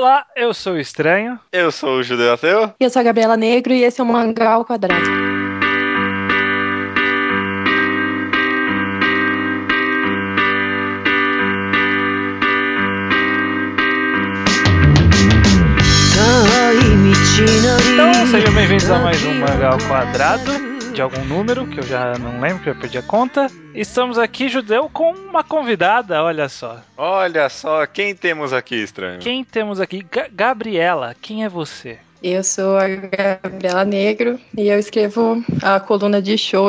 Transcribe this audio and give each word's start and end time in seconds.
Olá, 0.00 0.24
eu 0.34 0.54
sou 0.54 0.72
o 0.72 0.80
Estranho. 0.80 1.38
Eu 1.52 1.70
sou 1.70 1.98
o 1.98 2.02
Judeu 2.02 2.32
Ateu. 2.32 2.72
E 2.80 2.84
eu 2.84 2.88
sou 2.88 3.00
a 3.00 3.02
Gabriela 3.02 3.36
Negro 3.36 3.74
e 3.74 3.84
esse 3.84 4.00
é 4.00 4.02
o 4.02 4.06
Mangá 4.06 4.52
ao 4.52 4.64
Quadrado. 4.64 5.04
Então, 17.92 18.26
sejam 18.30 18.54
bem-vindos 18.54 18.90
a 18.90 18.98
mais 19.00 19.22
um 19.22 19.34
Mangá 19.34 19.72
ao 19.72 19.78
Quadrado, 19.80 20.69
de 21.00 21.02
algum 21.02 21.24
número, 21.24 21.66
que 21.66 21.80
eu 21.80 21.82
já 21.82 22.12
não 22.18 22.38
lembro, 22.38 22.62
que 22.62 22.68
eu 22.68 22.74
perdi 22.74 22.98
a 22.98 23.02
conta. 23.02 23.46
Estamos 23.74 24.18
aqui, 24.18 24.50
Judeu, 24.50 24.90
com 24.90 25.12
uma 25.12 25.42
convidada, 25.42 26.22
olha 26.22 26.46
só. 26.46 26.82
Olha 26.94 27.48
só, 27.48 27.86
quem 27.86 28.14
temos 28.14 28.52
aqui, 28.52 28.74
estranho? 28.74 29.18
Quem 29.18 29.42
temos 29.42 29.80
aqui? 29.80 30.02
Ga 30.02 30.28
Gabriela, 30.30 31.16
quem 31.18 31.42
é 31.42 31.48
você? 31.48 31.98
Eu 32.22 32.44
sou 32.44 32.76
a 32.76 32.86
Gabriela 32.86 33.84
Negro 33.84 34.38
e 34.56 34.68
eu 34.68 34.78
escrevo 34.78 35.42
a 35.62 35.80
coluna 35.80 36.20
de 36.20 36.36
show 36.36 36.68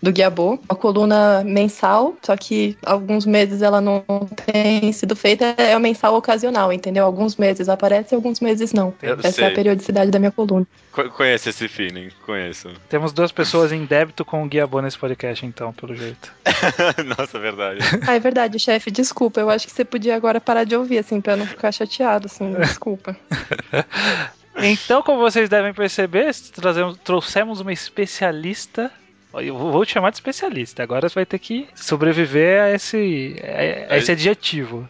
do 0.00 0.12
Guiabô, 0.12 0.58
uma 0.68 0.76
coluna 0.78 1.42
mensal, 1.44 2.14
só 2.22 2.36
que 2.36 2.76
alguns 2.84 3.26
meses 3.26 3.62
ela 3.62 3.80
não 3.80 4.04
tem 4.46 4.92
sido 4.92 5.16
feita, 5.16 5.54
é 5.58 5.76
mensal 5.78 6.14
ocasional, 6.14 6.72
entendeu? 6.72 7.04
Alguns 7.04 7.36
meses 7.36 7.68
aparece, 7.68 8.14
alguns 8.14 8.38
meses 8.40 8.72
não. 8.72 8.94
Eu 9.02 9.14
Essa 9.18 9.32
sei. 9.32 9.44
é 9.44 9.48
a 9.48 9.50
periodicidade 9.54 10.10
da 10.10 10.18
minha 10.20 10.30
coluna. 10.30 10.66
Co- 10.92 11.08
conheço 11.10 11.48
esse 11.48 11.66
feeling, 11.66 12.10
conheço. 12.24 12.70
Temos 12.88 13.12
duas 13.12 13.32
pessoas 13.32 13.72
em 13.72 13.84
débito 13.84 14.24
com 14.24 14.44
o 14.44 14.48
Guiabô 14.48 14.80
nesse 14.80 14.98
podcast, 14.98 15.44
então, 15.44 15.72
pelo 15.72 15.96
jeito. 15.96 16.32
Nossa, 17.18 17.38
verdade. 17.38 17.80
Ah, 18.06 18.14
é 18.14 18.20
verdade, 18.20 18.58
chefe, 18.58 18.90
desculpa. 18.90 19.40
Eu 19.40 19.48
acho 19.50 19.66
que 19.66 19.72
você 19.72 19.84
podia 19.84 20.14
agora 20.16 20.40
parar 20.40 20.64
de 20.64 20.76
ouvir, 20.76 20.98
assim, 20.98 21.20
pra 21.20 21.36
não 21.36 21.46
ficar 21.46 21.72
chateado, 21.72 22.26
assim, 22.26 22.52
desculpa. 22.54 23.16
Então, 24.56 25.02
como 25.02 25.18
vocês 25.20 25.48
devem 25.48 25.72
perceber, 25.72 26.30
trazemos- 26.54 26.96
trouxemos 26.98 27.60
uma 27.60 27.72
especialista. 27.72 28.90
Eu 29.34 29.56
vou 29.56 29.84
te 29.86 29.92
chamar 29.92 30.10
de 30.10 30.16
especialista. 30.16 30.82
Agora 30.82 31.08
você 31.08 31.14
vai 31.14 31.26
ter 31.26 31.38
que 31.38 31.66
sobreviver 31.74 32.60
a 32.62 32.70
esse, 32.70 33.36
a- 33.42 33.94
a 33.94 33.96
esse 33.96 34.12
adjetivo. 34.12 34.86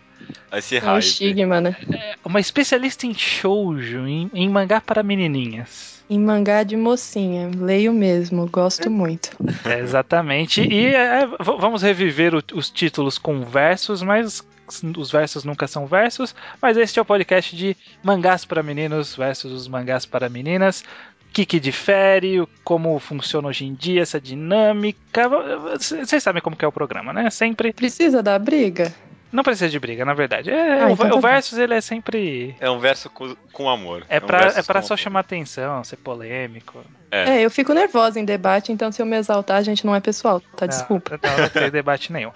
Esse 0.52 0.76
É 0.76 0.82
um 0.82 0.84
hype. 0.84 1.02
estigma, 1.02 1.60
né? 1.60 1.76
Uma 2.24 2.40
especialista 2.40 3.06
em 3.06 3.14
shoujo, 3.14 4.06
em, 4.06 4.30
em 4.34 4.48
mangá 4.48 4.80
para 4.80 5.02
menininhas. 5.02 6.02
Em 6.10 6.18
mangá 6.20 6.62
de 6.62 6.76
mocinha, 6.76 7.50
leio 7.56 7.92
mesmo, 7.92 8.46
gosto 8.50 8.90
muito. 8.90 9.30
É, 9.64 9.78
exatamente. 9.80 10.60
E 10.60 10.86
é, 10.94 11.26
v- 11.26 11.36
vamos 11.58 11.80
reviver 11.82 12.34
o- 12.34 12.42
os 12.54 12.68
títulos 12.68 13.16
com 13.16 13.42
versos, 13.44 14.02
mas 14.02 14.42
os 14.98 15.10
versos 15.10 15.42
nunca 15.44 15.66
são 15.66 15.86
versos. 15.86 16.34
Mas 16.60 16.76
este 16.76 16.98
é 16.98 17.02
o 17.02 17.04
podcast 17.04 17.56
de 17.56 17.74
mangás 18.02 18.44
para 18.44 18.62
meninos 18.62 19.16
versus 19.16 19.52
os 19.52 19.68
mangás 19.68 20.04
para 20.04 20.28
meninas. 20.28 20.82
O 21.30 21.32
que, 21.32 21.46
que 21.46 21.58
difere, 21.58 22.46
como 22.62 22.98
funciona 22.98 23.48
hoje 23.48 23.64
em 23.64 23.72
dia 23.72 24.02
essa 24.02 24.20
dinâmica. 24.20 25.30
Vocês 25.78 26.22
sabem 26.22 26.42
como 26.42 26.54
que 26.56 26.64
é 26.64 26.68
o 26.68 26.72
programa, 26.72 27.10
né? 27.14 27.30
Sempre. 27.30 27.72
Precisa 27.72 28.22
dar 28.22 28.38
briga? 28.38 28.92
Não 29.32 29.42
precisa 29.42 29.68
de 29.70 29.80
briga, 29.80 30.04
na 30.04 30.12
verdade. 30.12 30.50
É, 30.50 30.82
Ah, 30.82 30.88
o, 30.88 30.90
então 30.90 31.08
tá 31.08 31.16
o 31.16 31.20
versus 31.20 31.58
ele 31.58 31.74
é 31.74 31.80
sempre. 31.80 32.54
É 32.60 32.70
um 32.70 32.78
verso 32.78 33.08
com, 33.08 33.34
com 33.52 33.68
amor. 33.68 34.04
É 34.08 34.18
um 34.18 34.20
pra, 34.20 34.52
é 34.54 34.62
pra 34.62 34.82
só 34.82 34.92
amor. 34.94 34.98
chamar 34.98 35.20
atenção, 35.20 35.82
ser 35.82 35.96
polêmico. 35.96 36.84
É. 37.10 37.38
É, 37.38 37.42
eu 37.42 37.50
fico 37.50 37.72
nervosa 37.72 38.20
em 38.20 38.24
debate, 38.24 38.72
então 38.72 38.92
se 38.92 39.00
eu 39.00 39.06
me 39.06 39.16
exaltar, 39.16 39.56
a 39.56 39.62
gente 39.62 39.86
não 39.86 39.94
é 39.94 40.00
pessoal, 40.00 40.42
tá? 40.56 40.66
Desculpa. 40.66 41.18
Não, 41.22 41.36
não 41.38 41.48
ter 41.48 41.70
debate 41.72 42.12
nenhum. 42.12 42.30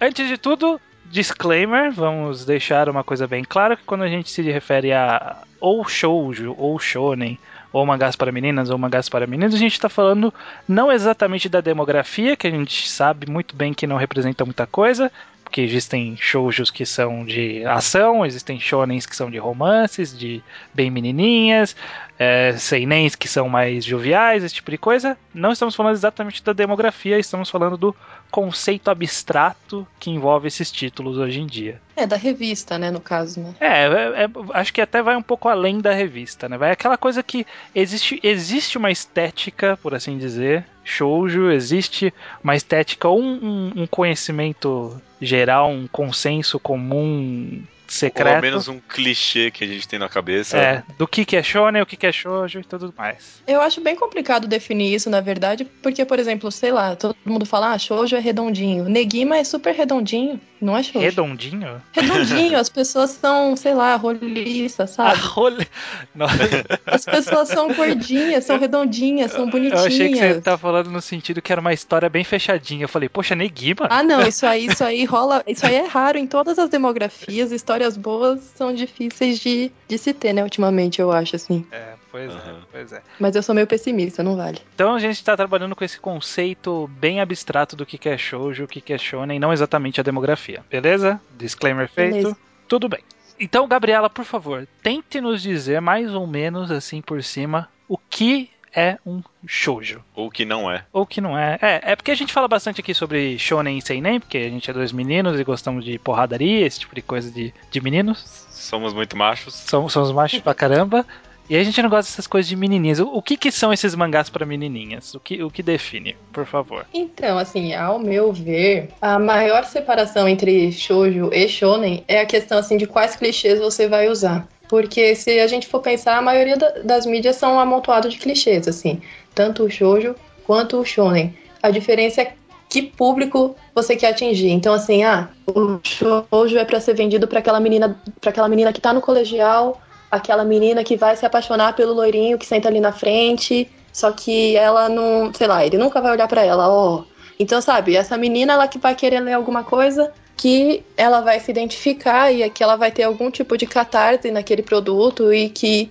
Antes 0.00 0.26
de 0.26 0.38
tudo, 0.38 0.80
disclaimer, 1.04 1.90
vamos 1.92 2.44
deixar 2.44 2.88
uma 2.88 3.04
coisa 3.04 3.26
bem 3.26 3.44
clara, 3.44 3.76
que 3.76 3.84
quando 3.84 4.04
a 4.04 4.08
gente 4.08 4.30
se 4.30 4.42
refere 4.42 4.92
a 4.92 5.36
ou 5.60 5.84
shoujo, 5.86 6.54
ou 6.56 6.78
shonen, 6.78 7.38
ou 7.72 7.84
mangás 7.84 8.16
para 8.16 8.32
meninas, 8.32 8.70
ou 8.70 8.78
mangás 8.78 9.08
para 9.08 9.26
meninos, 9.26 9.54
a 9.54 9.58
gente 9.58 9.72
está 9.72 9.88
falando 9.88 10.32
não 10.66 10.90
exatamente 10.90 11.48
da 11.48 11.60
demografia, 11.60 12.36
que 12.36 12.46
a 12.46 12.50
gente 12.50 12.88
sabe 12.88 13.30
muito 13.30 13.54
bem 13.56 13.74
que 13.74 13.86
não 13.86 13.96
representa 13.96 14.44
muita 14.44 14.66
coisa, 14.66 15.10
porque 15.48 15.62
existem 15.62 16.14
shoujos 16.14 16.70
que 16.70 16.84
são 16.84 17.24
de 17.24 17.64
ação, 17.64 18.26
existem 18.26 18.60
shonens 18.60 19.06
que 19.06 19.16
são 19.16 19.30
de 19.30 19.38
romances, 19.38 20.16
de 20.16 20.42
bem 20.74 20.90
menininhas, 20.90 21.74
é, 22.18 22.52
seinens 22.58 23.14
que 23.16 23.26
são 23.26 23.48
mais 23.48 23.82
joviais, 23.82 24.44
esse 24.44 24.56
tipo 24.56 24.70
de 24.70 24.76
coisa. 24.76 25.16
Não 25.32 25.50
estamos 25.50 25.74
falando 25.74 25.94
exatamente 25.94 26.44
da 26.44 26.52
demografia, 26.52 27.18
estamos 27.18 27.48
falando 27.48 27.78
do 27.78 27.96
conceito 28.30 28.90
abstrato 28.90 29.88
que 29.98 30.10
envolve 30.10 30.48
esses 30.48 30.70
títulos 30.70 31.16
hoje 31.16 31.40
em 31.40 31.46
dia. 31.46 31.80
É, 31.96 32.06
da 32.06 32.16
revista, 32.16 32.76
né, 32.78 32.90
no 32.90 33.00
caso, 33.00 33.40
né? 33.40 33.54
É, 33.58 33.86
é- 33.86 34.24
é- 34.24 34.30
acho 34.52 34.70
que 34.74 34.82
até 34.82 35.02
vai 35.02 35.16
um 35.16 35.22
pouco 35.22 35.48
além 35.48 35.80
da 35.80 35.94
revista, 35.94 36.46
né? 36.46 36.58
Vai 36.58 36.72
aquela 36.72 36.98
coisa 36.98 37.22
que 37.22 37.46
existe, 37.74 38.20
existe 38.22 38.76
uma 38.76 38.90
estética, 38.90 39.78
por 39.82 39.94
assim 39.94 40.18
dizer, 40.18 40.66
shoujo, 40.84 41.50
existe 41.50 42.12
uma 42.44 42.54
estética, 42.54 43.08
ou 43.08 43.18
um, 43.18 43.32
um- 43.76 43.82
um 43.82 43.86
conhecimento 43.86 45.00
geral, 45.20 45.70
um 45.70 45.86
consenso 45.86 46.58
comum 46.60 47.62
secreto. 47.88 48.36
Ou 48.36 48.42
menos 48.42 48.68
um 48.68 48.78
clichê 48.80 49.50
que 49.50 49.64
a 49.64 49.66
gente 49.66 49.86
tem 49.88 49.98
na 49.98 50.08
cabeça. 50.08 50.56
É, 50.56 50.82
do 50.96 51.06
que, 51.06 51.24
que 51.24 51.36
é 51.36 51.42
shonen, 51.42 51.82
o 51.82 51.86
que, 51.86 51.96
que 51.96 52.06
é 52.06 52.12
shoujo 52.12 52.60
e 52.60 52.64
tudo 52.64 52.92
mais. 52.96 53.42
Eu 53.46 53.60
acho 53.60 53.80
bem 53.80 53.96
complicado 53.96 54.46
definir 54.46 54.94
isso, 54.94 55.08
na 55.10 55.20
verdade, 55.20 55.64
porque, 55.82 56.04
por 56.04 56.18
exemplo, 56.18 56.50
sei 56.52 56.72
lá, 56.72 56.94
todo 56.96 57.16
mundo 57.24 57.46
fala, 57.46 57.72
ah, 57.72 57.78
shoujo 57.78 58.16
é 58.16 58.20
redondinho. 58.20 58.84
Negima 58.84 59.36
é 59.36 59.44
super 59.44 59.74
redondinho, 59.74 60.40
não 60.60 60.76
é 60.76 60.82
shoujo. 60.82 61.04
Redondinho? 61.04 61.82
Redondinho, 61.92 62.58
as 62.58 62.68
pessoas 62.68 63.10
são, 63.10 63.56
sei 63.56 63.74
lá, 63.74 63.96
roliças, 63.96 64.90
sabe? 64.90 65.20
Nossa, 66.14 66.64
As 66.86 67.04
pessoas 67.04 67.48
são 67.48 67.72
gordinhas, 67.72 68.44
são 68.44 68.58
redondinhas, 68.58 69.32
são 69.32 69.44
eu 69.44 69.50
bonitinhas. 69.50 69.86
achei 69.86 70.08
que 70.10 70.16
você 70.16 70.40
tava 70.40 70.58
falando 70.58 70.90
no 70.90 71.00
sentido 71.00 71.40
que 71.40 71.52
era 71.52 71.60
uma 71.60 71.72
história 71.72 72.08
bem 72.08 72.24
fechadinha. 72.24 72.84
Eu 72.84 72.88
falei, 72.88 73.08
poxa, 73.08 73.34
Negima? 73.34 73.86
Ah, 73.90 74.02
não, 74.02 74.26
isso 74.26 74.46
aí, 74.46 74.66
isso 74.66 74.84
aí 74.84 75.04
rola. 75.04 75.42
Isso 75.46 75.64
aí 75.64 75.76
é 75.76 75.86
raro 75.86 76.18
em 76.18 76.26
todas 76.26 76.58
as 76.58 76.68
demografias. 76.68 77.52
Histórias 77.78 77.96
boas 77.96 78.40
são 78.56 78.74
difíceis 78.74 79.38
de, 79.38 79.70
de 79.86 79.98
se 79.98 80.12
ter, 80.12 80.32
né, 80.32 80.42
ultimamente, 80.42 81.00
eu 81.00 81.12
acho, 81.12 81.36
assim. 81.36 81.64
É, 81.70 81.94
pois 82.10 82.28
é, 82.28 82.34
Aham. 82.34 82.62
pois 82.72 82.92
é. 82.92 83.02
Mas 83.20 83.36
eu 83.36 83.42
sou 83.42 83.54
meio 83.54 83.68
pessimista, 83.68 84.20
não 84.20 84.34
vale. 84.34 84.58
Então 84.74 84.94
a 84.94 84.98
gente 84.98 85.14
está 85.14 85.36
trabalhando 85.36 85.76
com 85.76 85.84
esse 85.84 86.00
conceito 86.00 86.90
bem 86.98 87.20
abstrato 87.20 87.76
do 87.76 87.86
que 87.86 88.08
é 88.08 88.18
shoujo, 88.18 88.64
o 88.64 88.66
que 88.66 88.80
que 88.80 88.92
é 88.92 88.98
shonen, 88.98 89.38
não 89.38 89.52
exatamente 89.52 90.00
a 90.00 90.02
demografia. 90.02 90.64
Beleza? 90.68 91.20
Disclaimer 91.36 91.88
feito. 91.88 92.14
Beleza. 92.14 92.36
Tudo 92.66 92.88
bem. 92.88 93.04
Então, 93.38 93.68
Gabriela, 93.68 94.10
por 94.10 94.24
favor, 94.24 94.66
tente 94.82 95.20
nos 95.20 95.40
dizer 95.40 95.80
mais 95.80 96.12
ou 96.12 96.26
menos 96.26 96.72
assim 96.72 97.00
por 97.00 97.22
cima 97.22 97.68
o 97.88 97.96
que 97.96 98.50
é 98.78 98.98
um 99.04 99.20
shoujo. 99.46 100.02
Ou 100.14 100.30
que 100.30 100.44
não 100.44 100.70
é. 100.70 100.84
Ou 100.92 101.04
que 101.04 101.20
não 101.20 101.36
é. 101.36 101.58
É, 101.60 101.92
é 101.92 101.96
porque 101.96 102.12
a 102.12 102.14
gente 102.14 102.32
fala 102.32 102.46
bastante 102.46 102.80
aqui 102.80 102.94
sobre 102.94 103.38
shonen 103.38 103.76
e 103.76 103.82
seinen, 103.82 104.20
porque 104.20 104.38
a 104.38 104.48
gente 104.48 104.70
é 104.70 104.72
dois 104.72 104.92
meninos 104.92 105.38
e 105.38 105.44
gostamos 105.44 105.84
de 105.84 105.98
porradaria, 105.98 106.66
esse 106.66 106.80
tipo 106.80 106.94
de 106.94 107.02
coisa 107.02 107.30
de, 107.30 107.52
de 107.70 107.80
meninos. 107.80 108.46
Somos 108.50 108.94
muito 108.94 109.16
machos. 109.16 109.54
Somos, 109.54 109.92
somos 109.92 110.12
machos 110.12 110.40
pra 110.40 110.54
caramba. 110.54 111.04
E 111.50 111.56
a 111.56 111.64
gente 111.64 111.80
não 111.80 111.88
gosta 111.88 112.10
dessas 112.10 112.26
coisas 112.26 112.46
de 112.46 112.54
menininhas. 112.54 113.00
O, 113.00 113.06
o 113.06 113.22
que 113.22 113.36
que 113.36 113.50
são 113.50 113.72
esses 113.72 113.94
mangás 113.94 114.28
pra 114.28 114.44
menininhas? 114.44 115.14
O 115.14 115.20
que, 115.20 115.42
o 115.42 115.50
que 115.50 115.62
define, 115.62 116.14
por 116.30 116.44
favor? 116.44 116.86
Então, 116.92 117.38
assim, 117.38 117.72
ao 117.72 117.98
meu 117.98 118.32
ver, 118.32 118.90
a 119.00 119.18
maior 119.18 119.64
separação 119.64 120.28
entre 120.28 120.70
shoujo 120.70 121.30
e 121.32 121.48
shonen 121.48 122.04
é 122.06 122.20
a 122.20 122.26
questão, 122.26 122.58
assim, 122.58 122.76
de 122.76 122.86
quais 122.86 123.16
clichês 123.16 123.58
você 123.58 123.88
vai 123.88 124.08
usar. 124.08 124.46
Porque 124.68 125.14
se 125.14 125.40
a 125.40 125.46
gente 125.46 125.66
for 125.66 125.80
pensar, 125.80 126.18
a 126.18 126.22
maioria 126.22 126.56
da- 126.56 126.70
das 126.84 127.06
mídias 127.06 127.36
são 127.36 127.54
um 127.54 127.60
amontoado 127.60 128.08
de 128.08 128.18
clichês, 128.18 128.68
assim. 128.68 129.00
Tanto 129.34 129.64
o 129.64 129.70
shoujo 129.70 130.14
quanto 130.46 130.78
o 130.78 130.84
shonen. 130.84 131.34
A 131.62 131.70
diferença 131.70 132.22
é 132.22 132.32
que 132.68 132.82
público 132.82 133.56
você 133.74 133.96
quer 133.96 134.10
atingir. 134.10 134.50
Então, 134.50 134.74
assim, 134.74 135.02
ah, 135.02 135.28
o 135.46 135.78
shoujo 135.82 136.58
é 136.58 136.64
pra 136.64 136.80
ser 136.80 136.94
vendido 136.94 137.26
pra 137.26 137.38
aquela 137.38 137.58
menina, 137.58 137.98
para 138.20 138.30
aquela 138.30 138.48
menina 138.48 138.72
que 138.72 138.80
tá 138.80 138.92
no 138.92 139.00
colegial, 139.00 139.80
aquela 140.10 140.44
menina 140.44 140.84
que 140.84 140.96
vai 140.96 141.16
se 141.16 141.24
apaixonar 141.24 141.74
pelo 141.74 141.94
loirinho 141.94 142.38
que 142.38 142.46
senta 142.46 142.68
ali 142.68 142.80
na 142.80 142.92
frente, 142.92 143.70
só 143.92 144.12
que 144.12 144.54
ela 144.56 144.88
não, 144.88 145.32
sei 145.32 145.46
lá, 145.46 145.64
ele 145.64 145.78
nunca 145.78 146.00
vai 146.00 146.12
olhar 146.12 146.28
pra 146.28 146.44
ela, 146.44 146.68
ó. 146.68 147.04
Então, 147.40 147.60
sabe, 147.60 147.96
essa 147.96 148.18
menina 148.18 148.52
ela 148.52 148.68
que 148.68 148.78
vai 148.78 148.94
querer 148.94 149.20
ler 149.20 149.32
alguma 149.32 149.64
coisa 149.64 150.12
que 150.38 150.82
ela 150.96 151.20
vai 151.20 151.38
se 151.40 151.50
identificar 151.50 152.32
e 152.32 152.48
que 152.48 152.62
ela 152.62 152.76
vai 152.76 152.90
ter 152.90 153.02
algum 153.02 153.30
tipo 153.30 153.58
de 153.58 153.66
catarse 153.66 154.30
naquele 154.30 154.62
produto 154.62 155.32
e 155.34 155.50
que 155.50 155.90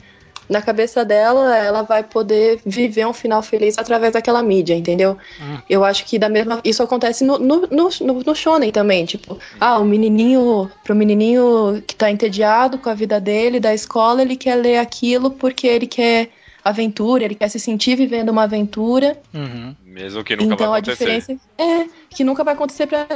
na 0.50 0.62
cabeça 0.62 1.04
dela 1.04 1.56
ela 1.58 1.82
vai 1.82 2.02
poder 2.04 2.62
viver 2.66 3.06
um 3.06 3.12
final 3.12 3.42
feliz 3.44 3.78
através 3.78 4.14
daquela 4.14 4.42
mídia, 4.42 4.74
entendeu? 4.74 5.18
Hum. 5.42 5.58
Eu 5.70 5.84
acho 5.84 6.06
que 6.06 6.18
da 6.18 6.30
mesma 6.30 6.62
isso 6.64 6.82
acontece 6.82 7.26
no, 7.26 7.38
no, 7.38 7.68
no, 7.70 7.90
no- 8.26 8.36
shonen 8.36 8.72
também, 8.72 9.04
tipo, 9.06 9.38
ah, 9.60 9.78
o 9.78 9.84
menininho, 9.84 10.72
pro 10.86 10.96
menininho 10.96 11.84
que 11.86 11.94
tá 11.94 12.10
entediado 12.10 12.78
com 12.78 12.90
a 12.90 12.94
vida 12.94 13.20
dele, 13.20 13.60
da 13.60 13.74
escola, 13.74 14.22
ele 14.22 14.38
quer 14.38 14.56
ler 14.56 14.78
aquilo 14.78 15.32
porque 15.32 15.68
ele 15.68 15.86
quer 15.86 16.30
aventura, 16.64 17.24
ele 17.24 17.36
quer 17.36 17.50
se 17.50 17.60
sentir 17.60 17.96
vivendo 17.96 18.30
uma 18.30 18.44
aventura. 18.44 19.18
Uhum. 19.34 19.76
Mesmo 19.86 20.24
que 20.24 20.36
nunca 20.36 20.54
então 20.54 20.70
vai 20.70 20.80
a 20.80 20.82
acontecer. 20.82 21.20
diferença 21.20 21.42
é 21.58 21.88
que 22.10 22.24
nunca 22.24 22.44
vai 22.44 22.54
acontecer 22.54 22.88
pra 22.88 23.08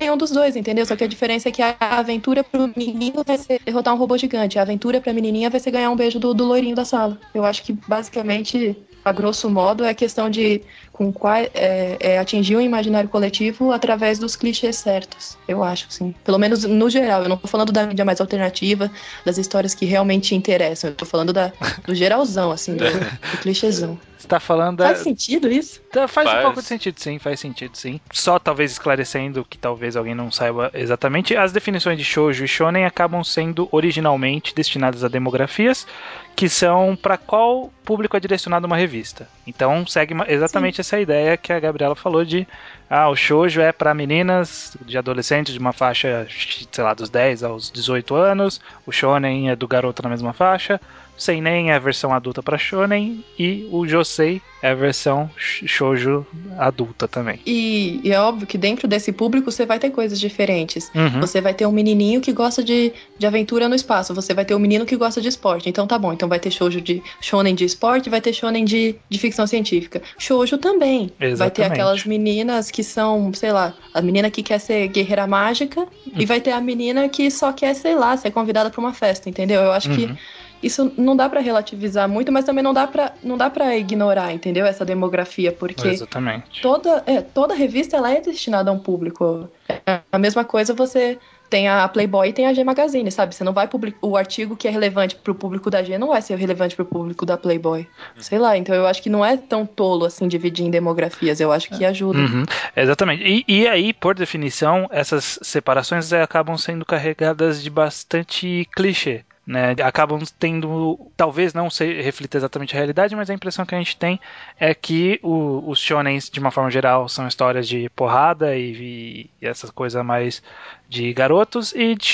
nenhum 0.00 0.16
dos 0.16 0.30
dois, 0.30 0.56
entendeu? 0.56 0.84
Só 0.86 0.94
que 0.96 1.04
a 1.04 1.08
diferença 1.08 1.48
é 1.48 1.52
que 1.52 1.62
a 1.62 1.76
aventura 1.80 2.44
pro 2.44 2.70
menino 2.76 3.22
vai 3.26 3.38
ser 3.38 3.60
derrotar 3.64 3.94
um 3.94 3.98
robô 3.98 4.16
gigante, 4.16 4.58
a 4.58 4.62
aventura 4.62 5.00
pra 5.00 5.12
menininha 5.12 5.50
vai 5.50 5.60
ser 5.60 5.70
ganhar 5.70 5.90
um 5.90 5.96
beijo 5.96 6.18
do, 6.18 6.34
do 6.34 6.44
loirinho 6.44 6.76
da 6.76 6.84
sala. 6.84 7.18
Eu 7.34 7.44
acho 7.44 7.62
que 7.62 7.72
basicamente 7.72 8.76
a 9.04 9.12
grosso 9.12 9.50
modo, 9.50 9.84
é 9.84 9.92
questão 9.92 10.30
de 10.30 10.62
com 10.92 11.12
qual, 11.12 11.34
é, 11.34 11.96
é, 11.98 12.18
atingir 12.18 12.56
o 12.56 12.60
imaginário 12.60 13.08
coletivo 13.08 13.72
através 13.72 14.18
dos 14.18 14.36
clichês 14.36 14.76
certos. 14.76 15.36
Eu 15.46 15.62
acho, 15.62 15.86
sim. 15.88 16.14
Pelo 16.24 16.38
menos 16.38 16.64
no 16.64 16.88
geral. 16.88 17.24
Eu 17.24 17.28
não 17.28 17.36
tô 17.36 17.48
falando 17.48 17.72
da 17.72 17.84
mídia 17.84 18.04
mais 18.04 18.20
alternativa, 18.20 18.90
das 19.24 19.36
histórias 19.36 19.74
que 19.74 19.84
realmente 19.84 20.34
interessam. 20.34 20.90
Eu 20.90 20.96
tô 20.96 21.04
falando 21.04 21.32
da, 21.32 21.52
do 21.84 21.94
geralzão, 21.94 22.52
assim, 22.52 22.76
do, 22.76 22.84
do 22.84 23.38
clichêzão. 23.42 23.98
Você 24.24 24.28
tá 24.28 24.40
falando. 24.40 24.82
Faz 24.82 25.00
sentido 25.00 25.50
isso? 25.50 25.82
Tá, 25.92 26.08
faz, 26.08 26.30
Faz. 26.30 26.40
um 26.40 26.42
pouco 26.44 26.62
de 26.62 26.66
sentido, 26.66 26.98
sim, 26.98 27.18
faz 27.18 27.38
sentido, 27.38 27.76
sim. 27.76 28.00
Só 28.10 28.38
talvez 28.38 28.72
esclarecendo 28.72 29.44
que 29.44 29.58
talvez 29.58 29.96
alguém 29.96 30.14
não 30.14 30.32
saiba 30.32 30.70
exatamente, 30.72 31.36
as 31.36 31.52
definições 31.52 31.98
de 31.98 32.04
shoujo 32.04 32.42
e 32.42 32.48
shonen 32.48 32.86
acabam 32.86 33.22
sendo 33.22 33.68
originalmente 33.70 34.54
destinadas 34.54 35.04
a 35.04 35.08
demografias 35.08 35.86
que 36.34 36.48
são 36.48 36.96
para 36.96 37.16
qual 37.16 37.70
público 37.84 38.16
é 38.16 38.20
direcionado 38.20 38.66
uma 38.66 38.76
revista. 38.76 39.28
Então 39.46 39.86
segue 39.86 40.14
exatamente 40.26 40.80
essa 40.80 40.98
ideia 40.98 41.36
que 41.36 41.52
a 41.52 41.60
Gabriela 41.60 41.94
falou 41.94 42.24
de 42.24 42.46
ah, 42.90 43.08
o 43.08 43.16
shoujo 43.16 43.60
é 43.60 43.72
para 43.72 43.94
meninas 43.94 44.76
de 44.84 44.98
adolescentes 44.98 45.52
de 45.52 45.60
uma 45.60 45.72
faixa, 45.72 46.26
sei 46.70 46.84
lá, 46.84 46.92
dos 46.94 47.08
10 47.08 47.44
aos 47.44 47.70
18 47.70 48.14
anos, 48.14 48.60
o 48.86 48.92
shonen 48.92 49.50
é 49.50 49.56
do 49.56 49.68
garoto 49.68 50.02
na 50.02 50.08
mesma 50.08 50.32
faixa, 50.32 50.80
seinen 51.16 51.70
é 51.70 51.74
a 51.74 51.78
versão 51.78 52.12
adulta 52.12 52.42
para 52.42 52.58
shonen 52.58 53.24
e 53.38 53.66
o 53.70 53.86
josei 53.86 54.40
é 54.62 54.70
a 54.70 54.74
versão 54.74 55.28
sh- 55.36 55.64
shoujo 55.66 56.26
adulta 56.58 57.06
também. 57.06 57.38
E, 57.46 58.00
e 58.02 58.12
é 58.12 58.20
óbvio 58.20 58.46
que 58.46 58.56
dentro 58.56 58.88
desse 58.88 59.12
público 59.12 59.50
você 59.50 59.66
vai 59.66 59.78
ter 59.78 59.90
coisas 59.90 60.18
diferentes. 60.18 60.90
Uhum. 60.94 61.20
Você 61.20 61.40
vai 61.40 61.52
ter 61.54 61.66
um 61.66 61.72
menininho 61.72 62.20
que 62.20 62.32
gosta 62.32 62.64
de, 62.64 62.92
de 63.18 63.26
aventura 63.26 63.68
no 63.68 63.74
espaço, 63.74 64.14
você 64.14 64.32
vai 64.32 64.44
ter 64.44 64.54
um 64.54 64.58
menino 64.58 64.86
que 64.86 64.96
gosta 64.96 65.20
de 65.20 65.28
esporte. 65.28 65.68
Então 65.68 65.86
tá 65.86 65.98
bom, 65.98 66.12
então 66.12 66.28
vai 66.28 66.40
ter 66.40 66.50
shoujo 66.50 66.80
de 66.80 67.02
shonen 67.20 67.54
de 67.54 67.64
esporte, 67.64 68.08
vai 68.08 68.20
ter 68.20 68.32
shonen 68.32 68.64
de, 68.64 68.96
de 69.08 69.18
ficção 69.18 69.46
científica. 69.46 70.00
Shoujo 70.18 70.56
também. 70.58 71.10
Vai 71.18 71.28
ter 71.28 71.32
Exatamente. 71.32 71.72
aquelas 71.72 72.04
meninas 72.04 72.70
que 72.70 72.82
são, 72.82 73.32
sei 73.34 73.52
lá, 73.52 73.74
a 73.92 74.00
menina 74.00 74.30
que 74.30 74.42
quer 74.42 74.58
ser 74.58 74.88
guerreira 74.88 75.26
mágica 75.26 75.86
e 76.16 76.24
vai 76.24 76.40
ter 76.40 76.52
a 76.52 76.60
menina 76.60 77.08
que 77.08 77.30
só 77.30 77.52
quer, 77.52 77.74
sei 77.74 77.94
lá, 77.94 78.16
ser 78.16 78.30
convidada 78.30 78.70
pra 78.70 78.80
uma 78.80 78.92
festa, 78.94 79.28
entendeu? 79.28 79.60
Eu 79.60 79.72
acho 79.72 79.90
que 79.90 80.04
Uhum. 80.06 80.16
Isso 80.64 80.92
não 80.96 81.16
dá 81.16 81.28
pra 81.28 81.40
relativizar 81.40 82.08
muito, 82.08 82.32
mas 82.32 82.44
também 82.44 82.64
não 82.64 82.72
dá 82.72 82.86
pra 82.86 83.12
não 83.22 83.36
dá 83.36 83.50
para 83.50 83.76
ignorar, 83.76 84.32
entendeu? 84.32 84.66
Essa 84.66 84.84
demografia, 84.84 85.52
porque 85.52 85.88
Exatamente. 85.88 86.62
toda, 86.62 87.02
é, 87.06 87.20
toda 87.20 87.54
revista 87.54 87.96
ela 87.96 88.10
é 88.10 88.20
destinada 88.20 88.70
a 88.70 88.72
um 88.72 88.78
público. 88.78 89.48
É 89.86 90.00
a 90.10 90.18
mesma 90.18 90.44
coisa 90.44 90.72
você 90.72 91.18
tem 91.50 91.68
a 91.68 91.86
Playboy 91.86 92.28
e 92.28 92.32
tem 92.32 92.46
a 92.46 92.52
G 92.52 92.64
Magazine, 92.64 93.10
sabe? 93.12 93.34
Você 93.34 93.44
não 93.44 93.52
vai 93.52 93.68
publicar 93.68 93.98
o 94.02 94.16
artigo 94.16 94.56
que 94.56 94.66
é 94.66 94.70
relevante 94.70 95.14
pro 95.14 95.34
público 95.34 95.70
da 95.70 95.82
G 95.82 95.96
não 95.98 96.08
vai 96.08 96.20
ser 96.20 96.36
relevante 96.36 96.74
pro 96.74 96.84
público 96.84 97.24
da 97.24 97.36
Playboy. 97.36 97.86
Sei 98.18 98.38
lá, 98.38 98.56
então 98.56 98.74
eu 98.74 98.86
acho 98.86 99.02
que 99.02 99.10
não 99.10 99.24
é 99.24 99.36
tão 99.36 99.64
tolo 99.66 100.04
assim 100.04 100.26
dividir 100.26 100.66
em 100.66 100.70
demografias, 100.70 101.40
eu 101.40 101.52
acho 101.52 101.68
que 101.68 101.84
ajuda. 101.84 102.18
Uhum, 102.18 102.44
exatamente. 102.76 103.22
E, 103.22 103.44
e 103.46 103.68
aí, 103.68 103.92
por 103.92 104.14
definição, 104.14 104.88
essas 104.90 105.38
separações 105.42 106.12
eh, 106.12 106.22
acabam 106.22 106.56
sendo 106.56 106.84
carregadas 106.84 107.62
de 107.62 107.70
bastante 107.70 108.66
clichê. 108.74 109.24
Né, 109.46 109.72
acabam 109.84 110.18
tendo, 110.38 110.98
talvez 111.14 111.52
não 111.52 111.68
se 111.68 111.84
reflita 112.00 112.38
exatamente 112.38 112.72
a 112.72 112.78
realidade, 112.78 113.14
mas 113.14 113.28
a 113.28 113.34
impressão 113.34 113.66
que 113.66 113.74
a 113.74 113.78
gente 113.78 113.94
tem 113.94 114.18
é 114.58 114.72
que 114.74 115.20
o- 115.22 115.62
os 115.68 115.78
shonens, 115.78 116.30
de 116.30 116.40
uma 116.40 116.50
forma 116.50 116.70
geral, 116.70 117.10
são 117.10 117.28
histórias 117.28 117.68
de 117.68 117.90
porrada 117.90 118.56
e, 118.56 119.28
e 119.42 119.46
essa 119.46 119.70
coisa 119.70 120.02
mais 120.02 120.42
de 120.88 121.12
garotos, 121.12 121.74
e 121.74 121.94
de 121.94 122.06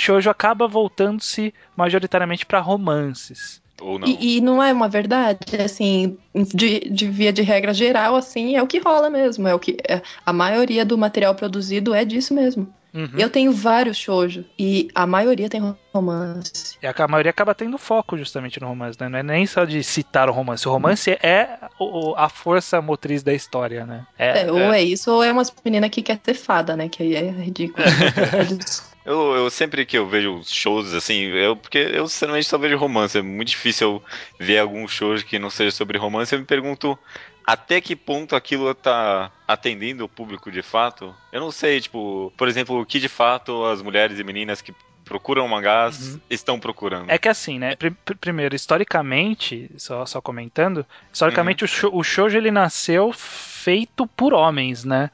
shoujo 0.00 0.30
acaba 0.30 0.66
voltando-se 0.66 1.52
majoritariamente 1.76 2.46
para 2.46 2.58
romances. 2.60 3.60
Ou 3.80 3.98
não. 3.98 4.08
E, 4.08 4.38
e 4.38 4.40
não 4.40 4.62
é 4.62 4.72
uma 4.72 4.88
verdade, 4.88 5.38
assim, 5.62 6.16
de, 6.34 6.80
de 6.90 7.08
via 7.08 7.32
de 7.32 7.42
regra 7.42 7.72
geral, 7.74 8.16
assim, 8.16 8.56
é 8.56 8.62
o 8.62 8.66
que 8.66 8.78
rola 8.78 9.10
mesmo. 9.10 9.46
É 9.46 9.54
o 9.54 9.58
que 9.58 9.76
é- 9.86 10.02
a 10.24 10.32
maioria 10.32 10.84
do 10.84 10.96
material 10.98 11.34
produzido 11.34 11.94
é 11.94 12.04
disso 12.04 12.34
mesmo. 12.34 12.66
Uhum. 12.94 13.10
Eu 13.18 13.28
tenho 13.28 13.52
vários 13.52 13.96
shoujo 13.96 14.44
e 14.58 14.88
a 14.94 15.06
maioria 15.06 15.48
tem 15.48 15.60
romance. 15.92 16.76
E 16.82 16.86
a 16.86 17.08
maioria 17.08 17.30
acaba 17.30 17.54
tendo 17.54 17.76
foco 17.76 18.16
justamente 18.16 18.60
no 18.60 18.66
romance, 18.68 18.98
né? 19.00 19.08
Não 19.08 19.18
é 19.18 19.22
nem 19.22 19.46
só 19.46 19.64
de 19.64 19.82
citar 19.84 20.28
o 20.28 20.32
romance. 20.32 20.66
O 20.68 20.72
romance 20.72 21.10
é 21.22 21.58
o- 21.78 22.14
a 22.16 22.28
força 22.28 22.80
motriz 22.80 23.22
da 23.22 23.34
história, 23.34 23.84
né? 23.84 24.06
É, 24.18 24.50
ou 24.50 24.72
é 24.72 24.82
isso, 24.82 25.12
ou 25.12 25.22
é 25.22 25.30
umas 25.30 25.52
meninas 25.64 25.90
que 25.90 26.02
quer 26.02 26.18
ser 26.24 26.34
fada, 26.34 26.76
né? 26.76 26.88
Que 26.88 27.02
aí 27.02 27.14
é 27.14 27.30
ridículo. 27.30 27.84
Eu, 29.08 29.34
eu 29.36 29.50
sempre 29.50 29.86
que 29.86 29.96
eu 29.96 30.06
vejo 30.06 30.42
shows 30.44 30.92
assim, 30.92 31.22
eu 31.22 31.56
porque 31.56 31.78
eu 31.78 32.06
sinceramente 32.08 32.46
só 32.46 32.58
vejo 32.58 32.76
romance. 32.76 33.16
É 33.18 33.22
muito 33.22 33.48
difícil 33.48 33.88
eu 33.88 34.02
ver 34.44 34.58
algum 34.58 34.86
show 34.86 35.16
que 35.16 35.38
não 35.38 35.48
seja 35.50 35.70
sobre 35.70 35.96
romance. 35.98 36.34
Eu 36.34 36.40
me 36.40 36.44
pergunto 36.44 36.98
até 37.46 37.80
que 37.80 37.96
ponto 37.96 38.36
aquilo 38.36 38.74
tá 38.74 39.32
atendendo 39.46 40.04
o 40.04 40.08
público 40.08 40.50
de 40.52 40.60
fato. 40.60 41.14
Eu 41.32 41.40
não 41.40 41.50
sei, 41.50 41.80
tipo, 41.80 42.30
por 42.36 42.48
exemplo, 42.48 42.78
o 42.80 42.84
que 42.84 43.00
de 43.00 43.08
fato 43.08 43.64
as 43.64 43.80
mulheres 43.80 44.18
e 44.18 44.24
meninas 44.24 44.60
que 44.60 44.74
procuram 45.06 45.48
mangás 45.48 46.14
Uhum. 46.14 46.20
estão 46.28 46.60
procurando. 46.60 47.10
É 47.10 47.16
que 47.16 47.30
assim, 47.30 47.58
né? 47.58 47.74
Pri- 47.76 47.96
primeiro, 48.20 48.54
historicamente, 48.54 49.70
só, 49.78 50.04
só 50.04 50.20
comentando, 50.20 50.84
historicamente 51.10 51.64
o, 51.64 51.68
shou- 51.68 51.96
o 51.96 52.04
shoujo 52.04 52.36
ele 52.36 52.50
nasceu 52.50 53.10
feito 53.14 54.06
por 54.06 54.34
homens, 54.34 54.84
né? 54.84 55.10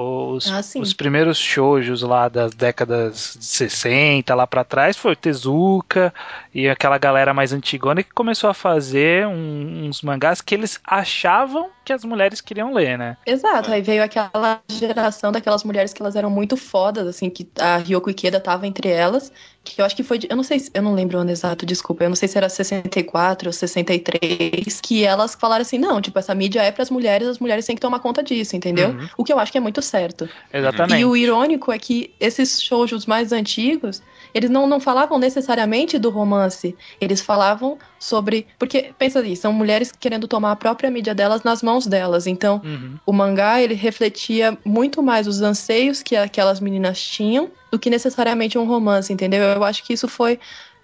Os, 0.00 0.48
Ah, 0.48 0.60
os 0.80 0.92
primeiros 0.92 1.38
shoujos 1.38 2.02
lá 2.02 2.28
das 2.28 2.54
décadas 2.54 3.36
de 3.36 3.44
60 3.44 4.32
lá 4.32 4.46
pra 4.46 4.62
trás 4.62 4.96
foi 4.96 5.12
o 5.14 5.16
Tezuka 5.16 6.14
e 6.54 6.68
aquela 6.68 6.98
galera 6.98 7.34
mais 7.34 7.52
antigona 7.52 8.02
que 8.04 8.12
começou 8.12 8.48
a 8.48 8.54
fazer 8.54 9.26
um- 9.26 9.86
uns 9.88 10.00
mangás 10.02 10.40
que 10.40 10.54
eles 10.54 10.78
achavam 10.84 11.68
que 11.88 11.92
as 11.94 12.04
mulheres 12.04 12.42
queriam 12.42 12.74
ler, 12.74 12.98
né? 12.98 13.16
Exato, 13.26 13.70
aí 13.70 13.80
veio 13.80 14.02
aquela 14.02 14.60
geração 14.70 15.32
daquelas 15.32 15.64
mulheres 15.64 15.94
que 15.94 16.02
elas 16.02 16.16
eram 16.16 16.28
muito 16.28 16.54
fodas, 16.54 17.06
assim, 17.06 17.30
que 17.30 17.48
a 17.58 17.78
Ryoko 17.78 18.10
Ikeda 18.10 18.38
tava 18.38 18.66
entre 18.66 18.90
elas, 18.90 19.32
que 19.64 19.80
eu 19.80 19.86
acho 19.86 19.96
que 19.96 20.02
foi, 20.02 20.18
de, 20.18 20.26
eu 20.30 20.36
não 20.36 20.42
sei, 20.42 20.58
se- 20.58 20.70
eu 20.74 20.82
não 20.82 20.92
lembro 20.94 21.16
o 21.16 21.20
ano 21.22 21.30
exato, 21.30 21.64
desculpa, 21.64 22.04
eu 22.04 22.10
não 22.10 22.16
sei 22.16 22.28
se 22.28 22.36
era 22.36 22.46
64 22.50 23.48
ou 23.48 23.52
63, 23.52 24.80
que 24.82 25.02
elas 25.04 25.34
falaram 25.34 25.62
assim, 25.62 25.78
não, 25.78 25.98
tipo, 26.00 26.18
essa 26.18 26.34
mídia 26.34 26.60
é 26.62 26.70
pras 26.70 26.90
mulheres, 26.90 27.26
as 27.26 27.38
mulheres 27.38 27.64
têm 27.64 27.74
que 27.74 27.80
tomar 27.80 28.00
conta 28.00 28.22
disso, 28.22 28.54
entendeu? 28.54 28.90
Uhum. 28.90 29.08
O 29.16 29.24
que 29.24 29.32
eu 29.32 29.38
acho 29.38 29.50
que 29.50 29.56
é 29.58 29.60
muito 29.60 29.80
certo. 29.80 30.28
Exatamente. 30.52 31.00
E 31.00 31.04
o 31.06 31.16
irônico 31.16 31.72
é 31.72 31.78
que 31.78 32.14
esses 32.20 32.62
shoujos 32.62 33.06
mais 33.06 33.32
antigos, 33.32 34.02
eles 34.34 34.50
não, 34.50 34.66
não 34.66 34.80
falavam 34.80 35.18
necessariamente 35.18 35.98
do 35.98 36.10
romance, 36.10 36.76
eles 37.00 37.20
falavam 37.20 37.78
sobre. 37.98 38.46
Porque, 38.58 38.92
pensa 38.98 39.18
ali, 39.18 39.36
são 39.36 39.52
mulheres 39.52 39.92
querendo 39.92 40.26
tomar 40.28 40.52
a 40.52 40.56
própria 40.56 40.90
mídia 40.90 41.14
delas 41.14 41.42
nas 41.42 41.62
mãos 41.62 41.86
delas. 41.86 42.26
Então, 42.26 42.60
Uhum. 42.64 42.96
o 43.06 43.12
mangá 43.12 43.60
ele 43.60 43.74
refletia 43.74 44.56
muito 44.64 45.02
mais 45.02 45.26
os 45.26 45.40
anseios 45.40 46.02
que 46.02 46.16
aquelas 46.16 46.60
meninas 46.60 47.00
tinham 47.00 47.50
do 47.70 47.78
que 47.78 47.90
necessariamente 47.90 48.58
um 48.58 48.66
romance, 48.66 49.12
entendeu? 49.12 49.42
Eu 49.42 49.64
acho 49.64 49.82
que 49.84 49.92
isso 49.92 50.08
foi 50.08 50.38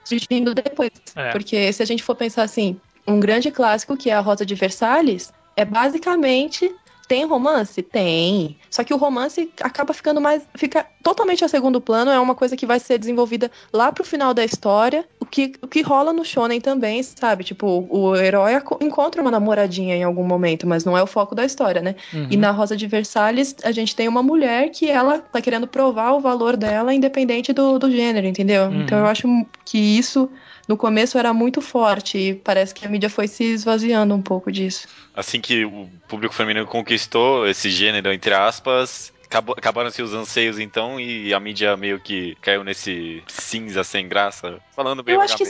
surgindo 0.05 0.55
depois. 0.55 0.91
É. 1.17 1.31
Porque 1.31 1.73
se 1.73 1.83
a 1.83 1.87
gente 1.87 2.03
for 2.03 2.15
pensar 2.15 2.43
assim, 2.43 2.79
um 3.07 3.19
grande 3.21 3.51
clássico 3.51 3.97
que 3.97 4.11
é 4.11 4.15
a 4.15 4.21
Rosa 4.21 4.45
de 4.45 4.55
Versalhes 4.55 5.33
é 5.57 5.65
basicamente 5.65 6.71
tem 7.07 7.25
romance? 7.25 7.83
Tem. 7.83 8.57
Só 8.71 8.83
que 8.83 8.95
o 8.95 8.97
romance 8.97 9.51
acaba 9.61 9.93
ficando 9.93 10.21
mais. 10.21 10.43
fica 10.57 10.87
totalmente 11.03 11.45
a 11.45 11.49
segundo 11.49 11.81
plano, 11.81 12.11
é 12.11 12.19
uma 12.19 12.35
coisa 12.35 12.57
que 12.57 12.67
vai 12.67 12.81
ser 12.81 12.99
desenvolvida 12.99 13.51
lá 13.73 13.93
pro 13.93 14.05
final 14.05 14.33
da 14.33 14.45
história. 14.45 15.05
O 15.21 15.27
que, 15.27 15.55
o 15.63 15.69
que 15.69 15.83
rola 15.83 16.13
no 16.13 16.25
Shonen 16.25 16.61
também, 16.61 17.03
sabe? 17.03 17.45
Tipo, 17.45 17.87
o 17.91 18.17
herói 18.17 18.53
encontra 18.81 19.21
uma 19.21 19.31
namoradinha 19.31 19.97
em 19.97 20.03
algum 20.03 20.25
momento, 20.25 20.67
mas 20.67 20.85
não 20.85 20.97
é 20.97 21.03
o 21.03 21.07
foco 21.07 21.35
da 21.35 21.45
história, 21.45 21.83
né? 21.83 21.95
Uhum. 22.13 22.29
E 22.31 22.37
na 22.37 22.51
Rosa 22.51 22.77
de 22.77 22.87
Versalhes, 22.87 23.55
a 23.63 23.73
gente 23.73 23.95
tem 23.95 24.09
uma 24.09 24.23
mulher 24.23 24.71
que 24.71 24.91
ela 24.91 25.19
tá 25.19 25.41
querendo 25.41 25.67
provar 25.67 26.13
o 26.13 26.21
valor 26.21 26.57
dela 26.57 26.95
independente 26.95 27.53
do, 27.53 27.79
do 27.79 27.91
gênero, 27.91 28.27
entendeu? 28.27 28.65
Uhum. 28.65 28.83
Então 28.83 28.99
eu 28.99 29.07
acho 29.07 29.29
que 29.65 29.79
isso 29.79 30.31
no 30.69 30.77
começo 30.77 31.19
era 31.19 31.33
muito 31.33 31.61
forte 31.61 32.19
e 32.19 32.35
parece 32.35 32.75
que 32.75 32.87
a 32.87 32.89
mídia 32.89 33.11
foi 33.11 33.29
se 33.29 33.45
esvaziando 33.45 34.15
um 34.15 34.23
pouco 34.23 34.51
disso. 34.51 34.89
Assim 35.15 35.41
que 35.41 35.65
o 35.65 35.89
público 36.09 36.35
feminino 36.35 36.67
conquistou 36.67 37.47
esse 37.47 37.71
gênero, 37.71 38.13
entre 38.13 38.35
aspas, 38.35 39.13
acabaram-se 39.31 40.03
os 40.03 40.15
anseios 40.15 40.59
então 40.59 41.01
e 41.01 41.33
a 41.35 41.41
mídia 41.41 41.77
meio 41.77 42.01
que 42.01 42.37
caiu 42.41 42.65
nesse 42.65 43.23
cinza 43.27 43.83
sem 43.85 44.09
graça. 44.09 44.59
Falando 44.75 45.03
bem 45.03 45.15
Eu 45.15 45.21
acho, 45.21 45.37
que 45.37 45.45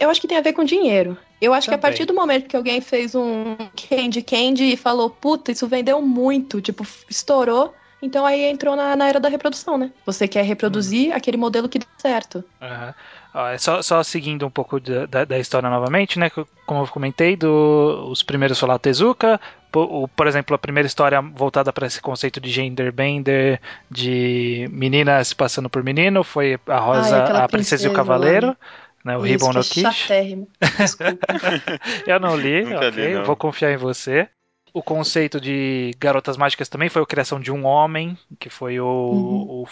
eu 0.00 0.10
acho 0.10 0.20
que 0.20 0.28
tem 0.28 0.38
a 0.38 0.42
ver 0.42 0.52
com 0.52 0.64
dinheiro. 0.64 1.16
Eu 1.40 1.54
acho 1.54 1.68
que 1.68 1.74
a 1.74 1.78
Também. 1.78 1.90
partir 1.90 2.04
do 2.04 2.14
momento 2.14 2.48
que 2.48 2.56
alguém 2.56 2.80
fez 2.80 3.14
um 3.14 3.56
Candy 3.88 4.22
Candy 4.22 4.72
e 4.72 4.76
falou, 4.76 5.10
puta, 5.10 5.52
isso 5.52 5.66
vendeu 5.66 6.00
muito, 6.02 6.60
tipo, 6.60 6.86
estourou. 7.08 7.74
Então 8.00 8.24
aí 8.24 8.44
entrou 8.44 8.76
na, 8.76 8.94
na 8.94 9.08
era 9.08 9.18
da 9.18 9.28
reprodução, 9.28 9.76
né? 9.76 9.90
Você 10.06 10.28
quer 10.28 10.42
reproduzir 10.42 11.12
aquele 11.12 11.36
modelo 11.36 11.68
que 11.68 11.80
dá 11.80 11.86
certo. 11.98 12.44
Aham. 12.60 12.94
É 13.52 13.58
só, 13.58 13.80
só 13.82 14.02
seguindo 14.02 14.46
um 14.46 14.50
pouco 14.50 14.80
da, 14.80 15.06
da- 15.06 15.24
da 15.24 15.38
história 15.38 15.68
novamente, 15.70 16.18
né? 16.18 16.30
Como 16.30 16.82
eu 16.82 16.86
comentei, 16.88 17.36
do, 17.36 18.08
os 18.10 18.22
primeiros 18.22 18.58
foi 18.58 18.68
lá 18.68 18.78
Tezuka, 18.78 19.40
por, 19.70 20.08
por 20.08 20.26
exemplo, 20.26 20.54
a 20.54 20.58
primeira 20.58 20.86
história 20.86 21.20
voltada 21.20 21.72
para 21.72 21.86
esse 21.86 22.00
conceito 22.00 22.40
de 22.40 22.50
gender 22.50 22.90
bender, 22.92 23.60
de 23.90 24.68
meninas 24.72 25.32
passando 25.32 25.70
por 25.70 25.84
menino, 25.84 26.24
foi 26.24 26.58
a 26.66 26.78
Rosa, 26.78 27.24
Ai, 27.24 27.42
a 27.44 27.48
Princesa 27.48 27.86
e 27.86 27.90
o 27.90 27.92
Cavaleiro. 27.94 28.56
Né, 29.04 29.16
o 29.16 29.20
Ribbon 29.20 29.52
no 29.52 29.62
Kish. 29.62 30.08
Eu 32.06 32.18
não 32.18 32.36
li, 32.36 32.64
Nunca 32.64 32.88
ok, 32.88 32.90
li, 32.90 33.14
não. 33.14 33.24
vou 33.24 33.36
confiar 33.36 33.72
em 33.72 33.76
você. 33.76 34.28
O 34.72 34.82
conceito 34.82 35.40
de 35.40 35.92
garotas 35.98 36.36
mágicas 36.36 36.68
também 36.68 36.88
foi 36.88 37.02
a 37.02 37.06
criação 37.06 37.40
de 37.40 37.50
um 37.50 37.64
homem, 37.66 38.16
que 38.38 38.48
foi 38.50 38.78
o, 38.80 38.86
Uhum. 38.86 39.62
o 39.62 39.66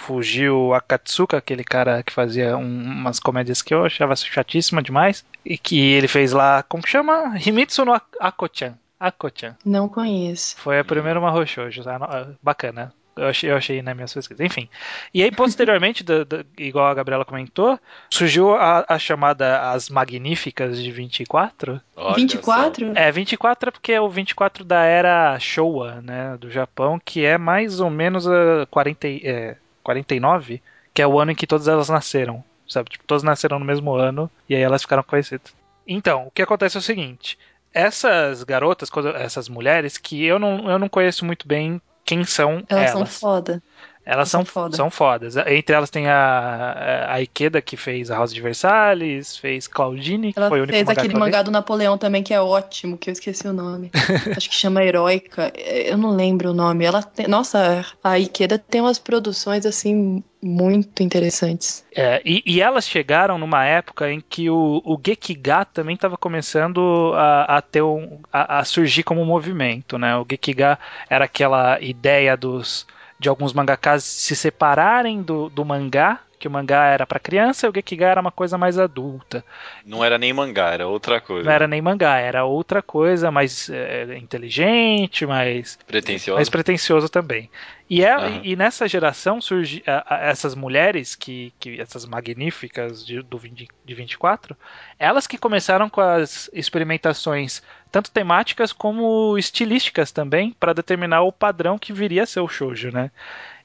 Akatsuka, 0.75 1.37
aquele 1.37 1.63
cara 1.65 2.03
que 2.03 2.13
fazia 2.13 2.57
um- 2.57 2.83
umas 2.83 3.21
comédias 3.21 3.63
que 3.63 3.73
eu 3.75 3.85
achava 3.85 4.17
chatíssima 4.17 4.83
demais. 4.83 5.25
E 5.45 5.57
que 5.59 5.79
ele 5.79 6.09
fez 6.09 6.33
lá, 6.33 6.63
como 6.63 6.83
que 6.83 6.89
chama? 6.89 7.35
Himitsu 7.39 7.85
no 7.85 7.93
Ako-chan. 8.21 8.75
Ako-chan. 8.99 9.55
Não 9.65 9.89
conheço. 9.89 10.57
Foi 10.59 10.79
a 10.79 10.85
primeira 10.85 11.21
Mahou 11.21 11.47
Shoujo, 11.47 11.85
tá? 11.85 11.99
No- 11.99 12.35
Bacana. 12.43 12.93
Eu 13.17 13.29
achei, 13.29 13.51
eu 13.51 13.57
achei 13.57 13.81
nas 13.81 13.95
minhas 13.95 14.13
pesquisas. 14.13 14.45
Enfim. 14.45 14.69
E 15.15 15.23
aí, 15.23 15.31
posteriormente, 15.31 16.05
da- 16.05 16.23
da- 16.25 16.45
igual 16.59 16.87
a 16.87 16.93
Gabriela 16.95 17.25
comentou, 17.25 17.81
surgiu 18.11 18.55
a, 18.55 18.85
a 18.87 18.99
chamada 18.99 19.71
As 19.71 19.89
Magníficas 19.89 20.81
de 20.83 20.91
24. 20.93 21.81
Olha 21.97 22.15
24? 22.17 22.93
É, 22.95 23.11
24 23.11 23.69
é 23.69 23.73
porque 23.73 23.93
é 23.93 24.01
o 24.01 24.09
24 24.11 24.65
da 24.65 24.85
era 24.85 25.39
Showa, 25.41 26.03
né, 26.03 26.37
do 26.39 26.51
Japão, 26.51 27.01
que 27.03 27.25
é 27.25 27.39
mais 27.39 27.81
ou 27.81 27.89
menos 27.89 28.29
a 28.29 28.67
40, 28.71 29.09
e- 29.09 29.23
é, 29.25 29.57
49, 29.83 30.61
que 30.93 31.01
é 31.01 31.07
o 31.07 31.19
ano 31.19 31.31
em 31.33 31.35
que 31.35 31.47
todas 31.47 31.69
elas 31.69 31.89
nasceram, 31.89 32.45
sabe? 32.69 32.91
Tipo, 32.91 33.05
todas 33.07 33.23
nasceram 33.23 33.59
no 33.59 33.65
mesmo 33.65 33.95
ano 33.95 34.31
e 34.49 34.55
aí 34.55 34.61
elas 34.61 34.83
ficaram 34.83 35.03
conhecidas. 35.03 35.55
Então, 35.87 36.27
o 36.27 36.31
que 36.31 36.43
acontece 36.43 36.77
é 36.77 36.81
o 36.81 36.83
seguinte, 36.83 37.39
essas 37.73 38.43
garotas, 38.43 38.91
essas 39.17 39.49
mulheres, 39.49 39.97
que 39.97 40.25
eu 40.25 40.39
não, 40.39 40.71
eu 40.71 40.79
não 40.79 40.89
conheço 40.89 41.25
muito 41.25 41.47
bem 41.49 41.81
quem 42.07 42.25
são 42.25 42.65
Elas 42.69 42.91
elas. 42.91 42.91
são 42.91 43.05
foda. 43.07 43.63
Elas 44.07 44.29
são, 44.29 44.45
São 44.45 44.47
foda. 44.47 44.77
são 44.77 44.89
fodas. 44.89 45.37
Entre 45.37 45.75
elas 45.75 45.91
tem 45.91 46.09
a, 46.09 47.07
a 47.09 47.21
Ikeda, 47.21 47.61
que 47.61 47.77
fez 47.77 48.09
a 48.09 48.17
Rosa 48.17 48.33
de 48.33 48.41
Versalhes, 48.41 49.37
fez 49.37 49.67
Claudine, 49.67 50.33
que 50.33 50.39
Ela 50.39 50.49
foi 50.49 50.61
o 50.61 50.63
único 50.63 50.77
fez 50.77 50.87
mangá 50.87 51.03
aquele 51.03 51.19
mangá 51.19 51.43
do 51.43 51.51
Napoleão 51.51 51.99
também, 51.99 52.23
que 52.23 52.33
é 52.33 52.41
ótimo, 52.41 52.97
que 52.97 53.11
eu 53.11 53.13
esqueci 53.13 53.49
o 53.49 53.53
nome. 53.53 53.91
Acho 54.37 54.49
que 54.49 54.55
chama 54.55 54.85
Heróica. 54.85 55.53
Eu 55.57 55.99
não 55.99 56.15
lembro 56.15 56.51
o 56.51 56.55
nome. 56.55 56.85
Ela 56.85 57.03
tem... 57.03 57.27
Nossa, 57.27 57.85
a 58.05 58.17
Ikeda 58.17 58.57
tem 58.61 58.81
umas 58.81 59.01
produções, 59.01 59.67
assim, 59.67 60.23
muito 60.41 61.03
interessantes. 61.03 61.85
É, 61.93 62.23
e, 62.25 62.45
e 62.47 62.61
elas 62.61 62.87
chegaram 62.89 63.39
numa 63.39 63.65
época 63.65 64.09
em 64.09 64.21
que 64.21 64.49
o, 64.49 64.81
o 64.85 64.97
Gekiga 65.05 65.65
também 65.65 65.97
estava 65.97 66.17
começando 66.17 67.13
a, 67.17 67.57
a 67.57 67.61
ter 67.61 67.83
um, 67.83 68.21
a, 68.33 68.61
a 68.61 68.65
surgir 68.65 69.03
como 69.03 69.25
movimento, 69.25 69.99
né? 69.99 70.17
O 70.17 70.25
Gekiga 70.31 70.79
era 71.11 71.25
aquela 71.25 71.81
ideia 71.81 72.37
dos 72.37 72.87
de 73.19 73.29
alguns 73.29 73.53
mangakas 73.53 74.05
se 74.05 74.37
separarem 74.37 75.23
do, 75.23 75.49
do 75.49 75.65
mangá, 75.65 76.21
que 76.39 76.49
o 76.49 76.51
mangá 76.51 76.87
era 76.87 77.07
para 77.07 77.19
criança 77.19 77.67
e 77.67 77.71
o 77.71 77.73
Gekiga 77.75 78.07
era 78.07 78.21
uma 78.21 78.33
coisa 78.33 78.57
mais 78.59 78.79
adulta. 78.79 79.45
Não 79.85 80.05
era 80.05 80.19
nem 80.19 80.33
mangá, 80.33 80.71
era 80.73 80.87
outra 80.87 81.21
coisa. 81.21 81.45
Não 81.45 81.53
era 81.53 81.67
nem 81.67 81.81
mangá, 81.81 82.19
era 82.19 82.45
outra 82.45 82.83
coisa 82.83 83.31
mais 83.31 83.69
é, 83.71 84.17
inteligente, 84.19 85.25
mais 85.27 85.79
Pretenciosa. 85.87 86.37
mais 86.37 86.49
pretencioso 86.49 87.09
também. 87.09 87.51
E, 87.89 88.05
é, 88.05 88.13
Aham. 88.15 88.41
e 88.43 88.57
nessa 88.57 88.89
geração 88.89 89.41
surge 89.41 89.83
a- 89.87 90.17
a- 90.17 90.19
essas 90.27 90.55
mulheres 90.57 91.15
que, 91.15 91.53
que 91.61 91.81
essas 91.81 92.05
magníficas 92.05 93.07
de, 93.07 93.23
do 93.23 93.39
20, 93.39 93.69
de 93.85 93.95
24, 93.95 94.57
elas 94.99 95.27
que 95.27 95.39
começaram 95.39 95.89
com 95.89 96.01
as 96.01 96.51
experimentações 96.53 97.63
tanto 97.93 98.11
temáticas 98.11 98.73
como 98.73 99.39
estilísticas 99.39 100.11
também 100.11 100.53
para 100.59 100.75
determinar 100.75 101.23
o 101.23 101.33
padrão 101.33 101.79
que 101.79 101.93
viria 101.93 102.25
a 102.25 102.27
ser 102.27 102.41
o 102.41 102.49
shoujo, 102.49 102.91
né? 102.91 103.11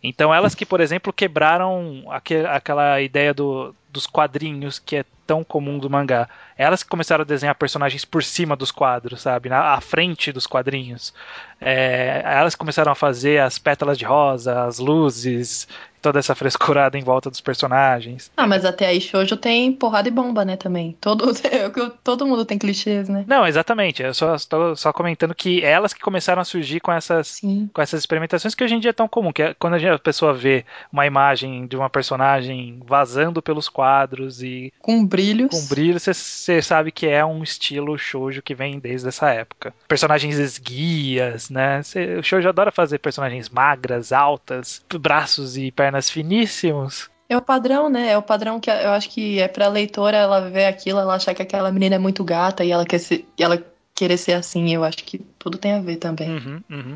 Então 0.03 0.34
elas 0.34 0.55
que, 0.55 0.65
por 0.65 0.81
exemplo, 0.81 1.13
quebraram 1.13 2.03
aque- 2.10 2.46
aquela 2.48 3.01
ideia 3.01 3.34
do, 3.34 3.75
dos 3.89 4.08
quadrinhos 4.08 4.79
que 4.79 4.98
é 4.98 5.05
tão 5.31 5.45
comum 5.45 5.79
do 5.79 5.89
mangá. 5.89 6.27
Elas 6.57 6.83
que 6.83 6.89
começaram 6.89 7.21
a 7.21 7.25
desenhar 7.25 7.55
personagens 7.55 8.03
por 8.03 8.21
cima 8.21 8.53
dos 8.53 8.69
quadros, 8.69 9.21
sabe? 9.21 9.47
Na 9.47 9.73
à 9.75 9.79
frente 9.79 10.29
dos 10.33 10.45
quadrinhos. 10.45 11.13
É, 11.59 12.21
elas 12.25 12.53
começaram 12.53 12.91
a 12.91 12.95
fazer 12.95 13.39
as 13.39 13.57
pétalas 13.57 13.97
de 13.97 14.03
rosa, 14.03 14.63
as 14.65 14.77
luzes, 14.79 15.67
toda 16.01 16.17
essa 16.19 16.33
frescurada 16.33 16.97
em 16.97 17.03
volta 17.03 17.29
dos 17.29 17.39
personagens. 17.39 18.31
Ah, 18.35 18.47
mas 18.47 18.65
até 18.65 18.88
aí 18.88 19.00
Shoujo 19.00 19.38
tem 19.38 19.71
porrada 19.71 20.07
e 20.07 20.11
bomba, 20.11 20.43
né, 20.43 20.57
também. 20.57 20.97
Todo, 21.00 21.25
todo 22.03 22.25
mundo 22.25 22.43
tem 22.43 22.57
clichês, 22.57 23.07
né? 23.07 23.23
Não, 23.27 23.45
exatamente. 23.45 24.01
Eu 24.01 24.13
só 24.13 24.33
estou 24.35 24.75
só 24.75 24.91
comentando 24.91 25.35
que 25.35 25.63
elas 25.63 25.93
que 25.93 26.01
começaram 26.01 26.41
a 26.41 26.45
surgir 26.45 26.79
com 26.79 26.91
essas 26.91 27.27
Sim. 27.27 27.69
com 27.71 27.81
essas 27.81 28.00
experimentações 28.01 28.55
que 28.55 28.63
hoje 28.63 28.75
em 28.75 28.79
dia 28.79 28.89
é 28.89 28.93
tão 28.93 29.07
comum, 29.07 29.31
que 29.31 29.43
é 29.43 29.53
quando 29.53 29.75
a, 29.75 29.77
gente- 29.79 29.91
a 29.93 30.00
pessoa 30.00 30.33
vê 30.33 30.65
uma 30.91 31.05
imagem 31.05 31.67
de 31.67 31.77
uma 31.77 31.89
personagem 31.89 32.79
vazando 32.85 33.39
pelos 33.41 33.69
quadros 33.69 34.41
e 34.41 34.73
Com 34.81 35.05
brilhos. 35.24 35.50
com 35.50 35.68
brilho, 35.68 36.00
você 36.00 36.62
sabe 36.62 36.92
que 36.92 37.08
é 37.08 37.24
um 37.25 37.44
estilo 37.44 37.98
shoujo 37.98 38.42
que 38.42 38.56
vem 38.56 38.80
desde 38.80 39.08
essa 39.08 39.30
época. 39.30 39.74
Personagens 39.88 40.38
esguias, 40.38 41.50
né? 41.50 41.84
Cê, 41.84 42.18
o 42.18 42.24
shoujo 42.24 42.50
adora 42.50 42.72
fazer 42.72 43.00
personagens 43.00 43.50
magras, 43.50 44.12
altas, 44.12 44.84
braços 45.00 45.58
e 45.58 45.72
pernas 45.72 46.10
finíssimos. 46.10 47.10
É 47.30 47.38
o 47.38 47.42
padrão, 47.42 47.90
né? 47.90 48.12
É 48.12 48.18
o 48.18 48.22
padrão 48.22 48.60
que 48.60 48.70
eu 48.70 48.90
acho 48.90 49.10
que 49.10 49.40
é 49.40 49.48
pra 49.48 49.70
leitora 49.70 50.18
ela 50.18 50.50
ver 50.50 50.66
aquilo, 50.66 51.00
ela 51.00 51.16
achar 51.16 51.34
que 51.34 51.42
aquela 51.42 51.72
menina 51.72 51.96
é 51.96 52.00
muito 52.00 52.25
gata 52.25 52.63
e 52.63 52.72
ela 52.72 52.86
quer 52.86 53.00
ser, 53.00 53.25
ela 53.40 53.63
querer 53.96 54.18
ser 54.18 54.34
assim. 54.34 54.74
Eu 54.74 54.84
acho 54.84 54.98
que 54.98 55.20
tudo 55.40 55.58
tem 55.58 55.74
a 55.74 55.80
ver 55.80 55.96
também. 55.96 56.30
Uhum, 56.30 56.62
uhum. 56.70 56.96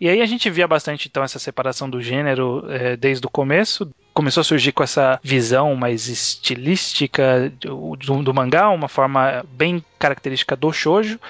E 0.00 0.08
aí 0.08 0.22
a 0.22 0.26
gente 0.26 0.48
via 0.48 0.66
bastante 0.66 1.08
então 1.08 1.22
essa 1.22 1.38
separação 1.38 1.88
do 1.90 2.00
gênero 2.00 2.64
eh, 2.70 2.96
desde 2.96 3.26
o 3.26 3.30
começo. 3.30 3.90
Começou 4.14 4.40
a 4.40 4.44
surgir 4.44 4.72
com 4.72 4.82
essa 4.82 5.20
visão 5.22 5.76
mais 5.76 6.08
estilística 6.08 7.52
do, 7.60 7.94
do- 7.96 8.34
mangá, 8.34 8.68
uma 8.70 8.88
forma 8.88 9.44
bem 9.52 9.84
característica 9.98 10.56
do 10.56 10.72
shoujo. 10.72 11.20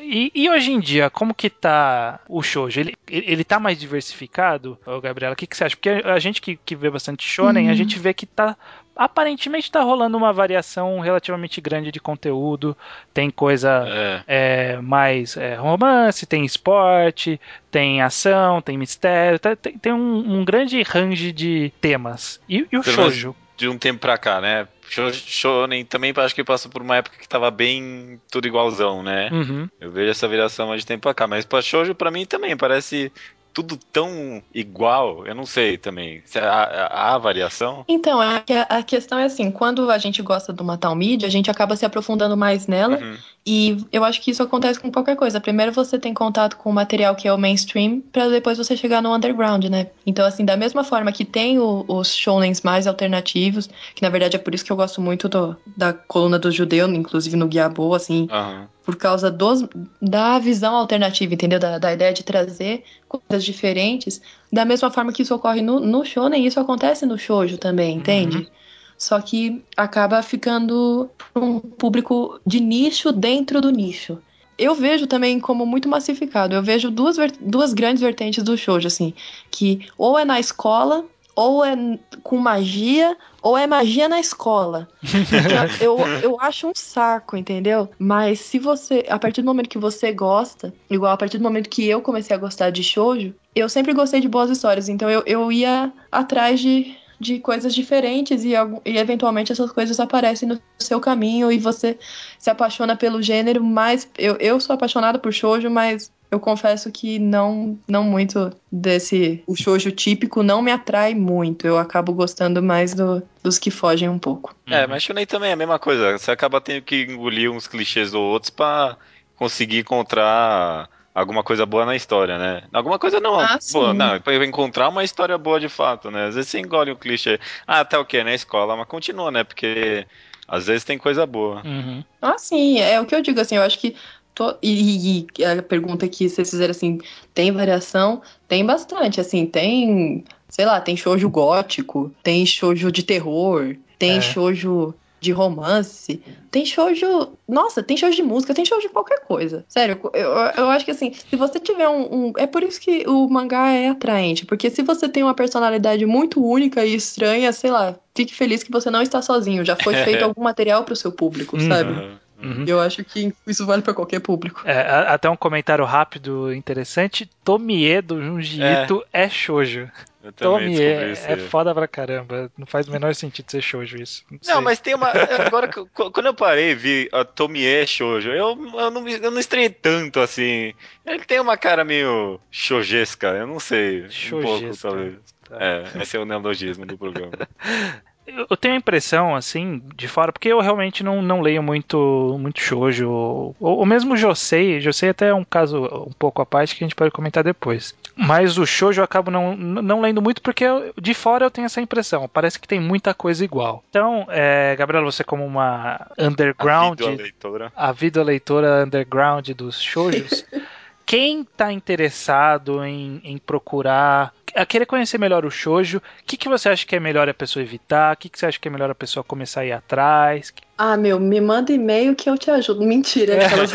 E, 0.00 0.30
e 0.34 0.48
hoje 0.50 0.70
em 0.72 0.80
dia, 0.80 1.10
como 1.10 1.34
que 1.34 1.48
tá 1.50 2.20
o 2.28 2.42
shoujo? 2.42 2.78
Ele, 2.80 2.94
ele 3.08 3.42
tá 3.44 3.58
mais 3.58 3.78
diversificado, 3.78 4.78
Gabriela? 5.02 5.32
O 5.32 5.36
que, 5.36 5.46
que 5.46 5.56
você 5.56 5.64
acha? 5.64 5.76
Porque 5.76 5.88
a 5.90 6.18
gente 6.18 6.40
que, 6.40 6.56
que 6.56 6.76
vê 6.76 6.90
bastante 6.90 7.26
shonen, 7.26 7.68
a 7.68 7.72
Hum. 7.72 7.74
gente 7.74 7.98
vê 7.98 8.12
que 8.14 8.26
tá 8.26 8.56
aparentemente 8.96 9.70
tá 9.70 9.82
rolando 9.82 10.16
uma 10.16 10.32
variação 10.32 11.00
relativamente 11.00 11.60
grande 11.60 11.90
de 11.90 12.00
conteúdo. 12.00 12.76
Tem 13.12 13.30
coisa 13.30 13.84
É. 13.86 14.22
é, 14.26 14.80
mais 14.80 15.36
é, 15.36 15.54
romance, 15.56 16.26
tem 16.26 16.44
esporte, 16.44 17.40
tem 17.70 18.02
ação, 18.02 18.60
tem 18.60 18.78
mistério, 18.78 19.38
tá- 19.38 19.56
tem, 19.56 19.78
tem 19.78 19.92
um, 19.92 20.38
um 20.40 20.44
grande 20.44 20.82
range 20.82 21.32
de 21.32 21.72
temas. 21.80 22.40
E, 22.48 22.66
e 22.70 22.76
o 22.78 22.82
Pelo 22.82 22.96
menos 22.96 23.14
shoujo? 23.14 23.36
De 23.56 23.68
um 23.68 23.78
tempo 23.78 24.00
pra 24.00 24.18
cá, 24.18 24.40
né? 24.40 24.66
Shonen 25.12 25.84
também 25.84 26.12
acho 26.16 26.34
que 26.34 26.44
passou 26.44 26.70
por 26.70 26.82
uma 26.82 26.96
época 26.96 27.16
que 27.20 27.28
tava 27.28 27.50
bem 27.50 28.20
tudo 28.30 28.46
igualzão, 28.46 29.02
né? 29.02 29.30
Uhum. 29.32 29.68
Eu 29.80 29.90
vejo 29.90 30.10
essa 30.10 30.28
viração 30.28 30.68
mais 30.68 30.80
de 30.80 30.86
tempo 30.86 31.02
pra 31.02 31.14
cá. 31.14 31.26
Mas 31.26 31.44
pra 31.44 31.62
Shoujo, 31.62 31.94
pra 31.94 32.10
mim 32.10 32.26
também, 32.26 32.56
parece 32.56 33.12
tudo 33.54 33.78
tão 33.92 34.42
igual. 34.52 35.24
Eu 35.26 35.34
não 35.34 35.46
sei 35.46 35.78
também. 35.78 36.22
Há, 36.34 37.14
há, 37.14 37.18
variação? 37.18 37.84
Então, 37.86 38.20
é 38.20 38.42
a, 38.68 38.78
a 38.78 38.82
questão 38.82 39.18
é 39.18 39.24
assim, 39.24 39.50
quando 39.50 39.90
a 39.90 39.96
gente 39.96 40.20
gosta 40.20 40.52
de 40.52 40.60
uma 40.60 40.76
tal 40.76 40.94
mídia, 40.96 41.28
a 41.28 41.30
gente 41.30 41.50
acaba 41.50 41.76
se 41.76 41.86
aprofundando 41.86 42.36
mais 42.36 42.66
nela, 42.66 42.98
Uhum. 42.98 43.16
E 43.46 43.76
eu 43.92 44.02
acho 44.04 44.20
que 44.22 44.30
isso 44.30 44.42
acontece 44.42 44.80
com 44.80 44.90
qualquer 44.90 45.16
coisa. 45.16 45.40
Primeiro 45.40 45.70
você 45.72 45.98
tem 45.98 46.14
contato 46.14 46.56
com 46.56 46.70
o 46.70 46.72
material 46.72 47.14
que 47.14 47.28
é 47.28 47.32
o 47.32 47.38
mainstream, 47.38 48.00
pra 48.12 48.28
depois 48.28 48.56
você 48.56 48.76
chegar 48.76 49.02
no 49.02 49.14
underground, 49.14 49.64
né? 49.66 49.88
Então, 50.06 50.24
assim, 50.24 50.44
da 50.44 50.56
mesma 50.56 50.82
forma 50.82 51.12
que 51.12 51.24
tem 51.24 51.58
o- 51.58 51.84
os 51.86 52.14
shounens 52.14 52.62
mais 52.62 52.86
alternativos, 52.86 53.68
que 53.94 54.00
na 54.02 54.08
verdade 54.08 54.36
é 54.36 54.38
por 54.38 54.54
isso 54.54 54.64
que 54.64 54.72
eu 54.72 54.76
gosto 54.76 55.00
muito 55.00 55.28
do- 55.28 55.54
da 55.76 55.92
coluna 55.92 56.38
do 56.38 56.50
judeu, 56.50 56.88
inclusive 56.88 57.36
no 57.36 57.46
Guiabô, 57.46 57.94
assim, 57.94 58.26
Aham. 58.30 58.66
por 58.84 58.96
causa 58.96 59.30
dos, 59.30 59.62
da 60.00 60.38
visão 60.38 60.74
alternativa, 60.76 61.34
entendeu? 61.34 61.58
Da, 61.58 61.78
da 61.78 61.92
ideia 61.92 62.12
de 62.12 62.22
trazer 62.22 62.82
coisas 63.08 63.44
diferentes. 63.44 64.20
Da 64.52 64.64
mesma 64.64 64.90
forma 64.90 65.12
que 65.12 65.22
isso 65.22 65.34
ocorre 65.34 65.60
no, 65.62 65.80
no 65.80 66.04
shonen, 66.04 66.46
isso 66.46 66.60
acontece 66.60 67.04
no 67.06 67.18
shoujo 67.18 67.58
também, 67.58 67.96
entende? 67.96 68.48
Só 68.96 69.20
que 69.20 69.62
acaba 69.76 70.22
ficando 70.22 71.10
um 71.34 71.58
público 71.60 72.40
de 72.46 72.60
nicho 72.60 73.12
dentro 73.12 73.60
do 73.60 73.70
nicho. 73.70 74.18
Eu 74.56 74.74
vejo 74.74 75.06
também 75.06 75.40
como 75.40 75.66
muito 75.66 75.88
massificado. 75.88 76.54
Eu 76.54 76.62
vejo 76.62 76.90
duas, 76.90 77.16
duas 77.40 77.74
grandes 77.74 78.00
vertentes 78.00 78.44
do 78.44 78.56
shoujo, 78.56 78.86
assim, 78.86 79.12
que 79.50 79.86
ou 79.98 80.18
é 80.18 80.24
na 80.24 80.38
escola, 80.38 81.04
ou 81.34 81.64
é 81.64 81.76
com 82.22 82.38
magia, 82.38 83.16
ou 83.42 83.58
é 83.58 83.66
magia 83.66 84.08
na 84.08 84.20
escola. 84.20 84.88
eu, 85.80 85.98
eu 86.22 86.40
acho 86.40 86.68
um 86.68 86.72
saco, 86.74 87.36
entendeu? 87.36 87.88
Mas 87.98 88.40
se 88.40 88.58
você, 88.58 89.04
a 89.08 89.18
partir 89.18 89.42
do 89.42 89.46
momento 89.46 89.68
que 89.68 89.78
você 89.78 90.12
gosta, 90.12 90.72
igual 90.88 91.12
a 91.12 91.16
partir 91.16 91.38
do 91.38 91.44
momento 91.44 91.68
que 91.68 91.86
eu 91.86 92.00
comecei 92.00 92.34
a 92.34 92.38
gostar 92.38 92.70
de 92.70 92.82
shoujo, 92.82 93.34
eu 93.54 93.68
sempre 93.68 93.92
gostei 93.92 94.20
de 94.20 94.28
boas 94.28 94.50
histórias, 94.50 94.88
então 94.88 95.10
eu, 95.10 95.22
eu 95.26 95.50
ia 95.50 95.92
atrás 96.10 96.60
de, 96.60 96.94
de 97.18 97.38
coisas 97.38 97.74
diferentes 97.74 98.44
e, 98.44 98.52
e 98.84 98.98
eventualmente 98.98 99.52
essas 99.52 99.70
coisas 99.72 99.98
aparecem 100.00 100.48
no 100.48 100.60
seu 100.78 101.00
caminho 101.00 101.50
e 101.50 101.58
você 101.58 101.98
se 102.38 102.50
apaixona 102.50 102.96
pelo 102.96 103.22
gênero, 103.22 103.62
mas 103.62 104.08
eu, 104.18 104.36
eu 104.36 104.60
sou 104.60 104.74
apaixonada 104.74 105.18
por 105.18 105.32
shoujo, 105.32 105.70
mas 105.70 106.12
eu 106.34 106.40
confesso 106.40 106.90
que 106.90 107.18
não, 107.18 107.78
não 107.86 108.02
muito 108.02 108.50
desse. 108.70 109.42
O 109.46 109.54
shoujo 109.54 109.92
típico 109.92 110.42
não 110.42 110.60
me 110.60 110.72
atrai 110.72 111.14
muito. 111.14 111.64
Eu 111.66 111.78
acabo 111.78 112.12
gostando 112.12 112.60
mais 112.60 112.92
do, 112.92 113.22
dos 113.42 113.56
que 113.56 113.70
fogem 113.70 114.08
um 114.08 114.18
pouco. 114.18 114.54
É, 114.66 114.84
mas 114.86 115.04
Shonen 115.04 115.26
também 115.26 115.50
é 115.50 115.52
a 115.52 115.56
mesma 115.56 115.78
coisa. 115.78 116.18
Você 116.18 116.32
acaba 116.32 116.60
tendo 116.60 116.82
que 116.82 117.02
engolir 117.04 117.50
uns 117.50 117.68
clichês 117.68 118.14
ou 118.14 118.24
outros 118.24 118.50
pra 118.50 118.96
conseguir 119.36 119.78
encontrar 119.78 120.88
alguma 121.14 121.42
coisa 121.44 121.64
boa 121.64 121.86
na 121.86 121.96
história, 121.96 122.38
né? 122.38 122.68
Alguma 122.72 122.98
coisa 122.98 123.20
não, 123.20 123.36
Ah, 123.40 123.58
boa, 123.70 123.94
não, 123.94 124.20
pra 124.20 124.34
encontrar 124.44 124.88
uma 124.88 125.04
história 125.04 125.38
boa 125.38 125.60
de 125.60 125.68
fato, 125.68 126.10
né? 126.10 126.26
Às 126.26 126.34
vezes 126.34 126.50
você 126.50 126.58
engole 126.60 126.92
um 126.92 126.96
clichê. 126.96 127.38
Ah, 127.66 127.84
tá 127.84 128.00
o 128.00 128.04
quê? 128.04 128.24
Na 128.24 128.34
escola, 128.34 128.76
mas 128.76 128.86
continua, 128.88 129.30
né? 129.30 129.44
Porque 129.44 130.06
às 130.48 130.66
vezes 130.66 130.84
tem 130.84 130.98
coisa 130.98 131.26
boa. 131.26 131.62
Uhum. 131.64 132.04
Ah, 132.20 132.36
sim, 132.38 132.78
é 132.78 133.00
o 133.00 133.06
que 133.06 133.14
eu 133.14 133.22
digo, 133.22 133.40
assim, 133.40 133.56
eu 133.56 133.62
acho 133.62 133.78
que. 133.78 133.96
to- 134.34 134.58
E, 134.62 135.26
e 135.38 135.44
a 135.44 135.62
pergunta 135.62 136.08
que 136.08 136.28
vocês 136.28 136.50
fizeram 136.50 136.70
assim, 136.72 136.98
tem 137.32 137.52
variação? 137.52 138.22
Tem 138.48 138.64
bastante, 138.64 139.20
assim, 139.20 139.46
tem, 139.46 140.24
sei 140.48 140.64
lá, 140.66 140.80
tem 140.80 140.96
shoujo 140.96 141.28
gótico, 141.30 142.14
tem 142.22 142.44
shoujo 142.44 142.90
de 142.92 143.02
terror, 143.02 143.76
tem 143.98 144.20
É. 144.20 144.20
shoujo 144.20 144.94
de 145.24 145.32
romance, 145.32 146.22
tem 146.50 146.64
shoujo. 146.66 147.32
Nossa, 147.48 147.82
tem 147.82 147.96
shoujo 147.96 148.16
de 148.16 148.22
música, 148.22 148.54
tem 148.54 148.64
shoujo 148.64 148.86
de 148.88 148.92
qualquer 148.92 149.20
coisa. 149.20 149.64
Sério, 149.68 149.98
eu, 150.12 150.30
eu 150.30 150.70
acho 150.70 150.84
que 150.84 150.90
assim, 150.90 151.12
se 151.12 151.36
você 151.36 151.58
tiver 151.58 151.88
um, 151.88 152.28
um- 152.28 152.32
É 152.36 152.46
por 152.46 152.62
isso 152.62 152.80
que 152.80 153.04
o 153.08 153.28
mangá 153.28 153.70
é 153.70 153.88
atraente, 153.88 154.44
porque 154.46 154.70
se 154.70 154.82
você 154.82 155.08
tem 155.08 155.22
uma 155.22 155.34
personalidade 155.34 156.04
muito 156.06 156.44
única 156.44 156.84
e 156.84 156.94
estranha, 156.94 157.52
sei 157.52 157.70
lá, 157.70 157.96
fique 158.14 158.34
feliz 158.34 158.62
que 158.62 158.70
você 158.72 158.90
não 158.90 159.02
está 159.02 159.20
sozinho, 159.22 159.64
já 159.64 159.76
foi 159.76 159.94
feito 160.04 160.22
algum 160.24 160.42
material 160.42 160.84
pro 160.84 160.94
seu 160.96 161.10
público, 161.12 161.56
Uhum. 161.56 161.68
sabe? 161.68 162.14
Uhum. 162.42 162.64
Eu 162.66 162.78
acho 162.80 163.02
que 163.04 163.32
isso 163.46 163.64
vale 163.64 163.80
pra 163.80 163.94
qualquer 163.94 164.20
público. 164.20 164.60
É, 164.66 164.80
até 165.08 165.30
um 165.30 165.36
comentário 165.36 165.84
rápido 165.84 166.52
interessante. 166.52 167.28
Tomie 167.42 168.02
do 168.02 168.20
Junji 168.20 168.60
É. 168.62 168.84
Ito 168.84 169.02
é 169.12 169.28
shoujo. 169.30 169.88
Eu 170.24 170.32
também 170.32 170.58
Tomie 170.58 170.76
descobri 170.76 171.04
é, 171.04 171.12
isso. 171.12 171.26
é 171.26 171.36
foda 171.36 171.74
pra 171.74 171.86
caramba. 171.86 172.50
Não 172.56 172.66
faz 172.66 172.88
o 172.88 172.90
menor 172.90 173.14
sentido 173.14 173.50
ser 173.50 173.60
shoujo 173.60 174.02
isso. 174.02 174.24
Não, 174.30 174.54
Não, 174.54 174.62
mas 174.62 174.80
tem 174.80 174.94
uma. 174.94 175.08
Agora, 175.46 175.68
quando 175.68 176.26
eu 176.26 176.34
parei 176.34 176.70
e 176.70 176.74
vi 176.74 177.08
a 177.12 177.24
Tomie 177.24 177.86
Shoujo, 177.86 178.30
eu, 178.30 178.56
eu, 178.74 178.90
não, 178.90 179.06
eu 179.06 179.30
não 179.30 179.38
estranhei 179.38 179.68
tanto 179.68 180.20
assim. 180.20 180.72
Ele 181.04 181.24
tem 181.24 181.38
uma 181.38 181.58
cara 181.58 181.84
meio 181.84 182.40
shoujesca, 182.50 183.28
eu 183.28 183.46
não 183.46 183.60
sei. 183.60 183.98
Um 183.98 184.30
pouco, 184.30 184.58
Shoujesca. 184.58 184.88
talvez. 184.88 185.14
Tá. 185.46 185.58
É, 185.60 186.02
esse 186.02 186.16
é 186.16 186.20
o 186.20 186.24
neologismo 186.24 186.86
do 186.86 186.96
programa. 186.96 187.32
Eu 188.26 188.56
tenho 188.56 188.74
a 188.74 188.78
impressão, 188.78 189.34
assim, 189.36 189.82
de 189.96 190.08
fora, 190.08 190.32
porque 190.32 190.48
eu 190.48 190.60
realmente 190.60 191.04
não, 191.04 191.20
não 191.20 191.40
leio 191.42 191.62
muito, 191.62 192.36
muito 192.40 192.58
shoujo. 192.60 193.08
Ou, 193.10 193.56
ou 193.60 193.84
mesmo 193.86 194.16
Josei. 194.16 194.80
Josei 194.80 195.10
até 195.10 195.28
é 195.28 195.34
um 195.34 195.44
caso 195.44 195.84
um 196.08 196.12
pouco 196.18 196.40
à 196.40 196.46
parte 196.46 196.74
que 196.74 196.82
a 196.82 196.86
gente 196.86 196.94
pode 196.96 197.10
comentar 197.10 197.44
depois. 197.44 197.94
Mas 198.16 198.56
o 198.56 198.64
shoujo 198.64 199.00
eu 199.00 199.04
acabo 199.04 199.30
não, 199.30 199.54
não 199.56 200.00
lendo 200.00 200.22
muito 200.22 200.40
porque 200.40 200.64
eu- 200.64 200.92
de 201.00 201.12
fora 201.12 201.44
eu 201.44 201.50
tenho 201.50 201.66
essa 201.66 201.80
impressão. 201.80 202.28
Parece 202.32 202.58
que 202.58 202.66
tem 202.68 202.80
muita 202.80 203.12
coisa 203.12 203.44
igual. 203.44 203.84
Então, 203.90 204.26
é, 204.30 204.74
Gabriela, 204.76 205.04
você 205.04 205.22
como 205.22 205.44
uma 205.44 206.06
underground, 206.18 207.00
A 207.02 207.10
leitora. 207.10 207.72
a 207.76 207.92
vida 207.92 208.22
leitora 208.22 208.84
underground 208.84 209.50
dos 209.50 209.80
shoujos, 209.82 210.44
quem 211.06 211.44
tá 211.44 211.72
interessado 211.72 212.84
em, 212.84 213.20
em 213.24 213.38
procurar, 213.38 214.32
a 214.54 214.64
querer 214.64 214.86
conhecer 214.86 215.18
melhor 215.18 215.44
o 215.44 215.50
shoujo, 215.50 215.98
o 215.98 216.02
que, 216.26 216.36
que 216.36 216.48
você 216.48 216.68
acha 216.68 216.86
que 216.86 216.96
é 216.96 217.00
melhor 217.00 217.28
a 217.28 217.34
pessoa 217.34 217.62
evitar? 217.62 218.14
O 218.14 218.16
que, 218.16 218.28
que 218.28 218.38
você 218.38 218.46
acha 218.46 218.58
que 218.58 218.68
é 218.68 218.70
melhor 218.70 218.90
a 218.90 218.94
pessoa 218.94 219.24
começar 219.24 219.62
a 219.62 219.66
ir 219.66 219.72
atrás? 219.72 220.52
Ah, 220.78 220.96
meu, 220.96 221.20
me 221.20 221.40
manda 221.40 221.72
e-mail 221.72 222.14
que 222.14 222.28
eu 222.28 222.38
te 222.38 222.50
ajudo. 222.50 222.82
Mentira, 222.82 223.34
aquelas. 223.44 223.72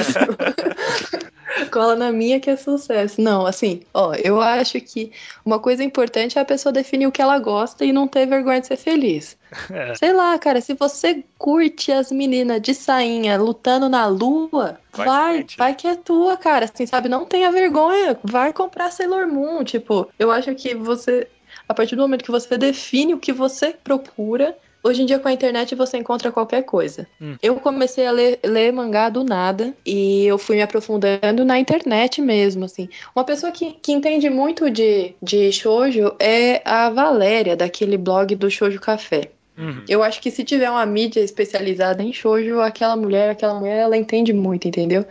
Cola 1.68 1.96
na 1.96 2.12
minha 2.12 2.40
que 2.40 2.50
é 2.50 2.56
sucesso. 2.56 3.22
Não, 3.22 3.46
assim, 3.46 3.82
ó, 3.94 4.14
eu 4.14 4.42
acho 4.42 4.80
que 4.82 5.12
uma 5.46 5.60
coisa 5.60 5.84
importante 5.84 6.38
é 6.38 6.42
a 6.42 6.46
pessoa 6.46 6.72
definir 6.74 7.08
o 7.08 7.12
que 7.12 7.22
ela 7.22 7.40
gosta 7.40 7.86
e 7.86 7.92
não 7.92 8.08
ter 8.08 8.26
vergonha 8.26 8.62
de 8.62 8.68
ser 8.68 8.78
feliz. 8.78 9.38
É. 9.72 9.96
Sei 9.96 10.14
lá, 10.14 10.38
cara, 10.38 10.62
se 10.62 10.74
você 10.74 11.24
curte 11.38 11.92
as 11.92 12.12
meninas 12.12 12.62
de 12.62 12.74
sainha 12.74 13.38
lutando 13.38 13.90
na 13.90 14.06
lua, 14.08 14.80
Vai 14.92 15.06
vai, 15.06 15.46
vai 15.58 15.76
que 15.76 15.88
é 15.88 15.96
tua, 15.96 16.38
cara. 16.38 16.66
Assim, 16.66 16.86
sabe? 16.86 17.10
Não 17.10 17.26
tenha 17.26 17.52
vergonha. 17.52 18.18
Vai 18.24 18.52
comprar 18.54 18.92
Sailor 18.92 19.28
Moon. 19.28 19.64
Tipo, 19.64 20.10
eu 20.18 20.32
acho 20.32 20.54
que 20.56 20.76
você, 20.76 21.28
a 21.68 21.74
partir 21.74 21.96
do 21.96 22.02
momento 22.02 22.24
que 22.24 22.32
você 22.32 22.58
define 22.58 23.14
o 23.14 23.20
que 23.20 23.32
você 23.32 23.74
procura, 23.84 24.58
hoje 24.84 25.02
em 25.02 25.06
dia 25.06 25.20
com 25.20 25.28
a 25.28 25.34
internet 25.34 25.76
você 25.76 25.98
encontra 25.98 26.32
qualquer 26.32 26.64
coisa. 26.64 27.08
Hum. 27.22 27.36
Eu 27.42 27.56
comecei 27.56 28.06
a 28.06 28.12
ler, 28.12 28.40
ler 28.44 28.72
mangá 28.72 29.10
do 29.10 29.24
nada 29.24 29.74
e 29.86 30.26
eu 30.26 30.38
fui 30.38 30.58
me 30.58 30.62
aprofundando 30.62 31.46
na 31.46 31.60
internet 31.60 32.22
mesmo, 32.22 32.66
assim. 32.66 32.90
Uma 33.16 33.24
pessoa 33.24 33.52
que, 33.52 33.72
que 33.82 33.92
entende 33.92 34.30
muito 34.30 34.70
de, 34.70 35.14
de 35.22 35.52
shoujo 35.52 36.14
é 36.20 36.62
a 36.66 36.90
Valéria, 36.90 37.56
daquele 37.56 37.98
blog 37.98 38.36
do 38.36 38.50
Shoujo 38.50 38.80
Café. 38.80 39.32
Uhum. 39.58 39.84
Eu 39.90 40.02
acho 40.02 40.22
que 40.22 40.32
se 40.32 40.44
tiver 40.44 40.70
uma 40.70 40.86
mídia 40.86 41.20
especializada 41.20 42.02
em 42.02 42.14
shoujo, 42.14 42.62
aquela 42.62 42.96
mulher, 42.96 43.30
aquela 43.30 43.54
mulher, 43.56 43.80
ela 43.80 43.98
entende 43.98 44.32
muito, 44.32 44.68
entendeu? 44.68 45.06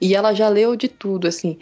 E 0.00 0.14
ela 0.14 0.32
já 0.32 0.48
leu 0.48 0.76
de 0.76 0.86
tudo, 0.86 1.26
assim. 1.26 1.58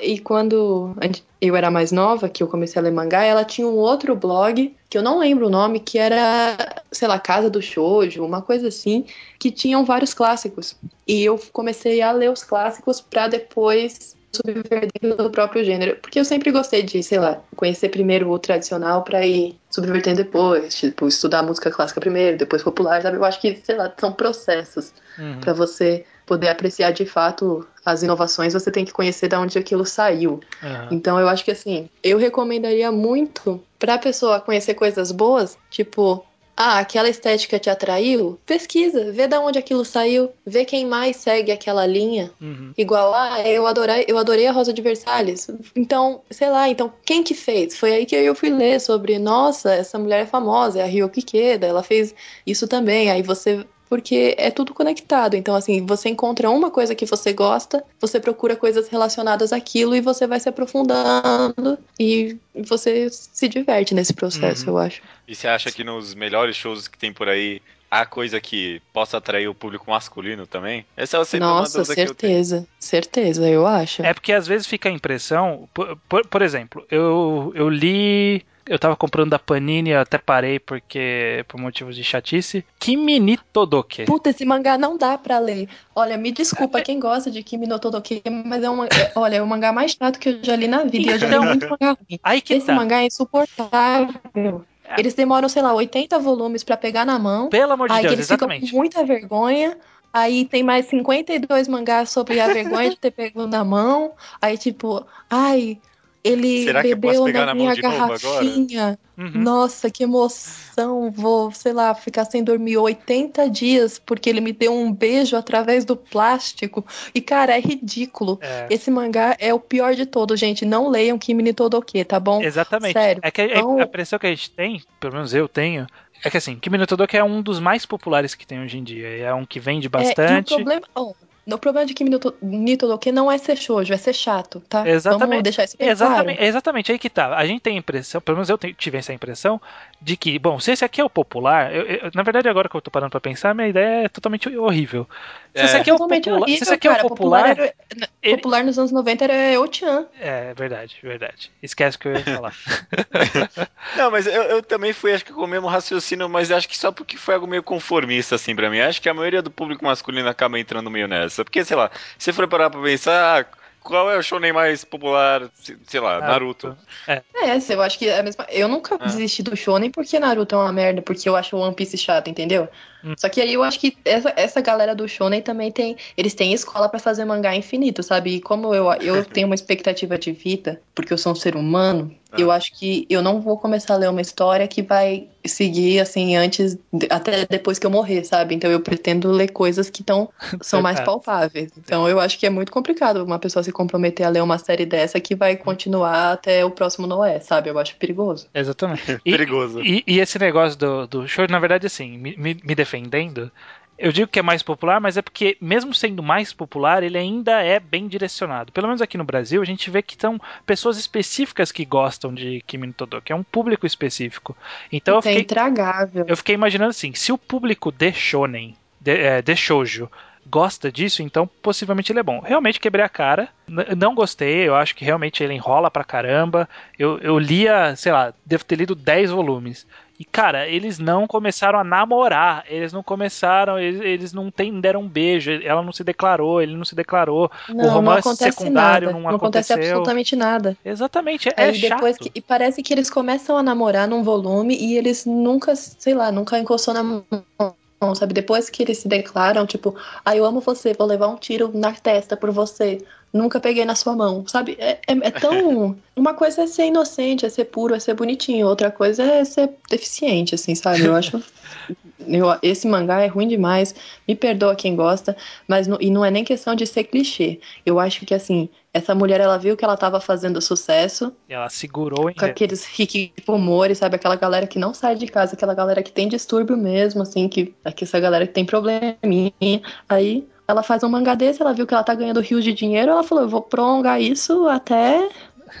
E 0.00 0.18
quando 0.18 0.94
eu 1.40 1.56
era 1.56 1.70
mais 1.70 1.90
nova, 1.90 2.28
que 2.28 2.42
eu 2.42 2.46
comecei 2.46 2.80
a 2.80 2.82
ler 2.82 2.92
mangá, 2.92 3.24
ela 3.24 3.44
tinha 3.44 3.66
um 3.66 3.76
outro 3.76 4.14
blog, 4.14 4.74
que 4.88 4.96
eu 4.96 5.02
não 5.02 5.18
lembro 5.18 5.46
o 5.46 5.50
nome, 5.50 5.80
que 5.80 5.98
era, 5.98 6.56
sei 6.90 7.08
lá, 7.08 7.18
Casa 7.18 7.50
do 7.50 7.60
Shoujo, 7.60 8.24
uma 8.24 8.42
coisa 8.42 8.68
assim, 8.68 9.06
que 9.38 9.50
tinham 9.50 9.84
vários 9.84 10.14
clássicos. 10.14 10.76
E 11.06 11.24
eu 11.24 11.40
comecei 11.52 12.00
a 12.00 12.12
ler 12.12 12.30
os 12.30 12.44
clássicos 12.44 13.00
pra 13.00 13.26
depois 13.26 14.16
subvertendo 14.34 15.26
o 15.26 15.30
próprio 15.30 15.62
gênero. 15.62 15.96
Porque 16.00 16.18
eu 16.18 16.24
sempre 16.24 16.50
gostei 16.50 16.82
de, 16.82 17.02
sei 17.02 17.18
lá, 17.18 17.42
conhecer 17.54 17.90
primeiro 17.90 18.30
o 18.30 18.38
tradicional 18.38 19.02
pra 19.02 19.26
ir 19.26 19.58
subvertendo 19.70 20.18
depois. 20.18 20.74
Tipo, 20.74 21.06
estudar 21.06 21.42
música 21.42 21.70
clássica 21.70 22.00
primeiro, 22.00 22.38
depois 22.38 22.62
popular, 22.62 23.02
sabe? 23.02 23.16
Eu 23.16 23.24
acho 23.24 23.40
que, 23.40 23.60
sei 23.62 23.76
lá, 23.76 23.92
são 23.98 24.12
processos. 24.12 24.92
Uhum. 25.18 25.40
Pra 25.40 25.52
você 25.52 26.06
poder 26.26 26.48
apreciar 26.48 26.92
de 26.92 27.04
fato 27.04 27.66
as 27.84 28.02
inovações, 28.02 28.52
você 28.52 28.70
tem 28.70 28.84
que 28.84 28.92
conhecer 28.92 29.28
de 29.28 29.36
onde 29.36 29.58
aquilo 29.58 29.84
saiu. 29.84 30.40
Aham. 30.62 30.88
Então 30.90 31.18
eu 31.18 31.28
acho 31.28 31.44
que 31.44 31.50
assim, 31.50 31.88
eu 32.02 32.18
recomendaria 32.18 32.92
muito 32.92 33.60
pra 33.78 33.98
pessoa 33.98 34.40
conhecer 34.40 34.74
coisas 34.74 35.10
boas, 35.10 35.58
tipo, 35.70 36.24
ah, 36.56 36.78
aquela 36.78 37.08
estética 37.08 37.58
te 37.58 37.70
atraiu? 37.70 38.38
Pesquisa, 38.44 39.10
vê 39.10 39.26
de 39.26 39.36
onde 39.36 39.58
aquilo 39.58 39.84
saiu, 39.84 40.30
vê 40.46 40.64
quem 40.64 40.86
mais 40.86 41.16
segue 41.16 41.50
aquela 41.50 41.86
linha. 41.86 42.30
Uhum. 42.40 42.72
Igual, 42.76 43.12
ah, 43.14 43.40
eu 43.48 43.66
adorei, 43.66 44.04
eu 44.06 44.18
adorei 44.18 44.46
a 44.46 44.52
Rosa 44.52 44.72
de 44.72 44.82
Versalhes. 44.82 45.48
Então, 45.74 46.20
sei 46.30 46.50
lá, 46.50 46.68
então 46.68 46.92
quem 47.04 47.22
que 47.22 47.34
fez? 47.34 47.78
Foi 47.78 47.92
aí 47.92 48.06
que 48.06 48.14
eu 48.14 48.34
fui 48.34 48.50
ler 48.50 48.80
sobre, 48.80 49.18
nossa, 49.18 49.72
essa 49.74 49.98
mulher 49.98 50.22
é 50.22 50.26
famosa, 50.26 50.80
é 50.80 50.82
a 50.82 50.86
Ryo 50.86 51.08
Kikeda, 51.08 51.66
ela 51.66 51.82
fez 51.82 52.14
isso 52.46 52.68
também. 52.68 53.10
Aí 53.10 53.22
você 53.22 53.66
porque 53.92 54.34
é 54.38 54.50
tudo 54.50 54.72
conectado. 54.72 55.34
Então, 55.34 55.54
assim, 55.54 55.84
você 55.84 56.08
encontra 56.08 56.48
uma 56.48 56.70
coisa 56.70 56.94
que 56.94 57.04
você 57.04 57.30
gosta, 57.30 57.84
você 58.00 58.18
procura 58.18 58.56
coisas 58.56 58.88
relacionadas 58.88 59.52
àquilo 59.52 59.94
e 59.94 60.00
você 60.00 60.26
vai 60.26 60.40
se 60.40 60.48
aprofundando 60.48 61.76
e 62.00 62.38
você 62.54 63.10
se 63.10 63.46
diverte 63.48 63.94
nesse 63.94 64.14
processo, 64.14 64.70
Uhum. 64.70 64.76
eu 64.76 64.78
acho. 64.78 65.02
E 65.28 65.34
você 65.34 65.46
acha 65.46 65.70
que 65.70 65.84
nos 65.84 66.14
melhores 66.14 66.56
shows 66.56 66.88
que 66.88 66.96
tem 66.96 67.12
por 67.12 67.28
aí 67.28 67.60
há 67.90 68.06
coisa 68.06 68.40
que 68.40 68.80
possa 68.94 69.18
atrair 69.18 69.46
o 69.46 69.54
público 69.54 69.90
masculino 69.90 70.46
também? 70.46 70.86
Essa 70.96 71.18
é 71.18 71.24
sempre 71.26 71.46
uma 71.46 71.58
Nossa, 71.60 71.82
dúvida 71.82 71.94
que 71.94 72.00
eu 72.00 72.14
tenho. 72.14 72.32
certeza. 72.32 72.66
Certeza, 72.80 73.46
eu 73.46 73.66
acho. 73.66 74.02
É 74.02 74.14
porque 74.14 74.32
às 74.32 74.46
vezes 74.46 74.66
fica 74.66 74.88
a 74.88 74.92
impressão. 74.92 75.68
Por, 75.74 75.98
por, 76.08 76.26
por 76.26 76.40
exemplo, 76.40 76.82
eu, 76.90 77.52
eu 77.54 77.68
li. 77.68 78.42
Eu 78.66 78.78
tava 78.78 78.94
comprando 78.96 79.30
da 79.30 79.38
Panini, 79.38 79.92
até 79.92 80.18
parei 80.18 80.58
porque. 80.58 81.44
por 81.48 81.58
motivos 81.60 81.96
de 81.96 82.04
chatice. 82.04 82.64
Kimi 82.78 83.36
Todoke. 83.52 84.04
Puta, 84.04 84.30
esse 84.30 84.44
mangá 84.44 84.78
não 84.78 84.96
dá 84.96 85.18
pra 85.18 85.38
ler. 85.38 85.68
Olha, 85.94 86.16
me 86.16 86.30
desculpa 86.30 86.80
quem 86.80 87.00
gosta 87.00 87.30
de 87.30 87.42
Kimi 87.42 87.66
no 87.66 87.78
Todoke, 87.78 88.22
mas 88.46 88.62
é 88.62 88.70
um, 88.70 88.84
é- 88.84 88.88
olha, 89.16 89.36
é 89.36 89.42
o 89.42 89.46
mangá 89.46 89.72
mais 89.72 89.92
chato 89.92 90.18
que 90.18 90.28
eu 90.28 90.38
já 90.44 90.54
li 90.56 90.68
na 90.68 90.84
vida. 90.84 91.10
E 91.10 91.14
eu 91.14 91.18
já 91.18 91.26
li 91.28 91.34
Então- 91.34 91.44
muito 91.44 91.68
mangá 91.68 91.90
ruim. 91.92 92.20
Aí 92.22 92.40
que 92.40 92.54
Esse 92.54 92.66
tá. 92.66 92.74
mangá 92.74 93.02
é 93.02 93.06
insuportável. 93.06 94.64
Eles 94.98 95.14
demoram, 95.14 95.48
sei 95.48 95.62
lá, 95.62 95.72
80 95.72 96.18
volumes 96.18 96.62
pra 96.62 96.76
pegar 96.76 97.04
na 97.04 97.18
mão. 97.18 97.48
Pelo 97.48 97.72
amor 97.72 97.88
de 97.88 97.94
aí 97.94 98.02
Deus, 98.02 98.12
eles 98.14 98.26
ficam 98.28 98.46
exatamente. 98.48 98.70
com 98.70 98.76
muita 98.78 99.04
vergonha. 99.04 99.76
Aí 100.12 100.44
tem 100.44 100.62
mais 100.62 100.86
52 100.86 101.66
mangás 101.68 102.10
sobre 102.10 102.38
a 102.38 102.46
vergonha 102.48 102.90
de 102.90 102.96
ter 102.98 103.10
pego 103.10 103.46
na 103.46 103.64
mão. 103.64 104.12
Aí, 104.42 104.58
tipo, 104.58 105.06
ai, 105.30 105.78
ele 106.24 106.64
Será 106.64 106.82
bebeu 106.82 107.26
na 107.28 107.46
na 107.46 107.54
minha 107.54 107.74
garrafinha. 107.74 108.98
Uhum. 109.18 109.30
Nossa, 109.34 109.90
que 109.90 110.04
emoção! 110.04 111.10
Vou, 111.10 111.50
sei 111.52 111.72
lá, 111.72 111.94
ficar 111.94 112.24
sem 112.24 112.42
dormir 112.44 112.76
80 112.78 113.50
dias 113.50 113.98
porque 113.98 114.30
ele 114.30 114.40
me 114.40 114.52
deu 114.52 114.72
um 114.72 114.92
beijo 114.92 115.36
através 115.36 115.84
do 115.84 115.96
plástico. 115.96 116.84
E, 117.14 117.20
cara, 117.20 117.56
é 117.56 117.60
ridículo. 117.60 118.38
É, 118.40 118.66
Esse 118.70 118.90
mangá 118.90 119.36
é 119.38 119.52
o 119.52 119.58
pior 119.60 119.94
de 119.94 120.06
todos, 120.06 120.38
gente. 120.38 120.64
Não 120.64 120.88
leiam 120.88 121.18
Kimi 121.18 121.42
ni 121.42 121.52
Todoke, 121.52 122.04
tá 122.04 122.18
bom? 122.20 122.40
exatamente. 122.40 122.92
Sério. 122.94 123.20
É 123.24 123.30
que 123.30 123.40
a, 123.42 123.46
Então- 123.46 123.78
a 123.78 123.82
impressão 123.82 124.18
que 124.18 124.26
a 124.26 124.30
gente 124.30 124.50
tem, 124.50 124.82
pelo 125.00 125.14
menos 125.14 125.34
eu 125.34 125.48
tenho, 125.48 125.86
é 126.24 126.30
que 126.30 126.36
assim, 126.36 126.56
Kimi 126.56 126.78
no 126.78 126.86
é 127.12 127.24
um 127.24 127.42
dos 127.42 127.58
mais 127.58 127.84
populares 127.84 128.34
que 128.34 128.46
tem 128.46 128.60
hoje 128.62 128.78
em 128.78 128.84
dia. 128.84 129.08
É 129.08 129.34
um 129.34 129.44
que 129.44 129.58
vende 129.58 129.86
É, 129.86 129.88
e 129.88 129.88
o 129.88 129.90
bastante. 129.90 130.54
problema, 130.54 130.86
ó, 130.94 131.12
o 131.46 131.58
problema 131.58 131.86
de 131.86 131.94
Kimi 131.94 132.08
no 132.10 132.18
To- 132.18 132.34
ni 132.40 132.76
Todoke 132.76 133.10
não 133.10 133.30
é 133.30 133.36
ser 133.38 133.56
shoujo, 133.56 133.92
é 133.92 133.96
ser 133.96 134.12
chato, 134.12 134.60
tá? 134.68 134.88
Exatamente. 134.88 135.28
Vamos 135.28 135.42
deixar 135.42 135.64
isso 135.64 135.76
bem 135.76 135.88
Exatamente, 135.88 136.36
claro. 136.36 136.48
exatamente 136.48 136.92
aí 136.92 136.98
que 136.98 137.10
tá. 137.10 137.36
A 137.36 137.44
gente 137.46 137.60
tem 137.60 137.74
a 137.74 137.78
impressão, 137.78 138.20
pelo 138.20 138.36
menos 138.38 138.48
eu 138.48 138.58
tive 138.58 138.98
essa 138.98 139.12
impressão, 139.12 139.60
de 140.00 140.16
que, 140.16 140.38
bom, 140.38 140.58
se 140.60 140.70
esse 140.72 140.84
aqui 140.84 141.00
é 141.00 141.04
o 141.04 141.10
popular, 141.10 141.74
eu- 141.74 141.82
eu- 141.84 142.10
na 142.14 142.22
verdade 142.22 142.48
agora 142.48 142.68
que 142.68 142.76
eu 142.76 142.80
tô 142.80 142.90
parando 142.90 143.10
pra 143.10 143.20
pensar, 143.20 143.54
minha 143.54 143.68
ideia 143.68 144.04
é 144.04 144.08
totalmente 144.08 144.48
horrível. 144.56 145.08
Se 145.54 145.60
É. 145.60 145.64
esse 145.66 145.76
aqui 145.76 145.90
é 145.90 145.92
o 145.92 145.96
Totalmente 145.96 146.24
popular, 146.24 146.38
se 146.38 146.42
horrível, 146.44 146.62
esse 146.62 146.74
aqui 146.74 146.88
é 146.88 146.90
o 146.90 146.94
cara. 146.96 147.08
popular, 147.08 147.50
era- 147.50 147.74
ele- 148.22 148.36
popular 148.36 148.64
nos 148.64 148.78
anos 148.78 148.92
90 148.92 149.24
era 149.24 149.60
Ochan. 149.60 150.06
é 150.20 150.54
verdade, 150.54 150.96
verdade. 151.02 151.50
Esquece 151.62 151.96
o 151.96 152.00
que 152.00 152.08
eu 152.08 152.12
ia 152.14 152.24
falar. 152.24 152.54
Não, 153.96 154.10
mas 154.10 154.26
eu, 154.26 154.42
eu 154.44 154.62
também 154.62 154.92
fui, 154.92 155.12
acho 155.12 155.24
que 155.24 155.32
com 155.32 155.42
o 155.42 155.46
mesmo 155.46 155.66
raciocínio, 155.66 156.28
mas 156.28 156.50
acho 156.50 156.68
que 156.68 156.76
só 156.78 156.90
porque 156.92 157.16
foi 157.16 157.34
algo 157.34 157.46
meio 157.46 157.62
conformista, 157.62 158.34
assim, 158.36 158.54
pra 158.54 158.70
mim. 158.70 158.80
Acho 158.80 159.00
que 159.02 159.08
a 159.08 159.14
maioria 159.14 159.42
do 159.42 159.50
público 159.50 159.84
masculino 159.84 160.28
acaba 160.28 160.58
entrando 160.58 160.90
meio 160.90 161.06
nessa. 161.08 161.31
Porque, 161.36 161.64
sei 161.64 161.76
lá, 161.76 161.90
se 162.18 162.32
for 162.32 162.46
parar 162.48 162.70
pra 162.70 162.80
pensar, 162.82 163.40
ah, 163.40 163.44
qual 163.80 164.10
é 164.10 164.16
o 164.16 164.22
shonen 164.22 164.52
mais 164.52 164.84
popular, 164.84 165.48
se- 165.54 165.78
sei 165.86 166.00
lá, 166.00 166.20
Naruto. 166.20 166.76
É, 167.08 167.22
eu 167.68 167.82
acho 167.82 167.98
que 167.98 168.08
é 168.08 168.18
a 168.18 168.22
mesma. 168.22 168.46
Eu 168.48 168.68
nunca 168.68 168.94
Ah. 168.94 169.06
desisti 169.06 169.42
do 169.42 169.56
Shonen 169.56 169.90
porque 169.90 170.18
Naruto 170.18 170.54
é 170.54 170.58
uma 170.58 170.72
merda, 170.72 171.02
porque 171.02 171.28
eu 171.28 171.34
acho 171.36 171.56
o 171.56 171.60
One 171.60 171.74
Piece 171.74 171.96
chato, 171.98 172.28
entendeu? 172.28 172.68
Hum. 173.04 173.14
Só 173.16 173.28
que 173.28 173.40
aí 173.40 173.52
eu 173.54 173.62
acho 173.62 173.78
que 173.80 173.96
essa, 174.04 174.32
essa 174.36 174.60
galera 174.60 174.94
do 174.94 175.08
Shonen 175.08 175.42
também 175.42 175.70
tem. 175.72 175.96
Eles 176.16 176.34
têm 176.34 176.52
escola 176.52 176.88
pra 176.88 176.98
fazer 177.00 177.24
mangá 177.24 177.54
infinito, 177.56 178.02
sabe? 178.02 178.36
E 178.36 178.40
como 178.40 178.74
eu, 178.74 178.90
eu 179.00 179.24
tenho 179.26 179.46
uma 179.46 179.54
expectativa 179.54 180.18
de 180.18 180.32
vida, 180.32 180.80
porque 180.94 181.12
eu 181.12 181.18
sou 181.18 181.32
um 181.32 181.36
ser 181.36 181.56
humano, 181.56 182.14
Ah. 182.32 182.36
eu 182.40 182.50
acho 182.50 182.72
que 182.78 183.06
eu 183.10 183.20
não 183.22 183.40
vou 183.40 183.58
começar 183.58 183.94
a 183.94 183.96
ler 183.98 184.08
uma 184.10 184.20
história 184.20 184.66
que 184.66 184.80
vai 184.82 185.26
seguir 185.44 185.98
assim 186.00 186.36
antes, 186.36 186.78
até 187.10 187.44
depois 187.46 187.78
que 187.78 187.84
eu 187.86 187.90
morrer, 187.90 188.24
sabe? 188.24 188.54
Então 188.54 188.70
eu 188.70 188.80
pretendo 188.80 189.30
ler 189.30 189.48
coisas 189.48 189.90
que 189.90 190.02
tão, 190.02 190.28
são 190.62 190.80
mais 190.80 190.96
Verdade. 190.96 191.06
palpáveis. 191.24 191.70
Então 191.76 192.08
eu 192.08 192.20
acho 192.20 192.38
que 192.38 192.46
é 192.46 192.50
muito 192.50 192.70
complicado 192.72 193.24
uma 193.24 193.38
pessoa 193.38 193.62
se 193.62 193.72
comprometer 193.72 194.24
a 194.24 194.28
ler 194.30 194.42
uma 194.42 194.56
série 194.58 194.86
dessa 194.86 195.18
que 195.20 195.34
vai 195.34 195.56
continuar 195.56 196.32
até 196.32 196.64
o 196.64 196.70
próximo 196.70 197.06
Noé, 197.06 197.40
sabe? 197.40 197.68
Eu 197.70 197.78
acho 197.78 197.96
perigoso. 197.96 198.46
Exatamente. 198.54 199.20
E, 199.24 199.30
Perigoso. 199.32 199.80
e, 199.82 200.02
e 200.06 200.20
esse 200.20 200.38
negócio 200.38 200.78
do, 200.78 201.06
do 201.06 201.28
show, 201.28 201.46
na 201.48 201.58
verdade, 201.58 201.86
assim, 201.86 202.16
me, 202.18 202.34
me- 202.36 202.56
me 202.62 202.74
defendendo, 202.92 203.50
eu 203.98 204.10
digo 204.10 204.30
que 204.30 204.38
é 204.38 204.42
mais 204.42 204.62
popular, 204.62 205.00
mas 205.00 205.16
é 205.16 205.22
porque, 205.22 205.56
mesmo 205.60 205.94
sendo 205.94 206.22
mais 206.22 206.52
popular, 206.52 207.02
ele 207.02 207.16
ainda 207.16 207.62
é 207.62 207.78
bem 207.78 208.08
direcionado. 208.08 208.72
Pelo 208.72 208.88
menos 208.88 209.00
aqui 209.00 209.16
no 209.16 209.24
Brasil, 209.24 209.62
a 209.62 209.64
gente 209.64 209.90
vê 209.90 210.02
que 210.02 210.16
são 210.18 210.40
pessoas 210.66 210.98
específicas 210.98 211.70
que 211.70 211.84
gostam 211.84 212.34
de 212.34 212.62
Kimi 212.66 212.88
no 212.88 212.92
Todoke, 212.92 213.32
é 213.32 213.36
um 213.36 213.44
público 213.44 213.86
específico. 213.86 214.56
Então 214.90 215.14
eu 215.14 215.18
é 215.20 215.22
fiquei, 215.22 215.40
intragável. 215.42 216.24
eu 216.26 216.36
fiquei 216.36 216.54
imaginando 216.54 216.90
assim, 216.90 217.14
se 217.14 217.32
o 217.32 217.38
público 217.38 217.92
de 217.92 218.12
shonen, 218.12 218.74
de, 219.00 219.12
é, 219.12 219.42
de 219.42 219.54
shoujo, 219.54 220.10
gosta 220.44 220.90
disso, 220.90 221.22
então 221.22 221.46
possivelmente 221.46 222.10
ele 222.10 222.18
é 222.18 222.24
bom. 222.24 222.40
Realmente 222.40 222.80
quebrei 222.80 223.04
a 223.04 223.08
cara, 223.08 223.48
não 223.96 224.14
gostei, 224.14 224.66
eu 224.66 224.74
acho 224.74 224.96
que 224.96 225.04
realmente 225.04 225.44
ele 225.44 225.54
enrola 225.54 225.90
pra 225.90 226.02
caramba. 226.02 226.68
Eu, 226.98 227.18
eu 227.18 227.38
lia, 227.38 227.94
sei 227.94 228.10
lá, 228.10 228.34
devo 228.44 228.64
ter 228.64 228.76
lido 228.76 228.94
10 228.94 229.30
volumes. 229.30 229.86
E, 230.18 230.24
cara, 230.24 230.68
eles 230.68 230.98
não 230.98 231.26
começaram 231.26 231.78
a 231.78 231.84
namorar, 231.84 232.64
eles 232.68 232.92
não 232.92 233.02
começaram, 233.02 233.78
eles, 233.78 234.00
eles 234.00 234.32
não 234.32 234.50
tem, 234.50 234.80
deram 234.80 235.00
um 235.00 235.08
beijo, 235.08 235.50
ela 235.50 235.82
não 235.82 235.92
se 235.92 236.04
declarou, 236.04 236.62
ele 236.62 236.76
não 236.76 236.84
se 236.84 236.94
declarou. 236.94 237.50
Não, 237.68 237.88
romance 237.88 238.26
não 238.26 238.32
acontece 238.32 238.56
secundário 238.56 239.08
nada. 239.08 239.18
não 239.18 239.28
acontece 239.28 239.72
aconteceu. 239.72 239.96
absolutamente 239.96 240.36
nada. 240.36 240.76
Exatamente, 240.84 241.48
é, 241.48 241.54
é 241.56 241.64
Aí 241.64 241.80
depois 241.80 242.16
chato. 242.16 242.30
que, 242.30 242.38
e 242.38 242.40
parece 242.40 242.82
que 242.82 242.92
eles 242.92 243.10
começam 243.10 243.56
a 243.56 243.62
namorar 243.62 244.06
num 244.06 244.22
volume 244.22 244.76
e 244.76 244.96
eles 244.96 245.24
nunca, 245.26 245.74
sei 245.74 246.14
lá, 246.14 246.30
nunca 246.30 246.58
encostou 246.58 246.94
na 246.94 247.02
mão, 247.02 248.14
sabe? 248.14 248.34
Depois 248.34 248.68
que 248.68 248.82
eles 248.82 248.98
se 248.98 249.08
declaram, 249.08 249.66
tipo, 249.66 249.96
ah, 250.24 250.36
eu 250.36 250.44
amo 250.44 250.60
você, 250.60 250.92
vou 250.92 251.06
levar 251.06 251.28
um 251.28 251.36
tiro 251.36 251.70
na 251.74 251.92
testa 251.92 252.36
por 252.36 252.50
você. 252.50 253.04
Nunca 253.32 253.58
peguei 253.58 253.84
na 253.84 253.94
sua 253.94 254.14
mão, 254.14 254.46
sabe? 254.46 254.76
É, 254.78 255.00
é- 255.06 255.26
é 255.28 255.30
tão. 255.30 255.96
Uma 256.14 256.34
coisa 256.34 256.62
é 256.62 256.66
ser 256.66 256.86
inocente, 256.86 257.46
é 257.46 257.48
ser 257.48 257.64
puro, 257.64 257.94
é 257.94 257.98
ser 257.98 258.12
bonitinho. 258.14 258.66
Outra 258.66 258.90
coisa 258.90 259.22
é 259.22 259.44
ser 259.44 259.70
deficiente, 259.88 260.54
assim, 260.54 260.74
sabe? 260.74 261.04
Eu 261.04 261.14
acho. 261.14 261.42
eu- 262.28 262.58
esse 262.62 262.86
mangá 262.86 263.20
é 263.22 263.26
ruim 263.26 263.48
demais. 263.48 263.94
Me 264.28 264.34
perdoa 264.36 264.76
quem 264.76 264.94
gosta, 264.94 265.34
mas 265.66 265.86
não- 265.86 265.96
e 266.00 266.10
não 266.10 266.22
é 266.24 266.30
nem 266.30 266.44
questão 266.44 266.74
de 266.74 266.86
ser 266.86 267.04
clichê. 267.04 267.60
Eu 267.86 267.98
acho 267.98 268.26
que, 268.26 268.34
assim, 268.34 268.68
essa 268.92 269.14
mulher, 269.14 269.40
ela 269.40 269.56
viu 269.58 269.74
que 269.76 269.84
ela 269.84 269.96
tava 269.96 270.20
fazendo 270.20 270.60
sucesso, 270.60 271.32
Ela 271.48 271.68
segurou 271.70 272.28
em 272.28 272.34
com 272.34 272.44
aqueles 272.44 272.86
hikikomori, 272.98 273.94
sabe? 273.94 274.16
Aquela 274.16 274.36
galera 274.36 274.66
que 274.66 274.78
não 274.78 274.92
sai 274.92 275.16
de 275.16 275.26
casa, 275.26 275.54
aquela 275.54 275.74
galera 275.74 276.02
que 276.02 276.12
tem 276.12 276.28
distúrbio 276.28 276.76
mesmo, 276.76 277.22
assim, 277.22 277.48
que, 277.48 277.74
que 277.96 278.04
essa 278.04 278.20
galera 278.20 278.46
que 278.46 278.52
tem 278.52 278.66
probleminha. 278.66 279.80
Aí 280.08 280.46
ela 280.66 280.82
faz 280.82 281.02
um 281.02 281.08
mangá 281.08 281.34
desse, 281.34 281.60
ela 281.62 281.72
viu 281.72 281.86
que 281.86 281.94
ela 281.94 282.04
tá 282.04 282.14
ganhando 282.14 282.40
rios 282.40 282.62
de 282.64 282.72
dinheiro, 282.72 283.10
ela 283.12 283.22
falou, 283.22 283.44
eu 283.44 283.48
vou 283.48 283.62
prolongar 283.62 284.20
isso 284.20 284.66
até. 284.68 285.28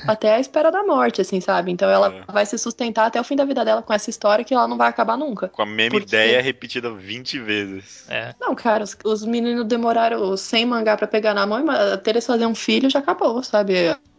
Até 0.08 0.34
a 0.36 0.40
espera 0.40 0.70
da 0.72 0.82
morte, 0.84 1.20
assim, 1.20 1.38
sabe? 1.38 1.70
Então 1.70 1.86
ela 1.90 2.10
É. 2.26 2.32
vai 2.32 2.46
se 2.46 2.56
sustentar 2.56 3.04
até 3.06 3.20
o 3.20 3.24
fim 3.24 3.36
da 3.36 3.44
vida 3.44 3.62
dela 3.62 3.82
com 3.82 3.92
essa 3.92 4.08
história 4.08 4.42
que 4.42 4.54
ela 4.54 4.66
não 4.66 4.78
vai 4.78 4.88
acabar 4.88 5.18
nunca. 5.18 5.48
Com 5.48 5.60
a 5.60 5.66
mesma 5.66 5.90
Porque- 6.00 6.16
ideia 6.16 6.40
repetida 6.40 6.90
20 6.90 7.38
vezes. 7.38 8.06
É. 8.08 8.34
Não, 8.40 8.54
cara, 8.54 8.84
os, 8.84 8.96
os 9.04 9.22
meninos 9.22 9.66
demoraram 9.66 10.34
sem 10.34 10.64
mangá 10.64 10.96
pra 10.96 11.06
pegar 11.06 11.34
na 11.34 11.44
mão, 11.46 11.62
mas 11.62 11.92
até 11.92 12.10
eles 12.10 12.24
fazerem 12.26 12.48
um 12.50 12.54
filho 12.54 12.88
já 12.88 13.00
acabou, 13.00 13.42
sabe? 13.42 13.74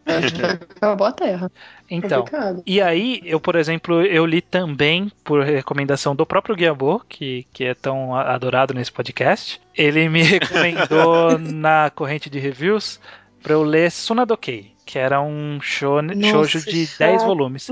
Acho 0.26 0.36
que 0.36 0.42
acabou 0.46 1.08
a 1.08 1.12
terra. 1.12 1.52
Então, 1.90 2.20
Complicado. 2.24 2.64
E 2.66 2.82
aí, 2.82 3.22
eu, 3.24 3.40
por 3.40 3.56
exemplo, 3.56 4.02
eu 4.02 4.26
li 4.26 4.42
também, 4.42 5.12
por 5.24 5.44
recomendação 5.44 6.16
do 6.16 6.26
próprio 6.26 6.56
Guiabô, 6.56 7.00
que, 7.08 7.46
que 7.54 7.64
é 7.66 7.74
tão 7.74 8.16
adorado 8.16 8.74
nesse 8.74 8.92
podcast. 8.92 9.62
Ele 9.76 10.10
me 10.10 10.22
recomendou 10.24 11.38
na 11.40 11.90
corrente 11.94 12.30
de 12.30 12.40
reviews 12.40 13.00
pra 13.42 13.54
eu 13.54 13.64
ler 13.64 13.92
Sunadokei, 13.92 14.72
que 14.86 14.98
era 14.98 15.22
um 15.22 15.60
shonen- 15.62 16.16
Nossa, 16.16 16.32
shoujo 16.50 16.66
de 16.66 16.86
chato, 16.88 17.00
10 17.00 17.24
volumes. 17.24 17.68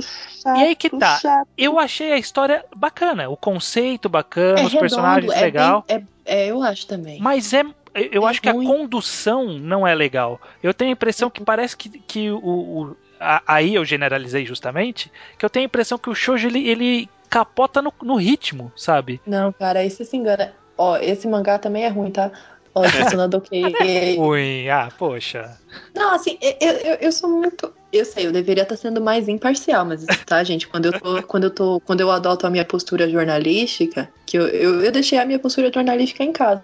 E 0.46 0.50
aí 0.50 0.76
que 0.76 0.89
tá. 0.89 1.17
Chato. 1.20 1.48
Eu 1.58 1.80
achei 1.80 2.12
a 2.13 2.17
história 2.17 2.63
bacana, 2.76 3.30
o 3.30 3.36
conceito 3.38 4.08
bacana, 4.10 4.60
É 4.62 4.65
os 4.65 4.74
personagens 4.74 5.32
redondo, 5.34 5.39
é 5.39 5.46
legal, 5.46 5.86
bem- 5.88 6.08
é, 6.26 6.44
é, 6.44 6.48
eu 6.52 6.62
acho 6.63 6.86
também. 6.88 7.20
mas 7.22 7.54
é 7.54 7.63
eu 7.93 8.25
É 8.25 8.27
acho 8.27 8.41
que 8.41 8.49
a 8.49 8.54
ruim. 8.54 8.65
condução 8.65 9.47
não 9.60 9.86
é 9.88 9.93
legal. 9.95 10.39
Eu 10.63 10.73
tenho 10.73 10.89
a 10.91 10.93
impressão 10.93 11.30
que 11.30 11.41
parece 11.41 11.75
que, 11.77 11.89
que 11.89 12.32
o, 12.32 12.38
o- 12.39 12.97
a- 13.19 13.43
aí 13.47 13.75
eu 13.75 13.86
generalizei 13.86 14.45
justamente, 14.45 15.12
que 15.38 15.45
eu 15.45 15.49
tenho 15.49 15.65
a 15.65 15.67
impressão 15.67 15.97
que 15.97 16.10
o 16.10 16.15
shoujo 16.15 16.47
ele, 16.47 16.67
ele 16.67 17.10
capota 17.30 17.82
no, 17.82 17.93
no 18.01 18.15
ritmo, 18.15 18.71
sabe? 18.75 19.21
Não, 19.25 19.51
cara, 19.54 19.80
aí 19.80 19.89
você 19.89 20.04
se 20.06 20.17
engana. 20.17 20.54
Ó, 20.77 20.97
esse 20.97 21.27
mangá 21.27 21.60
também 21.60 21.84
é 21.86 21.88
ruim, 21.89 22.12
tá? 22.12 22.32
Ó, 22.73 22.84
Tsunadokei. 22.84 23.75
Ui, 24.17 24.69
ah, 24.69 24.89
poxa. 24.97 25.57
Não, 25.95 26.13
assim, 26.13 26.38
eu, 26.41 26.71
eu, 26.71 26.95
eu 27.01 27.12
sou 27.12 27.29
muito. 27.29 27.73
Eu 27.91 28.05
sei, 28.05 28.27
eu 28.27 28.31
deveria 28.31 28.63
estar 28.63 28.77
sendo 28.77 29.01
mais 29.01 29.27
imparcial, 29.27 29.86
mas 29.86 30.05
tá, 30.25 30.41
gente, 30.43 30.65
quando 30.67 30.86
eu 30.86 30.99
tô, 30.99 31.23
quando 31.23 31.43
eu 31.43 31.51
tô, 31.51 31.81
quando 31.81 31.99
eu 31.99 32.10
adoto 32.10 32.47
a 32.47 32.49
minha 32.49 32.63
postura 32.63 33.10
jornalística, 33.10 34.10
que 34.25 34.38
eu, 34.38 34.47
eu, 34.47 34.81
eu 34.81 34.91
deixei 34.93 35.19
a 35.19 35.25
minha 35.25 35.39
postura 35.39 35.69
jornalística 35.73 36.23
em 36.23 36.31
casa, 36.31 36.63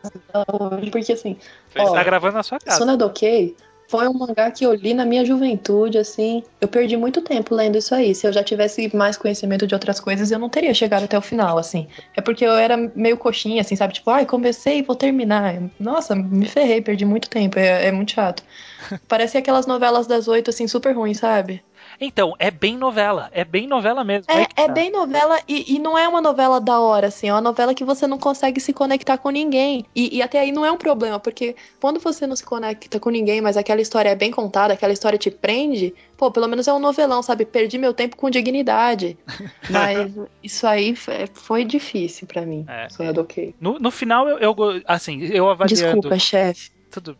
hoje, 0.53 0.89
porque 0.89 1.11
assim, 1.11 1.37
Você 1.69 1.79
Ó, 1.81 1.91
tá 1.91 2.03
gravando 2.03 2.35
na 2.35 2.43
sua 2.43 2.59
casa. 2.59 2.77
Sonadokei 2.77 3.57
foi 3.87 4.07
um 4.07 4.13
mangá 4.13 4.51
que 4.51 4.65
eu 4.65 4.73
li 4.73 4.93
na 4.93 5.05
minha 5.05 5.23
juventude, 5.25 5.97
assim. 5.97 6.43
Eu 6.59 6.67
perdi 6.67 6.97
muito 6.97 7.21
tempo 7.21 7.55
lendo 7.55 7.77
isso 7.77 7.95
aí. 7.95 8.13
Se 8.13 8.27
eu 8.27 8.33
já 8.33 8.43
tivesse 8.43 8.93
mais 8.95 9.17
conhecimento 9.17 9.65
de 9.65 9.73
outras 9.73 9.99
coisas, 9.99 10.29
eu 10.29 10.37
não 10.39 10.49
teria 10.49 10.73
chegado 10.73 11.03
até 11.03 11.17
o 11.17 11.21
final, 11.21 11.57
assim. 11.57 11.87
É 12.15 12.21
porque 12.21 12.45
eu 12.45 12.51
era 12.51 12.75
meio 12.95 13.17
coxinha, 13.17 13.61
assim, 13.61 13.75
sabe? 13.75 13.93
Tipo, 13.93 14.09
ai, 14.11 14.25
comecei 14.25 14.79
e 14.79 14.81
vou 14.81 14.95
terminar. 14.95 15.55
Nossa, 15.79 16.15
me 16.15 16.45
ferrei, 16.47 16.81
perdi 16.81 17.05
muito 17.05 17.29
tempo. 17.29 17.57
É, 17.57 17.87
é 17.87 17.91
muito 17.91 18.11
chato. 18.11 18.43
Parece 19.07 19.37
aquelas 19.37 19.65
novelas 19.65 20.05
das 20.05 20.27
oito, 20.27 20.49
assim, 20.49 20.67
super 20.67 20.95
ruins, 20.95 21.19
sabe? 21.19 21.63
Então, 21.99 22.35
é 22.37 22.51
bem 22.51 22.77
novela. 22.77 23.29
É 23.31 23.43
bem 23.43 23.67
novela 23.67 24.03
mesmo. 24.03 24.31
É, 24.31 24.41
é 24.41 24.67
tá. 24.67 24.73
bem 24.73 24.91
novela 24.91 25.39
e, 25.47 25.75
e 25.75 25.79
não 25.79 25.97
é 25.97 26.07
uma 26.07 26.21
novela 26.21 26.61
da 26.61 26.79
hora, 26.79 27.07
assim. 27.07 27.27
É 27.27 27.33
uma 27.33 27.41
novela 27.41 27.73
que 27.73 27.83
você 27.83 28.05
não 28.05 28.17
consegue 28.17 28.59
se 28.59 28.71
conectar 28.73 29.17
com 29.17 29.29
ninguém. 29.29 29.85
E, 29.95 30.17
e 30.17 30.21
até 30.21 30.39
aí 30.39 30.51
não 30.51 30.65
é 30.65 30.71
um 30.71 30.77
problema, 30.77 31.19
porque 31.19 31.55
quando 31.79 31.99
você 31.99 32.27
não 32.27 32.35
se 32.35 32.43
conecta 32.43 32.99
com 32.99 33.09
ninguém, 33.09 33.41
mas 33.41 33.57
aquela 33.57 33.81
história 33.81 34.09
é 34.09 34.15
bem 34.15 34.31
contada, 34.31 34.73
aquela 34.73 34.93
história 34.93 35.17
te 35.17 35.31
prende, 35.31 35.93
pô, 36.15 36.31
pelo 36.31 36.47
menos 36.47 36.67
é 36.67 36.73
um 36.73 36.79
novelão, 36.79 37.21
sabe? 37.23 37.45
Perdi 37.45 37.77
meu 37.77 37.93
tempo 37.93 38.15
com 38.15 38.29
dignidade. 38.29 39.17
Mas 39.69 40.13
isso 40.43 40.65
aí 40.65 40.95
foi, 40.95 41.27
foi 41.33 41.65
difícil 41.65 42.27
pra 42.27 42.41
mim. 42.43 42.65
É. 42.67 42.87
Ok. 43.19 43.55
No, 43.59 43.79
no 43.79 43.91
final, 43.91 44.27
eu, 44.27 44.37
eu 44.39 44.55
assim, 44.85 45.23
eu 45.23 45.49
avaliando. 45.49 46.01
Desculpa, 46.01 46.19
chefe. 46.19 46.76
Tudo... 47.01 47.17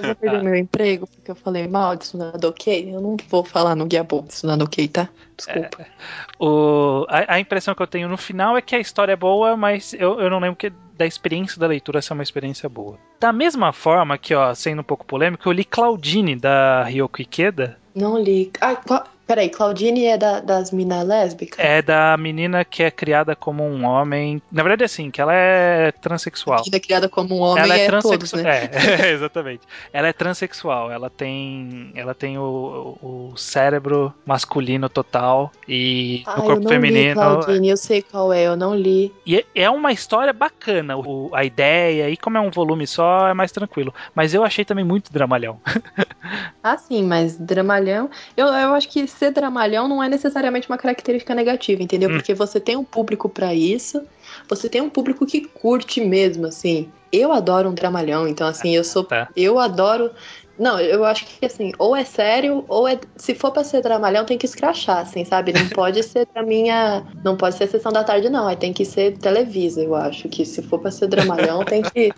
Eu 0.00 0.06
vou 0.06 0.14
perder 0.16 0.42
meu 0.42 0.56
emprego 0.56 1.06
porque 1.06 1.30
eu 1.30 1.36
falei 1.36 1.68
mal 1.68 1.94
de 1.94 2.02
Tsunadokei. 2.02 2.92
Eu 2.92 3.00
não 3.00 3.16
vou 3.28 3.44
falar 3.44 3.76
no 3.76 3.86
guia 3.86 4.02
bom 4.02 4.22
de 4.22 4.28
Tsunadokei, 4.28 4.88
tá? 4.88 5.08
Desculpa. 5.36 5.86
O, 6.38 7.06
a, 7.08 7.34
a 7.34 7.40
impressão 7.40 7.74
que 7.74 7.82
eu 7.82 7.86
tenho 7.86 8.08
no 8.08 8.16
final 8.16 8.56
é 8.56 8.62
que 8.62 8.74
a 8.74 8.80
história 8.80 9.12
é 9.12 9.16
boa, 9.16 9.56
mas 9.56 9.94
eu, 9.94 10.20
eu 10.20 10.28
não 10.28 10.40
lembro 10.40 10.56
que 10.56 10.72
da 10.96 11.06
experiência 11.06 11.58
da 11.60 11.66
leitura 11.66 12.02
ser 12.02 12.12
uma 12.12 12.22
experiência 12.22 12.68
boa. 12.68 12.98
Da 13.20 13.32
mesma 13.32 13.72
forma 13.72 14.18
que, 14.18 14.34
ó, 14.34 14.52
sendo 14.54 14.80
um 14.80 14.84
pouco 14.84 15.06
polêmico, 15.06 15.48
eu 15.48 15.52
li 15.52 15.64
Claudine, 15.64 16.36
da 16.36 16.82
Ryoko 16.84 17.22
Ikeda. 17.22 17.78
Não 17.94 18.18
li. 18.18 18.50
Ai, 18.60 18.76
qual- 18.86 19.06
Peraí, 19.30 19.48
Claudine 19.48 20.06
é 20.06 20.18
da, 20.18 20.40
das 20.40 20.72
minas 20.72 21.06
lésbicas? 21.06 21.56
É 21.64 21.80
da 21.80 22.16
menina 22.16 22.64
que 22.64 22.82
é 22.82 22.90
criada 22.90 23.36
como 23.36 23.62
um 23.62 23.84
homem. 23.84 24.42
Na 24.50 24.64
verdade, 24.64 24.82
é 24.82 24.86
assim, 24.86 25.08
que 25.08 25.20
ela 25.20 25.32
é 25.32 25.92
transexual. 25.92 26.56
A 26.56 26.62
menina 26.62 26.76
é 26.76 26.80
criada 26.80 27.08
como 27.08 27.36
um 27.36 27.40
homem 27.40 27.62
ela 27.62 27.76
é, 27.78 27.84
é 27.84 27.86
transexual. 27.86 28.42
né? 28.42 28.70
É, 29.06 29.12
exatamente. 29.12 29.60
Ela 29.92 30.08
é 30.08 30.12
transexual. 30.12 30.90
Ela 30.90 31.08
tem, 31.08 31.92
ela 31.94 32.12
tem 32.12 32.38
o, 32.38 32.98
o 33.00 33.36
cérebro 33.36 34.12
masculino 34.26 34.88
total 34.88 35.52
e 35.68 36.24
Ah, 36.26 36.34
o 36.34 36.38
eu 36.40 36.46
corpo 36.46 36.62
não 36.62 36.70
feminino. 36.70 37.10
li, 37.10 37.14
Claudine, 37.14 37.68
eu 37.68 37.76
sei 37.76 38.02
qual 38.02 38.32
é, 38.32 38.42
eu 38.48 38.56
não 38.56 38.74
li. 38.74 39.12
E 39.24 39.44
é 39.54 39.70
uma 39.70 39.92
história 39.92 40.32
bacana, 40.32 40.96
o- 40.96 41.30
a 41.32 41.44
ideia, 41.44 42.10
e 42.10 42.16
como 42.16 42.36
é 42.36 42.40
um 42.40 42.50
volume 42.50 42.84
só, 42.84 43.28
é 43.28 43.34
mais 43.34 43.52
tranquilo. 43.52 43.94
Mas 44.12 44.34
eu 44.34 44.42
achei 44.42 44.64
também 44.64 44.84
muito 44.84 45.12
dramalhão. 45.12 45.60
Ah, 46.62 46.76
sim, 46.76 47.02
mas 47.04 47.38
dramalhão. 47.38 48.10
Eu, 48.36 48.46
eu 48.46 48.74
acho 48.74 48.88
que 48.88 49.06
ser 49.20 49.30
dramalhão 49.30 49.86
não 49.86 50.02
é 50.02 50.08
necessariamente 50.08 50.68
uma 50.68 50.78
característica 50.78 51.34
negativa, 51.34 51.82
entendeu? 51.82 52.08
Hum. 52.08 52.14
Porque 52.14 52.32
você 52.32 52.58
tem 52.58 52.76
um 52.76 52.84
público 52.84 53.28
pra 53.28 53.54
isso, 53.54 54.02
você 54.48 54.68
tem 54.68 54.80
um 54.80 54.88
público 54.88 55.26
que 55.26 55.42
curte 55.42 56.00
mesmo, 56.00 56.46
assim. 56.46 56.88
Eu 57.12 57.30
adoro 57.30 57.68
um 57.68 57.74
dramalhão, 57.74 58.26
então, 58.26 58.46
assim, 58.46 58.74
eu 58.74 58.82
sou. 58.82 59.04
Tá. 59.04 59.28
Eu 59.36 59.58
adoro. 59.58 60.10
Não, 60.58 60.78
eu 60.78 61.04
acho 61.04 61.24
que 61.24 61.46
assim, 61.46 61.72
ou 61.78 61.96
é 61.96 62.04
sério, 62.04 62.64
ou 62.68 62.86
é. 62.86 62.98
Se 63.16 63.34
for 63.34 63.50
pra 63.50 63.64
ser 63.64 63.82
dramalhão, 63.82 64.24
tem 64.24 64.38
que 64.38 64.46
escrachar, 64.46 64.98
assim, 64.98 65.24
sabe? 65.24 65.52
Não 65.52 65.68
pode 65.70 66.02
ser 66.02 66.26
pra 66.26 66.42
minha. 66.42 67.04
Não 67.24 67.36
pode 67.36 67.56
ser 67.56 67.66
sessão 67.68 67.92
da 67.92 68.04
tarde, 68.04 68.28
não. 68.28 68.46
Aí 68.46 68.56
tem 68.56 68.72
que 68.72 68.84
ser 68.84 69.18
Televisa, 69.18 69.82
eu 69.82 69.94
acho. 69.94 70.28
Que 70.28 70.44
se 70.44 70.62
for 70.62 70.78
pra 70.78 70.90
ser 70.90 71.08
dramalhão, 71.08 71.64
tem 71.64 71.82
que. 71.82 72.12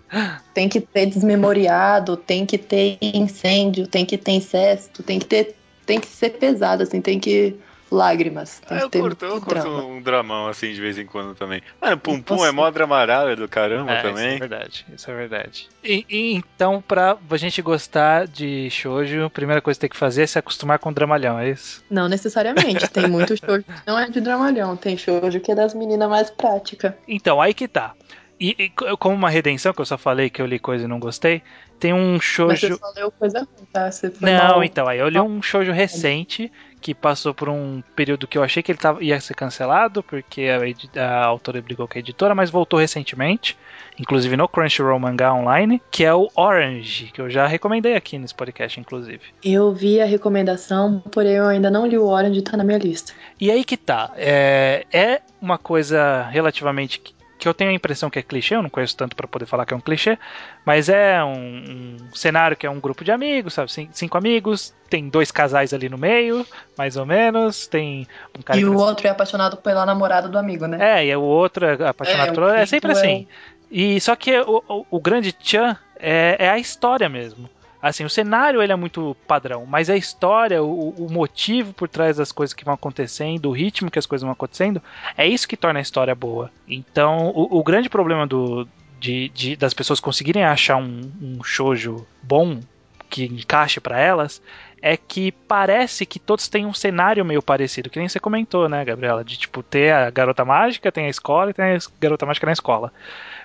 Tem 0.53 0.69
que 0.69 0.79
ter 0.79 1.07
desmemoriado, 1.07 2.15
tem 2.15 2.45
que 2.45 2.57
ter 2.57 2.97
incêndio, 3.01 3.87
tem 3.87 4.05
que 4.05 4.17
ter 4.17 4.33
incesto, 4.33 5.01
tem 5.01 5.19
que 5.19 5.25
ter. 5.25 5.55
Tem 5.85 5.99
que 5.99 6.07
ser 6.07 6.31
pesado, 6.31 6.83
assim, 6.83 7.01
tem 7.01 7.19
que. 7.19 7.55
Lágrimas. 7.91 8.59
Tem 8.67 8.75
Ah, 8.75 8.79
que 8.79 8.85
eu 8.85 8.89
ter 8.89 8.99
curto, 9.01 9.23
eu 9.25 9.31
curto 9.39 9.49
drama. 9.53 9.83
um 9.85 10.01
dramão 10.01 10.47
assim 10.47 10.73
de 10.73 10.81
vez 10.81 10.97
em 10.97 11.05
quando 11.05 11.35
também. 11.35 11.61
Mano, 11.79 11.95
Pum 11.99 12.19
Pum 12.23 12.33
Nossa. 12.37 12.47
é 12.47 12.51
mó 12.51 12.71
dramaralho 12.71 13.35
do 13.35 13.47
caramba 13.47 13.91
É, 13.91 13.99
Isso 13.99 14.07
é 14.07 14.09
também. 14.09 14.39
verdade, 14.39 14.85
isso 14.95 15.11
é 15.11 15.15
verdade. 15.15 15.69
E, 15.83 16.03
e 16.09 16.33
então, 16.33 16.81
pra 16.81 17.15
a 17.29 17.37
gente 17.37 17.61
gostar 17.61 18.25
de 18.25 18.67
shoujo, 18.71 19.25
a 19.25 19.29
primeira 19.29 19.61
coisa 19.61 19.77
que 19.77 19.81
tem 19.81 19.89
que 19.91 19.95
fazer 19.97 20.23
é 20.23 20.25
se 20.27 20.39
acostumar 20.39 20.79
com 20.79 20.89
o 20.89 20.93
dramalhão, 20.93 21.37
é 21.37 21.51
isso? 21.51 21.83
Não 21.87 22.09
necessariamente. 22.09 22.87
Tem 22.89 23.07
muito 23.07 23.35
shoujo 23.37 23.63
que 23.63 23.71
não 23.85 23.99
é 23.99 24.09
de 24.09 24.19
dramalhão. 24.19 24.75
Tem 24.75 24.97
shoujo 24.97 25.39
que 25.39 25.51
é 25.51 25.55
das 25.55 25.75
meninas 25.75 26.09
mais 26.09 26.31
práticas. 26.31 26.93
Então, 27.07 27.39
aí 27.39 27.53
que 27.53 27.67
tá. 27.67 27.93
E, 28.39 28.55
e 28.57 28.69
co- 28.71 28.97
como 28.97 29.15
uma 29.15 29.29
redenção, 29.29 29.71
que 29.71 29.79
eu 29.81 29.85
só 29.85 29.99
falei 29.99 30.31
que 30.31 30.41
eu 30.41 30.47
li 30.47 30.57
coisa 30.57 30.85
e 30.85 30.87
não 30.87 30.99
gostei, 30.99 31.43
tem 31.83 31.91
um 31.91 32.13
Mas 32.13 32.23
shoujo... 32.23 32.55
você 32.55 32.75
só 32.75 32.93
leu 32.95 33.11
coisa 33.11 33.39
ruim, 33.39 33.67
tá? 33.73 33.91
Você 33.91 34.09
foi 34.09 34.31
Não, 34.31 34.47
mal. 34.51 34.63
então, 34.63 34.87
aí 34.87 34.99
eu 34.99 35.09
li 35.09 35.19
um 35.19 35.41
shoujo 35.41 35.73
recente 35.73 36.49
que 36.79 36.95
passou 36.95 37.33
por 37.33 37.49
um 37.49 37.83
período 37.93 38.25
que 38.25 38.37
eu 38.37 38.43
achei 38.43 38.63
que 38.63 38.71
ele 38.71 38.79
tava, 38.79 39.03
ia 39.03 39.19
ser 39.19 39.33
cancelado, 39.33 40.01
porque 40.01 40.47
a, 40.95 41.01
a 41.01 41.25
autora 41.25 41.61
brigou 41.61 41.85
com 41.85 41.97
a 41.97 41.99
editora, 41.99 42.33
mas 42.33 42.49
voltou 42.49 42.79
recentemente, 42.79 43.57
inclusive 43.99 44.37
no 44.37 44.47
Crunchyroll 44.47 44.97
Mangá 44.97 45.33
Online, 45.33 45.81
que 45.91 46.05
é 46.05 46.13
o 46.13 46.29
Orange, 46.37 47.11
que 47.13 47.19
eu 47.19 47.29
já 47.29 47.47
recomendei 47.47 47.95
aqui 47.97 48.17
nesse 48.17 48.33
podcast, 48.33 48.79
inclusive. 48.79 49.19
Eu 49.43 49.73
vi 49.73 49.99
a 49.99 50.05
recomendação, 50.05 51.03
porém 51.11 51.33
eu 51.33 51.47
ainda 51.47 51.69
não 51.69 51.85
li 51.85 51.97
o 51.97 52.05
Orange, 52.05 52.41
tá 52.43 52.55
na 52.55 52.63
minha 52.63 52.77
lista. 52.77 53.11
E 53.41 53.51
aí 53.51 53.65
que 53.65 53.75
tá, 53.75 54.11
é, 54.15 54.85
é 54.89 55.21
uma 55.41 55.57
coisa 55.57 56.23
relativamente 56.31 57.01
que, 57.43 57.49
eu 57.49 57.53
tenho 57.53 57.69
a 57.69 57.73
impressão 57.73 58.09
que 58.09 58.17
é 58.19 58.21
clichê, 58.23 58.55
eu 58.55 58.63
não 58.63 58.69
conheço 58.69 58.97
tanto 58.97 59.15
pra 59.15 59.27
poder 59.27 59.45
falar 59.45 59.65
que 59.65 59.73
é 59.73 59.77
um 59.77 59.81
clichê, 59.81 60.17
mas 60.65 60.89
é 60.89 61.23
um, 61.23 61.97
um 62.11 62.15
cenário 62.15 62.57
que 62.57 62.65
é 62.65 62.69
um 62.69 62.79
grupo 62.79 63.03
de 63.03 63.11
amigos, 63.11 63.53
sabe, 63.53 63.71
cin- 63.71 63.89
cinco 63.91 64.17
amigos, 64.17 64.73
tem 64.89 65.07
dois 65.09 65.31
casais 65.31 65.73
ali 65.73 65.89
no 65.89 65.97
meio, 65.97 66.45
mais 66.77 66.97
ou 66.97 67.05
menos, 67.05 67.67
tem 67.67 68.07
um 68.37 68.41
cara 68.41 68.59
e 68.59 68.65
o 68.65 68.75
outro 68.77 69.07
é 69.07 69.09
apaixonado 69.09 69.57
pela 69.57 69.85
namorada 69.85 70.27
do 70.27 70.37
amigo, 70.37 70.65
né? 70.65 70.99
É, 70.99 71.05
e 71.05 71.15
o 71.15 71.21
outro 71.21 71.65
é 71.65 71.73
apaixonado 71.87 72.27
É, 72.27 72.31
outra. 72.31 72.61
É 72.61 72.65
sempre 72.65 72.91
é 72.91 72.93
assim. 72.93 73.27
E 73.69 73.99
só 73.99 74.15
que 74.15 74.37
o, 74.39 74.63
o, 74.67 74.85
o 74.91 74.99
grande 74.99 75.31
tchan 75.31 75.75
é, 75.99 76.37
é 76.39 76.49
a 76.49 76.59
história 76.59 77.09
mesmo. 77.09 77.49
Assim, 77.83 78.05
o 78.05 78.09
cenário 78.09 78.61
ele 78.63 78.71
é 78.71 78.75
muito 78.77 79.13
padrão, 79.27 79.65
mas 79.65 79.89
a 79.89 79.97
história, 79.97 80.63
o, 80.63 80.91
o 80.91 81.11
motivo 81.11 81.73
por 81.73 81.89
trás 81.89 82.15
das 82.15 82.31
coisas 82.31 82.53
que 82.53 82.63
vão 82.63 82.73
acontecendo, 82.75 83.49
o 83.49 83.51
ritmo 83.51 83.91
que 83.91 83.99
as 83.99 84.05
coisas 84.05 84.23
vão 84.23 84.31
acontecendo, 84.31 84.81
é 85.17 85.27
isso 85.27 85.47
que 85.47 85.57
torna 85.57 85.79
a 85.79 85.81
história 85.81 86.15
boa. 86.15 86.49
Então, 86.67 87.27
o, 87.35 87.59
o 87.59 87.63
grande 87.63 87.89
problema 87.89 88.25
do, 88.25 88.65
de, 89.01 89.27
de- 89.29 89.55
das 89.57 89.73
pessoas 89.73 89.99
conseguirem 89.99 90.45
achar 90.45 90.77
um, 90.77 91.11
um 91.21 91.43
shoujo 91.43 92.07
bom 92.21 92.61
que 93.09 93.25
encaixe 93.25 93.81
pra 93.81 93.99
elas 93.99 94.41
é 94.81 94.97
que 94.97 95.31
parece 95.31 96.05
que 96.05 96.19
todos 96.19 96.47
têm 96.47 96.65
um 96.65 96.73
cenário 96.73 97.23
meio 97.23 97.41
parecido, 97.41 97.89
que 97.89 97.99
nem 97.99 98.09
você 98.09 98.19
comentou, 98.19 98.67
né, 98.67 98.83
Gabriela? 98.83 99.23
De 99.23 99.37
tipo, 99.37 99.61
ter 99.63 99.93
a 99.93 100.09
garota 100.09 100.43
mágica, 100.45 100.91
tem 100.91 101.05
a 101.05 101.09
escola 101.09 101.51
e 101.51 101.53
tem 101.53 101.65
a 101.75 101.77
garota 101.99 102.25
mágica 102.25 102.45
na 102.45 102.53
escola. 102.53 102.91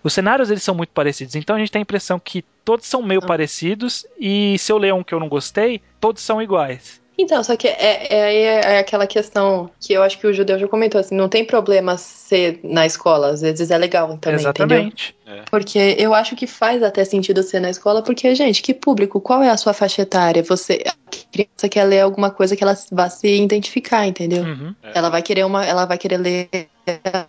Os 0.02 0.12
cenários 0.12 0.50
eles 0.50 0.62
são 0.62 0.74
muito 0.74 0.90
parecidos, 0.90 1.34
então 1.34 1.56
a 1.56 1.58
gente 1.58 1.72
tem 1.72 1.80
a 1.80 1.82
impressão 1.82 2.18
que 2.18 2.44
todos 2.64 2.87
são 2.87 3.02
meio 3.02 3.20
Ah. 3.22 3.26
parecidos 3.26 4.06
e 4.18 4.56
se 4.58 4.70
eu 4.72 4.78
ler 4.78 4.94
um 4.94 5.02
que 5.02 5.14
eu 5.14 5.20
não 5.20 5.28
gostei, 5.28 5.80
todos 6.00 6.22
são 6.22 6.40
iguais. 6.42 7.00
Então, 7.20 7.42
só 7.42 7.56
que 7.56 7.66
é, 7.66 7.74
é, 7.74 8.08
é, 8.11 8.44
é 8.74 8.78
aquela 8.78 9.04
questão 9.04 9.68
que 9.80 9.92
eu 9.92 10.04
acho 10.04 10.16
que 10.20 10.26
o 10.28 10.32
judeu 10.32 10.56
já 10.56 10.68
comentou, 10.68 11.00
assim, 11.00 11.16
não 11.16 11.28
tem 11.28 11.44
problema 11.44 11.96
ser 11.98 12.61
na 12.62 12.87
escola, 12.87 13.30
às 13.30 13.40
vezes 13.40 13.72
é 13.72 13.76
legal 13.76 14.06
também, 14.18 14.38
entendeu? 14.38 14.38
Exatamente. 14.38 15.16
Porque 15.50 15.96
eu 15.98 16.14
acho 16.14 16.37
que 16.37 16.46
faz 16.46 16.80
até 16.80 17.04
sentido 17.04 17.42
ser 17.42 17.58
na 17.58 17.70
escola, 17.70 18.02
porque, 18.02 18.32
gente, 18.37 18.62
que 18.62 18.72
público? 18.72 19.20
Qual 19.20 19.42
é 19.42 19.50
a 19.50 19.56
sua 19.56 19.72
faixa 19.72 20.02
etária? 20.02 20.44
Você, 20.44 20.80
a 20.87 20.94
criança 21.32 21.68
quer 21.68 21.82
ler 21.84 22.02
alguma 22.02 22.30
coisa 22.30 22.54
que 22.54 22.62
ela 22.62 22.78
vá 22.92 23.11
se 23.11 23.26
identificar, 23.26 24.06
entendeu? 24.06 24.44
Uhum. 24.44 24.72
Ela 24.94 25.08
vai 25.08 25.20
querer 25.20 25.44
uma, 25.44 25.66
ela 25.66 25.87
vai 25.87 25.98
querer 25.98 26.18
ler 26.18 26.48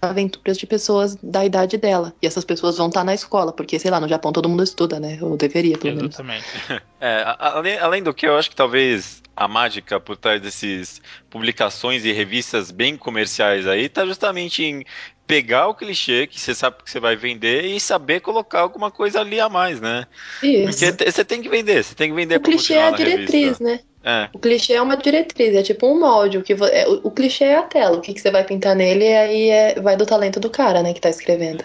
aventuras 0.02 0.58
de 0.58 0.66
pessoas 0.66 1.16
da 1.16 1.46
idade 1.46 1.78
dela. 1.78 2.14
E 2.22 2.28
essas 2.28 2.46
pessoas 2.46 2.78
vão 2.78 2.88
estar 2.88 3.04
na 3.04 3.14
escola, 3.14 3.52
porque, 3.52 3.80
sei 3.80 3.92
lá, 3.92 4.00
no 4.00 4.08
Japão 4.08 4.32
todo 4.32 4.50
mundo 4.50 4.64
estuda, 4.64 5.00
né? 5.00 5.18
Ou 5.22 5.38
deveria, 5.38 5.78
pelo 5.78 5.96
menos. 5.96 6.16
Exatamente. 6.16 6.46
É, 7.02 7.24
além, 7.40 7.80
além 7.80 8.04
do 8.04 8.14
que, 8.14 8.28
eu 8.28 8.38
acho 8.38 8.50
que 8.50 8.56
talvez 8.58 9.24
a 9.34 9.48
mágica 9.48 10.02
por 10.02 10.18
trás 10.18 10.42
desses 10.42 11.02
publicações 11.30 12.04
e 12.04 12.12
revistas 12.12 12.72
bem 12.72 12.98
comerciais 12.98 13.66
aí 13.66 13.88
tá 13.88 14.06
justamente 14.06 14.62
em 14.66 14.84
pegar 15.30 15.68
o 15.68 15.76
clichê 15.76 16.26
que 16.26 16.42
você 16.42 16.56
sabe 16.56 16.78
que 16.84 16.90
você 16.90 17.00
vai 17.00 17.16
vender 17.16 17.64
e 17.64 17.80
saber 17.80 18.20
colocar 18.20 18.62
alguma 18.62 18.90
coisa 18.90 19.22
ali 19.22 19.40
a 19.40 19.48
mais, 19.48 19.80
né? 19.80 20.08
Isso. 20.42 20.80
Porque 20.80 21.12
você 21.12 21.24
tem 21.24 21.40
que 21.40 21.48
vender, 21.48 21.84
você 21.84 21.94
tem 21.94 22.10
que 22.10 22.16
vender 22.16 22.38
O 22.38 22.42
clichê 22.42 22.74
é 22.74 22.88
a 22.88 22.90
diretriz, 22.90 23.60
né? 23.60 23.80
É. 24.04 24.28
O 24.34 24.40
clichê 24.40 24.74
é 24.74 24.82
uma 24.82 24.98
diretriz, 24.98 25.56
é 25.56 25.62
tipo 25.62 25.86
um 25.86 26.00
molde. 26.00 26.40
O, 26.40 26.42
que 26.42 26.54
é, 26.54 26.88
o, 26.90 27.02
o 27.04 27.12
clichê 27.12 27.44
é 27.44 27.58
a 27.58 27.62
tela. 27.62 27.98
O 27.98 28.02
que, 28.02 28.12
que 28.12 28.20
você 28.20 28.32
vai 28.32 28.44
pintar 28.44 28.76
nele 28.76 29.06
e 29.06 29.16
aí 29.16 29.50
é, 29.50 29.80
vai 29.80 29.96
do 29.96 30.04
talento 30.04 30.40
do 30.40 30.50
cara, 30.50 30.82
né, 30.82 30.96
que 30.96 31.02
tá 31.02 31.12
escrevendo. 31.12 31.64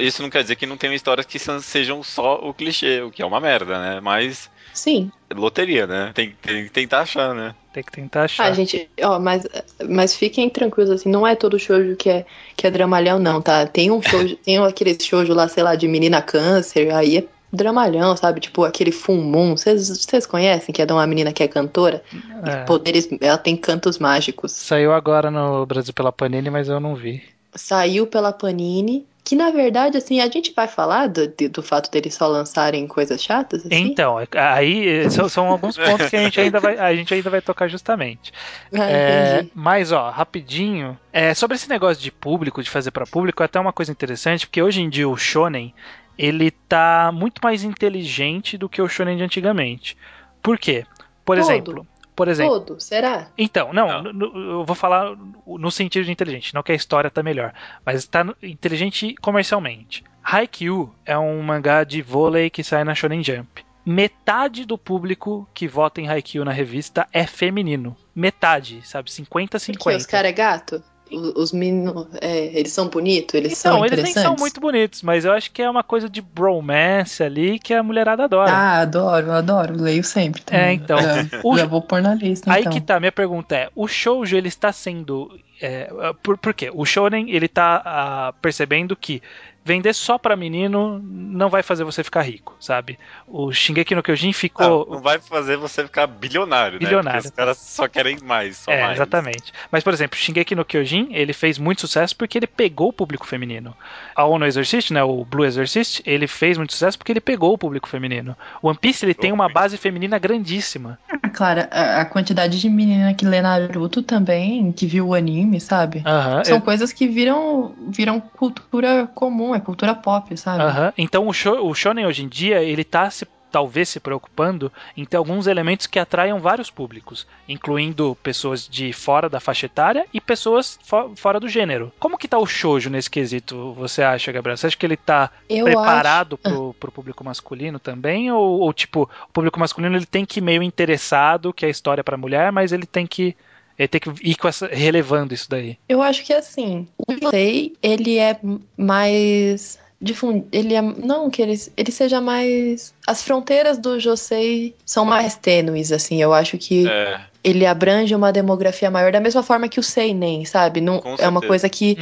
Isso 0.00 0.20
não 0.20 0.30
quer 0.30 0.42
dizer 0.42 0.56
que 0.56 0.66
não 0.66 0.76
tenham 0.76 0.94
histórias 0.94 1.26
que 1.26 1.38
sejam 1.38 2.02
só 2.02 2.40
o 2.42 2.52
clichê, 2.52 3.02
o 3.02 3.10
que 3.12 3.22
é 3.22 3.26
uma 3.26 3.38
merda, 3.38 3.78
né? 3.78 4.00
Mas 4.00 4.50
Sim. 4.72 5.10
loteria, 5.34 5.86
né? 5.86 6.12
Tem, 6.14 6.34
tem 6.40 6.64
que 6.64 6.70
tentar 6.70 7.00
achar, 7.00 7.34
né? 7.34 7.54
Tem 7.72 7.82
que 7.82 7.92
tentar 7.92 8.24
achar. 8.24 8.44
Ah, 8.44 8.52
gente, 8.52 8.88
ó, 9.02 9.18
mas, 9.18 9.46
mas 9.88 10.14
fiquem 10.14 10.48
tranquilos, 10.48 10.90
assim, 10.90 11.08
não 11.08 11.26
é 11.26 11.34
todo 11.36 11.58
shoujo 11.58 11.96
que 11.96 12.08
é, 12.08 12.26
que 12.56 12.66
é 12.66 12.70
dramalhão, 12.70 13.18
não, 13.18 13.40
tá? 13.40 13.66
Tem 13.66 13.90
um 13.90 14.02
shoujo, 14.02 14.36
tem 14.44 14.58
aquele 14.58 14.98
shoujo 15.00 15.32
lá, 15.32 15.48
sei 15.48 15.62
lá, 15.62 15.74
de 15.74 15.86
menina 15.86 16.20
câncer, 16.20 16.92
aí 16.92 17.18
é 17.18 17.24
dramalhão, 17.52 18.16
sabe? 18.16 18.40
Tipo, 18.40 18.64
aquele 18.64 18.92
Full 18.92 19.16
Moon, 19.16 19.56
vocês 19.56 19.88
vocês 19.88 20.26
conhecem, 20.26 20.72
que 20.72 20.82
é 20.82 20.86
de 20.86 20.92
uma 20.92 21.06
menina 21.06 21.32
que 21.32 21.42
é 21.42 21.48
cantora? 21.48 22.02
É. 22.44 22.64
Poderes, 22.64 23.08
ela 23.20 23.38
tem 23.38 23.56
cantos 23.56 23.98
mágicos. 23.98 24.52
Saiu 24.52 24.92
agora 24.92 25.30
no 25.30 25.66
Brasil 25.66 25.92
pela 25.92 26.12
Panini, 26.12 26.50
mas 26.50 26.68
eu 26.68 26.80
não 26.80 26.94
vi. 26.94 27.22
Saiu 27.54 28.06
pela 28.06 28.32
Panini, 28.32 29.04
que 29.30 29.36
na 29.36 29.50
verdade, 29.52 29.96
assim, 29.96 30.20
a 30.20 30.28
gente 30.28 30.52
vai 30.52 30.66
falar 30.68 31.06
do, 31.06 31.28
do 31.50 31.62
fato 31.62 31.88
deles 31.90 32.14
só 32.14 32.26
lançarem 32.26 32.88
coisas 32.88 33.22
chatas, 33.22 33.64
assim? 33.64 33.96
Então, 33.96 34.18
é- 34.20 34.26
aí 34.34 34.88
eh, 35.04 35.08
são, 35.10 35.28
são 35.28 35.48
alguns 35.48 35.78
pontos 35.78 36.08
que 36.08 36.16
a 36.16 36.20
gente 36.20 36.40
ainda 36.40 36.60
vai, 36.60 36.76
a 36.76 36.94
gente 36.94 37.14
ainda 37.14 37.30
vai 37.30 37.40
tocar 37.40 37.68
justamente. 37.68 38.32
Ah, 38.72 38.86
É, 38.86 39.46
mas, 39.54 39.92
ó, 39.92 40.10
rapidinho, 40.10 40.98
é, 41.12 41.34
sobre 41.34 41.54
esse 41.56 41.68
negócio 41.68 42.02
de 42.02 42.10
público, 42.10 42.62
de 42.62 42.70
fazer 42.70 42.90
pra 42.90 43.06
público, 43.06 43.42
é 43.42 43.46
até 43.46 43.60
uma 43.60 43.72
coisa 43.72 43.92
interessante, 43.92 44.46
porque 44.46 44.60
hoje 44.62 44.82
em 44.82 44.90
dia 44.90 45.08
o 45.08 45.16
shonen, 45.16 45.72
ele 46.18 46.50
tá 46.50 47.10
muito 47.14 47.40
mais 47.42 47.62
inteligente 47.64 48.58
do 48.58 48.68
que 48.68 48.82
o 48.82 48.88
shonen 48.88 49.16
de 49.16 49.22
antigamente. 49.24 49.96
Por 50.42 50.58
quê? 50.58 50.84
Por 51.24 51.38
Todo. 51.38 51.38
exemplo, 51.38 51.86
por 52.20 52.28
exemplo, 52.28 52.60
Todo, 52.60 52.78
será? 52.78 53.28
então, 53.38 53.72
não, 53.72 54.02
Não. 54.02 54.36
eu 54.36 54.64
vou 54.66 54.76
falar 54.76 55.16
no 55.46 55.70
sentido 55.70 56.04
de 56.04 56.12
inteligente, 56.12 56.52
não 56.54 56.62
que 56.62 56.70
a 56.70 56.74
história 56.74 57.10
tá 57.10 57.22
melhor, 57.22 57.54
mas 57.84 58.06
tá 58.06 58.26
inteligente 58.42 59.14
comercialmente. 59.22 60.04
Haikyuu 60.22 60.94
é 61.06 61.16
um 61.16 61.40
mangá 61.40 61.82
de 61.82 62.02
vôlei 62.02 62.50
que 62.50 62.62
sai 62.62 62.84
na 62.84 62.94
Shonen 62.94 63.24
Jump. 63.24 63.64
Metade 63.86 64.66
do 64.66 64.76
público 64.76 65.48
que 65.54 65.66
vota 65.66 65.98
em 66.02 66.08
Haikyuu 66.10 66.44
na 66.44 66.52
revista 66.52 67.08
é 67.10 67.26
feminino. 67.26 67.96
Metade, 68.14 68.86
sabe? 68.86 69.10
Porque 69.10 69.22
os 69.22 69.28
50-50. 69.28 70.06
caras 70.06 70.28
é 70.28 70.32
gato? 70.34 70.82
Os 71.10 71.52
meninos, 71.52 72.06
é, 72.20 72.46
eles 72.58 72.72
são 72.72 72.88
bonitos, 72.88 73.34
eles 73.34 73.58
então, 73.58 73.76
são 73.78 73.84
eles 73.86 74.02
nem 74.02 74.12
são 74.12 74.36
muito 74.38 74.60
bonitos, 74.60 75.02
mas 75.02 75.24
eu 75.24 75.32
acho 75.32 75.50
que 75.50 75.62
é 75.62 75.68
uma 75.68 75.82
coisa 75.82 76.08
de 76.08 76.20
bromance 76.20 77.22
ali 77.22 77.58
que 77.58 77.74
a 77.74 77.82
mulherada 77.82 78.24
adora. 78.24 78.50
Ah, 78.50 78.80
adoro, 78.80 79.32
adoro. 79.32 79.80
Leio 79.80 80.04
sempre. 80.04 80.42
Também. 80.42 80.62
É, 80.62 80.72
então. 80.72 80.98
Já, 80.98 81.26
O- 81.42 81.56
já 81.56 81.66
vou 81.66 81.82
pôr 81.82 82.00
na 82.00 82.14
lista, 82.14 82.52
Aí 82.52 82.60
então. 82.60 82.72
que 82.72 82.80
tá, 82.80 82.98
minha 83.00 83.12
pergunta 83.12 83.54
é, 83.56 83.68
o 83.74 83.88
shoujo 83.88 84.36
ele 84.36 84.48
está 84.48 84.72
sendo 84.72 85.30
é, 85.60 85.90
por, 86.22 86.38
por 86.38 86.54
quê? 86.54 86.70
O 86.72 86.84
shonen 86.84 87.30
ele 87.30 87.46
tá 87.46 87.82
ah, 87.84 88.34
percebendo 88.40 88.96
que 88.96 89.22
vender 89.64 89.92
só 89.94 90.18
pra 90.18 90.36
menino 90.36 91.00
não 91.02 91.48
vai 91.48 91.62
fazer 91.62 91.84
você 91.84 92.02
ficar 92.02 92.22
rico, 92.22 92.56
sabe? 92.58 92.98
O 93.26 93.52
Shingeki 93.52 93.94
no 93.94 94.02
Kyojin 94.02 94.32
ficou 94.32 94.86
Não, 94.86 94.94
não 94.96 95.02
vai 95.02 95.18
fazer 95.18 95.56
você 95.56 95.84
ficar 95.84 96.06
bilionário, 96.06 96.78
Bilionário. 96.78 97.04
né? 97.18 97.22
Porque 97.22 97.28
os 97.28 97.34
caras 97.36 97.58
só 97.58 97.88
querem 97.88 98.18
mais, 98.22 98.56
só 98.56 98.72
É, 98.72 98.80
mais. 98.82 98.94
exatamente. 98.96 99.52
Mas, 99.70 99.84
por 99.84 99.92
exemplo, 99.92 100.18
Shingeki 100.18 100.54
no 100.54 100.64
Kyojin, 100.64 101.08
ele 101.12 101.32
fez 101.32 101.58
muito 101.58 101.82
sucesso 101.82 102.16
porque 102.16 102.38
ele 102.38 102.46
pegou 102.46 102.88
o 102.88 102.92
público 102.92 103.26
feminino. 103.26 103.76
A 104.14 104.24
Ono 104.24 104.46
Exorcist, 104.46 104.90
né, 104.92 105.02
o 105.02 105.24
Blue 105.24 105.44
Exorcist, 105.44 106.02
ele 106.06 106.26
fez 106.26 106.56
muito 106.56 106.72
sucesso 106.72 106.98
porque 106.98 107.12
ele 107.12 107.20
pegou 107.20 107.52
o 107.54 107.58
público 107.58 107.88
feminino. 107.88 108.36
O 108.62 108.68
One 108.68 108.78
Piece, 108.78 109.04
ele 109.04 109.14
tem 109.14 109.32
uma 109.32 109.48
base 109.48 109.76
feminina 109.76 110.18
grandíssima. 110.18 110.98
Ah, 111.08 111.28
Clara, 111.28 111.68
a, 111.72 112.00
a 112.02 112.04
quantidade 112.04 112.60
de 112.60 112.68
menina 112.68 113.14
que 113.14 113.24
lê 113.24 113.40
Naruto 113.40 114.02
também, 114.02 114.72
que 114.72 114.86
viu 114.86 115.08
o 115.08 115.14
anime, 115.14 115.60
sabe? 115.60 116.02
Aham, 116.06 116.44
São 116.44 116.58
é- 116.58 116.60
coisas 116.60 116.92
que 116.92 117.06
viram, 117.06 117.74
viram 117.88 118.20
cultura 118.20 119.06
comum, 119.14 119.49
é 119.54 119.60
cultura 119.60 119.94
pop, 119.94 120.36
sabe? 120.36 120.62
Então, 120.98 121.26
o, 121.28 121.32
sho- 121.32 121.64
o 121.66 121.74
Shonen 121.74 122.06
hoje 122.06 122.24
em 122.24 122.28
dia, 122.28 122.62
ele 122.62 122.84
tá 122.84 123.10
se 123.10 123.26
talvez 123.52 123.88
se 123.88 123.98
preocupando 123.98 124.70
em 124.96 125.04
ter 125.04 125.16
alguns 125.16 125.48
elementos 125.48 125.88
que 125.88 125.98
atraiam 125.98 126.38
vários 126.38 126.70
públicos, 126.70 127.26
incluindo 127.48 128.16
pessoas 128.22 128.68
de 128.68 128.92
fora 128.92 129.28
da 129.28 129.40
faixa 129.40 129.66
etária 129.66 130.06
e 130.14 130.20
pessoas 130.20 130.78
fo- 130.84 131.10
fora 131.16 131.40
do 131.40 131.48
gênero. 131.48 131.92
Como 131.98 132.16
que 132.16 132.28
tá 132.28 132.38
o 132.38 132.46
shoujo 132.46 132.88
nesse 132.88 133.10
quesito, 133.10 133.72
você 133.74 134.04
acha, 134.04 134.30
Gabriel? 134.30 134.56
Você 134.56 134.68
acha 134.68 134.76
que 134.76 134.86
ele 134.86 134.96
tá 134.96 135.30
Eu 135.48 135.64
preparado 135.64 136.38
acho. 136.44 136.54
pro, 136.54 136.74
pro 136.78 136.92
público 136.92 137.24
masculino 137.24 137.80
também? 137.80 138.30
Ou, 138.30 138.60
ou, 138.60 138.72
tipo, 138.72 139.10
o 139.28 139.32
público 139.32 139.58
masculino 139.58 139.96
ele 139.96 140.06
tem 140.06 140.24
que 140.24 140.38
ir 140.38 140.42
meio 140.42 140.62
interessado 140.62 141.52
que 141.52 141.64
é 141.64 141.68
a 141.68 141.72
história 141.72 142.04
pra 142.04 142.16
mulher, 142.16 142.52
mas 142.52 142.70
ele 142.70 142.86
tem 142.86 143.04
que. 143.04 143.36
Ele 143.80 143.88
tem 143.88 143.98
que 143.98 144.10
ir 144.22 144.36
com 144.36 144.46
essa, 144.46 144.66
relevando 144.66 145.32
isso 145.32 145.48
daí. 145.48 145.78
Eu 145.88 146.02
acho 146.02 146.22
que 146.22 146.34
assim, 146.34 146.86
o 146.98 147.14
Josei, 147.18 147.72
ele 147.82 148.18
é 148.18 148.38
mais 148.76 149.78
difundido, 149.98 150.46
ele 150.52 150.74
é 150.74 150.82
não 150.82 151.30
que 151.30 151.40
ele, 151.40 151.58
ele 151.78 151.90
seja 151.90 152.20
mais 152.20 152.92
as 153.06 153.22
fronteiras 153.22 153.78
do 153.78 153.98
Josei 153.98 154.74
são 154.84 155.06
mais 155.06 155.34
tênues 155.34 155.92
assim, 155.92 156.20
eu 156.20 156.32
acho 156.34 156.58
que 156.58 156.86
É, 156.86 157.20
ele 157.42 157.64
abrange 157.64 158.14
uma 158.14 158.30
demografia 158.30 158.90
maior 158.90 159.12
da 159.12 159.20
mesma 159.20 159.42
forma 159.42 159.68
que 159.68 159.80
o 159.80 159.82
Seinen, 159.82 160.44
sabe? 160.44 160.82
Não 160.82 161.00
Com 161.00 161.16
é 161.18 161.26
uma 161.26 161.40
coisa 161.40 161.68
que 161.68 161.96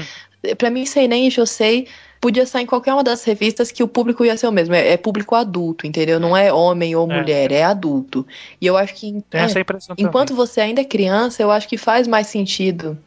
Pra 0.57 0.71
mim 0.71 0.87
Seinen 0.87 1.27
e 1.27 1.31
Josei 1.31 1.89
podia 2.21 2.43
estar 2.43 2.61
em 2.61 2.67
qualquer 2.67 2.93
uma 2.93 3.05
das 3.05 3.25
revistas 3.25 3.71
que 3.71 3.83
o 3.83 3.89
público 3.89 4.25
ia 4.25 4.37
ser 4.37 4.47
o 4.47 4.53
mesmo, 4.53 4.75
é, 4.75 4.89
é 4.93 4.97
público 4.97 5.35
adulto, 5.35 5.87
entendeu? 5.87 6.19
Não 6.19 6.37
é 6.37 6.53
homem 6.53 6.95
ou 6.95 7.11
É. 7.11 7.15
mulher, 7.15 7.53
é 7.53 7.65
adulto. 7.65 8.27
E 8.61 8.67
eu 8.67 8.77
acho 8.77 8.95
que 8.95 9.23
Tem 9.31 9.41
é, 9.41 9.45
essa 9.45 9.61
impressão 9.61 9.95
Enquanto 9.99 10.35
você 10.35 10.61
ainda 10.61 10.81
é 10.81 10.85
criança, 10.85 11.43
eu 11.43 11.51
acho 11.51 11.69
que 11.69 11.77
faz 11.77 12.07
mais 12.07 12.27
sentido, 12.27 12.99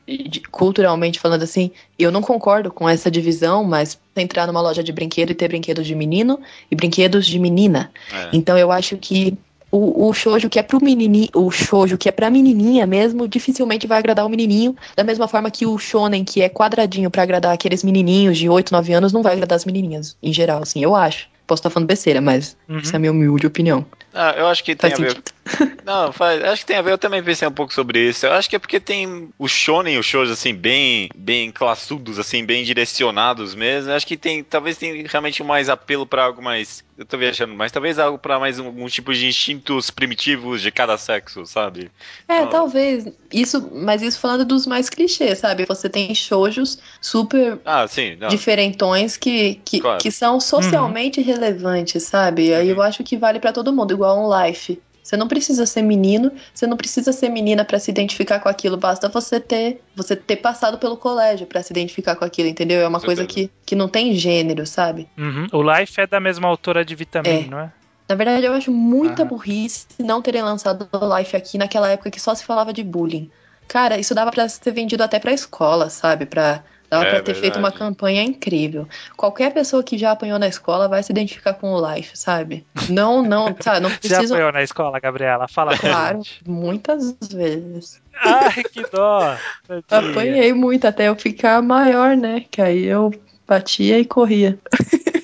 culturalmente 0.52 1.20
falando 1.20 1.44
assim. 1.44 1.72
Eu 1.98 2.12
não 2.12 2.22
concordo 2.22 2.72
com 2.72 2.88
essa 2.88 3.12
divisão, 3.12 3.64
mas 3.64 4.00
você 4.14 4.22
entrar 4.22 4.48
numa 4.48 4.62
loja 4.62 4.84
de 4.84 4.92
brinquedo 4.92 5.32
e 5.32 5.36
ter 5.36 5.48
brinquedos 5.48 5.86
de 5.86 5.96
menino 5.96 6.40
e 6.70 6.76
brinquedos 6.76 7.26
de 7.26 7.38
menina. 7.40 7.92
é. 8.14 8.30
Então 8.34 8.58
eu 8.58 8.72
acho 8.72 8.98
que 8.98 9.38
o, 9.72 10.08
o 10.10 10.14
shoujo 10.14 10.50
que 10.50 10.60
é 10.60 10.64
pro 10.64 10.84
menininho, 10.84 11.30
o 11.34 11.50
shoujo 11.50 11.98
que 11.98 12.10
é 12.10 12.12
pra 12.12 12.30
menininha 12.30 12.86
mesmo, 12.86 13.28
dificilmente 13.28 13.88
vai 13.88 13.98
agradar 13.98 14.26
o 14.26 14.30
menininho, 14.30 14.76
da 14.96 15.04
mesma 15.04 15.28
forma 15.28 15.50
que 15.50 15.66
o 15.66 15.78
shonen 15.78 16.24
que 16.24 16.42
é 16.42 16.50
quadradinho 16.50 17.10
pra 17.10 17.24
agradar 17.24 17.54
aqueles 17.54 17.84
menininhos 17.84 18.38
de 18.38 18.50
8, 18.50 18.72
9 18.72 18.94
anos 18.94 19.14
não 19.14 19.24
vai 19.24 19.34
agradar 19.34 19.56
as 19.56 19.66
menininhas, 19.66 20.18
em 20.22 20.34
geral, 20.34 20.62
assim, 20.62 20.84
eu 20.84 20.96
acho. 20.96 21.28
Posso 21.48 21.60
estar 21.60 21.70
falando 21.70 21.88
besteira, 21.88 22.22
mas 22.22 22.56
Uhum. 22.70 22.78
essa 22.78 22.96
é 22.96 22.98
a 22.98 23.00
minha 23.00 23.12
humilde 23.12 23.46
opinião. 23.46 23.86
Ah, 24.14 24.34
eu 24.38 24.48
acho 24.48 24.64
que 24.64 24.76
tem 24.76 24.90
Faz 24.92 25.02
a 25.02 25.04
ver. 25.04 25.22
Não, 25.84 26.12
faz, 26.12 26.44
acho 26.44 26.62
que 26.62 26.68
tem 26.68 26.78
a 26.78 26.82
ver. 26.82 26.92
Eu 26.92 26.98
também 26.98 27.24
pensei 27.24 27.48
um 27.48 27.52
pouco 27.52 27.74
sobre 27.74 28.08
isso. 28.10 28.26
Eu 28.26 28.34
acho 28.34 28.50
que 28.50 28.56
é 28.56 28.60
porque 28.60 28.80
tem 28.80 29.30
o 29.38 29.48
shonen 29.48 29.96
e 29.96 29.98
os 29.98 30.06
shows 30.06 30.30
assim 30.30 30.54
bem, 30.54 31.10
bem 31.16 31.52
classudos, 31.52 32.20
assim, 32.20 32.46
bem 32.46 32.64
direcionados 32.64 33.56
mesmo. 33.56 33.90
Eu 33.92 33.96
acho 33.96 34.06
que 34.06 34.16
tem, 34.18 34.44
talvez 34.44 34.78
tem 34.78 35.06
realmente 35.08 35.44
mais 35.44 35.70
apelo 35.70 36.06
pra 36.06 36.26
algo 36.26 36.42
mais. 36.42 36.84
Eu 36.98 37.06
tô 37.06 37.18
viajando, 37.18 37.56
mas 37.56 37.72
talvez 37.72 37.98
algo 37.98 38.20
pra 38.20 38.40
mais 38.40 38.60
um, 38.60 38.68
um 38.70 38.88
tipo 38.88 39.12
de 39.14 39.26
instintos 39.26 39.90
primitivos 39.90 40.62
de 40.62 40.72
cada 40.72 40.98
sexo, 40.98 41.46
sabe? 41.48 41.90
É, 42.28 42.42
Não. 42.42 42.50
talvez. 42.50 43.06
Isso, 43.34 43.70
mas 43.74 44.02
isso 44.04 44.20
falando 44.20 44.46
dos 44.46 44.68
mais 44.68 44.88
clichês, 44.90 45.40
sabe? 45.40 45.66
Você 45.66 45.90
tem 45.90 46.14
shoujos 46.14 46.78
super 47.02 47.60
Ah, 47.66 47.88
sim. 47.88 48.16
Não. 48.20 48.28
diferentões 48.28 49.18
que, 49.18 49.56
que, 49.66 49.80
Claro. 49.80 50.00
que 50.00 50.12
são 50.12 50.40
socialmente 50.40 51.22
relevantes, 51.22 52.04
sabe? 52.04 52.54
Aí 52.54 52.70
eu 52.70 52.76
Uhum. 52.76 52.82
acho 52.84 53.04
que 53.04 53.18
vale 53.18 53.40
pra 53.40 53.52
todo 53.52 53.74
mundo, 53.74 53.94
igual 53.94 54.20
um 54.20 54.46
life. 54.46 54.80
Você 55.04 55.18
não 55.18 55.28
precisa 55.28 55.66
ser 55.66 55.82
menino, 55.82 56.32
você 56.54 56.68
não 56.68 56.78
precisa 56.78 57.12
ser 57.12 57.30
menina 57.30 57.66
pra 57.66 57.80
se 57.80 57.90
identificar 57.90 58.40
com 58.40 58.48
aquilo, 58.48 58.78
basta 58.78 59.10
você 59.10 59.40
ter, 59.40 59.82
você 59.96 60.16
ter 60.16 60.38
passado 60.38 60.78
pelo 60.78 60.96
colégio 60.96 61.48
pra 61.48 61.64
se 61.64 61.74
identificar 61.74 62.16
com 62.16 62.24
aquilo, 62.24 62.48
entendeu? 62.48 62.82
É 62.82 62.88
uma 62.88 63.02
coisa 63.02 63.26
que, 63.26 63.50
que 63.66 63.76
não 63.76 63.88
tem 63.88 64.14
gênero, 64.14 64.66
sabe? 64.66 65.08
Uhum. 65.18 65.48
O 65.52 65.62
Life 65.62 66.00
é 66.00 66.06
da 66.06 66.20
mesma 66.20 66.48
autora 66.48 66.86
de 66.86 66.94
Vitamin, 66.96 67.30
É. 67.30 67.48
não 67.48 67.60
é? 67.60 67.72
Na 68.08 68.16
verdade, 68.16 68.46
eu 68.46 68.54
acho 68.54 68.72
muita 68.72 69.24
burrice 69.24 69.88
não 69.98 70.22
terem 70.22 70.42
lançado 70.42 70.88
o 70.92 71.18
Life 71.18 71.36
aqui 71.36 71.58
naquela 71.58 71.90
época 71.90 72.12
que 72.12 72.20
só 72.20 72.36
se 72.36 72.44
falava 72.44 72.74
de 72.74 72.84
bullying. 72.84 73.32
Cara, 73.70 73.98
isso 73.98 74.14
dava 74.14 74.32
pra 74.32 74.50
ser 74.50 74.72
vendido 74.72 75.02
até 75.02 75.18
pra 75.18 75.32
escola, 75.32 75.90
sabe? 75.90 76.26
Pra, 76.26 76.62
dava 76.92 77.06
É, 77.06 77.10
pra 77.10 77.22
ter 77.22 77.34
feito 77.34 77.58
uma 77.58 77.70
verdade. 77.70 77.78
campanha 77.80 78.22
incrível. 78.22 78.88
Qualquer 79.16 79.52
pessoa 79.54 79.82
que 79.82 79.98
já 79.98 80.12
apanhou 80.12 80.38
na 80.38 80.48
escola 80.48 80.88
vai 80.90 81.02
se 81.02 81.12
identificar 81.12 81.54
com 81.54 81.72
o 81.74 81.94
Life, 81.94 82.16
sabe? 82.18 82.66
Não, 82.90 83.24
não, 83.24 83.56
sabe? 83.62 83.80
Não 83.80 83.90
Você 83.90 83.98
precisa. 84.10 84.36
apoiou 84.36 84.52
na 84.52 84.62
escola, 84.62 85.00
Gabriela? 85.00 85.48
Fala 85.48 85.76
Claro, 85.78 86.20
muitas 86.46 87.16
vezes. 87.32 88.02
Ai, 88.24 88.64
que 88.66 88.84
dó. 88.92 89.36
Tadinha. 89.88 90.12
Apanhei 90.12 90.54
muito 90.54 90.86
até 90.86 91.08
eu 91.08 91.16
ficar 91.16 91.62
maior, 91.62 92.16
né? 92.18 92.44
Que 92.52 92.62
aí 92.62 92.84
eu 92.86 93.12
batia 93.52 94.00
e 94.00 94.06
corria. 94.06 94.58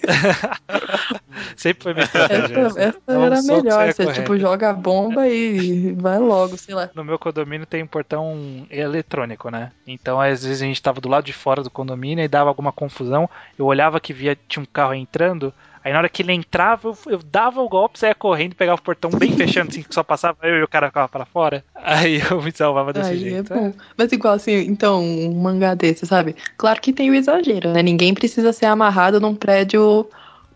Sempre 1.56 1.84
foi 1.84 1.94
minha 1.94 2.04
estratégia. 2.06 2.60
Essa, 2.60 2.82
essa 2.82 3.00
um 3.08 3.24
era 3.24 3.42
melhor. 3.42 3.88
Você, 3.88 4.04
correndo. 4.04 4.22
tipo, 4.22 4.38
joga 4.38 4.70
a 4.70 4.74
bomba 4.74 5.28
e 5.28 5.94
vai 5.94 6.20
logo, 6.20 6.58
sei 6.58 6.76
lá. 6.76 6.90
No 6.94 7.06
meu 7.06 7.18
condomínio 7.18 7.66
tem 7.66 7.84
um 7.84 7.88
portão 7.88 8.68
eletrônico, 8.70 9.50
né? 9.50 9.72
Então, 9.86 10.20
às 10.20 10.44
vezes 10.44 10.62
a 10.62 10.66
gente 10.66 10.82
tava 10.82 11.00
do 11.00 11.08
lado 11.08 11.24
de 11.24 11.32
fora 11.32 11.64
do 11.64 11.70
condomínio 11.70 12.24
e 12.24 12.28
dava 12.28 12.50
alguma 12.50 12.74
confusão. 12.74 13.30
Eu 13.58 13.66
olhava 13.66 14.00
que 14.00 14.12
via 14.12 14.38
tinha 14.48 14.62
um 14.62 14.68
carro 14.72 14.94
entrando. 14.94 15.54
Aí 15.88 15.94
na 15.94 16.00
hora 16.00 16.10
que 16.10 16.22
ele 16.22 16.34
entrava, 16.34 16.90
eu, 16.90 16.98
eu 17.14 17.20
dava 17.24 17.62
o 17.62 17.70
golpe, 17.70 17.98
saía 17.98 18.14
correndo, 18.14 18.54
pegava 18.56 18.78
o 18.78 18.84
portão 18.84 19.10
bem 19.10 19.32
fechando, 19.32 19.70
assim, 19.70 19.82
que 19.82 19.96
só 19.96 20.04
passava 20.04 20.38
eu 20.44 20.58
e 20.58 20.64
o 20.64 20.68
cara 20.68 20.88
ficava 20.88 21.08
pra 21.08 21.26
fora. 21.26 21.64
Aí 21.74 22.22
eu 22.30 22.42
me 22.42 22.52
salvava 22.52 22.92
desse 22.92 23.12
Aí 23.12 23.20
jeito. 23.20 23.54
é. 23.54 23.72
Mas 23.96 24.12
igual 24.12 24.34
assim, 24.34 24.52
então, 24.68 25.02
um 25.02 25.34
mangá 25.34 25.74
desse, 25.76 26.06
sabe? 26.06 26.36
Claro 26.58 26.82
que 26.82 26.92
tem 26.92 27.10
o 27.10 27.16
exagero, 27.16 27.72
né? 27.72 27.82
Ninguém 27.82 28.14
precisa 28.14 28.52
ser 28.52 28.66
amarrado 28.66 29.22
num 29.22 29.34
prédio 29.34 30.06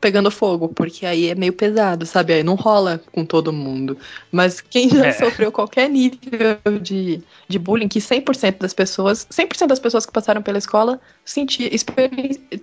pegando 0.02 0.32
fogo, 0.32 0.68
porque 0.70 1.06
aí 1.06 1.30
é 1.30 1.36
meio 1.36 1.54
pesado, 1.54 2.06
sabe? 2.08 2.34
Aí 2.34 2.44
não 2.44 2.56
rola 2.56 3.00
com 3.12 3.24
todo 3.24 3.54
mundo. 3.54 3.98
Mas 4.32 4.60
quem 4.60 4.90
já 4.90 5.06
É. 5.08 5.12
sofreu 5.14 5.52
qualquer 5.52 5.88
nível 5.88 6.58
de, 6.82 7.22
de 7.48 7.60
bullying, 7.60 7.88
que 7.88 8.02
100% 8.02 8.58
das 8.60 8.74
pessoas, 8.74 9.28
100% 9.30 9.68
das 9.68 9.80
pessoas 9.80 10.06
que 10.06 10.12
passaram 10.12 10.42
pela 10.42 10.58
escola 10.58 11.00
senti, 11.24 11.70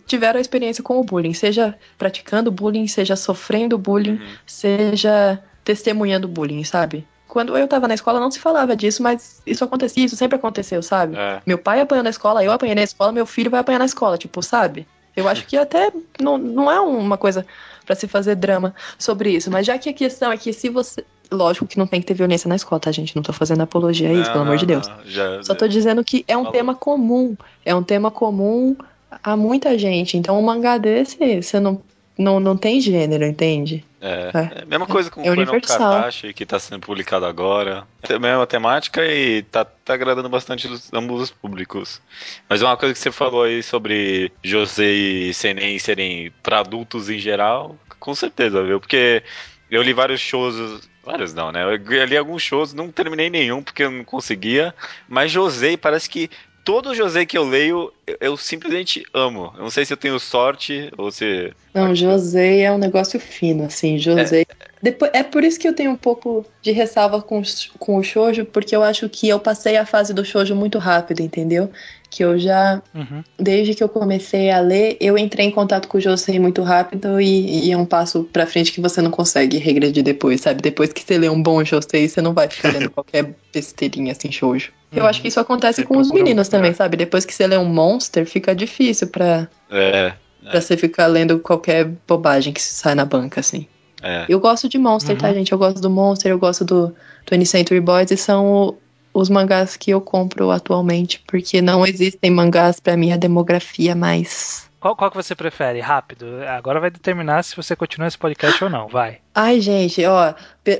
tiveram 0.06 0.38
a 0.38 0.40
experiência 0.40 0.82
com 0.82 0.98
o 0.98 1.04
bullying, 1.04 1.32
seja 1.32 1.74
praticando 1.96 2.50
bullying, 2.50 2.88
seja 2.88 3.14
sofrendo 3.16 3.78
bullying, 3.78 4.08
Uhum. 4.18 4.26
seja 4.46 5.40
testemunhando 5.64 6.26
bullying, 6.26 6.64
sabe? 6.64 7.06
Quando 7.28 7.56
eu 7.56 7.68
tava 7.68 7.86
na 7.86 7.94
escola 7.94 8.18
não 8.18 8.30
se 8.30 8.40
falava 8.40 8.74
disso, 8.74 9.02
mas 9.02 9.42
isso 9.46 9.62
acontecia, 9.62 10.04
isso 10.04 10.16
sempre 10.16 10.36
aconteceu, 10.36 10.82
sabe? 10.82 11.14
É. 11.16 11.42
Meu 11.46 11.58
pai 11.58 11.80
apanhou 11.80 12.02
na 12.02 12.08
escola, 12.10 12.42
eu 12.42 12.50
apanhei 12.50 12.74
na 12.74 12.82
escola, 12.82 13.12
meu 13.12 13.26
filho 13.26 13.50
vai 13.50 13.60
apanhar 13.60 13.78
na 13.78 13.84
escola, 13.84 14.16
tipo, 14.16 14.42
sabe? 14.42 14.86
Eu 15.18 15.28
acho 15.28 15.46
que 15.46 15.56
até 15.56 15.92
não, 16.20 16.38
não 16.38 16.70
é 16.70 16.80
uma 16.80 17.16
coisa 17.18 17.44
pra 17.84 17.94
se 17.96 18.06
fazer 18.06 18.34
drama 18.34 18.74
sobre 18.98 19.30
isso, 19.30 19.50
mas 19.50 19.66
já 19.66 19.78
que 19.78 19.88
a 19.88 19.92
questão 19.92 20.30
é 20.30 20.36
que 20.36 20.52
se 20.52 20.68
você. 20.68 21.04
Lógico 21.30 21.66
que 21.66 21.76
não 21.78 21.86
tem 21.86 22.00
que 22.00 22.06
ter 22.06 22.14
violência 22.14 22.48
na 22.48 22.56
escola, 22.56 22.80
tá, 22.80 22.90
gente? 22.90 23.14
Não 23.14 23.22
tô 23.22 23.34
fazendo 23.34 23.60
apologia 23.62 24.08
a 24.08 24.12
isso, 24.12 24.24
Não, 24.24 24.32
pelo 24.32 24.44
amor 24.44 24.56
de 24.56 24.64
Deus. 24.64 24.88
não, 24.88 24.96
Já, 25.04 25.42
Só 25.42 25.54
tô 25.54 25.68
dizendo 25.68 26.02
que 26.02 26.24
é 26.26 26.34
um 26.34 26.40
Falou. 26.40 26.52
tema 26.52 26.74
comum. 26.74 27.36
É 27.66 27.74
um 27.74 27.82
tema 27.82 28.10
comum 28.10 28.74
a 29.22 29.36
muita 29.36 29.76
gente. 29.78 30.16
Então, 30.16 30.38
um 30.38 30.42
mangá 30.42 30.78
desse, 30.78 31.42
você 31.42 31.60
não, 31.60 31.82
não, 32.16 32.40
não 32.40 32.56
tem 32.56 32.80
gênero, 32.80 33.26
entende? 33.26 33.84
É, 34.00 34.30
É. 34.32 34.58
é 34.60 34.62
a 34.62 34.66
mesma 34.66 34.86
coisa 34.86 35.10
com 35.10 35.22
É 35.24 35.28
o 35.30 35.32
universal. 35.32 35.78
Katashi, 35.78 36.32
que 36.32 36.46
tá 36.46 36.58
sendo 36.58 36.80
publicado 36.80 37.26
agora. 37.26 37.86
É 38.08 38.14
a 38.14 38.18
mesma 38.18 38.46
temática 38.46 39.04
e 39.04 39.42
tá, 39.42 39.64
tá 39.64 39.94
agradando 39.94 40.28
bastante 40.28 40.68
os- 40.68 40.92
ambos 40.92 41.20
os 41.22 41.30
públicos. 41.30 42.00
Mas 42.48 42.62
uma 42.62 42.76
coisa 42.76 42.94
que 42.94 43.00
você 43.00 43.10
falou 43.10 43.42
aí 43.42 43.62
sobre 43.62 44.30
José 44.42 44.84
e 44.88 45.34
Senem 45.34 45.78
serem 45.78 46.32
pra 46.42 46.60
adultos 46.60 47.10
em 47.10 47.18
geral, 47.18 47.76
com 47.98 48.14
certeza, 48.14 48.62
viu? 48.62 48.78
Porque 48.78 49.22
eu 49.70 49.82
li 49.82 49.92
vários 49.92 50.20
shows. 50.20 50.88
Vários 51.04 51.32
não, 51.32 51.50
né? 51.50 51.64
Eu 51.64 52.04
li 52.04 52.16
alguns 52.18 52.42
shows, 52.42 52.74
não 52.74 52.90
terminei 52.92 53.30
nenhum 53.30 53.62
porque 53.62 53.82
eu 53.82 53.90
não 53.90 54.04
conseguia. 54.04 54.74
Mas 55.08 55.32
José 55.32 55.74
parece 55.76 56.08
que 56.08 56.30
todo 56.68 56.94
José 56.94 57.24
que 57.24 57.38
eu 57.38 57.48
leio, 57.48 57.90
eu, 58.06 58.16
eu 58.20 58.36
simplesmente 58.36 59.02
amo. 59.14 59.50
Eu 59.56 59.62
não 59.62 59.70
sei 59.70 59.86
se 59.86 59.92
eu 59.94 59.96
tenho 59.96 60.20
sorte 60.20 60.92
ou 60.98 61.10
se. 61.10 61.50
Não, 61.72 61.94
José 61.94 62.60
é 62.60 62.70
um 62.70 62.76
negócio 62.76 63.18
fino, 63.18 63.64
assim, 63.64 63.98
José. 63.98 64.42
É. 64.42 64.46
Depois, 64.82 65.10
é 65.14 65.22
por 65.22 65.42
isso 65.42 65.58
que 65.58 65.66
eu 65.66 65.72
tenho 65.72 65.90
um 65.90 65.96
pouco 65.96 66.44
de 66.60 66.70
ressalva 66.70 67.22
com, 67.22 67.40
com 67.78 67.96
o 67.96 68.02
shoujo, 68.02 68.44
porque 68.44 68.76
eu 68.76 68.82
acho 68.82 69.08
que 69.08 69.26
eu 69.26 69.40
passei 69.40 69.78
a 69.78 69.86
fase 69.86 70.12
do 70.12 70.22
shoujo 70.22 70.54
muito 70.54 70.78
rápido, 70.78 71.20
entendeu? 71.20 71.70
Que 72.10 72.24
eu 72.24 72.38
já, 72.38 72.82
uhum. 72.94 73.22
desde 73.38 73.74
que 73.74 73.82
eu 73.82 73.88
comecei 73.88 74.50
a 74.50 74.60
ler, 74.60 74.96
eu 75.00 75.18
entrei 75.18 75.46
em 75.46 75.50
contato 75.50 75.88
com 75.88 75.98
o 75.98 76.00
Josei 76.00 76.38
muito 76.38 76.62
rápido 76.62 77.20
e, 77.20 77.66
e, 77.66 77.72
é 77.72 77.76
um 77.76 77.84
passo 77.84 78.24
pra 78.32 78.46
frente 78.46 78.72
que 78.72 78.80
você 78.80 79.02
não 79.02 79.10
consegue 79.10 79.58
regredir 79.58 80.02
depois, 80.02 80.40
sabe? 80.40 80.62
Depois 80.62 80.92
que 80.92 81.02
você 81.02 81.18
lê 81.18 81.28
um 81.28 81.42
bom 81.42 81.62
Josei, 81.64 82.08
você 82.08 82.22
não 82.22 82.32
vai 82.32 82.48
ficar 82.48 82.72
lendo 82.72 82.90
qualquer 82.90 83.34
besteirinha 83.52 84.12
assim, 84.12 84.32
shoujo. 84.32 84.72
Uhum. 84.90 84.98
Eu 84.98 85.06
acho 85.06 85.20
que 85.20 85.28
isso 85.28 85.38
acontece 85.38 85.82
você 85.82 85.86
com 85.86 85.98
os 85.98 86.10
meninos 86.10 86.48
também, 86.48 86.72
sabe? 86.72 86.96
Depois 86.96 87.24
que 87.24 87.34
você 87.34 87.46
lê 87.46 87.58
um 87.58 87.66
Monster, 87.66 88.24
fica 88.24 88.54
difícil 88.54 89.08
pra, 89.08 89.46
é, 89.70 90.14
é. 90.42 90.50
pra 90.50 90.60
você 90.60 90.76
ficar 90.76 91.06
lendo 91.06 91.38
qualquer 91.38 91.84
bobagem 92.06 92.52
que 92.52 92.62
sai 92.62 92.94
na 92.94 93.04
banca, 93.04 93.40
assim. 93.40 93.66
É. 94.02 94.26
Eu 94.28 94.40
gosto 94.40 94.68
de 94.68 94.78
Monster, 94.78 95.16
tá, 95.16 95.26
uhum. 95.26 95.32
tá, 95.32 95.38
gente? 95.38 95.52
Eu 95.52 95.58
gosto 95.58 95.80
do 95.80 95.90
Monster, 95.90 96.30
eu 96.30 96.38
gosto 96.38 96.64
do 96.64 96.94
20th 97.30 97.46
Century 97.46 97.80
Boys 97.80 98.10
e 98.10 98.16
são 98.16 98.76
os 99.18 99.28
mangás 99.28 99.76
que 99.76 99.90
eu 99.90 100.00
compro 100.00 100.50
atualmente, 100.50 101.22
porque 101.26 101.60
não 101.60 101.84
existem 101.84 102.30
mangás 102.30 102.80
para 102.80 102.96
minha 102.96 103.18
demografia 103.18 103.94
mais. 103.94 104.68
Qual, 104.80 104.94
qual 104.94 105.10
que 105.10 105.16
você 105.16 105.34
prefere? 105.34 105.80
Rápido. 105.80 106.26
Agora 106.46 106.78
vai 106.78 106.90
determinar 106.90 107.42
se 107.42 107.56
você 107.56 107.74
continua 107.74 108.06
esse 108.06 108.16
podcast 108.16 108.62
ou 108.62 108.70
não. 108.70 108.86
Vai. 108.86 109.18
Ai, 109.34 109.60
gente, 109.60 110.04
ó, 110.04 110.34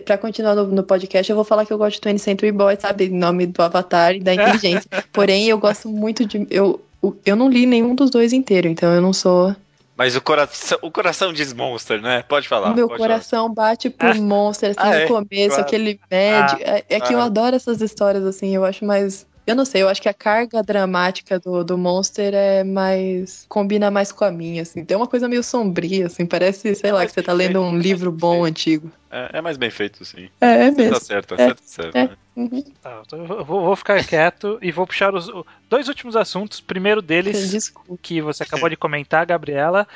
pra 0.05 0.17
continuar 0.17 0.55
no, 0.55 0.67
no, 0.69 0.83
podcast, 0.85 1.29
eu 1.29 1.35
vou 1.35 1.45
falar 1.45 1.67
que 1.67 1.73
eu 1.73 1.79
gosto 1.79 2.01
de 2.01 2.09
20 2.09 2.19
Century 2.21 2.53
Boy, 2.53 2.77
sabe? 2.79 3.09
Nome 3.09 3.47
do 3.47 3.61
Avatar 3.61 4.15
e 4.15 4.21
da 4.21 4.35
inteligência. 4.35 4.89
Porém, 5.13 5.49
eu 5.49 5.59
gosto 5.59 5.89
muito 5.89 6.25
de. 6.25 6.47
Eu, 6.49 6.81
eu 7.27 7.35
não 7.35 7.51
li 7.51 7.67
nenhum 7.67 7.95
dos 7.95 8.11
dois 8.11 8.33
inteiro, 8.33 8.69
então 8.69 8.93
eu 8.93 9.01
não 9.01 9.13
sou 9.13 9.55
mas 9.99 10.15
o 10.15 10.21
coração, 10.21 10.79
o 10.81 10.93
coração 10.93 11.33
diz 11.33 11.53
Monster, 11.53 12.01
né? 12.01 12.23
Pode 12.23 12.47
falar. 12.47 12.73
Meu 12.73 12.87
pode 12.87 13.01
coração 13.01 13.53
falar. 13.53 13.71
bate 13.71 13.91
pro 13.91 14.11
ah. 14.11 14.15
Monster, 14.15 14.71
assim, 14.71 14.79
ah, 14.81 14.91
no 14.91 14.95
é? 14.95 15.07
começo, 15.09 15.49
claro. 15.49 15.63
aquele 15.63 16.01
médico. 16.09 16.63
Ah, 16.65 16.71
é, 16.71 16.85
é, 16.89 17.01
que 17.01 17.13
eu 17.13 17.21
adoro 17.21 17.57
essas 17.57 17.83
histórias, 17.83 18.25
assim, 18.25 18.55
eu 18.55 18.65
acho 18.65 18.85
mais 18.85 19.27
eu 19.51 19.57
não 19.57 19.65
sei, 19.65 19.83
eu 19.83 19.89
acho 19.89 20.03
que 20.03 20.09
a 20.09 20.15
carga 20.15 20.63
dramática 20.63 21.41
do, 21.41 21.65
do 21.65 21.79
Monster 21.79 22.35
é 22.35 22.63
mais. 22.63 23.47
combina 23.49 23.91
mais 23.91 24.13
com 24.13 24.25
a 24.25 24.31
minha, 24.31 24.61
assim. 24.61 24.85
Tem 24.85 24.97
uma 24.97 25.07
coisa 25.07 25.27
meio 25.27 25.43
sombria, 25.43 26.07
assim, 26.07 26.27
parece, 26.27 26.75
sei 26.75 26.91
é 26.91 26.93
lá, 26.93 27.07
que 27.07 27.13
você 27.13 27.23
tá 27.23 27.33
lendo 27.33 27.61
um 27.61 27.79
livro 27.79 28.13
bom, 28.13 28.45
antigo. 28.45 28.91
É, 29.11 29.39
é, 29.39 29.41
mais 29.41 29.57
bem 29.57 29.71
feito, 29.71 30.05
sim. 30.05 30.29
É, 30.41 30.67
é 30.67 30.71
mesmo. 30.71 30.93
Tá 30.93 31.01
certo, 31.01 31.35
tá 31.35 31.43
é, 31.43 31.47
certo, 31.47 31.63
certo. 31.65 31.97
É. 31.97 32.05
Né? 32.09 32.17
Uhum. 32.37 32.63
Tá, 32.83 33.03
então 33.07 33.19
eu 33.21 33.45
vou, 33.45 33.65
vou, 33.65 33.77
ficar 33.77 34.05
quieto 34.05 34.59
e 34.61 34.71
vou 34.71 34.87
puxar 34.87 35.15
os 35.15 35.31
dois 35.69 35.89
últimos 35.89 36.15
assuntos. 36.15 36.61
Primeiro 36.61 37.01
deles, 37.01 37.51
Desculpa. 37.51 37.99
que 38.03 38.21
você 38.21 38.43
acabou 38.43 38.69
de 38.69 38.77
comentar, 38.77 39.25
Gabriela, 39.25 39.89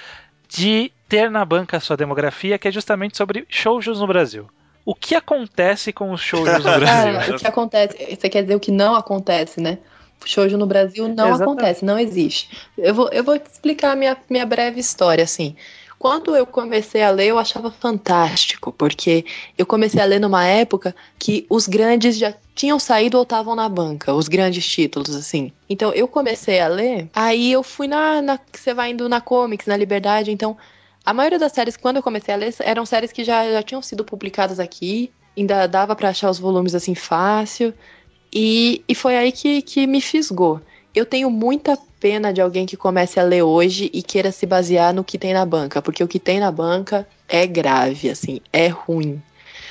de 0.49 0.91
ter 1.09 1.31
na 1.31 1.45
banca 1.45 1.77
a 1.77 1.81
sua 1.81 1.97
demografia, 1.97 2.59
que 2.59 2.69
é 2.69 2.73
justamente 2.73 3.19
sobre 3.19 3.47
shoujos 3.51 4.01
no 4.01 4.07
Brasil. 4.07 4.49
O 4.85 4.95
que 4.95 5.15
acontece 5.15 5.93
com 5.93 6.13
os 6.13 6.21
shoujos 6.21 6.65
no 6.65 6.73
Brasil? 6.81 6.87
Cara, 6.87 7.37
o 7.37 7.39
que 7.39 7.47
acontece? 7.47 8.17
Você 8.17 8.29
quer 8.29 8.43
dizer 8.43 8.57
o 8.57 8.61
que 8.61 8.71
não 8.71 8.95
acontece, 8.95 9.61
né? 9.61 9.79
Shoujo 10.25 10.57
no 10.57 10.67
Brasil 10.67 11.09
não 11.09 11.29
Exatamente. 11.29 11.43
acontece, 11.43 11.85
não 11.85 11.99
existe. 11.99 12.49
Eu 12.79 12.95
vou, 12.95 13.09
eu 13.11 13.25
vou 13.25 13.35
explicar 13.35 13.93
a 13.93 13.97
minha, 13.97 14.17
minha 14.29 14.47
breve 14.47 14.81
história, 14.81 15.25
assim. 15.25 15.57
Quando 15.99 16.35
eu 16.35 16.45
comecei 16.45 17.01
a 17.03 17.11
ler, 17.11 17.29
eu 17.29 17.39
achava 17.39 17.71
fantástico, 17.71 18.73
porque 18.73 19.25
eu 19.57 19.65
comecei 19.65 20.01
a 20.01 20.05
ler 20.05 20.19
numa 20.19 20.45
época 20.45 20.95
que 21.17 21.47
os 21.49 21.69
grandes 21.69 22.19
já 22.19 22.35
tinham 22.57 22.79
saído 22.81 23.19
ou 23.19 23.23
estavam 23.23 23.55
na 23.55 23.69
banca, 23.69 24.13
os 24.13 24.27
grandes 24.27 24.67
títulos, 24.67 25.15
assim. 25.15 25.53
Então 25.69 25.93
eu 25.93 26.09
comecei 26.09 26.59
a 26.59 26.67
ler, 26.67 27.09
aí 27.15 27.53
eu 27.53 27.63
fui 27.63 27.87
na. 27.87 28.21
na 28.21 28.41
você 28.53 28.75
vai 28.75 28.91
indo 28.91 29.09
na 29.09 29.21
Comics, 29.21 29.67
na 29.67 29.77
Liberdade, 29.77 30.33
então 30.33 30.57
a 31.05 31.13
maioria 31.13 31.39
das 31.39 31.53
séries, 31.53 31.77
quando 31.77 31.97
eu 31.97 32.03
comecei 32.03 32.33
a 32.33 32.37
ler, 32.37 32.55
eram 32.61 32.87
séries 32.87 33.13
que 33.13 33.25
já, 33.25 33.51
já 33.51 33.63
tinham 33.63 33.83
sido 33.83 34.05
publicadas 34.05 34.61
aqui, 34.61 35.13
ainda 35.37 35.67
dava 35.67 35.97
para 35.97 36.11
achar 36.11 36.31
os 36.31 36.39
volumes 36.39 36.75
assim 36.75 36.95
fácil. 36.95 37.75
E, 38.33 38.83
e 38.89 38.95
foi 38.95 39.17
aí 39.17 39.33
que, 39.33 39.63
que 39.63 39.87
me 39.87 40.01
fisgou. 40.01 40.61
Eu 40.95 41.05
tenho 41.05 41.31
muita 41.31 41.77
pena 41.99 42.33
de 42.33 42.41
alguém 42.41 42.67
que 42.67 42.77
comece 42.77 43.19
a 43.19 43.23
ler 43.23 43.43
hoje 43.43 43.91
e 43.93 44.03
queira 44.03 44.31
se 44.33 44.47
basear 44.47 44.93
no 44.95 45.05
que 45.05 45.19
tem 45.19 45.33
na 45.33 45.45
banca, 45.45 45.81
porque 45.81 46.03
o 46.03 46.09
que 46.09 46.19
tem 46.19 46.41
na 46.41 46.51
banca 46.51 47.07
é 47.29 47.47
grave, 47.47 48.11
assim, 48.11 48.41
é 48.53 48.69
ruim. 48.69 49.23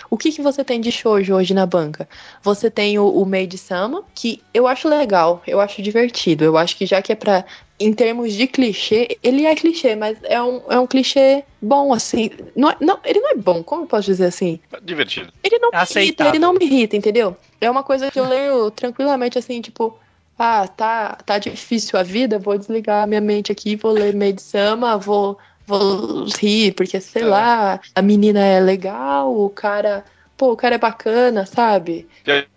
O 0.09 0.17
que, 0.17 0.31
que 0.31 0.41
você 0.41 0.63
tem 0.63 0.81
de 0.81 0.91
shoujo 0.91 1.33
hoje 1.33 1.53
na 1.53 1.65
banca? 1.65 2.07
Você 2.43 2.69
tem 2.69 2.99
o, 2.99 3.07
o 3.07 3.25
Maid 3.25 3.57
Sama, 3.57 4.03
que 4.13 4.41
eu 4.53 4.67
acho 4.67 4.89
legal, 4.89 5.41
eu 5.47 5.61
acho 5.61 5.81
divertido. 5.81 6.43
Eu 6.43 6.57
acho 6.57 6.75
que 6.75 6.85
já 6.85 7.01
que 7.01 7.13
é 7.13 7.15
pra. 7.15 7.45
Em 7.83 7.93
termos 7.93 8.33
de 8.33 8.47
clichê, 8.47 9.17
ele 9.23 9.45
é 9.45 9.55
clichê, 9.55 9.95
mas 9.95 10.17
é 10.23 10.41
um, 10.41 10.61
é 10.69 10.79
um 10.79 10.87
clichê 10.87 11.43
bom, 11.61 11.93
assim. 11.93 12.29
Não, 12.55 12.69
é, 12.69 12.77
não, 12.79 12.99
ele 13.03 13.19
não 13.19 13.31
é 13.31 13.35
bom, 13.35 13.63
como 13.63 13.83
eu 13.83 13.87
posso 13.87 14.05
dizer 14.05 14.25
assim? 14.25 14.59
Divertido. 14.83 15.31
Ele 15.43 15.59
não 15.59 15.71
me 15.71 15.77
irrita, 15.77 16.27
ele 16.27 16.39
não 16.39 16.53
me 16.53 16.65
irrita, 16.65 16.95
entendeu? 16.95 17.35
É 17.59 17.69
uma 17.69 17.83
coisa 17.83 18.11
que 18.11 18.19
eu 18.19 18.27
leio 18.27 18.71
tranquilamente, 18.71 19.37
assim, 19.37 19.61
tipo, 19.61 19.97
ah, 20.37 20.67
tá, 20.67 21.17
tá 21.25 21.37
difícil 21.37 21.97
a 21.99 22.03
vida, 22.03 22.39
vou 22.39 22.57
desligar 22.57 23.03
a 23.03 23.07
minha 23.07 23.21
mente 23.21 23.51
aqui, 23.51 23.75
vou 23.75 23.91
ler 23.91 24.15
Maid 24.15 24.41
Sama, 24.41 24.97
vou 24.97 25.37
vou 25.65 26.25
rir, 26.37 26.73
porque, 26.73 26.99
sei 26.99 27.23
é. 27.23 27.25
lá, 27.25 27.79
a 27.95 28.01
menina 28.01 28.39
é 28.39 28.59
legal, 28.59 29.33
o 29.35 29.49
cara. 29.49 30.03
Pô, 30.41 30.53
o 30.53 30.57
cara 30.57 30.73
é 30.73 30.79
bacana, 30.79 31.45
sabe? 31.45 32.09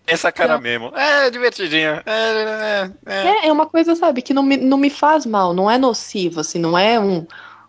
Essa 0.06 0.32
cara 0.32 0.58
mesmo. 0.58 0.90
É 0.96 1.28
divertidinha. 1.28 2.02
É, 2.06 2.90
é, 3.04 3.42
é. 3.42 3.46
é, 3.48 3.52
uma 3.52 3.66
coisa, 3.66 3.94
sabe, 3.94 4.22
que 4.22 4.32
não 4.32 4.42
me, 4.42 4.56
não 4.56 4.78
me 4.78 4.88
faz 4.88 5.26
mal, 5.26 5.52
não 5.52 5.70
é 5.70 5.76
nocivo, 5.76 6.40
assim, 6.40 6.58
não 6.58 6.78
é 6.78 6.98
um, 6.98 7.26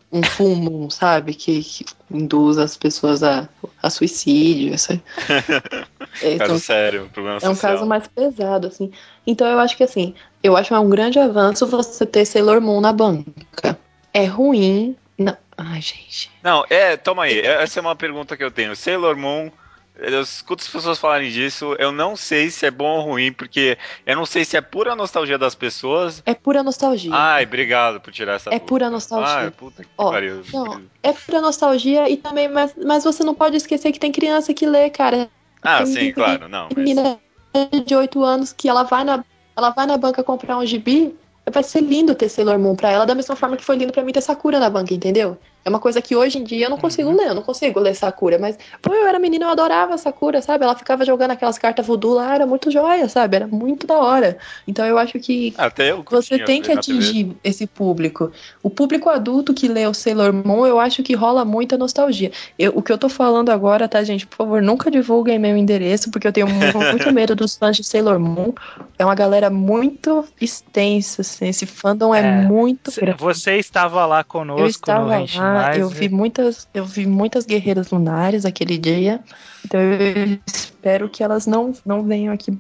um 0.09 0.24
fumo, 0.24 0.88
sabe, 0.89 1.34
que, 1.34 1.61
que 1.61 1.86
induz 2.09 2.57
as 2.57 2.78
pessoas 2.78 3.24
a, 3.24 3.49
a 3.84 3.89
suicídio. 3.89 4.74
Essa... 4.74 4.93
é, 4.93 5.01
caso 6.39 6.43
então, 6.45 6.59
sério, 6.59 7.09
problema 7.11 7.39
É 7.41 7.49
um 7.49 7.55
caso 7.57 7.86
mais 7.86 8.07
pesado, 8.07 8.68
assim. 8.68 8.93
Então 9.28 9.45
eu 9.45 9.59
acho 9.59 9.76
que, 9.76 9.84
assim, 9.84 10.16
eu 10.41 10.55
acho 10.55 10.74
um 10.74 10.89
grande 10.89 11.20
avanço 11.20 11.68
você 11.68 12.05
ter 12.05 12.24
Sailor 12.24 12.61
Moon 12.61 12.80
na 12.80 12.93
banca. 12.93 13.78
É 14.13 14.24
ruim, 14.24 14.95
não. 15.18 15.36
Ai, 15.57 15.82
gente. 15.82 16.32
Não, 16.41 16.63
é, 16.70 16.95
toma 16.95 17.24
aí. 17.24 17.38
Essa 17.38 17.80
é 17.80 17.82
uma 17.82 17.97
pergunta 17.97 18.38
que 18.38 18.43
eu 18.45 18.49
tenho. 18.49 18.78
Sailor 18.78 19.18
Moon. 19.18 19.51
Eu 19.97 20.21
escuto 20.21 20.61
as 20.63 20.69
pessoas 20.69 20.99
falarem 20.99 21.31
disso, 21.31 21.75
eu 21.79 21.91
não 21.91 22.15
sei 22.15 22.49
se 22.49 22.65
é 22.65 22.71
bom 22.71 22.97
ou 22.97 23.01
ruim, 23.01 23.31
porque 23.31 23.77
eu 24.05 24.15
não 24.15 24.25
sei 24.25 24.43
se 24.43 24.57
é 24.57 24.61
pura 24.61 24.95
nostalgia 24.95 25.37
das 25.37 25.55
pessoas. 25.55 26.21
É 26.25 26.33
pura 26.33 26.61
nostalgia. 26.61 27.11
Ai, 27.13 27.45
obrigado 27.45 28.01
por 28.01 28.11
tirar 28.11 28.33
essa 28.33 28.53
É 28.53 28.59
pura 28.59 28.89
nostalgia. 28.89 29.33
Ai, 29.33 29.51
puta 29.51 29.83
que 29.83 29.89
Ó, 29.97 30.11
pariu. 30.11 30.43
Não, 30.53 30.81
é 31.01 31.13
pura 31.13 31.39
nostalgia 31.39 32.09
e 32.09 32.17
também, 32.17 32.49
mas, 32.49 32.73
mas 32.83 33.03
você 33.03 33.23
não 33.23 33.33
pode 33.33 33.55
esquecer 33.55 33.91
que 33.91 33.99
tem 33.99 34.11
criança 34.11 34.53
que 34.53 34.65
lê, 34.65 34.89
cara. 34.89 35.29
Ah, 35.61 35.77
tem, 35.77 35.87
sim, 35.87 36.11
claro, 36.11 36.49
não. 36.49 36.67
Menina 36.75 37.17
mas... 37.53 37.85
de 37.85 37.95
8 37.95 38.23
anos 38.23 38.51
que 38.51 38.67
ela 38.67 38.83
vai 38.83 39.03
na, 39.05 39.23
ela 39.55 39.69
vai 39.69 39.85
na 39.85 39.97
banca 39.97 40.23
comprar 40.23 40.57
um 40.57 40.65
gibi, 40.65 41.15
vai 41.49 41.63
ser 41.63 41.81
lindo 41.81 42.13
ter 42.13 42.27
Sailor 42.27 42.59
Moon 42.59 42.75
pra 42.75 42.91
ela, 42.91 43.05
da 43.05 43.15
mesma 43.15 43.35
forma 43.35 43.55
que 43.55 43.63
foi 43.63 43.77
lindo 43.77 43.93
pra 43.93 44.03
mim 44.03 44.11
ter 44.11 44.21
Sakura 44.21 44.59
na 44.59 44.69
banca, 44.69 44.93
entendeu? 44.93 45.37
É 45.66 45.70
uma 45.70 45.80
coisa 45.80 45.99
que 45.99 46.16
hoje 46.16 46.38
em 46.38 46.43
dia 46.43 46.68
eu 46.68 46.70
não 46.70 46.78
consigo 46.78 47.09
uhum. 47.09 47.18
ler, 47.18 47.30
eu 47.30 47.34
não 47.34 47.41
consigo 47.41 47.80
ler 47.80 47.95
Sakura, 47.95 48.38
mas, 48.38 48.55
pô, 48.84 48.93
eu 48.93 49.07
era 49.07 49.18
menina, 49.18 49.45
eu 49.45 49.49
adorava 49.49 49.97
Sakura, 49.97 50.39
sabe? 50.39 50.63
Ela 50.63 50.76
ficava 50.76 51.03
jogando 51.03 51.32
aquelas 51.32 51.57
cartas 51.57 51.84
voodoo 51.84 52.13
lá, 52.13 52.36
era 52.36 52.45
muito 52.45 52.70
joia, 52.70 53.09
sabe? 53.09 53.38
Era 53.38 53.47
muito 53.47 53.88
da 53.88 53.97
hora. 53.97 54.38
Então 54.68 54.86
eu 54.86 54.99
acho 54.99 55.20
que 55.20 55.55
Até 55.57 55.91
eu 55.91 56.05
você 56.07 56.38
tem 56.38 56.61
que 56.61 56.72
atingir 56.72 57.36
esse 57.43 57.66
público. 57.66 58.32
O 58.61 58.70
público 58.70 59.09
adulto 59.09 59.55
que 59.55 59.68
lê 59.68 59.88
o 59.88 59.93
Sailor 59.93 60.32
Moon, 60.32 60.68
eu 60.68 60.80
acho 60.80 61.01
que 61.01 61.16
rola 61.16 61.43
muita 61.43 61.76
nostalgia. 61.80 62.32
Eu, 62.59 62.74
o 62.76 62.84
que 62.84 62.91
eu 62.91 62.97
tô 62.99 63.09
falando 63.09 63.49
agora, 63.49 63.88
tá, 63.89 64.03
gente? 64.03 64.28
Por 64.28 64.36
favor, 64.36 64.61
nunca 64.61 64.91
divulguem 64.91 65.39
meu 65.39 65.57
endereço, 65.57 66.11
porque 66.11 66.28
eu 66.28 66.32
tenho 66.32 66.47
muito 66.47 67.11
medo 67.11 67.36
dos 67.36 67.55
fãs 67.55 67.76
de 67.76 67.84
Sailor 67.84 68.20
Moon. 68.20 68.53
É 68.99 69.03
uma 69.03 69.16
galera 69.16 69.49
muito 69.49 70.24
extensa, 70.39 71.22
assim, 71.22 71.47
esse 71.47 71.66
fandom 71.66 72.13
é, 72.13 72.20
é 72.20 72.41
muito 72.43 72.91
grande. 72.91 73.18
Você 73.20 73.57
estava 73.57 74.05
lá 74.05 74.24
conosco 74.24 74.91
no 74.91 75.11
Henshin 75.11 75.55
eu 75.78 75.89
vi 75.89 76.10
muitas, 76.10 76.68
eu 76.74 76.86
vi 76.86 77.06
muitas 77.06 77.45
guerreiras 77.45 77.91
lunares 77.91 78.45
aquele 78.45 78.78
dia. 78.78 79.20
Então 79.66 79.80
eu 79.80 80.39
espero 80.45 81.10
que 81.10 81.24
elas 81.24 81.47
não, 81.47 81.74
não 81.86 82.03
venham 82.03 82.34
aqui 82.34 82.58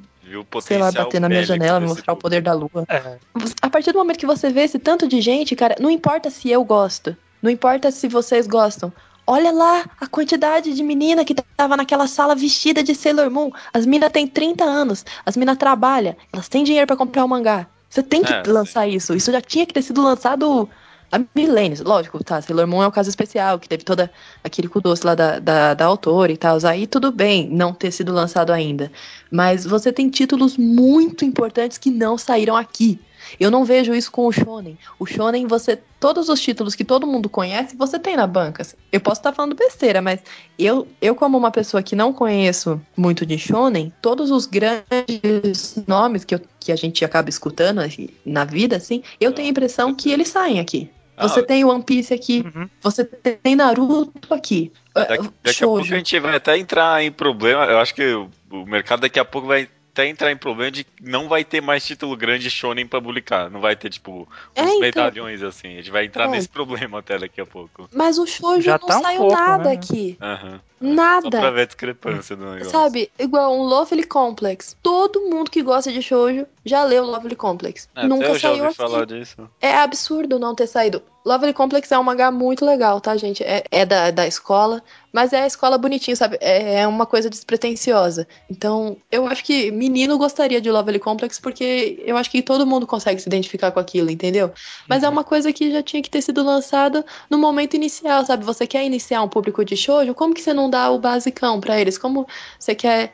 sei 0.61 0.77
lá, 0.77 0.91
bater 0.91 1.21
na 1.21 1.29
minha 1.29 1.43
janela, 1.43 1.79
me 1.79 1.87
mostrar 1.87 2.13
o 2.13 2.17
poder 2.17 2.41
da 2.41 2.53
lua. 2.53 2.85
É. 2.89 3.17
A 3.61 3.69
partir 3.69 3.91
do 3.91 3.99
momento 3.99 4.17
que 4.17 4.25
você 4.25 4.49
vê 4.49 4.61
esse 4.61 4.79
tanto 4.79 5.07
de 5.07 5.21
gente, 5.21 5.55
cara, 5.55 5.75
não 5.79 5.89
importa 5.89 6.29
se 6.29 6.49
eu 6.49 6.63
gosto, 6.63 7.15
não 7.41 7.49
importa 7.49 7.91
se 7.91 8.07
vocês 8.07 8.47
gostam. 8.47 8.91
Olha 9.27 9.51
lá 9.51 9.85
a 9.99 10.07
quantidade 10.07 10.73
de 10.73 10.83
menina 10.83 11.25
que 11.25 11.33
tava 11.33 11.75
naquela 11.75 12.07
sala 12.07 12.35
vestida 12.35 12.83
de 12.83 12.93
Sailor 12.93 13.31
Moon. 13.31 13.51
As 13.73 13.85
minas 13.85 14.11
têm 14.11 14.27
30 14.27 14.63
anos, 14.63 15.05
as 15.25 15.35
minas 15.35 15.57
trabalham, 15.57 16.15
elas 16.31 16.47
têm 16.47 16.63
dinheiro 16.63 16.85
para 16.85 16.95
comprar 16.95 17.23
o 17.23 17.25
um 17.25 17.29
mangá. 17.29 17.67
Você 17.89 18.03
tem 18.03 18.23
que 18.23 18.31
é, 18.31 18.43
lançar 18.45 18.85
sim. 18.85 18.95
isso. 18.95 19.15
Isso 19.15 19.31
já 19.31 19.41
tinha 19.41 19.65
que 19.65 19.73
ter 19.73 19.81
sido 19.81 20.01
lançado 20.01 20.69
há 21.15 21.21
milênios. 21.33 21.79
Lógico, 21.79 22.23
tá, 22.23 22.41
Sailor 22.41 22.67
Moon 22.67 22.83
é 22.83 22.87
um 22.87 22.91
caso 22.91 23.09
especial, 23.09 23.57
que 23.59 23.69
teve 23.69 23.83
toda 23.83 24.11
aquele 24.43 24.67
cu 24.67 24.81
doce 24.81 25.05
lá 25.05 25.15
da, 25.15 25.39
da, 25.39 25.73
da 25.73 25.85
autora 25.85 26.31
e 26.31 26.37
tal. 26.37 26.57
Aí 26.65 26.85
tudo 26.85 27.11
bem 27.11 27.49
não 27.49 27.73
ter 27.73 27.91
sido 27.91 28.11
lançado 28.11 28.51
ainda. 28.51 28.91
Mas 29.31 29.65
você 29.65 29.91
tem 29.91 30.09
títulos 30.09 30.57
muito 30.57 31.23
importantes 31.23 31.77
que 31.77 31.89
não 31.89 32.17
saíram 32.17 32.55
aqui. 32.55 32.99
Eu 33.39 33.49
não 33.49 33.65
vejo 33.65 33.93
isso 33.95 34.11
com 34.11 34.27
o 34.27 34.31
shonen. 34.31 34.77
O 34.99 35.05
shonen, 35.05 35.47
você 35.47 35.79
todos 35.99 36.29
os 36.29 36.39
títulos 36.39 36.75
que 36.75 36.85
todo 36.85 37.07
mundo 37.07 37.27
conhece, 37.27 37.75
você 37.75 37.97
tem 37.97 38.15
na 38.15 38.27
banca. 38.27 38.63
Eu 38.91 39.01
posso 39.01 39.19
estar 39.19 39.33
falando 39.33 39.55
besteira, 39.55 40.01
mas 40.01 40.19
eu, 40.59 40.87
eu 41.01 41.15
como 41.15 41.37
uma 41.37 41.49
pessoa 41.49 41.81
que 41.81 41.95
não 41.95 42.13
conheço 42.13 42.79
muito 42.95 43.25
de 43.25 43.37
shonen, 43.37 43.91
todos 44.01 44.29
os 44.29 44.45
grandes 44.45 45.81
nomes 45.87 46.23
que, 46.23 46.35
eu, 46.35 46.41
que 46.59 46.71
a 46.71 46.75
gente 46.75 47.03
acaba 47.03 47.29
escutando 47.29 47.81
na 48.23 48.45
vida, 48.45 48.75
assim, 48.75 49.01
eu 49.19 49.31
tenho 49.33 49.47
a 49.47 49.51
impressão 49.51 49.95
que 49.95 50.11
eles 50.11 50.27
saem 50.27 50.59
aqui. 50.59 50.91
Você 51.17 51.39
ah, 51.39 51.43
tem 51.43 51.63
One 51.63 51.83
Piece 51.83 52.13
aqui, 52.13 52.43
uhum. 52.45 52.69
você 52.81 53.05
tem 53.05 53.55
Naruto 53.55 54.33
aqui. 54.33 54.71
Daqui, 54.93 55.29
daqui 55.43 55.63
a 55.63 55.67
pouco 55.67 55.81
a 55.81 55.83
gente 55.83 56.19
vai 56.19 56.35
até 56.35 56.57
entrar 56.57 57.03
em 57.03 57.11
problema. 57.11 57.65
Eu 57.65 57.79
acho 57.79 57.95
que 57.95 58.13
o 58.13 58.65
mercado 58.65 59.01
daqui 59.01 59.19
a 59.19 59.25
pouco 59.25 59.47
vai 59.47 59.69
até 59.95 60.09
entrar 60.09 60.29
em 60.29 60.35
problema 60.35 60.69
de 60.69 60.85
não 61.01 61.29
vai 61.29 61.45
ter 61.45 61.61
mais 61.61 61.85
título 61.85 62.17
grande 62.17 62.49
shonen 62.51 62.85
pra 62.85 63.01
publicar. 63.01 63.49
Não 63.49 63.61
vai 63.61 63.77
ter, 63.77 63.89
tipo, 63.89 64.27
uns 64.55 64.61
é, 64.61 64.63
então... 64.63 64.79
medalhões 64.81 65.41
assim. 65.41 65.69
A 65.69 65.77
gente 65.77 65.89
vai 65.89 66.05
entrar 66.05 66.25
é. 66.25 66.27
nesse 66.27 66.49
problema 66.49 66.99
até 66.99 67.17
daqui 67.17 67.39
a 67.39 67.45
pouco. 67.45 67.89
Mas 67.93 68.17
o 68.17 68.27
shoujo 68.27 68.61
Já 68.61 68.77
não 68.77 68.87
tá 68.87 69.01
saiu 69.01 69.23
um 69.23 69.27
pouco, 69.29 69.33
nada 69.33 69.69
né? 69.69 69.71
aqui. 69.71 70.17
Uhum. 70.21 70.59
Nada. 70.81 71.23
Só 71.23 71.29
pra 71.29 71.51
ver 71.51 71.61
a 71.61 71.65
discrepância 71.65 72.35
do 72.35 72.45
negócio. 72.45 72.71
Sabe, 72.71 73.09
igual 73.17 73.57
um 73.57 73.63
Lovely 73.63 74.03
Complex. 74.03 74.75
Todo 74.83 75.21
mundo 75.21 75.49
que 75.49 75.63
gosta 75.63 75.91
de 75.91 76.01
shoujo 76.01 76.45
já 76.65 76.83
leu 76.83 77.05
Lovely 77.05 77.35
Complex. 77.35 77.87
É, 77.95 78.05
Nunca 78.05 78.25
eu 78.25 78.39
saiu 78.39 78.39
já 78.39 78.51
ouvi 78.51 78.65
aqui. 78.65 78.75
falar 78.75 79.05
disso. 79.05 79.49
É 79.61 79.77
absurdo 79.77 80.37
não 80.37 80.53
ter 80.53 80.67
saído. 80.67 81.01
Lovely 81.25 81.53
Complex 81.53 81.91
é 81.91 81.97
um 81.97 82.03
mangá 82.03 82.29
muito 82.29 82.63
legal, 82.63 83.01
tá, 83.01 83.17
gente? 83.17 83.43
É, 83.43 83.63
é 83.71 83.83
da, 83.83 84.11
da 84.11 84.27
escola, 84.27 84.83
mas 85.11 85.33
é 85.33 85.41
a 85.41 85.47
escola 85.47 85.75
bonitinha, 85.75 86.15
sabe? 86.15 86.37
É, 86.39 86.81
é, 86.81 86.87
uma 86.87 87.07
coisa 87.07 87.31
despretensiosa. 87.31 88.27
Então, 88.47 88.95
eu 89.11 89.25
acho 89.25 89.43
que 89.43 89.71
menino 89.71 90.19
gostaria 90.19 90.61
de 90.61 90.69
Lovely 90.69 90.99
Complex 90.99 91.39
porque 91.39 92.03
eu 92.05 92.15
acho 92.15 92.29
que 92.29 92.43
todo 92.43 92.67
mundo 92.67 92.85
consegue 92.85 93.19
se 93.19 93.27
identificar 93.27 93.71
com 93.71 93.79
aquilo, 93.79 94.11
entendeu? 94.11 94.51
Mas 94.87 95.01
é 95.01 95.07
uhum. 95.07 95.13
é 95.13 95.15
uma 95.15 95.23
coisa 95.23 95.51
que 95.51 95.71
já 95.71 95.81
tinha 95.81 96.03
que 96.03 96.11
ter 96.11 96.21
sido 96.21 96.43
lançada 96.43 97.03
no 97.27 97.39
momento 97.39 97.73
inicial, 97.75 98.23
sabe? 98.23 98.45
Você 98.45 98.67
quer 98.67 98.85
iniciar 98.85 99.23
um 99.23 99.27
público 99.27 99.65
de 99.65 99.75
shoujo, 99.75 100.13
como 100.13 100.31
que 100.31 100.41
você 100.41 100.53
não 100.53 100.69
dá 100.69 100.91
o 100.91 100.99
basicão 100.99 101.59
para 101.59 101.81
eles? 101.81 101.97
Como 101.97 102.27
você 102.59 102.75
quer... 102.75 103.11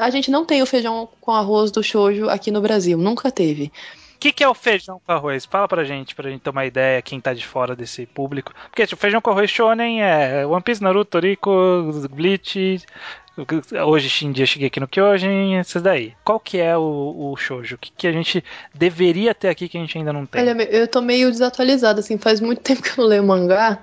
A 0.00 0.10
gente 0.10 0.32
não 0.32 0.44
tem 0.44 0.62
o 0.62 0.66
feijão 0.66 1.08
com 1.20 1.30
arroz 1.30 1.70
do 1.70 1.82
shoujo 1.82 2.28
aqui 2.28 2.50
no 2.50 2.60
Brasil, 2.60 2.98
nunca 2.98 3.30
teve. 3.30 3.70
O 4.16 4.18
que, 4.18 4.32
que, 4.32 4.42
é 4.42 4.48
o 4.48 4.54
feijão 4.54 4.98
com 5.04 5.12
arroz? 5.12 5.44
Fala 5.44 5.68
pra 5.68 5.84
gente, 5.84 6.14
pra 6.14 6.30
gente 6.30 6.40
ter 6.40 6.48
uma 6.48 6.64
ideia, 6.64 7.02
quem 7.02 7.20
tá 7.20 7.34
de 7.34 7.46
fora 7.46 7.76
desse 7.76 8.06
público. 8.06 8.52
Porque 8.70 8.82
o 8.82 8.86
tipo, 8.86 9.00
feijão 9.00 9.20
com 9.20 9.30
arroz 9.30 9.50
shonen 9.50 10.02
é 10.02 10.46
One 10.46 10.62
Piece, 10.62 10.82
Naruto, 10.82 11.10
Toriko, 11.10 11.50
Bleach, 12.10 12.80
hoje 13.86 14.24
em 14.24 14.32
dia 14.32 14.46
cheguei 14.46 14.68
aqui 14.68 14.80
no 14.80 14.88
Kyojin, 14.88 15.58
esses 15.58 15.82
daí. 15.82 16.14
Qual 16.24 16.40
que 16.40 16.58
é 16.58 16.76
o, 16.76 17.32
o 17.32 17.36
shoujo? 17.36 17.74
O 17.74 17.78
que, 17.78 17.92
que 17.94 18.06
a 18.06 18.12
gente 18.12 18.42
deveria 18.74 19.34
ter 19.34 19.48
aqui 19.48 19.68
que 19.68 19.76
a 19.76 19.80
gente 19.80 19.98
ainda 19.98 20.14
não 20.14 20.24
tem? 20.24 20.40
Olha, 20.40 20.62
eu 20.62 20.88
tô 20.88 21.02
meio 21.02 21.30
desatualizada, 21.30 22.00
assim, 22.00 22.16
faz 22.16 22.40
muito 22.40 22.62
tempo 22.64 22.82
que 22.82 22.90
eu 22.90 23.02
não 23.02 23.04
leio 23.04 23.22
mangá, 23.22 23.78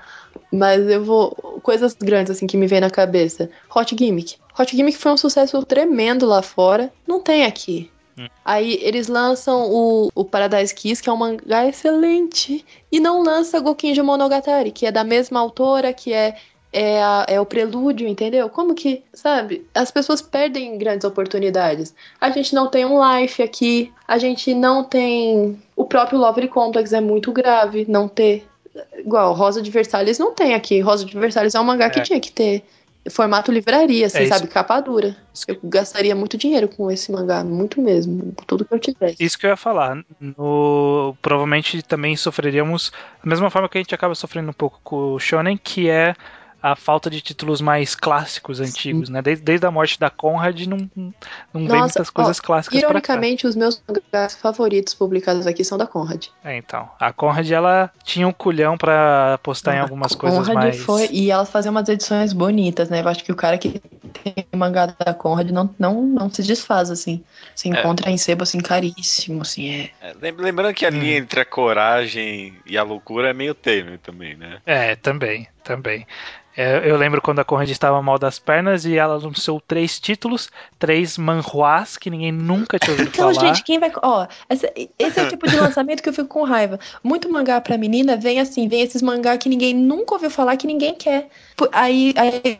mas 0.51 0.89
eu 0.89 1.03
vou... 1.03 1.31
Coisas 1.61 1.93
grandes, 1.93 2.35
assim, 2.35 2.47
que 2.47 2.57
me 2.57 2.65
vem 2.65 2.81
na 2.81 2.89
cabeça. 2.89 3.49
Hot 3.73 3.95
Gimmick. 3.95 4.37
Hot 4.59 4.75
Gimmick 4.75 4.97
foi 4.97 5.11
um 5.11 5.17
sucesso 5.17 5.63
tremendo 5.63 6.25
lá 6.25 6.41
fora, 6.41 6.91
não 7.07 7.21
tem 7.21 7.45
aqui. 7.45 7.91
Hum. 8.17 8.27
Aí 8.45 8.79
eles 8.81 9.07
lançam 9.07 9.69
o, 9.71 10.09
o 10.13 10.25
Paradise 10.25 10.73
Kiss, 10.73 11.01
que 11.01 11.09
é 11.09 11.13
um 11.13 11.17
mangá 11.17 11.67
excelente, 11.67 12.65
e 12.91 12.99
não 12.99 13.23
lança 13.23 13.59
Gokinjo 13.59 14.03
Monogatari, 14.03 14.71
que 14.71 14.85
é 14.85 14.91
da 14.91 15.03
mesma 15.03 15.39
autora, 15.39 15.93
que 15.93 16.13
é 16.13 16.35
é, 16.73 17.01
a, 17.03 17.25
é, 17.29 17.39
o 17.39 17.45
prelúdio, 17.45 18.07
entendeu? 18.07 18.49
Como 18.49 18.73
que, 18.73 19.03
sabe? 19.13 19.65
As 19.75 19.91
pessoas 19.91 20.23
perdem 20.23 20.75
grandes 20.75 21.05
oportunidades. 21.05 21.93
A 22.19 22.31
gente 22.31 22.55
não 22.55 22.67
tem 22.67 22.83
um 22.83 22.99
life 22.99 23.43
aqui, 23.43 23.93
a 24.07 24.17
gente 24.17 24.55
não 24.55 24.83
tem. 24.83 25.61
O 25.75 25.85
próprio 25.85 26.17
Lovely 26.17 26.47
Complex 26.47 26.91
é 26.91 26.99
muito 26.99 27.31
grave 27.31 27.85
não 27.87 28.07
ter. 28.07 28.47
Igual, 28.97 29.33
Rosa 29.33 29.61
de 29.61 29.69
Versalhes 29.69 30.17
não 30.17 30.33
tem 30.33 30.55
aqui. 30.55 30.79
Rosa 30.79 31.05
de 31.05 31.17
Versalhes 31.17 31.53
é 31.53 31.59
um 31.59 31.63
mangá 31.63 31.85
é. 31.85 31.89
que 31.91 32.01
tinha 32.01 32.19
que 32.19 32.31
ter 32.31 32.63
formato 33.09 33.51
livraria, 33.51 34.07
assim, 34.07 34.23
é 34.23 34.27
sabe? 34.27 34.47
Capa 34.47 34.79
dura. 34.79 35.15
Eu 35.47 35.57
gastaria 35.63 36.15
muito 36.15 36.37
dinheiro 36.37 36.67
com 36.67 36.89
esse 36.89 37.11
mangá, 37.11 37.43
muito 37.43 37.81
mesmo, 37.81 38.33
tudo 38.47 38.65
que 38.65 38.73
eu 38.73 38.79
tivesse. 38.79 39.17
Isso 39.19 39.37
que 39.37 39.45
eu 39.45 39.49
ia 39.49 39.57
falar. 39.57 40.03
No... 40.19 41.15
Provavelmente 41.21 41.81
também 41.81 42.15
sofreríamos 42.15 42.91
da 43.23 43.29
mesma 43.29 43.49
forma 43.49 43.67
que 43.67 43.77
a 43.77 43.81
gente 43.81 43.95
acaba 43.95 44.15
sofrendo 44.15 44.49
um 44.49 44.53
pouco 44.53 44.79
com 44.83 45.13
o 45.13 45.19
Shonen, 45.19 45.57
que 45.57 45.89
é 45.89 46.15
a 46.63 46.77
falta 46.77 47.09
de 47.09 47.19
títulos 47.19 47.59
mais 47.59 47.93
clássicos, 47.93 48.61
antigos, 48.61 49.07
Sim. 49.07 49.13
né? 49.13 49.21
Desde, 49.21 49.43
desde 49.43 49.65
a 49.65 49.71
morte 49.71 49.99
da 49.99 50.09
Conrad 50.09 50.61
não, 50.65 50.89
não 50.95 51.13
Nossa, 51.53 51.73
vem 51.73 51.79
muitas 51.81 52.09
coisas 52.09 52.39
ó, 52.39 52.41
clássicas 52.41 52.79
Ironicamente, 52.79 53.45
os 53.45 53.53
meus 53.53 53.83
mangás 53.85 54.33
favoritos 54.33 54.93
publicados 54.93 55.45
aqui 55.45 55.65
são 55.65 55.77
da 55.77 55.85
Conrad. 55.85 56.27
É, 56.41 56.55
então. 56.55 56.89
A 56.97 57.11
Conrad, 57.11 57.51
ela 57.51 57.91
tinha 58.05 58.25
um 58.25 58.31
culhão 58.31 58.77
para 58.77 59.37
postar 59.43 59.75
em 59.75 59.79
algumas 59.79 60.15
coisas 60.15 60.39
Conrad 60.39 60.55
mais... 60.55 60.79
Foi, 60.79 61.09
e 61.11 61.29
ela 61.29 61.45
fazia 61.45 61.69
umas 61.69 61.89
edições 61.89 62.31
bonitas, 62.31 62.89
né? 62.89 63.01
Eu 63.01 63.09
acho 63.09 63.25
que 63.25 63.31
o 63.33 63.35
cara 63.35 63.57
que 63.57 63.81
tem 64.23 64.45
mangá 64.55 64.85
da 64.85 65.13
Conrad 65.13 65.49
não, 65.49 65.69
não, 65.77 66.01
não 66.01 66.29
se 66.29 66.43
desfaz, 66.43 66.89
assim. 66.89 67.21
Se 67.53 67.67
é. 67.67 67.71
encontra 67.71 68.09
é. 68.09 68.13
em 68.13 68.17
sebo, 68.17 68.43
assim, 68.43 68.61
caríssimo, 68.61 69.41
assim, 69.41 69.69
é... 69.69 69.91
é 70.01 70.13
lembrando 70.21 70.73
que 70.73 70.85
a 70.85 70.89
hum. 70.89 70.91
linha 70.91 71.17
entre 71.17 71.41
a 71.41 71.45
coragem 71.45 72.55
e 72.65 72.77
a 72.77 72.83
loucura 72.83 73.31
é 73.31 73.33
meio 73.33 73.53
tênue 73.53 73.97
também, 73.97 74.37
né? 74.37 74.59
É, 74.65 74.95
também, 74.95 75.45
também. 75.63 76.05
É, 76.55 76.87
eu 76.87 76.95
lembro 76.97 77.19
quando 77.19 77.39
a 77.39 77.43
Conrad 77.43 77.69
estava 77.69 77.99
mal 78.01 78.19
das 78.19 78.37
pernas 78.37 78.85
e 78.85 78.95
ela 78.95 79.15
anunciou 79.15 79.59
três 79.59 79.99
títulos, 79.99 80.51
três 80.77 81.17
manhuás 81.17 81.97
que 81.97 82.11
ninguém 82.11 82.31
nunca 82.31 82.77
tinha 82.77 82.91
ouvido 82.91 83.09
então, 83.09 83.33
falar. 83.33 83.47
gente, 83.47 83.63
quem 83.63 83.79
vai. 83.79 83.91
Ó, 84.03 84.27
esse, 84.49 84.71
esse 84.99 85.19
é 85.19 85.23
o 85.23 85.29
tipo 85.29 85.47
de 85.47 85.55
lançamento 85.55 86.03
que 86.03 86.09
eu 86.09 86.13
fico 86.13 86.27
com 86.27 86.43
raiva. 86.43 86.79
Muito 87.03 87.31
mangá 87.31 87.59
pra 87.59 87.75
menina 87.75 88.15
vem 88.15 88.39
assim, 88.39 88.67
vem 88.67 88.81
esses 88.81 89.01
mangá 89.01 89.35
que 89.35 89.49
ninguém 89.49 89.73
nunca 89.73 90.13
ouviu 90.13 90.29
falar, 90.29 90.55
que 90.55 90.67
ninguém 90.67 90.93
quer. 90.93 91.27
Aí, 91.71 92.13
aí 92.17 92.59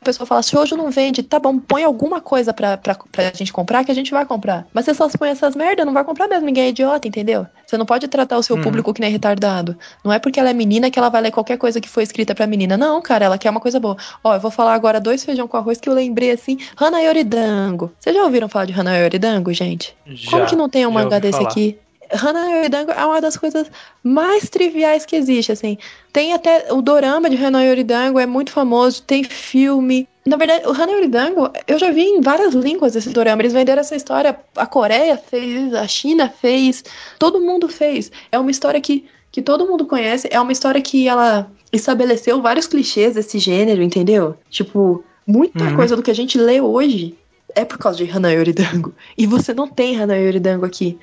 a 0.00 0.04
pessoa 0.04 0.26
fala, 0.26 0.42
se 0.42 0.56
hoje 0.56 0.74
não 0.74 0.90
vende, 0.90 1.22
tá 1.22 1.38
bom, 1.38 1.58
põe 1.58 1.84
alguma 1.84 2.20
coisa 2.20 2.52
pra, 2.52 2.76
pra, 2.76 2.94
pra 2.94 3.32
gente 3.34 3.52
comprar 3.52 3.84
que 3.84 3.90
a 3.90 3.94
gente 3.94 4.10
vai 4.10 4.24
comprar. 4.24 4.66
Mas 4.72 4.84
você 4.84 4.94
só 4.94 5.08
põe 5.08 5.28
essas 5.28 5.54
merda, 5.54 5.84
não 5.84 5.92
vai 5.92 6.04
comprar 6.04 6.26
mesmo, 6.28 6.46
ninguém 6.46 6.64
é 6.64 6.68
idiota, 6.68 7.06
entendeu? 7.06 7.46
Você 7.66 7.76
não 7.76 7.84
pode 7.84 8.08
tratar 8.08 8.38
o 8.38 8.42
seu 8.42 8.56
uhum. 8.56 8.62
público 8.62 8.94
que 8.94 9.00
nem 9.00 9.10
retardado. 9.10 9.76
Não 10.02 10.12
é 10.12 10.18
porque 10.18 10.40
ela 10.40 10.50
é 10.50 10.54
menina 10.54 10.90
que 10.90 10.98
ela 10.98 11.08
vai 11.08 11.20
ler 11.20 11.30
qualquer 11.30 11.58
coisa 11.58 11.80
que 11.80 11.88
foi 11.88 12.02
escrita 12.02 12.34
pra 12.34 12.46
menina. 12.46 12.76
Não, 12.76 13.00
cara, 13.02 13.26
ela 13.26 13.38
quer 13.38 13.50
uma 13.50 13.60
coisa 13.60 13.78
boa. 13.78 13.96
Ó, 14.24 14.34
eu 14.34 14.40
vou 14.40 14.50
falar 14.50 14.74
agora 14.74 15.00
dois 15.00 15.24
feijão 15.24 15.46
com 15.46 15.56
arroz 15.56 15.78
que 15.78 15.88
eu 15.88 15.94
lembrei 15.94 16.30
assim, 16.30 16.58
Hana 16.80 17.00
Yoridango. 17.00 17.92
Vocês 17.98 18.14
já 18.14 18.22
ouviram 18.22 18.48
falar 18.48 18.64
de 18.64 18.72
Hana 18.72 18.96
Yoridango, 18.96 19.52
gente? 19.52 19.94
Já, 20.06 20.30
Como 20.30 20.46
que 20.46 20.56
não 20.56 20.68
tem 20.68 20.86
um 20.86 20.90
mangá 20.90 21.18
desse 21.18 21.38
falar. 21.38 21.50
aqui? 21.50 21.78
Hana 22.12 22.50
Yoridango 22.50 22.90
é 22.90 23.04
uma 23.04 23.20
das 23.20 23.36
coisas 23.36 23.70
mais 24.02 24.48
triviais 24.48 25.06
que 25.06 25.16
existe, 25.16 25.52
assim. 25.52 25.78
Tem 26.12 26.32
até 26.32 26.72
o 26.72 26.82
dorama 26.82 27.30
de 27.30 27.36
Hana 27.36 27.62
Yoridango, 27.64 28.18
é 28.18 28.26
muito 28.26 28.50
famoso, 28.50 29.02
tem 29.02 29.22
filme. 29.24 30.08
Na 30.26 30.36
verdade, 30.36 30.66
o 30.66 30.70
Hana 30.70 30.92
Yoridango, 30.92 31.50
eu 31.66 31.78
já 31.78 31.90
vi 31.90 32.02
em 32.02 32.20
várias 32.20 32.54
línguas 32.54 32.96
esse 32.96 33.10
dorama. 33.10 33.42
Eles 33.42 33.52
venderam 33.52 33.80
essa 33.80 33.96
história, 33.96 34.38
a 34.56 34.66
Coreia 34.66 35.16
fez, 35.16 35.72
a 35.74 35.86
China 35.86 36.28
fez, 36.28 36.84
todo 37.18 37.40
mundo 37.40 37.68
fez. 37.68 38.10
É 38.30 38.38
uma 38.38 38.50
história 38.50 38.80
que, 38.80 39.06
que 39.30 39.40
todo 39.40 39.66
mundo 39.66 39.86
conhece, 39.86 40.28
é 40.30 40.40
uma 40.40 40.52
história 40.52 40.80
que 40.82 41.08
ela 41.08 41.50
estabeleceu 41.72 42.42
vários 42.42 42.66
clichês 42.66 43.14
desse 43.14 43.38
gênero, 43.38 43.82
entendeu? 43.82 44.36
Tipo, 44.50 45.04
muita 45.26 45.64
uhum. 45.64 45.76
coisa 45.76 45.96
do 45.96 46.02
que 46.02 46.10
a 46.10 46.14
gente 46.14 46.36
lê 46.36 46.60
hoje 46.60 47.16
é 47.54 47.64
por 47.64 47.78
causa 47.78 47.98
de 47.98 48.10
Hana 48.10 48.32
Yoridango. 48.32 48.94
E 49.16 49.26
você 49.26 49.54
não 49.54 49.68
tem 49.68 50.00
Hana 50.00 50.16
Yoridango 50.16 50.64
aqui. 50.64 50.98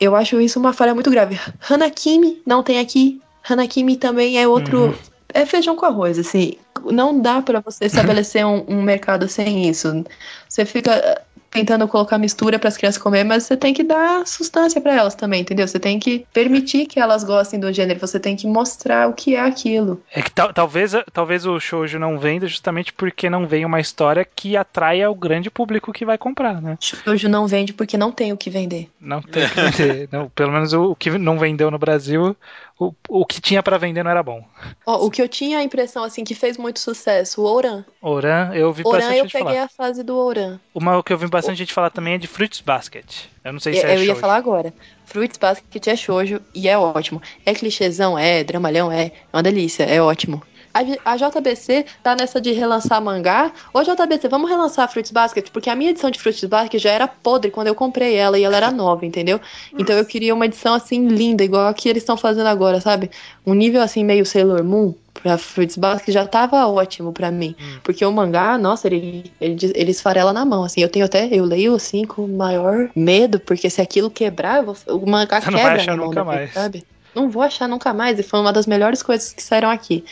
Eu 0.00 0.16
acho 0.16 0.40
isso 0.40 0.58
uma 0.58 0.72
falha 0.72 0.94
muito 0.94 1.10
grave. 1.10 1.38
Hanakimi 1.68 2.40
não 2.46 2.62
tem 2.62 2.78
aqui. 2.78 3.20
Hanakimi 3.48 3.96
também 3.96 4.38
é 4.38 4.48
outro. 4.48 4.86
Uhum. 4.86 4.94
É 5.32 5.46
feijão 5.46 5.76
com 5.76 5.86
arroz, 5.86 6.18
assim. 6.18 6.54
Não 6.86 7.20
dá 7.20 7.42
para 7.42 7.60
você 7.60 7.84
estabelecer 7.84 8.44
um, 8.44 8.64
um 8.66 8.82
mercado 8.82 9.28
sem 9.28 9.68
isso. 9.68 10.04
Você 10.48 10.64
fica 10.64 11.22
tentando 11.50 11.88
colocar 11.88 12.16
mistura 12.18 12.58
para 12.58 12.68
as 12.68 12.76
crianças 12.76 13.02
comer, 13.02 13.24
mas 13.24 13.44
você 13.44 13.56
tem 13.56 13.74
que 13.74 13.82
dar 13.82 14.26
sustância 14.26 14.80
para 14.80 14.94
elas 14.94 15.14
também, 15.14 15.40
entendeu? 15.40 15.66
Você 15.66 15.80
tem 15.80 15.98
que 15.98 16.24
permitir 16.32 16.86
que 16.86 17.00
elas 17.00 17.24
gostem 17.24 17.58
do 17.58 17.72
gênero, 17.72 17.98
você 17.98 18.20
tem 18.20 18.36
que 18.36 18.46
mostrar 18.46 19.08
o 19.08 19.12
que 19.12 19.34
é 19.34 19.40
aquilo. 19.40 20.00
É 20.12 20.22
que 20.22 20.30
talvez, 20.30 20.92
talvez 21.12 21.44
o 21.44 21.58
shoujo 21.58 21.98
não 21.98 22.18
venda 22.18 22.46
justamente 22.46 22.92
porque 22.92 23.28
não 23.28 23.46
vem 23.46 23.64
uma 23.64 23.80
história 23.80 24.24
que 24.24 24.56
atraia 24.56 25.10
o 25.10 25.14
grande 25.14 25.50
público 25.50 25.92
que 25.92 26.04
vai 26.04 26.16
comprar, 26.16 26.62
né? 26.62 26.78
Shoujo 26.80 27.28
não 27.28 27.46
vende 27.46 27.72
porque 27.72 27.96
não 27.96 28.12
tem 28.12 28.32
o 28.32 28.36
que 28.36 28.50
vender. 28.50 28.88
Não 29.00 29.20
tem 29.20 29.44
o 29.44 29.50
que 29.50 29.60
vender. 29.60 30.08
não, 30.12 30.28
pelo 30.28 30.52
menos 30.52 30.72
o, 30.72 30.92
o 30.92 30.96
que 30.96 31.10
não 31.18 31.38
vendeu 31.38 31.70
no 31.70 31.78
Brasil, 31.78 32.36
o, 32.80 32.94
o 33.10 33.26
que 33.26 33.42
tinha 33.42 33.62
para 33.62 33.76
vender 33.76 34.02
não 34.02 34.10
era 34.10 34.22
bom. 34.22 34.42
Oh, 34.86 35.06
o 35.06 35.10
que 35.10 35.20
eu 35.20 35.28
tinha 35.28 35.58
a 35.58 35.62
impressão, 35.62 36.02
assim, 36.02 36.24
que 36.24 36.34
fez 36.34 36.56
muito 36.56 36.80
sucesso, 36.80 37.42
o 37.42 37.44
Ouran. 37.44 37.84
Ouran, 38.00 38.52
eu 38.54 38.72
vi 38.72 38.82
Ouran, 38.86 39.00
bastante 39.00 39.18
eu 39.18 39.24
peguei 39.26 39.54
falar. 39.54 39.64
a 39.64 39.68
fase 39.68 40.02
do 40.02 40.16
Ouran. 40.16 40.58
Uma 40.74 41.02
que 41.02 41.12
eu 41.12 41.18
vi 41.18 41.26
bastante 41.28 41.56
o... 41.56 41.58
gente 41.58 41.74
falar 41.74 41.90
também 41.90 42.14
é 42.14 42.18
de 42.18 42.26
Fruits 42.26 42.62
Basket. 42.62 43.26
Eu 43.44 43.52
não 43.52 43.60
sei 43.60 43.74
se 43.74 43.80
eu, 43.80 43.88
é 43.90 43.96
Eu 43.96 44.04
ia 44.04 44.16
falar 44.16 44.36
agora. 44.36 44.72
Fruits 45.04 45.36
Basket 45.36 45.86
é 45.88 45.94
shoujo 45.94 46.40
e 46.54 46.68
é 46.70 46.78
ótimo. 46.78 47.20
É 47.44 47.52
clichêzão, 47.52 48.18
é, 48.18 48.42
dramalhão, 48.42 48.90
é. 48.90 49.06
É 49.06 49.12
uma 49.36 49.42
delícia, 49.42 49.84
é 49.84 50.00
ótimo. 50.00 50.42
A, 50.72 51.16
JBC 51.16 51.84
tá 52.02 52.14
nessa 52.14 52.40
de 52.40 52.52
relançar 52.52 53.02
mangá. 53.02 53.50
Ô, 53.74 53.82
JBC, 53.82 54.28
vamos 54.28 54.48
relançar 54.48 54.90
Fruits 54.90 55.10
Basket? 55.10 55.50
Porque 55.50 55.68
a 55.68 55.74
minha 55.74 55.90
edição 55.90 56.10
de 56.10 56.18
Fruits 56.18 56.44
Basket 56.44 56.80
já 56.80 56.90
era 56.92 57.08
podre 57.08 57.50
quando 57.50 57.66
eu 57.66 57.74
comprei 57.74 58.14
ela 58.14 58.38
e 58.38 58.44
ela 58.44 58.56
era 58.56 58.70
nova, 58.70 59.04
entendeu? 59.04 59.40
Então 59.78 59.96
eu 59.96 60.04
queria 60.04 60.34
uma 60.34 60.46
edição 60.46 60.72
assim 60.74 61.08
linda, 61.08 61.42
igual 61.42 61.66
a 61.66 61.74
que 61.74 61.88
eles 61.88 62.02
estão 62.02 62.16
fazendo 62.16 62.46
agora, 62.46 62.80
sabe? 62.80 63.10
Um 63.44 63.54
nível 63.54 63.82
assim 63.82 64.04
meio 64.04 64.24
Sailor 64.24 64.62
Moon 64.62 64.94
pra 65.14 65.36
Fruits 65.36 65.76
Basket 65.76 66.14
já 66.14 66.26
tava 66.26 66.66
ótimo 66.68 67.12
pra 67.12 67.30
mim. 67.30 67.54
Hum. 67.60 67.78
Porque 67.82 68.04
o 68.04 68.12
mangá, 68.12 68.56
nossa, 68.56 68.86
ele, 68.86 69.30
ele, 69.40 69.72
ele 69.74 69.90
esfarela 69.90 70.32
na 70.32 70.44
mão, 70.44 70.62
assim. 70.64 70.80
Eu 70.80 70.88
tenho 70.88 71.04
até, 71.04 71.28
eu 71.32 71.44
leio 71.44 71.74
assim 71.74 72.04
com 72.04 72.24
o 72.24 72.28
maior 72.28 72.88
medo, 72.94 73.40
porque 73.40 73.68
se 73.68 73.82
aquilo 73.82 74.08
quebrar, 74.08 74.62
vou- 74.62 74.76
o 74.88 75.10
mangá 75.10 75.40
Você 75.40 75.50
não 75.50 75.58
vai 75.58 75.66
quebra 75.66 75.82
achar 75.82 75.96
mão 75.96 76.06
nunca 76.06 76.20
gente, 76.20 76.26
mais. 76.26 76.52
sabe? 76.54 76.84
Não 77.14 77.28
vou 77.28 77.42
achar 77.42 77.68
nunca 77.68 77.92
mais. 77.92 78.18
E 78.18 78.22
foi 78.22 78.38
uma 78.40 78.52
das 78.52 78.66
melhores 78.66 79.02
coisas 79.02 79.32
que 79.32 79.42
saíram 79.42 79.68
aqui. 79.68 80.04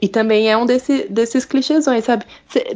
E 0.00 0.08
também 0.08 0.50
é 0.50 0.56
um 0.56 0.64
desse, 0.64 1.06
desses 1.08 1.44
clichêsões, 1.44 2.04
sabe? 2.04 2.24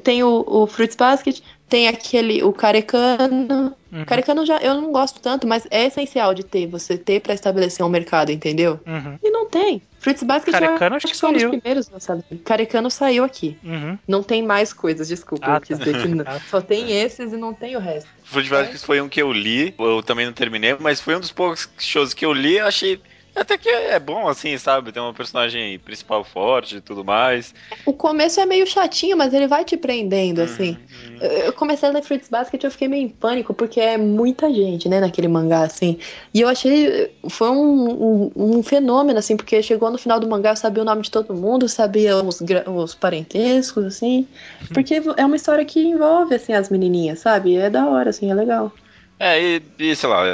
Tem 0.03 0.23
o, 0.23 0.45
o 0.47 0.67
Fruits 0.67 0.97
Basket, 0.97 1.41
tem 1.69 1.89
aquele, 1.89 2.43
o 2.43 2.53
Carecano. 2.53 3.75
Uhum. 3.91 4.05
Carecano 4.05 4.45
já, 4.45 4.59
eu 4.59 4.75
não 4.75 4.93
gosto 4.93 5.21
tanto, 5.21 5.47
mas 5.47 5.67
é 5.71 5.87
essencial 5.87 6.35
de 6.35 6.45
ter, 6.45 6.67
você 6.67 6.99
ter 6.99 7.21
pra 7.21 7.33
estabelecer 7.33 7.85
um 7.85 7.89
mercado, 7.89 8.31
entendeu? 8.31 8.79
Uhum. 8.87 9.19
E 9.23 9.31
não 9.31 9.47
tem. 9.47 9.81
Fruits 9.99 10.23
Basket 10.23 10.53
Carecano 10.53 10.95
eu 10.95 10.97
acho 10.97 11.07
que 11.07 11.17
foi 11.17 11.31
um 11.31 11.33
dos 11.33 11.43
saiu. 11.43 11.51
primeiros 11.51 11.89
lançados. 11.89 12.25
Carecano 12.45 12.91
saiu 12.91 13.25
aqui. 13.25 13.57
Uhum. 13.65 13.99
Não 14.07 14.23
tem 14.23 14.43
mais 14.43 14.73
coisas, 14.73 15.09
desculpa. 15.09 15.47
Ah, 15.47 15.57
eu 15.57 15.61
quis 15.63 15.79
tá. 15.79 15.85
dizer 15.85 16.03
que 16.03 16.09
não. 16.09 16.25
Ah, 16.29 16.41
Só 16.51 16.61
tem 16.61 16.93
esses 16.93 17.33
e 17.33 17.37
não 17.37 17.55
tem 17.55 17.77
o 17.77 17.81
resto. 17.81 18.09
Fruit 18.25 18.49
Basket 18.51 18.81
foi 18.81 19.01
um 19.01 19.09
que 19.09 19.23
eu 19.23 19.33
li, 19.33 19.75
eu 19.79 20.03
também 20.03 20.27
não 20.27 20.33
terminei, 20.33 20.77
mas 20.79 21.01
foi 21.01 21.17
um 21.17 21.21
dos 21.21 21.33
poucos 21.33 21.69
shows 21.79 22.13
que 22.13 22.25
eu 22.25 22.33
li, 22.33 22.59
eu 22.59 22.67
achei 22.67 23.01
até 23.35 23.59
que 23.59 23.69
é 23.69 23.99
bom, 23.99 24.29
assim, 24.29 24.57
sabe? 24.59 24.93
Tem 24.93 25.03
uma 25.03 25.13
personagem 25.13 25.79
principal 25.79 26.23
forte 26.23 26.77
e 26.77 26.81
tudo 26.81 27.05
mais. 27.05 27.55
O 27.85 27.93
começo 27.93 28.41
é 28.41 28.47
meio 28.47 28.67
chatinho, 28.67 29.17
mas 29.17 29.35
ele 29.35 29.49
vai 29.49 29.65
te 29.65 29.77
prendendo, 29.77 30.41
assim. 30.41 30.77
Uhum. 31.09 31.17
Eu 31.19 31.53
comecei 31.53 31.89
a 31.89 31.93
ler 31.93 32.03
Fruits 32.03 32.29
Basket 32.29 32.63
e 32.63 32.67
eu 32.67 32.71
fiquei 32.71 32.87
meio 32.87 33.05
em 33.05 33.09
pânico, 33.09 33.53
porque 33.53 33.81
é 33.81 33.97
muita 33.97 34.53
gente, 34.53 34.89
né, 34.89 35.01
naquele 35.01 35.29
mangá, 35.29 35.63
assim. 35.63 35.99
E 36.33 36.41
eu 36.41 36.49
achei. 36.49 37.11
Foi 37.29 37.51
um, 37.51 38.31
um, 38.37 38.59
um 38.59 38.63
fenômeno, 38.63 39.19
assim, 39.19 39.37
porque 39.37 39.63
chegou 39.63 39.91
no 39.91 39.99
final 39.99 40.21
do 40.21 40.29
mangá, 40.29 40.51
eu 40.51 40.57
sabia 40.57 40.83
o 40.83 40.87
nome 40.87 41.03
de 41.03 41.11
todo 41.11 41.35
mundo, 41.35 41.69
sabia 41.69 42.17
os, 42.17 42.41
os 42.41 42.95
parentescos, 42.95 43.85
assim. 43.85 44.29
Porque 44.73 45.03
é 45.17 45.25
uma 45.25 45.37
história 45.37 45.65
que 45.65 45.81
envolve, 45.81 46.35
assim, 46.35 46.53
as 46.53 46.71
menininhas, 46.71 47.19
sabe? 47.19 47.57
É 47.57 47.69
da 47.69 47.87
hora, 47.87 48.11
assim, 48.11 48.31
é 48.31 48.35
legal. 48.35 48.73
É, 49.19 49.41
e, 49.41 49.63
e, 49.79 49.97
sei 49.97 50.09
lá, 50.09 50.25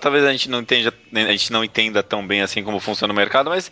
talvez 0.00 0.24
a 0.24 0.32
gente 0.32 0.50
não 0.50 0.60
entenda, 0.60 0.92
a 1.12 1.32
gente 1.32 1.52
não 1.52 1.62
entenda 1.62 2.02
tão 2.02 2.26
bem 2.26 2.42
assim 2.42 2.62
como 2.64 2.80
funciona 2.80 3.12
o 3.12 3.16
mercado, 3.16 3.48
mas 3.48 3.70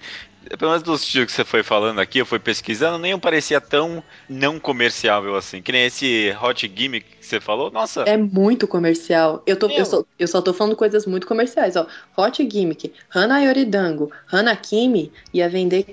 pelo 0.58 0.70
menos 0.70 0.82
dos 0.82 1.04
títulos 1.04 1.26
que 1.26 1.32
você 1.32 1.44
foi 1.44 1.62
falando 1.62 2.00
aqui, 2.00 2.18
eu 2.18 2.26
fui 2.26 2.38
pesquisando, 2.38 2.98
nenhum 2.98 3.18
parecia 3.18 3.60
tão 3.60 4.02
não 4.28 4.58
comerciável 4.58 5.36
assim. 5.36 5.60
Que 5.60 5.72
nem 5.72 5.84
esse 5.84 6.34
Hot 6.42 6.72
Gimmick 6.74 7.06
que 7.18 7.26
você 7.26 7.40
falou, 7.40 7.70
nossa, 7.70 8.02
É 8.02 8.16
muito 8.16 8.66
comercial. 8.66 9.42
Eu, 9.46 9.56
tô, 9.56 9.68
eu, 9.68 9.84
só, 9.84 10.04
eu 10.18 10.26
só 10.26 10.40
tô 10.40 10.52
falando 10.54 10.74
coisas 10.74 11.06
muito 11.06 11.26
comerciais, 11.26 11.76
ó. 11.76 11.86
Hot 12.16 12.48
Gimmick, 12.50 12.92
Hana 13.14 13.40
Yoridango, 13.40 14.10
Hana 14.32 14.56
Kimi 14.56 15.12
ia 15.32 15.48
vender. 15.48 15.86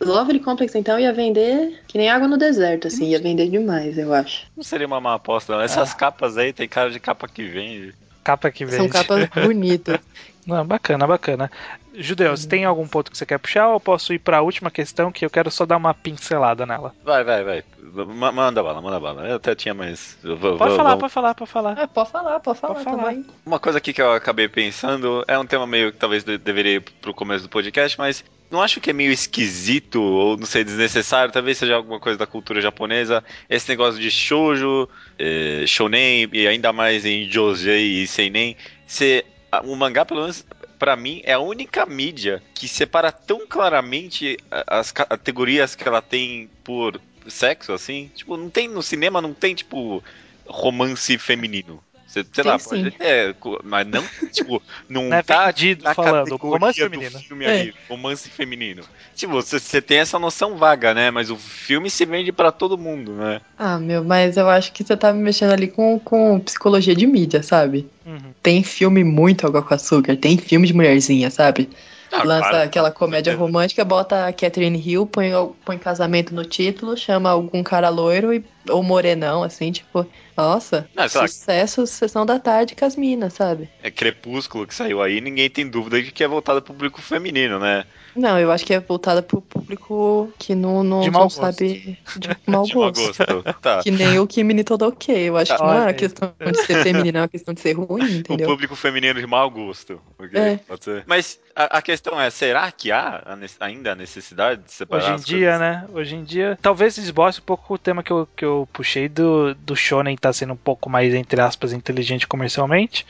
Lovely 0.00 0.40
Complex, 0.40 0.74
então, 0.74 0.98
ia 0.98 1.12
vender 1.12 1.80
que 1.86 1.96
nem 1.96 2.10
água 2.10 2.26
no 2.26 2.36
deserto, 2.36 2.88
assim. 2.88 3.08
Ia 3.08 3.20
vender 3.20 3.48
demais, 3.48 3.96
eu 3.96 4.12
acho. 4.12 4.46
não 4.56 4.64
seria 4.64 4.86
uma 4.86 5.00
má 5.00 5.14
aposta, 5.14 5.54
não. 5.54 5.62
Essas 5.62 5.94
capas 5.94 6.36
aí 6.36 6.52
tem 6.52 6.68
cara 6.68 6.90
de 6.90 6.98
capa 7.00 7.28
que 7.28 7.44
vende. 7.44 7.94
Capa 8.24 8.50
que 8.50 8.64
vende. 8.64 8.76
São 8.76 8.88
capas 8.88 9.28
bonitas. 9.46 9.98
Não, 10.46 10.64
bacana, 10.66 11.06
bacana. 11.06 11.50
Judeus, 11.94 12.46
tem 12.46 12.64
algum 12.64 12.88
ponto 12.88 13.10
que 13.10 13.18
você 13.18 13.24
quer 13.26 13.38
puxar 13.38 13.68
ou 13.68 13.74
eu 13.74 13.80
posso 13.80 14.12
ir 14.14 14.18
pra 14.18 14.40
última 14.42 14.70
questão 14.70 15.12
que 15.12 15.24
eu 15.24 15.30
quero 15.30 15.50
só 15.50 15.64
dar 15.66 15.76
uma 15.76 15.92
pincelada 15.94 16.64
nela? 16.66 16.92
Vai, 17.04 17.22
vai, 17.22 17.44
vai. 17.44 17.64
Ma- 18.06 18.32
manda 18.32 18.62
bala, 18.62 18.80
manda 18.80 18.98
bala. 18.98 19.28
Eu 19.28 19.36
até 19.36 19.54
tinha 19.54 19.74
mais. 19.74 20.16
vou- 20.22 20.56
Pode 20.56 20.70
vou- 20.70 20.76
falar, 20.76 20.90
vou- 20.90 20.98
pode 21.00 21.12
falar, 21.12 21.34
pode 21.34 21.50
falar. 21.50 21.72
Ah, 21.78 21.86
pode 21.86 22.10
falar, 22.10 22.40
pode 22.40 22.58
falar, 22.58 22.74
Pode 22.74 22.84
falar. 22.84 23.02
também. 23.04 23.26
Uma 23.44 23.60
coisa 23.60 23.78
aqui 23.78 23.92
que 23.92 24.00
eu 24.02 24.12
acabei 24.12 24.48
pensando 24.48 25.22
é 25.28 25.38
um 25.38 25.46
tema 25.46 25.66
meio 25.66 25.92
que 25.92 25.98
talvez 25.98 26.24
de- 26.24 26.38
deveria 26.38 26.76
ir 26.76 26.80
pro 26.80 27.12
começo 27.14 27.44
do 27.44 27.50
podcast, 27.50 27.98
mas 27.98 28.24
não 28.52 28.60
acho 28.60 28.80
que 28.80 28.90
é 28.90 28.92
meio 28.92 29.10
esquisito 29.10 30.00
ou 30.00 30.36
não 30.36 30.44
sei, 30.44 30.62
desnecessário, 30.62 31.32
talvez 31.32 31.56
seja 31.56 31.74
alguma 31.74 31.98
coisa 31.98 32.18
da 32.18 32.26
cultura 32.26 32.60
japonesa, 32.60 33.24
esse 33.48 33.68
negócio 33.68 33.98
de 34.00 34.10
shoujo, 34.10 34.88
eh, 35.18 35.64
shonen 35.66 36.28
e 36.32 36.46
ainda 36.46 36.72
mais 36.72 37.06
em 37.06 37.28
josei 37.28 38.02
e 38.02 38.06
seinen, 38.06 38.56
ser 38.86 39.24
o 39.64 39.74
mangá 39.74 40.04
pelo 40.04 40.20
menos 40.20 40.44
pra 40.78 40.96
mim 40.96 41.22
é 41.24 41.32
a 41.32 41.38
única 41.38 41.86
mídia 41.86 42.42
que 42.54 42.68
separa 42.68 43.10
tão 43.10 43.46
claramente 43.46 44.36
as 44.66 44.92
categorias 44.92 45.74
que 45.74 45.86
ela 45.86 46.02
tem 46.02 46.50
por 46.62 47.00
sexo 47.28 47.72
assim, 47.72 48.10
tipo, 48.14 48.36
não 48.36 48.50
tem 48.50 48.68
no 48.68 48.82
cinema 48.82 49.20
não 49.22 49.32
tem 49.32 49.54
tipo 49.54 50.02
romance 50.46 51.16
feminino. 51.18 51.82
Você, 52.12 52.22
sei 52.30 52.44
Tem 52.44 52.52
lá, 52.52 52.58
sim. 52.58 52.68
pode 52.68 53.34
co- 53.40 53.58
mas 53.64 53.86
não, 53.86 54.02
tipo, 54.30 54.62
não 54.86 55.04
Não 55.04 55.16
é 55.16 55.22
tá 55.22 55.46
vendido 55.46 55.82
na 55.82 55.94
falando, 55.94 56.36
romance 56.36 56.78
do 56.78 56.90
feminino. 56.90 57.18
filme 57.20 57.46
ali, 57.46 57.74
romance 57.88 58.28
feminino. 58.28 58.82
Tipo, 59.16 59.32
você, 59.32 59.58
você 59.58 59.80
tem 59.80 59.98
essa 59.98 60.18
noção 60.18 60.56
vaga, 60.58 60.92
né? 60.92 61.10
Mas 61.10 61.30
o 61.30 61.36
filme 61.36 61.88
se 61.88 62.04
vende 62.04 62.30
pra 62.30 62.52
todo 62.52 62.76
mundo, 62.76 63.12
né? 63.14 63.40
Ah, 63.58 63.78
meu, 63.78 64.04
mas 64.04 64.36
eu 64.36 64.48
acho 64.50 64.72
que 64.72 64.84
você 64.84 64.94
tá 64.94 65.10
me 65.12 65.22
mexendo 65.22 65.52
ali 65.52 65.68
com, 65.68 65.98
com 66.00 66.38
psicologia 66.40 66.94
de 66.94 67.06
mídia, 67.06 67.42
sabe? 67.42 67.86
Uhum. 68.04 68.32
Tem 68.42 68.62
filme 68.62 69.02
muito 69.04 69.46
água 69.46 69.62
com 69.62 69.72
açúcar, 69.72 70.16
tem 70.16 70.36
filme 70.36 70.66
de 70.66 70.74
mulherzinha, 70.74 71.30
sabe? 71.30 71.70
Ah, 72.12 72.24
Lança 72.24 72.50
claro, 72.50 72.64
aquela 72.64 72.90
com 72.90 72.98
comédia 72.98 73.34
romântica, 73.34 73.82
bota 73.84 74.26
a 74.26 74.32
Catherine 74.32 74.78
Hill, 74.78 75.06
põe, 75.06 75.30
põe 75.64 75.78
casamento 75.78 76.34
no 76.34 76.44
título, 76.44 76.94
chama 76.94 77.30
algum 77.30 77.62
cara 77.62 77.88
loiro 77.88 78.34
e, 78.34 78.44
ou 78.68 78.82
morenão, 78.82 79.42
assim, 79.42 79.72
tipo, 79.72 80.06
nossa, 80.36 80.86
Não, 80.94 81.08
sucesso, 81.08 81.86
sessão 81.86 82.26
da 82.26 82.38
tarde 82.38 82.74
com 82.74 82.84
as 82.84 82.96
minas, 82.96 83.32
sabe? 83.32 83.70
É 83.82 83.90
Crepúsculo 83.90 84.66
que 84.66 84.74
saiu 84.74 85.00
aí, 85.00 85.22
ninguém 85.22 85.48
tem 85.48 85.66
dúvida 85.66 86.02
de 86.02 86.12
que 86.12 86.22
é 86.22 86.28
voltado 86.28 86.60
pro 86.60 86.74
público 86.74 87.00
feminino, 87.00 87.58
né? 87.58 87.84
Não, 88.14 88.38
eu 88.38 88.50
acho 88.52 88.64
que 88.64 88.74
é 88.74 88.80
voltada 88.80 89.22
pro 89.22 89.40
público 89.40 90.30
que 90.38 90.54
não, 90.54 90.84
não, 90.84 91.06
não 91.06 91.30
sabe 91.30 91.98
de 92.16 92.28
mau 92.46 92.64
De 92.66 92.76
mau 92.76 92.92
gosto. 92.92 93.24
gosto. 93.26 93.42
Tá. 93.60 93.82
Que 93.82 93.90
nem 93.90 94.18
o 94.18 94.26
Kimi 94.26 94.62
todo 94.64 94.82
ok. 94.86 95.14
Eu 95.28 95.36
acho 95.36 95.54
que 95.56 95.62
não 95.62 95.68
Olha 95.70 95.78
é 95.78 95.82
uma 95.82 95.92
questão 95.92 96.32
de 96.40 96.58
ser 96.66 96.82
feminino, 96.82 97.18
é 97.18 97.20
uma 97.22 97.28
questão 97.28 97.54
de 97.54 97.60
ser 97.60 97.72
ruim, 97.72 98.02
O 98.02 98.18
entendeu? 98.18 98.48
público 98.48 98.76
feminino 98.76 99.18
de 99.20 99.26
mau 99.26 99.50
gosto. 99.50 100.00
ok? 100.18 100.38
É. 100.40 100.56
Pode 100.56 100.84
ser. 100.84 101.04
Mas 101.06 101.40
a, 101.56 101.78
a 101.78 101.82
questão 101.82 102.20
é, 102.20 102.28
será 102.30 102.70
que 102.70 102.90
há 102.92 103.22
a 103.26 103.64
ainda 103.64 103.92
a 103.92 103.94
necessidade 103.94 104.62
de 104.62 104.72
separar 104.72 105.02
Hoje 105.02 105.10
em 105.10 105.14
as 105.14 105.24
dia, 105.24 105.38
coisas? 105.38 105.60
né? 105.60 105.84
Hoje 105.92 106.14
em 106.16 106.24
dia, 106.24 106.58
talvez 106.60 106.98
esboce 106.98 107.40
um 107.40 107.44
pouco 107.44 107.74
o 107.74 107.78
tema 107.78 108.02
que 108.02 108.10
eu, 108.10 108.28
que 108.36 108.44
eu 108.44 108.68
puxei 108.72 109.08
do, 109.08 109.54
do 109.54 109.74
Shonen 109.76 110.16
tá 110.16 110.32
sendo 110.32 110.52
um 110.52 110.56
pouco 110.56 110.88
mais, 110.90 111.14
entre 111.14 111.40
aspas, 111.40 111.72
inteligente 111.72 112.26
comercialmente. 112.26 113.06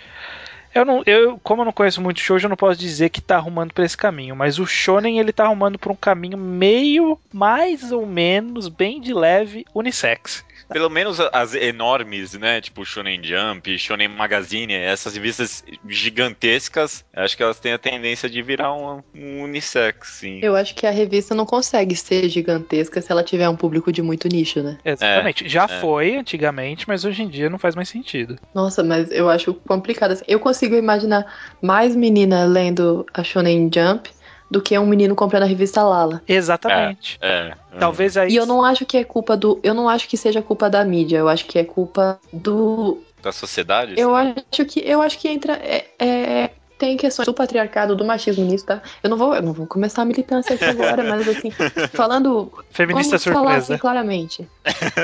Eu 0.74 0.86
não, 0.86 1.02
eu, 1.04 1.38
como 1.42 1.60
eu 1.60 1.66
não 1.66 1.72
conheço 1.72 2.00
muito 2.00 2.20
shoujo, 2.20 2.46
eu 2.46 2.48
não 2.48 2.56
posso 2.56 2.80
dizer 2.80 3.10
que 3.10 3.20
tá 3.20 3.36
arrumando 3.36 3.74
pra 3.74 3.84
esse 3.84 3.96
caminho, 3.96 4.34
mas 4.34 4.58
o 4.58 4.66
shonen 4.66 5.18
ele 5.18 5.32
tá 5.32 5.44
arrumando 5.44 5.78
pra 5.78 5.92
um 5.92 5.96
caminho 5.96 6.38
meio, 6.38 7.18
mais 7.32 7.92
ou 7.92 8.06
menos, 8.06 8.68
bem 8.68 9.00
de 9.00 9.12
leve, 9.12 9.66
unissex. 9.74 10.42
Pelo 10.68 10.88
menos 10.90 11.18
as 11.32 11.54
enormes, 11.54 12.34
né? 12.34 12.60
Tipo 12.60 12.84
Shonen 12.84 13.20
Jump, 13.22 13.78
Shonen 13.78 14.08
Magazine, 14.08 14.74
essas 14.74 15.14
revistas 15.14 15.64
gigantescas, 15.88 17.04
acho 17.14 17.36
que 17.36 17.42
elas 17.42 17.58
têm 17.58 17.72
a 17.72 17.78
tendência 17.78 18.28
de 18.28 18.42
virar 18.42 18.72
um, 18.74 19.02
um 19.14 19.42
unissex, 19.42 20.08
sim. 20.08 20.40
Eu 20.42 20.56
acho 20.56 20.74
que 20.74 20.86
a 20.86 20.90
revista 20.90 21.34
não 21.34 21.46
consegue 21.46 21.94
ser 21.94 22.28
gigantesca 22.28 23.00
se 23.00 23.10
ela 23.10 23.22
tiver 23.22 23.48
um 23.48 23.56
público 23.56 23.92
de 23.92 24.02
muito 24.02 24.28
nicho, 24.28 24.62
né? 24.62 24.78
Exatamente. 24.84 25.48
Já 25.48 25.64
é. 25.64 25.80
foi 25.80 26.16
antigamente, 26.16 26.86
mas 26.88 27.04
hoje 27.04 27.22
em 27.22 27.28
dia 27.28 27.50
não 27.50 27.58
faz 27.58 27.74
mais 27.74 27.88
sentido. 27.88 28.38
Nossa, 28.54 28.82
mas 28.82 29.10
eu 29.10 29.28
acho 29.28 29.54
complicado. 29.54 30.12
assim. 30.12 30.24
Eu 30.26 30.40
consigo 30.40 30.74
imaginar 30.74 31.26
mais 31.60 31.94
menina 31.94 32.44
lendo 32.44 33.06
a 33.12 33.22
Shonen 33.22 33.70
Jump 33.72 34.10
do 34.52 34.60
que 34.60 34.78
um 34.78 34.86
menino 34.86 35.14
comprando 35.14 35.44
a 35.44 35.46
revista 35.46 35.82
Lala. 35.82 36.22
Exatamente. 36.28 37.18
É. 37.22 37.54
Talvez 37.78 38.18
aí. 38.18 38.32
E 38.32 38.36
eu 38.36 38.44
não 38.44 38.62
acho 38.62 38.84
que 38.84 38.98
é 38.98 39.04
culpa 39.04 39.34
do. 39.34 39.58
Eu 39.62 39.72
não 39.72 39.88
acho 39.88 40.06
que 40.06 40.16
seja 40.16 40.42
culpa 40.42 40.68
da 40.68 40.84
mídia. 40.84 41.16
Eu 41.16 41.28
acho 41.28 41.46
que 41.46 41.58
é 41.58 41.64
culpa 41.64 42.20
do. 42.30 43.02
Da 43.22 43.32
sociedade? 43.32 43.94
Eu 43.96 44.14
acho 44.14 44.64
que 44.66 44.80
eu 44.80 45.00
acho 45.00 45.18
que 45.18 45.28
entra. 45.28 45.54
é- 45.54 45.86
é- 45.98 46.50
tem 46.82 46.96
questões 46.96 47.26
do 47.26 47.32
patriarcado, 47.32 47.94
do 47.94 48.04
machismo 48.04 48.44
nisso, 48.44 48.66
tá? 48.66 48.82
Eu 49.04 49.08
não 49.08 49.16
vou, 49.16 49.36
eu 49.36 49.40
não 49.40 49.52
vou 49.52 49.68
começar 49.68 50.02
a 50.02 50.04
militância 50.04 50.56
aqui 50.56 50.64
agora, 50.64 51.04
mas 51.04 51.28
assim, 51.28 51.52
falando. 51.94 52.50
Feminista 52.72 53.18
vamos 53.18 53.24
falar 53.24 53.50
assim 53.50 53.58
surpresa. 53.60 53.80
claramente. 53.80 54.48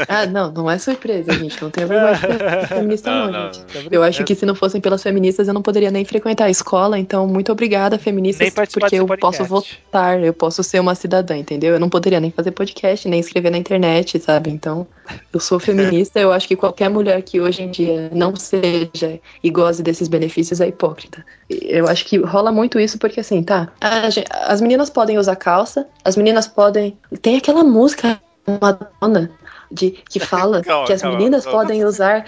Ah, 0.09 0.27
não, 0.27 0.51
não 0.51 0.69
é 0.69 0.77
surpresa, 0.77 1.33
gente. 1.35 1.63
Não 1.63 1.71
tenho 1.71 1.87
vergonha 1.87 2.15
de 2.15 2.67
feminista, 2.67 3.09
não, 3.09 3.27
Não, 3.27 3.45
não, 3.45 3.53
gente. 3.53 3.89
Eu 3.93 4.03
acho 4.03 4.25
que 4.25 4.35
se 4.35 4.45
não 4.45 4.57
fossem 4.57 4.81
pelas 4.81 5.01
feministas, 5.05 5.47
eu 5.47 5.55
não 5.55 5.63
poderia 5.63 5.93
nem 5.93 6.05
frequentar 6.05 6.47
a 6.47 6.51
escola. 6.51 6.99
Então, 6.99 7.29
muito 7.29 7.53
obrigada, 7.53 7.97
feministas, 7.97 8.53
porque 8.73 8.97
eu 8.97 9.07
posso 9.07 9.45
votar, 9.45 10.21
eu 10.21 10.35
posso 10.35 10.65
ser 10.65 10.81
uma 10.81 10.97
cidadã, 10.97 11.37
entendeu? 11.37 11.75
Eu 11.75 11.81
não 11.81 11.89
poderia 11.89 12.19
nem 12.19 12.33
fazer 12.33 12.51
podcast, 12.51 13.09
nem 13.09 13.21
escrever 13.21 13.51
na 13.51 13.59
internet, 13.59 14.19
sabe? 14.19 14.51
Então, 14.51 14.85
eu 15.33 15.39
sou 15.39 15.61
feminista. 15.61 16.19
eu 16.19 16.33
acho 16.33 16.49
que 16.49 16.57
qualquer 16.57 16.91
mulher 16.91 17.23
que 17.23 17.41
hoje 17.41 17.63
em 17.63 17.71
dia 17.71 18.11
não 18.13 18.35
seja 18.35 19.21
e 19.45 19.49
goze 19.49 19.81
desses 19.81 20.09
benefícios 20.09 20.61
é 20.61 20.67
hipócrita. 20.67 21.25
Eu 21.69 21.87
acho 21.87 22.05
que 22.07 22.17
rola 22.19 22.51
muito 22.51 22.81
isso 22.81 22.99
porque 22.99 23.21
assim, 23.21 23.43
tá, 23.43 23.69
a 23.81 24.09
as 24.53 24.61
meninas 24.61 24.89
podem 24.91 25.19
usar 25.19 25.37
calça, 25.37 25.87
as 26.05 26.17
meninas 26.17 26.49
podem. 26.49 26.99
Tem 27.21 27.37
aquela 27.37 27.63
música 27.63 28.21
Madonna 28.61 29.31
de, 29.71 29.91
que 29.91 30.19
fala 30.19 30.63
Calma, 30.65 30.87
que 30.87 30.93
as 30.93 31.03
calma, 31.03 31.17
meninas 31.17 31.45
calma. 31.45 31.61
podem 31.61 31.85
usar 31.85 32.25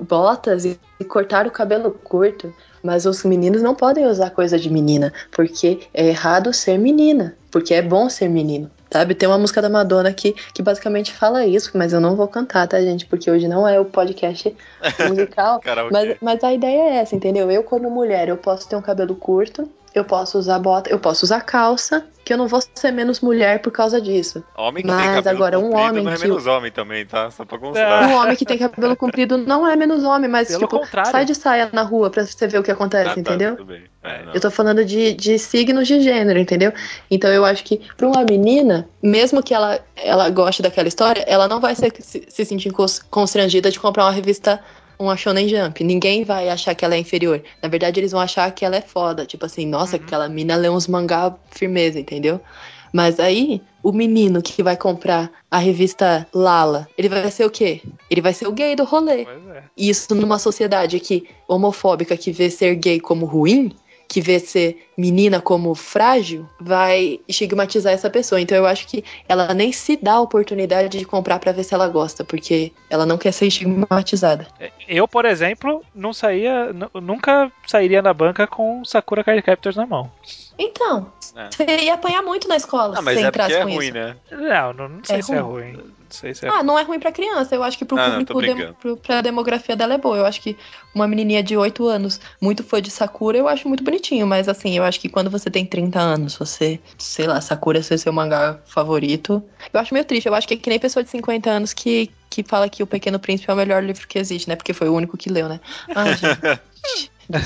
botas 0.00 0.64
e, 0.64 0.78
e 0.98 1.04
cortar 1.04 1.46
o 1.46 1.50
cabelo 1.50 1.90
curto, 1.90 2.52
mas 2.82 3.04
os 3.04 3.24
meninos 3.24 3.62
não 3.62 3.74
podem 3.74 4.06
usar 4.06 4.30
coisa 4.30 4.58
de 4.58 4.70
menina, 4.70 5.12
porque 5.30 5.80
é 5.92 6.08
errado 6.08 6.52
ser 6.52 6.78
menina, 6.78 7.36
porque 7.50 7.74
é 7.74 7.82
bom 7.82 8.08
ser 8.08 8.28
menino. 8.28 8.70
Sabe, 8.90 9.14
tem 9.14 9.28
uma 9.28 9.38
música 9.38 9.60
da 9.60 9.68
Madonna 9.68 10.12
que, 10.12 10.32
que 10.54 10.62
basicamente 10.62 11.12
fala 11.12 11.44
isso, 11.44 11.72
mas 11.74 11.92
eu 11.92 12.00
não 12.00 12.16
vou 12.16 12.26
cantar, 12.26 12.66
tá, 12.66 12.80
gente? 12.80 13.04
Porque 13.04 13.30
hoje 13.30 13.46
não 13.46 13.68
é 13.68 13.78
o 13.78 13.84
podcast 13.84 14.54
musical. 15.08 15.60
Mas, 15.92 16.16
mas 16.20 16.44
a 16.44 16.52
ideia 16.54 16.82
é 16.82 16.96
essa, 16.96 17.14
entendeu? 17.14 17.50
Eu, 17.50 17.62
como 17.62 17.90
mulher, 17.90 18.28
eu 18.28 18.36
posso 18.36 18.68
ter 18.68 18.76
um 18.76 18.82
cabelo 18.82 19.14
curto, 19.14 19.68
eu 19.94 20.04
posso 20.04 20.38
usar 20.38 20.58
bota, 20.58 20.90
eu 20.90 20.98
posso 20.98 21.24
usar 21.24 21.40
calça, 21.40 22.04
que 22.24 22.32
eu 22.32 22.36
não 22.36 22.46
vou 22.46 22.60
ser 22.74 22.90
menos 22.90 23.20
mulher 23.20 23.60
por 23.62 23.70
causa 23.70 24.00
disso. 24.00 24.44
Homem 24.56 24.82
que 24.82 24.88
Mas 24.90 25.02
tem 25.02 25.14
cabelo 25.14 25.36
agora, 25.36 25.58
um 25.58 25.62
comprido 25.70 25.88
homem 25.88 26.04
não 26.04 26.12
é 26.12 26.16
que- 26.16 26.22
menos 26.22 26.46
homem 26.46 26.70
também, 26.72 27.06
tá? 27.06 27.30
Só 27.30 27.44
pra 27.44 27.58
constar. 27.58 28.08
Um 28.08 28.14
homem 28.14 28.36
que 28.36 28.44
tem 28.44 28.58
cabelo 28.58 28.94
comprido 28.96 29.38
não 29.38 29.66
é 29.66 29.74
menos 29.76 30.04
homem, 30.04 30.28
mas, 30.28 30.48
Pelo 30.48 30.60
tipo, 30.60 30.78
contrário. 30.80 31.10
sai 31.10 31.24
de 31.24 31.34
saia 31.34 31.70
na 31.72 31.82
rua 31.82 32.10
pra 32.10 32.26
você 32.26 32.46
ver 32.46 32.58
o 32.58 32.62
que 32.62 32.70
acontece, 32.70 33.10
Ah, 33.10 33.14
tá, 33.14 33.20
entendeu? 33.20 33.56
tudo 33.56 33.66
bem. 33.66 33.82
É. 34.04 34.24
Eu 34.34 34.40
tô 34.40 34.50
falando 34.50 34.84
de, 34.84 35.12
de 35.14 35.38
signos 35.38 35.88
de 35.88 36.00
gênero, 36.00 36.38
entendeu? 36.38 36.72
Então 37.10 37.30
eu 37.30 37.44
acho 37.44 37.64
que 37.64 37.80
pra 37.96 38.06
uma 38.06 38.24
menina, 38.28 38.88
mesmo 39.02 39.42
que 39.42 39.52
ela, 39.54 39.80
ela 39.96 40.28
goste 40.30 40.62
daquela 40.62 40.86
história, 40.88 41.24
ela 41.26 41.48
não 41.48 41.60
vai 41.60 41.74
ser- 41.74 41.92
se, 41.98 42.24
se 42.28 42.44
sentir 42.44 42.70
cons- 42.70 43.00
constrangida 43.10 43.70
de 43.70 43.80
comprar 43.80 44.04
uma 44.04 44.12
revista, 44.12 44.60
uma 44.98 45.16
Shonen 45.16 45.48
Jump. 45.48 45.82
Ninguém 45.84 46.24
vai 46.24 46.48
achar 46.48 46.74
que 46.74 46.84
ela 46.84 46.94
é 46.94 46.98
inferior. 46.98 47.42
Na 47.62 47.68
verdade, 47.68 48.00
eles 48.00 48.12
vão 48.12 48.20
achar 48.20 48.50
que 48.52 48.64
ela 48.64 48.76
é 48.76 48.80
foda. 48.80 49.24
Tipo 49.24 49.46
assim, 49.46 49.66
nossa, 49.66 49.96
Uhum. 49.96 50.02
aquela 50.02 50.28
mina 50.28 50.56
lê 50.56 50.68
uns 50.68 50.86
mangá 50.86 51.34
firmeza, 51.50 51.98
entendeu? 52.00 52.40
Mas 52.92 53.20
aí, 53.20 53.60
o 53.82 53.92
menino 53.92 54.40
que 54.42 54.62
vai 54.62 54.76
comprar 54.76 55.30
a 55.50 55.58
revista 55.58 56.26
Lala, 56.32 56.88
ele 56.96 57.08
vai 57.08 57.30
ser 57.30 57.44
o 57.44 57.50
quê? 57.50 57.82
Ele 58.10 58.20
vai 58.22 58.32
ser 58.32 58.48
o 58.48 58.52
gay 58.52 58.74
do 58.74 58.84
rolê. 58.84 59.24
Pois 59.26 59.56
é. 59.56 59.62
Isso 59.76 60.14
numa 60.14 60.38
sociedade 60.38 60.98
que 60.98 61.28
homofóbica 61.46 62.16
que 62.16 62.32
vê 62.32 62.48
ser 62.50 62.74
gay 62.76 62.98
como 62.98 63.26
ruim, 63.26 63.72
que 64.08 64.22
vê 64.22 64.38
ser 64.40 64.88
menina 64.96 65.38
como 65.38 65.74
frágil, 65.74 66.48
vai 66.58 67.20
estigmatizar 67.28 67.92
essa 67.92 68.08
pessoa. 68.08 68.40
Então 68.40 68.56
eu 68.56 68.64
acho 68.64 68.86
que 68.86 69.04
ela 69.28 69.52
nem 69.52 69.70
se 69.70 69.98
dá 69.98 70.14
a 70.14 70.20
oportunidade 70.22 70.98
de 70.98 71.04
comprar 71.04 71.38
pra 71.38 71.52
ver 71.52 71.62
se 71.62 71.74
ela 71.74 71.86
gosta, 71.88 72.24
porque 72.24 72.72
ela 72.88 73.04
não 73.04 73.18
quer 73.18 73.32
ser 73.32 73.46
estigmatizada. 73.48 74.46
Eu, 74.88 75.06
por 75.06 75.26
exemplo, 75.26 75.84
não 75.94 76.14
saía, 76.14 76.72
nu- 76.72 76.90
nunca 77.02 77.52
sairia 77.66 78.00
na 78.00 78.14
banca 78.14 78.46
com 78.46 78.82
Sakura 78.82 79.22
Card 79.22 79.42
Captors 79.42 79.76
na 79.76 79.84
mão. 79.86 80.10
Então, 80.58 81.12
É. 81.36 81.50
você 81.52 81.84
ia 81.84 81.94
apanhar 81.94 82.22
muito 82.22 82.48
na 82.48 82.56
escola 82.56 82.94
Ah, 82.98 83.02
mas 83.02 83.18
se 83.18 83.24
é 83.24 83.30
porque 83.30 83.42
entrasse 83.42 83.54
é 83.60 83.64
com 83.64 83.72
ruim, 83.74 83.84
isso. 83.84 83.94
né? 83.94 84.16
Não, 84.32 84.72
não, 84.72 84.88
não 84.88 85.04
sei 85.04 85.18
É 85.18 85.22
se 85.22 85.32
é 85.34 85.38
ruim? 85.38 85.78
Não 86.10 86.16
sei 86.16 86.34
se 86.34 86.46
é 86.46 86.48
Ah, 86.48 86.62
não 86.62 86.78
é 86.78 86.82
ruim 86.82 86.98
pra 86.98 87.12
criança. 87.12 87.54
Eu 87.54 87.62
acho 87.62 87.76
que 87.76 87.84
pro 87.84 87.98
Ah, 87.98 88.08
não, 88.08 88.24
público, 88.24 88.38
brincando. 88.38 88.64
dem- 88.64 88.74
pro, 88.74 88.96
pra 88.96 89.20
demografia 89.20 89.76
dela 89.76 89.94
é 89.94 89.98
boa. 89.98 90.16
Eu 90.16 90.24
acho 90.26 90.40
que 90.40 90.56
uma 90.94 91.06
menininha 91.06 91.42
de 91.42 91.56
8 91.56 91.86
anos, 91.86 92.20
muito 92.40 92.64
fã 92.64 92.80
de 92.80 92.90
Sakura, 92.90 93.36
eu 93.36 93.46
acho 93.46 93.68
muito 93.68 93.84
bonitinho. 93.84 94.26
Mas 94.26 94.48
assim, 94.48 94.76
eu 94.76 94.84
acho 94.84 94.98
que 95.00 95.08
quando 95.08 95.30
você 95.30 95.50
tem 95.50 95.66
30 95.66 96.00
anos, 96.00 96.36
você, 96.36 96.80
sei 96.96 97.26
lá, 97.26 97.40
Sakura 97.40 97.82
ser 97.82 97.98
seu 97.98 98.12
mangá 98.12 98.58
favorito. 98.66 99.42
Eu 99.72 99.80
acho 99.80 99.92
meio 99.92 100.04
triste. 100.06 100.26
Eu 100.26 100.34
acho 100.34 100.48
que 100.48 100.54
é 100.54 100.56
que 100.56 100.70
nem 100.70 100.78
pessoa 100.78 101.02
de 101.04 101.10
50 101.10 101.50
anos 101.50 101.72
que, 101.74 102.10
que 102.30 102.42
fala 102.42 102.68
que 102.68 102.82
O 102.82 102.86
Pequeno 102.86 103.18
Príncipe 103.18 103.50
é 103.50 103.54
o 103.54 103.56
melhor 103.56 103.82
livro 103.84 104.08
que 104.08 104.18
existe, 104.18 104.48
né? 104.48 104.56
Porque 104.56 104.72
foi 104.72 104.88
o 104.88 104.94
único 104.94 105.16
que 105.18 105.28
leu, 105.30 105.48
né? 105.48 105.60
Ai, 105.94 106.14
gente. 106.16 106.38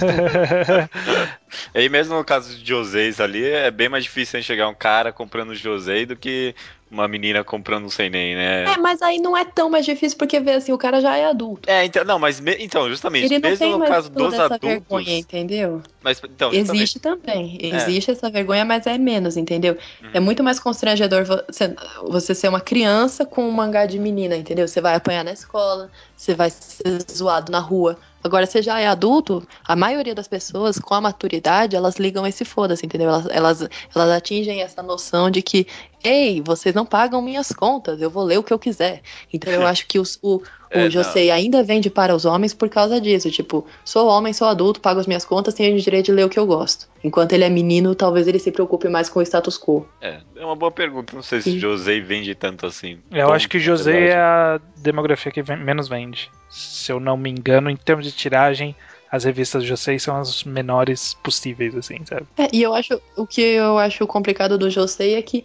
E 1.75 1.79
aí 1.81 1.89
mesmo 1.89 2.15
no 2.15 2.25
caso 2.25 2.57
de 2.57 2.65
Joseis 2.65 3.21
ali, 3.21 3.45
é 3.45 3.71
bem 3.71 3.89
mais 3.89 4.05
difícil 4.05 4.39
enxergar 4.39 4.69
um 4.69 4.75
cara 4.75 5.13
comprando 5.13 5.55
Josei 5.55 6.07
do 6.07 6.17
que 6.17 6.55
uma 6.93 7.09
menina 7.09 7.43
comprando 7.43 7.86
um 7.86 7.88
Seinen, 7.88 8.34
né? 8.36 8.64
É, 8.64 8.76
mas 8.76 9.01
aí 9.01 9.18
não 9.18 9.34
é 9.34 9.45
tão 9.45 9.70
mais 9.70 9.86
difícil 9.86 10.18
porque, 10.18 10.38
vê 10.38 10.53
assim, 10.53 10.72
o 10.72 10.78
cara 10.78 11.01
já 11.01 11.16
é 11.16 11.24
adulto. 11.24 11.68
É, 11.68 11.84
então, 11.86 12.05
não, 12.05 12.18
mas 12.18 12.38
me- 12.38 12.57
então, 12.61 12.88
justamente, 12.90 13.24
Ele 13.24 13.38
não 13.38 13.49
mesmo 13.49 13.64
tem 13.64 13.72
no 13.72 13.78
mais 13.78 13.90
caso 13.90 14.11
dos 14.11 14.34
essa 14.34 14.45
adultos, 14.45 14.68
vergonha, 14.68 15.18
entendeu? 15.18 15.82
mas 16.03 16.20
então, 16.22 16.53
Existe 16.53 17.01
também. 17.01 17.59
É. 17.62 17.76
Existe 17.76 18.11
essa 18.11 18.30
vergonha, 18.30 18.64
mas 18.64 18.86
é 18.86 18.99
menos, 18.99 19.36
entendeu? 19.38 19.76
Uhum. 20.03 20.11
É 20.12 20.20
muito 20.20 20.45
mais 20.45 20.61
constrangedor 20.61 21.24
você, 21.24 21.74
você 22.07 22.34
ser 22.34 22.49
uma 22.49 22.61
criança 22.61 23.24
com 23.24 23.49
um 23.49 23.51
mangá 23.51 23.86
de 23.86 23.99
menina, 23.99 24.36
entendeu? 24.36 24.68
Você 24.68 24.80
vai 24.80 24.95
apanhar 24.95 25.24
na 25.24 25.32
escola, 25.32 25.90
você 26.14 26.34
vai 26.34 26.51
ser 26.51 26.99
zoado 27.11 27.51
na 27.51 27.59
rua. 27.59 27.99
Agora, 28.25 28.47
você 28.47 28.62
já 28.62 28.79
é 28.79 28.87
adulto, 28.87 29.47
a 29.64 29.75
maioria 29.75 30.14
das 30.14 30.29
pessoas, 30.29 30.79
com 30.79 30.95
a 30.95 31.01
maturidade, 31.01 31.75
elas 31.75 31.97
ligam 31.97 32.27
esse 32.27 32.45
foda-se, 32.45 32.87
entendeu? 32.87 33.09
Elas, 33.09 33.27
elas, 33.31 33.68
elas 33.95 34.11
atingem 34.11 34.62
essa 34.62 34.83
noção 34.83 35.31
de 35.31 35.43
que, 35.43 35.66
ei, 36.05 36.41
vocês 36.41 36.75
não 36.75 36.87
pagam 36.87 37.20
minhas 37.20 37.49
contas, 37.49 38.01
eu 38.01 38.11
vou 38.11 38.23
ler 38.23 38.39
o 38.39 38.43
que 38.43 38.53
eu 38.53 38.59
quiser. 38.59 39.03
Então, 39.33 39.53
eu 39.53 39.64
acho 39.66 39.87
que 39.87 39.99
os, 39.99 40.18
o, 40.23 40.41
É, 40.73 40.87
o 40.87 40.91
Josei 40.91 41.31
ainda 41.31 41.62
vende 41.62 41.91
para 41.91 42.14
os 42.14 42.25
homens 42.25 42.55
por 42.55 42.68
causa 42.68 43.01
disso. 43.01 43.31
Tipo, 43.31 43.66
sou 43.85 44.09
homem, 44.09 44.33
sou 44.33 44.49
adulto, 44.49 44.81
pago 44.81 44.99
as 44.99 45.07
minhas 45.07 45.25
contas, 45.25 45.55
tenho 45.55 45.77
o 45.77 45.79
direito 45.79 46.07
de 46.07 46.12
ler 46.12 46.25
o 46.25 46.29
que 46.29 46.39
eu 46.39 46.47
gosto. 46.47 46.89
Enquanto 47.05 47.33
ele 47.33 47.45
é 47.45 47.51
menino, 47.51 47.95
talvez 47.95 48.27
ele 48.27 48.39
se 48.39 48.51
preocupe 48.51 48.89
mais 48.89 49.09
com 49.09 49.20
o 49.20 49.23
status 49.23 49.59
quo. 49.59 49.87
é, 50.01 50.20
é 50.37 50.45
uma 50.45 50.57
boa 50.57 50.70
pergunta, 50.70 51.14
não 51.14 51.23
sei 51.23 51.41
se 51.41 51.53
Sim. 51.53 51.59
Josei 51.59 52.01
vende 52.01 52.35
tanto 52.35 52.66
assim. 52.66 52.99
Eu 53.11 53.29
Bom, 53.29 53.35
acho 53.35 53.49
que 53.49 53.59
verdade. 53.59 53.91
é 53.91 54.16
a 54.16 54.61
demografia 54.79 55.31
que 55.31 55.43
menos 55.57 55.89
vende. 55.89 56.31
Se 56.49 56.91
eu 56.91 56.99
não 56.99 57.16
me 57.16 57.31
engano, 57.31 57.70
em 57.70 57.77
termos 57.77 58.05
de 58.05 58.12
tiragem, 58.12 58.75
as 59.11 59.25
revistas 59.25 59.64
Josei 59.64 59.99
são 59.99 60.16
as 60.16 60.43
menores 60.43 61.14
possíveis, 61.23 61.77
assim, 61.77 61.99
sabe? 62.07 62.27
É, 62.39 62.49
e 62.51 62.62
eu 62.62 62.73
acho, 62.73 62.99
o 63.14 63.27
que 63.27 63.43
eu 63.43 63.79
acho 63.79 64.07
complicado 64.07 64.57
do 64.57 64.70
Josei 64.70 65.14
é 65.16 65.23
que 65.23 65.45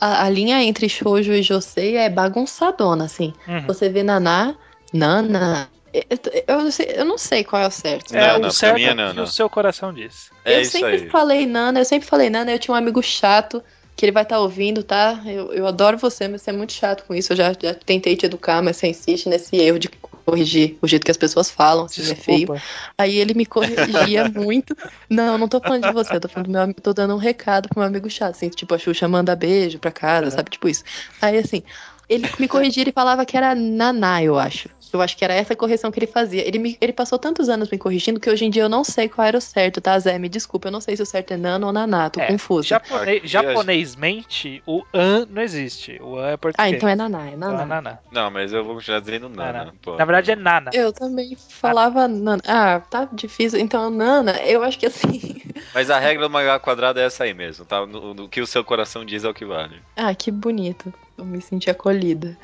a, 0.00 0.24
a 0.24 0.30
linha 0.30 0.62
entre 0.62 0.88
shoujo 0.88 1.32
e 1.32 1.42
Josei 1.42 1.96
é 1.96 2.08
bagunçadona, 2.08 3.04
assim. 3.04 3.32
Uhum. 3.46 3.66
Você 3.66 3.88
vê 3.88 4.02
Naná, 4.02 4.54
Nana... 4.92 5.68
Eu, 5.92 6.04
eu 6.46 6.62
não 6.64 6.70
sei- 6.70 6.92
eu 6.96 7.04
não 7.04 7.18
sei 7.18 7.42
qual 7.44 7.62
é 7.62 7.66
o 7.66 7.70
certo. 7.70 8.12
Não, 8.12 8.20
É 8.20 8.38
não, 8.38 8.48
o 8.48 8.52
certo 8.52 8.74
mim 8.76 8.82
é 8.84 8.88
que 8.90 8.94
Nana. 8.94 9.22
o 9.22 9.26
seu 9.26 9.48
coração 9.48 9.92
diz. 9.92 10.30
É 10.44 10.56
eu 10.58 10.60
isso 10.60 10.72
sempre 10.72 10.96
aí. 10.96 11.08
falei 11.10 11.46
Nana, 11.46 11.80
eu 11.80 11.84
sempre 11.84 12.06
falei 12.06 12.28
Nana, 12.28 12.52
eu 12.52 12.58
tinha 12.58 12.74
um 12.74 12.76
amigo 12.78 13.02
chato 13.02 13.62
que 13.96 14.04
ele 14.04 14.12
vai 14.12 14.22
estar 14.22 14.38
ouvindo, 14.38 14.82
tá? 14.84 15.20
Eu, 15.26 15.52
eu 15.52 15.66
adoro 15.66 15.96
você, 15.98 16.28
mas 16.28 16.42
você 16.42 16.50
é 16.50 16.52
muito 16.52 16.72
chato 16.74 17.04
com 17.04 17.14
isso. 17.14 17.32
Eu 17.32 17.36
já, 17.38 17.52
já 17.60 17.74
tentei 17.74 18.14
te 18.16 18.26
educar, 18.26 18.62
mas 18.62 18.76
você 18.76 18.86
insiste 18.88 19.28
nesse 19.28 19.56
erro 19.56 19.78
de 19.78 19.88
corrigir 19.88 20.78
o 20.82 20.86
jeito 20.86 21.04
que 21.04 21.10
as 21.10 21.16
pessoas 21.16 21.50
falam, 21.50 21.86
assim, 21.86 22.02
é 22.08 22.14
feio. 22.14 22.48
Aí 22.96 23.16
ele 23.16 23.32
me 23.34 23.44
corrigia 23.46 24.24
muito. 24.28 24.76
Não, 25.10 25.36
não 25.38 25.48
tô 25.48 25.58
falando 25.58 25.82
de 25.84 25.90
você, 25.90 26.14
eu 26.16 26.20
tô 26.20 26.28
falando 26.28 26.46
do 26.46 26.52
meu 26.52 26.60
amigo, 26.60 26.80
tô 26.82 26.92
dando 26.92 27.14
um 27.14 27.18
recado 27.18 27.68
pro 27.68 27.80
meu 27.80 27.88
amigo 27.88 28.08
chato, 28.10 28.36
assim, 28.36 28.50
tipo, 28.50 28.72
a 28.74 28.78
Xuxa 28.78 29.08
manda 29.08 29.34
beijo 29.34 29.78
pra 29.80 29.90
casa, 29.90 30.26
Uhum. 30.26 30.30
sabe? 30.32 30.50
Tipo 30.50 30.68
isso. 30.68 30.84
Aí 31.20 31.36
assim, 31.38 31.62
ele 32.08 32.30
me 32.38 32.46
corrigia 32.46 32.88
e 32.88 32.92
falava 32.92 33.24
que 33.26 33.36
era 33.36 33.54
Naná, 33.54 34.22
eu 34.22 34.38
acho. 34.38 34.68
Eu 34.92 35.02
acho 35.02 35.16
que 35.16 35.24
era 35.24 35.34
essa 35.34 35.54
correção 35.54 35.90
que 35.90 35.98
ele 35.98 36.06
fazia. 36.06 36.46
Ele, 36.46 36.58
me, 36.58 36.78
ele 36.80 36.92
passou 36.92 37.18
tantos 37.18 37.48
anos 37.48 37.70
me 37.70 37.76
corrigindo 37.78 38.18
que 38.18 38.30
hoje 38.30 38.44
em 38.44 38.50
dia 38.50 38.62
eu 38.62 38.68
não 38.68 38.82
sei 38.84 39.08
qual 39.08 39.26
era 39.26 39.36
o 39.36 39.40
certo, 39.40 39.80
tá, 39.80 39.98
Zé? 39.98 40.18
Me 40.18 40.28
desculpa, 40.28 40.68
eu 40.68 40.72
não 40.72 40.80
sei 40.80 40.96
se 40.96 41.02
o 41.02 41.06
certo 41.06 41.32
é 41.32 41.36
Nano 41.36 41.66
ou 41.66 41.72
Naná, 41.72 42.08
tô 42.10 42.20
É, 42.20 42.26
confusa. 42.26 42.68
Japone- 42.68 43.20
japonesmente, 43.24 44.62
o 44.66 44.82
an 44.94 45.26
não 45.30 45.42
existe. 45.42 45.98
O 46.02 46.16
an 46.18 46.30
é 46.30 46.36
português. 46.36 46.72
Ah, 46.72 46.76
então 46.76 46.88
é 46.88 46.94
Naná, 46.96 47.26
é 47.28 47.34
Então 47.34 47.48
é 47.50 47.52
Naná. 47.52 47.66
Naná. 47.66 47.98
Não, 48.10 48.30
mas 48.30 48.52
eu 48.52 48.64
vou 48.64 48.74
continuar 48.76 49.00
dizendo 49.00 49.28
Nana. 49.28 49.52
Nana. 49.58 49.74
pô. 49.82 49.96
Na 49.96 50.04
verdade 50.04 50.30
é 50.32 50.36
Nana. 50.36 50.70
Eu 50.72 50.92
também 50.92 51.36
falava 51.36 52.08
Nana. 52.08 52.42
Ah, 52.46 52.80
tá 52.80 53.08
difícil. 53.12 53.58
Então, 53.60 53.90
Nana, 53.90 54.32
eu 54.42 54.62
acho 54.62 54.78
que 54.78 54.86
assim. 54.86 55.42
Mas 55.74 55.90
a 55.90 55.98
regra 55.98 56.26
do 56.26 56.32
mangá 56.32 56.58
quadrado 56.58 56.98
é 56.98 57.04
essa 57.04 57.24
aí 57.24 57.34
mesmo, 57.34 57.64
tá? 57.64 57.84
No 57.86 58.28
que 58.28 58.40
o 58.40 58.46
seu 58.46 58.64
coração 58.64 59.04
diz 59.04 59.22
é 59.24 59.28
o 59.28 59.34
que 59.34 59.44
vale. 59.44 59.76
Ah, 59.96 60.14
que 60.14 60.30
bonito. 60.30 60.92
Eu 61.18 61.24
me 61.24 61.40
senti 61.42 61.68
acolhida. 61.68 62.38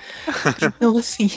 Então, 0.76 0.98
assim, 0.98 1.30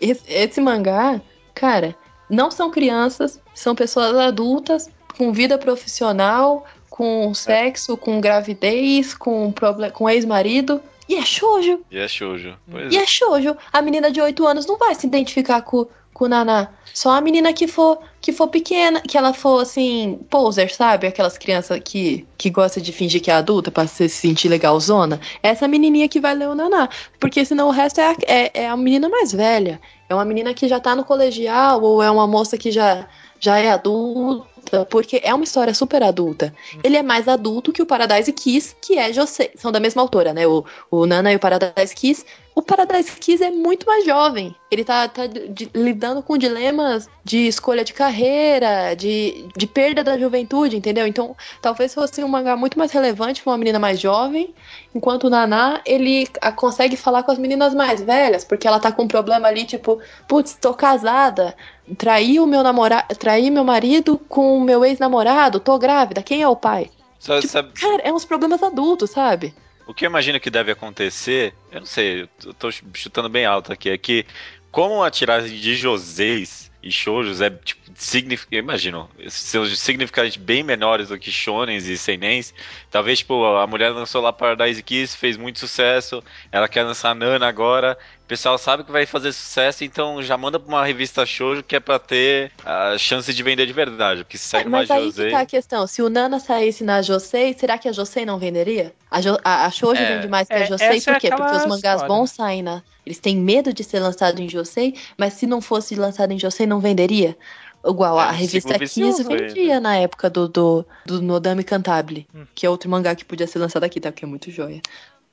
esse, 0.00 0.24
esse 0.26 0.60
mangá, 0.60 1.20
cara, 1.54 1.96
não 2.28 2.50
são 2.50 2.70
crianças, 2.70 3.40
são 3.54 3.74
pessoas 3.74 4.16
adultas, 4.16 4.90
com 5.16 5.32
vida 5.32 5.56
profissional, 5.56 6.66
com 6.88 7.32
sexo, 7.32 7.96
com 7.96 8.20
gravidez, 8.20 9.14
com, 9.14 9.54
com 9.92 10.10
ex-marido. 10.10 10.82
E 11.08 11.16
é 11.16 11.24
shoujo. 11.24 11.80
E 11.90 11.98
é 11.98 12.06
shoujo. 12.06 12.56
Pois 12.70 12.92
E 12.92 12.96
é. 12.96 13.02
é 13.02 13.06
shoujo. 13.06 13.56
A 13.72 13.82
menina 13.82 14.10
de 14.10 14.20
8 14.20 14.46
anos 14.46 14.66
não 14.66 14.76
vai 14.76 14.94
se 14.94 15.06
identificar 15.06 15.62
com, 15.62 15.86
com 16.20 16.26
o 16.26 16.28
Naná. 16.28 16.68
Só 16.92 17.12
a 17.12 17.20
menina 17.20 17.50
que 17.50 17.66
for, 17.66 17.98
que 18.20 18.30
for 18.30 18.48
pequena, 18.48 19.00
que 19.00 19.16
ela 19.16 19.32
for 19.32 19.62
assim, 19.62 20.20
poser, 20.28 20.70
sabe? 20.70 21.06
Aquelas 21.06 21.38
crianças 21.38 21.80
que, 21.82 22.26
que 22.36 22.50
gostam 22.50 22.82
de 22.82 22.92
fingir 22.92 23.22
que 23.22 23.30
é 23.30 23.34
adulta 23.34 23.70
pra 23.70 23.86
se 23.86 24.06
sentir 24.06 24.48
legalzona. 24.50 25.18
Essa 25.42 25.66
menininha 25.66 26.10
que 26.10 26.20
vai 26.20 26.34
ler 26.34 26.48
o 26.48 26.54
Naná. 26.54 26.90
Porque 27.18 27.42
senão 27.42 27.68
o 27.68 27.70
resto 27.70 28.00
é 28.00 28.10
a, 28.10 28.16
é, 28.26 28.50
é 28.64 28.68
a 28.68 28.76
menina 28.76 29.08
mais 29.08 29.32
velha. 29.32 29.80
É 30.10 30.14
uma 30.14 30.26
menina 30.26 30.52
que 30.52 30.68
já 30.68 30.78
tá 30.78 30.94
no 30.94 31.04
colegial, 31.04 31.82
ou 31.82 32.02
é 32.02 32.10
uma 32.10 32.26
moça 32.26 32.58
que 32.58 32.70
já, 32.70 33.08
já 33.40 33.58
é 33.58 33.70
adulta. 33.70 34.49
Porque 34.90 35.20
é 35.22 35.34
uma 35.34 35.44
história 35.44 35.72
super 35.74 36.02
adulta. 36.02 36.54
Ele 36.84 36.96
é 36.96 37.02
mais 37.02 37.26
adulto 37.28 37.72
que 37.72 37.82
o 37.82 37.86
Paradise 37.86 38.32
Kiss, 38.32 38.74
que 38.80 38.98
é 38.98 39.12
Josei. 39.12 39.50
São 39.56 39.70
da 39.72 39.80
mesma 39.80 40.02
autora, 40.02 40.32
né? 40.32 40.46
O, 40.46 40.64
o 40.90 41.06
Nana 41.06 41.32
e 41.32 41.36
o 41.36 41.40
Paradise 41.40 41.94
Kiss 41.94 42.24
O 42.54 42.62
Paradise 42.62 43.12
Kiss 43.18 43.42
é 43.42 43.50
muito 43.50 43.86
mais 43.86 44.04
jovem. 44.04 44.54
Ele 44.70 44.84
tá, 44.84 45.08
tá 45.08 45.26
de- 45.26 45.70
lidando 45.74 46.22
com 46.22 46.36
dilemas 46.36 47.08
de 47.24 47.46
escolha 47.46 47.84
de 47.84 47.92
carreira, 47.92 48.94
de, 48.94 49.46
de 49.56 49.66
perda 49.66 50.02
da 50.04 50.18
juventude, 50.18 50.76
entendeu? 50.76 51.06
Então, 51.06 51.34
talvez 51.62 51.94
fosse 51.94 52.22
um 52.22 52.28
mangá 52.28 52.56
muito 52.56 52.78
mais 52.78 52.92
relevante 52.92 53.42
pra 53.42 53.52
uma 53.52 53.58
menina 53.58 53.78
mais 53.78 53.98
jovem, 54.00 54.52
enquanto 54.94 55.24
o 55.24 55.30
Naná, 55.30 55.80
ele 55.86 56.28
a- 56.40 56.52
consegue 56.52 56.96
falar 56.96 57.22
com 57.22 57.30
as 57.32 57.38
meninas 57.38 57.74
mais 57.74 58.00
velhas, 58.00 58.44
porque 58.44 58.66
ela 58.66 58.80
tá 58.80 58.90
com 58.92 59.02
um 59.04 59.08
problema 59.08 59.48
ali, 59.48 59.64
tipo, 59.64 60.00
putz, 60.28 60.54
tô 60.60 60.74
casada, 60.74 61.54
traí 61.96 62.38
o 62.40 62.46
meu 62.46 62.62
namorado, 62.62 63.14
traí 63.16 63.50
meu 63.50 63.64
marido 63.64 64.18
com 64.28 64.56
o 64.56 64.60
meu 64.60 64.84
ex-namorado, 64.84 65.60
tô 65.60 65.78
grávida, 65.78 66.22
quem 66.22 66.42
é 66.42 66.48
o 66.48 66.56
pai? 66.56 66.90
Só, 67.18 67.38
Tipo, 67.40 67.52
sabe, 67.52 67.72
Cara, 67.72 68.02
é 68.02 68.12
uns 68.12 68.24
problemas 68.24 68.62
adultos, 68.62 69.10
sabe? 69.10 69.54
o 69.86 69.94
que 69.94 70.06
eu 70.06 70.08
imagino 70.08 70.38
que 70.38 70.50
deve 70.50 70.70
acontecer, 70.70 71.52
eu 71.72 71.80
não 71.80 71.86
sei, 71.86 72.28
eu 72.44 72.54
tô 72.54 72.70
chutando 72.70 73.28
bem 73.28 73.44
alto 73.44 73.72
aqui, 73.72 73.90
é 73.90 73.98
que 73.98 74.24
como 74.70 75.02
a 75.02 75.10
tiragem 75.10 75.58
de 75.58 75.74
Joseis 75.74 76.70
e 76.80 76.92
shoujos 76.92 77.40
é 77.40 77.50
tipo 77.50 77.80
signific... 77.94 78.48
eu 78.52 78.60
imagino, 78.60 79.10
são 79.28 79.66
significativamente 79.66 80.38
bem 80.38 80.62
menores 80.62 81.08
do 81.08 81.18
que 81.18 81.30
shonens 81.30 81.86
e 81.86 81.98
seinens. 81.98 82.54
Talvez 82.90 83.18
tipo 83.18 83.44
a 83.44 83.66
mulher 83.66 83.90
lançou 83.90 84.22
lá 84.22 84.32
Paradise 84.32 84.82
Kiss, 84.82 85.16
fez 85.16 85.36
muito 85.36 85.58
sucesso, 85.58 86.22
ela 86.50 86.68
quer 86.68 86.84
lançar 86.84 87.14
Nana 87.14 87.46
agora. 87.46 87.98
O 88.30 88.34
pessoal 88.38 88.56
sabe 88.58 88.84
que 88.84 88.92
vai 88.92 89.04
fazer 89.06 89.32
sucesso, 89.32 89.82
então 89.82 90.22
já 90.22 90.38
manda 90.38 90.56
pra 90.60 90.68
uma 90.68 90.84
revista 90.84 91.26
shoujo 91.26 91.64
que 91.64 91.74
é 91.74 91.80
pra 91.80 91.98
ter 91.98 92.52
a 92.64 92.96
chance 92.96 93.34
de 93.34 93.42
vender 93.42 93.66
de 93.66 93.72
verdade, 93.72 94.22
porque 94.22 94.38
se 94.38 94.44
segue 94.48 94.68
uma 94.68 94.78
Mas 94.78 94.90
aí 94.92 95.06
Josei... 95.06 95.24
que 95.26 95.30
tá 95.32 95.40
a 95.40 95.46
questão. 95.46 95.84
Se 95.88 96.00
o 96.00 96.08
Nana 96.08 96.38
saísse 96.38 96.84
na 96.84 97.02
Josei, 97.02 97.56
será 97.58 97.76
que 97.76 97.88
a 97.88 97.92
Josei 97.92 98.24
não 98.24 98.38
venderia? 98.38 98.94
A, 99.10 99.20
jo 99.20 99.36
a, 99.42 99.66
a 99.66 99.70
Shoujo 99.72 100.00
É. 100.00 100.14
vende 100.14 100.28
mais 100.28 100.46
que 100.46 100.54
a 100.54 100.58
É, 100.60 100.66
Josei, 100.66 100.86
essa 100.98 101.10
é 101.10 101.14
por 101.14 101.20
quê? 101.20 101.28
Porque 101.28 101.42
aquela 101.42 101.58
os 101.58 101.66
mangás 101.66 101.94
história. 102.02 102.06
vão 102.06 102.24
sair 102.24 102.62
na... 102.62 102.84
Eles 103.04 103.18
têm 103.18 103.36
medo 103.36 103.72
de 103.72 103.82
ser 103.82 103.98
lançado 103.98 104.40
em 104.40 104.48
Josei, 104.48 104.94
mas 105.18 105.32
se 105.32 105.44
não 105.44 105.60
fosse 105.60 105.96
lançado 105.96 106.30
em 106.30 106.38
Josei, 106.38 106.68
não 106.68 106.78
venderia? 106.78 107.36
Igual 107.84 108.20
É, 108.20 108.24
a 108.24 108.26
no 108.26 108.32
revista 108.32 108.74
ciclo 108.74 108.78
15 108.78 109.24
vicioso 109.24 109.24
vendia 109.28 109.80
na 109.80 109.96
época 109.96 110.30
do, 110.30 110.46
do, 110.46 110.86
do 111.04 111.20
Nodame 111.20 111.64
Cantabile, 111.64 112.28
Hum. 112.32 112.44
que 112.54 112.64
é 112.64 112.70
outro 112.70 112.88
mangá 112.90 113.14
que 113.16 113.24
podia 113.24 113.46
ser 113.48 113.58
lançado 113.58 113.82
aqui, 113.82 113.98
tá? 113.98 114.12
Porque 114.12 114.24
é 114.24 114.28
muito 114.28 114.50
joia. 114.50 114.80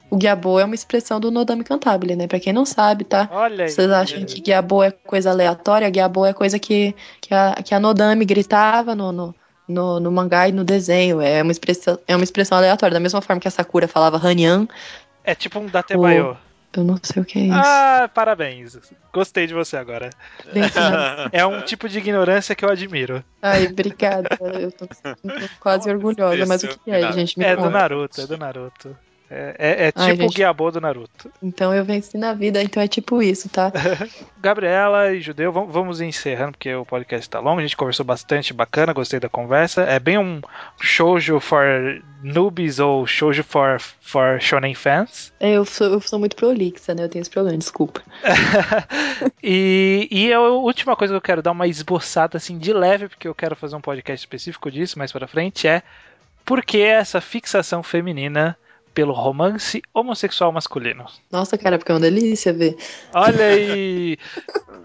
O 0.09 0.17
Gyabo 0.17 0.59
é 0.59 0.63
uma 0.65 0.75
expressão 0.75 1.19
do 1.19 1.29
Nodame 1.29 1.63
Cantabile, 1.63 2.15
né? 2.15 2.27
Pra 2.27 2.39
quem 2.39 2.53
não 2.53 2.65
sabe, 2.65 3.03
tá? 3.03 3.27
Olha 3.31 3.65
aí. 3.65 3.69
Vocês 3.69 3.89
acham 3.91 4.23
que 4.25 4.39
Gyabo 4.41 4.81
é 4.81 4.91
coisa 4.91 5.31
aleatória? 5.31 5.89
Gyabo 5.91 6.25
é 6.25 6.33
coisa 6.33 6.57
que, 6.57 6.95
que, 7.19 7.33
a, 7.33 7.55
que 7.63 7.75
a 7.75 7.79
Nodame 7.79 8.23
gritava 8.23 8.95
no, 8.95 9.11
no, 9.11 9.35
no, 9.67 9.99
no 9.99 10.11
mangá 10.11 10.47
e 10.47 10.51
no 10.53 10.63
desenho. 10.63 11.19
É 11.21 11.41
uma, 11.43 11.51
expressão, 11.51 11.99
é 12.07 12.15
uma 12.15 12.23
expressão 12.23 12.57
aleatória. 12.57 12.93
Da 12.93 12.99
mesma 13.01 13.21
forma 13.21 13.39
que 13.41 13.47
a 13.47 13.51
Sakura 13.51 13.87
falava 13.87 14.17
Hanyan, 14.17 14.65
É 15.25 15.35
tipo 15.35 15.59
um 15.59 15.65
Datebayo. 15.65 16.37
eu 16.73 16.83
não 16.85 16.97
sei 17.03 17.21
o 17.21 17.25
que 17.25 17.39
é 17.39 17.41
isso. 17.43 17.53
Ah, 17.53 18.09
parabéns. 18.13 18.77
Gostei 19.11 19.45
de 19.45 19.53
você 19.53 19.75
agora. 19.75 20.09
É 21.33 21.45
um 21.45 21.61
tipo 21.61 21.89
de 21.89 21.97
ignorância 21.97 22.55
que 22.55 22.63
eu 22.63 22.69
admiro. 22.69 23.21
Ai, 23.41 23.67
obrigada. 23.67 24.29
Eu 24.39 24.71
tô, 24.71 24.87
tô 24.87 25.49
quase 25.59 25.89
orgulhosa. 25.89 26.45
Mas 26.45 26.63
o 26.63 26.67
que 26.69 26.91
é, 26.91 27.11
gente? 27.11 27.37
Me 27.37 27.43
É 27.45 27.55
do 27.55 27.63
conta. 27.63 27.69
Naruto, 27.71 28.21
é 28.21 28.25
do 28.27 28.37
Naruto. 28.37 28.97
É, 29.29 29.55
é- 29.57 29.87
é 29.87 29.93
Ai, 29.95 30.11
tipo 30.11 30.23
o 30.23 30.27
gente. 30.27 30.35
Gyabo 30.37 30.71
do 30.71 30.79
Naruto. 30.79 31.29
Então 31.43 31.73
eu 31.73 31.83
venci 31.83 32.17
na 32.17 32.33
vida, 32.33 32.61
então 32.61 32.81
é 32.81 32.87
tipo 32.87 33.21
isso, 33.21 33.49
tá? 33.49 33.71
Gabriela 34.39 35.11
e 35.13 35.19
Judeu, 35.19 35.51
vamos, 35.51 35.73
vamos 35.73 36.01
encerrando 36.01 36.53
porque 36.53 36.73
o 36.73 36.85
podcast 36.85 37.29
tá 37.29 37.39
longo. 37.39 37.59
A 37.59 37.63
gente 37.63 37.75
conversou 37.75 38.05
bastante, 38.05 38.53
bacana, 38.53 38.93
gostei 38.93 39.19
da 39.19 39.27
conversa. 39.27 39.81
É 39.83 39.99
bem 39.99 40.17
um 40.17 40.41
shoujo 40.79 41.39
for 41.39 42.01
newbies 42.23 42.79
ou 42.79 43.05
shoujo 43.05 43.43
for, 43.43 43.79
for 43.79 44.39
shonen 44.39 44.73
fans. 44.73 45.33
Eu 45.39 45.65
sou, 45.65 45.87
eu 45.87 45.99
sou 46.01 46.19
muito 46.19 46.35
prolixa, 46.35 46.95
né? 46.95 47.03
Eu 47.03 47.09
tenho 47.09 47.21
esse 47.21 47.29
problema, 47.29 47.57
desculpa. 47.57 48.01
e, 49.43 50.07
e 50.09 50.33
a 50.33 50.39
última 50.39 50.95
coisa 50.95 51.13
que 51.13 51.17
eu 51.17 51.21
quero 51.21 51.41
dar 51.41 51.51
uma 51.51 51.67
esboçada 51.67 52.37
assim 52.37 52.57
de 52.57 52.71
leve, 52.71 53.09
porque 53.09 53.27
eu 53.27 53.35
quero 53.35 53.55
fazer 53.55 53.75
um 53.75 53.81
podcast 53.81 54.25
específico 54.25 54.71
disso 54.71 54.97
mais 54.97 55.11
pra 55.11 55.27
frente, 55.27 55.67
é 55.67 55.83
por 56.45 56.63
que 56.63 56.81
essa 56.81 57.19
fixação 57.19 57.83
feminina 57.83 58.57
pelo 58.97 59.13
romance 59.13 59.79
homossexual 59.93 60.51
masculino? 60.51 61.05
Nossa, 61.31 61.55
cara, 61.55 61.77
porque 61.77 61.91
é 61.91 61.93
uma 61.95 62.01
delícia 62.01 62.51
ver. 62.51 62.75
Olha 63.13 63.45
aí! 63.45 64.17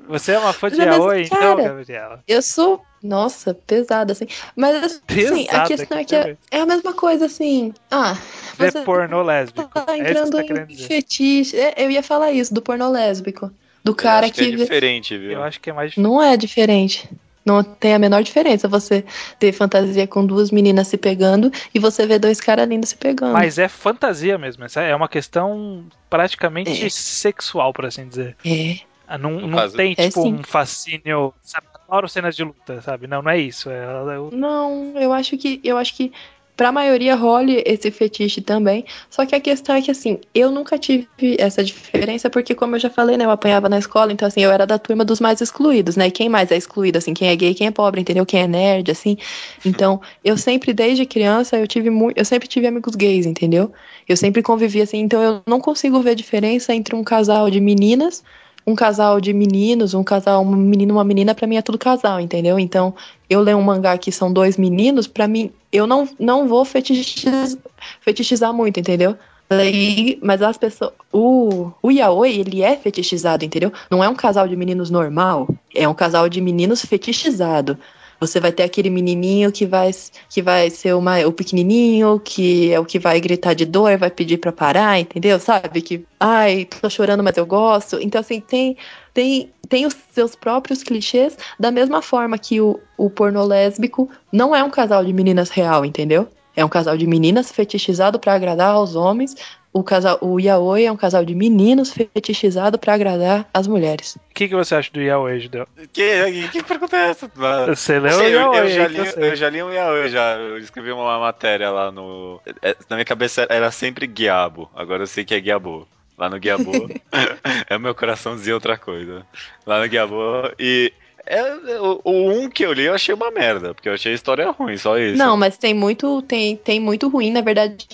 Você 0.07 0.33
é 0.33 0.39
uma 0.39 0.53
fã 0.53 0.69
de 0.71 0.77
Não, 0.77 0.87
Yaoi, 0.87 1.23
então, 1.23 1.57
Gabriela? 1.57 2.23
Eu 2.29 2.43
sou, 2.43 2.85
nossa, 3.03 3.55
pesada, 3.55 4.13
assim. 4.13 4.27
Mas, 4.55 4.85
assim, 4.85 4.93
a 4.93 5.07
Pesada, 5.07 5.69
questão 5.69 5.97
é 5.99 6.05
que 6.05 6.15
é, 6.15 6.37
é 6.51 6.61
a 6.61 6.67
mesma 6.67 6.93
coisa, 6.93 7.25
assim. 7.25 7.73
Ah, 7.91 8.15
você 8.59 8.85
pornô 8.85 9.23
lésbico. 9.23 9.63
tá 9.73 9.87
É 9.89 9.95
isso 9.95 9.97
que 9.97 10.05
entrando 10.11 10.37
você 10.37 10.45
tá 10.45 10.61
em 10.61 10.67
dizer. 10.67 10.89
fetiche. 10.89 11.57
É, 11.59 11.75
eu 11.79 11.91
ia 11.91 12.03
falar 12.03 12.33
isso, 12.33 12.53
do 12.53 12.61
pornô 12.61 12.91
lésbico. 12.91 13.51
Do 13.83 13.93
Eu 13.93 13.97
cara 13.97 14.27
acho 14.27 14.35
que 14.35 14.41
é 14.43 14.45
que. 14.45 14.57
vê- 14.57 14.65
diferente, 14.65 15.17
viu? 15.17 15.33
Eu 15.33 15.43
acho 15.43 15.59
que 15.59 15.71
é 15.71 15.73
mais 15.73 15.91
difícil. 15.91 16.03
Não 16.11 16.23
é 16.23 16.37
diferente. 16.37 17.09
Não 17.45 17.62
tem 17.62 17.95
a 17.95 17.99
menor 17.99 18.22
diferença 18.22 18.68
você 18.68 19.05
ter 19.38 19.53
fantasia 19.53 20.07
com 20.07 20.24
duas 20.24 20.51
meninas 20.51 20.88
se 20.88 20.97
pegando 20.97 21.51
e 21.74 21.78
você 21.78 22.07
ver 22.07 22.18
dois 22.18 22.40
caras 22.40 22.68
lindos 22.68 22.90
se 22.90 22.97
pegando. 22.97 23.32
Mas 23.32 23.59
é 23.59 23.68
fantasia 23.68 24.38
mesmo. 24.38 24.64
É 24.76 24.95
uma 24.95 25.09
questão 25.09 25.84
praticamente 26.09 26.84
É. 26.86 26.88
sexual, 26.88 27.72
por 27.72 27.86
assim 27.86 28.07
dizer. 28.09 28.36
É. 28.45 28.76
Ah, 29.09 29.18
Não, 29.18 29.32
não 29.40 29.68
tem, 29.70 29.95
É 29.99 30.09
tipo, 30.09 30.22
sim. 30.22 30.34
um 30.34 30.43
fascínio. 30.45 31.34
Sabe, 31.43 31.66
adoro 31.88 32.09
cenas 32.09 32.34
de 32.36 32.45
luta, 32.45 32.80
sabe? 32.80 33.07
Não, 33.07 33.20
não 33.20 33.30
é 33.30 33.38
isso. 33.38 33.68
É, 33.68 33.74
é- 33.82 34.36
Não, 34.36 34.95
eu 34.97 35.12
acho 35.12 35.36
que 35.36 35.61
eu 35.64 35.76
acho 35.76 35.95
que 35.97 36.12
pra 36.57 36.70
maioria 36.70 37.14
role 37.14 37.62
esse 37.66 37.90
fetiche 37.90 38.40
também. 38.40 38.84
Só 39.11 39.24
que 39.24 39.34
a 39.34 39.40
questão 39.40 39.74
é 39.74 39.82
que 39.82 39.90
assim, 39.90 40.18
eu 40.34 40.50
nunca 40.50 40.78
tive 40.78 41.09
essa 41.38 41.62
diferença 41.64 42.28
porque 42.28 42.55
como 42.55 42.76
eu 42.76 42.80
já 42.80 42.90
falei, 42.90 43.16
né, 43.16 43.24
eu 43.24 43.30
apanhava 43.30 43.68
na 43.68 43.78
escola, 43.78 44.12
então 44.12 44.26
assim, 44.28 44.42
eu 44.42 44.50
era 44.50 44.66
da 44.66 44.78
turma 44.78 45.05
dos 45.05 45.20
mais 45.20 45.40
excluídos, 45.40 45.96
né? 45.96 46.11
Quem 46.11 46.28
mais 46.28 46.50
é 46.50 46.57
excluído 46.57 46.98
assim, 46.98 47.14
quem 47.14 47.28
é 47.28 47.36
gay, 47.36 47.55
quem 47.55 47.66
é 47.66 47.70
pobre, 47.70 48.00
entendeu? 48.00 48.26
Quem 48.26 48.42
é 48.42 48.46
nerd 48.46 48.90
assim. 48.90 49.16
Então, 49.64 50.00
eu 50.24 50.36
sempre 50.36 50.72
desde 50.72 51.07
criança 51.07 51.57
eu 51.57 51.66
tive 51.66 51.90
muito, 51.90 52.18
eu 52.18 52.24
sempre 52.24 52.48
tive 52.48 52.66
amigos 52.66 52.94
gays, 52.94 53.26
entendeu? 53.26 53.72
Eu 54.09 54.16
sempre 54.16 54.42
convivi 54.42 54.82
assim, 54.82 54.98
então 54.98 55.22
eu 55.22 55.42
não 55.46 55.61
consigo 55.61 56.00
ver 56.00 56.14
diferença 56.14 56.74
entre 56.74 56.94
um 56.94 57.05
casal 57.05 57.50
de 57.50 57.61
meninas 57.61 58.22
um 58.66 58.74
casal 58.74 59.20
de 59.20 59.32
meninos, 59.32 59.94
um 59.94 60.05
casal, 60.05 60.42
um 60.42 60.50
menino 60.55 60.94
uma 60.94 61.05
menina, 61.05 61.34
pra 61.34 61.46
mim 61.46 61.57
é 61.57 61.62
tudo 61.62 61.78
casal, 61.78 62.20
entendeu? 62.20 62.59
Então, 62.59 62.94
eu 63.33 63.41
leio 63.41 63.59
um 63.59 63.62
mangá 63.62 63.97
que 63.99 64.12
são 64.12 64.33
dois 64.33 64.57
meninos, 64.57 65.07
pra 65.07 65.26
mim, 65.26 65.51
eu 65.72 65.87
não, 65.87 66.09
não 66.18 66.47
vou 66.47 66.64
fetichizar, 66.64 67.59
fetichizar 68.01 68.53
muito, 68.53 68.78
entendeu? 68.78 69.16
Leí, 69.51 70.18
mas 70.22 70.41
as 70.41 70.57
pessoas. 70.57 70.93
O, 71.12 71.70
o 71.83 71.91
yaoi, 71.91 72.41
ele 72.41 72.62
é 72.62 72.76
fetichizado, 72.76 73.45
entendeu? 73.45 73.72
Não 73.91 74.03
é 74.03 74.09
um 74.09 74.14
casal 74.14 74.49
de 74.49 74.57
meninos 74.57 74.91
normal, 74.91 75.49
é 75.74 75.87
um 75.87 75.95
casal 75.95 76.28
de 76.28 76.41
meninos 76.41 76.83
fetichizado. 76.85 77.78
Você 78.22 78.39
vai 78.39 78.53
ter 78.53 78.62
aquele 78.62 78.89
menininho 78.89 79.51
que 79.51 79.66
vai, 79.66 79.91
que 80.30 80.41
vai 80.41 80.70
ser 80.70 80.95
uma, 80.95 81.18
o 81.26 81.33
pequenininho, 81.33 82.20
que 82.20 82.72
é 82.72 82.78
o 82.78 82.85
que 82.85 82.97
vai 82.97 83.20
gritar 83.20 83.53
de 83.53 83.66
dor, 83.66 83.99
vai 83.99 84.11
pedir 84.11 84.39
pra 84.39 84.53
parar, 84.53 85.01
entendeu? 85.01 85.41
Sabe? 85.41 85.83
Que, 85.83 86.05
ai, 86.20 86.64
tô 86.64 86.89
chorando, 86.89 87.20
mas 87.24 87.37
eu 87.37 87.45
gosto. 87.45 87.99
Então, 88.01 88.20
assim, 88.20 88.39
tem, 88.41 88.76
tem, 89.15 89.51
tem 89.69 89.87
os 89.87 89.97
seus 90.13 90.35
próprios 90.35 90.83
clichês, 90.83 91.37
da 91.59 91.71
mesma 91.71 92.03
forma 92.03 92.39
que 92.39 92.61
o, 92.61 92.81
o 92.97 93.11
pornô 93.11 93.45
lésbico 93.45 94.09
não 94.33 94.55
é 94.55 94.63
um 94.63 94.71
casal 94.71 95.05
de 95.05 95.13
meninas 95.13 95.51
real, 95.51 95.85
entendeu? 95.85 96.29
É 96.57 96.65
um 96.65 96.69
casal 96.69 96.97
de 96.97 97.07
meninas 97.07 97.51
fetichizado 97.51 98.19
pra 98.19 98.35
agradar 98.35 98.75
aos 98.75 98.95
homens. 98.95 99.35
O, 99.73 99.83
casal, 99.83 100.19
o 100.21 100.39
yaoi 100.39 100.85
é 100.85 100.93
um 100.93 100.97
casal 100.97 101.25
de 101.25 101.35
meninos 101.35 101.91
fetichizado 101.91 102.79
pra 102.79 102.93
agradar 102.93 103.49
as 103.55 103.67
mulheres. 103.67 104.17
O 104.17 104.35
que, 104.35 104.47
que 104.47 104.55
você 104.55 104.75
acha 104.75 104.93
do 104.93 105.01
Yaoi, 105.01 105.41
Judeu? 105.41 105.67
Que, 105.95 106.49
que, 106.49 106.63
pergunta 106.63 106.95
é 106.95 107.09
essa? 107.09 107.31
Você 107.69 107.97
Eu, 107.97 108.03
leu 108.03 108.13
o 108.13 108.19
sei, 108.19 108.35
eu, 108.35 108.41
Yaoi, 108.41 108.59
eu 108.59 108.69
já 108.69 108.87
li, 108.87 109.13
que 109.13 109.19
eu 109.21 109.37
já 109.37 109.49
li 109.49 109.63
um 109.63 109.73
yaoi, 109.73 110.11
já. 110.11 110.35
Eu 110.35 110.59
escrevi 110.59 110.93
uma 110.93 111.19
matéria 111.19 111.71
lá 111.71 111.91
no. 111.91 112.39
é, 112.61 112.77
Na 112.91 112.97
minha 112.97 113.05
cabeça 113.07 113.47
era 113.49 113.71
sempre 113.71 114.07
Guiabo. 114.07 114.71
Agora 114.75 115.05
eu 115.05 115.07
sei 115.07 115.25
que 115.25 115.35
é 115.35 115.41
Guiabo. 115.41 115.89
Lá 116.23 116.31
no 116.31 116.39
Guiabo. 116.39 116.70
é 117.68 117.77
o 117.77 117.81
meu 117.81 117.97
coração 117.97 118.37
dizia 118.37 118.55
outra 118.55 118.79
coisa. 118.79 119.27
Lá 119.66 119.81
no 119.81 119.89
Guiabo. 119.89 120.14
E. 120.57 120.93
é, 121.27 121.81
o, 121.81 122.01
o 122.05 122.31
um 122.31 122.49
que 122.49 122.64
eu 122.64 122.73
li 122.73 122.85
eu 122.85 122.95
achei 122.95 123.12
uma 123.12 123.29
merda, 123.33 123.75
porque 123.75 123.89
eu 123.89 123.95
achei 123.95 124.12
a 124.12 124.14
história 124.14 124.49
ruim, 124.53 124.77
só 124.77 124.97
isso. 124.97 125.18
Não, 125.18 125.37
mas 125.37 125.59
tem 125.59 125.75
muito, 125.75 126.23
tem, 126.23 126.55
tem 126.57 126.79
muito 126.79 127.09
ruim, 127.09 127.33
na 127.33 127.41
verdade, 127.41 127.89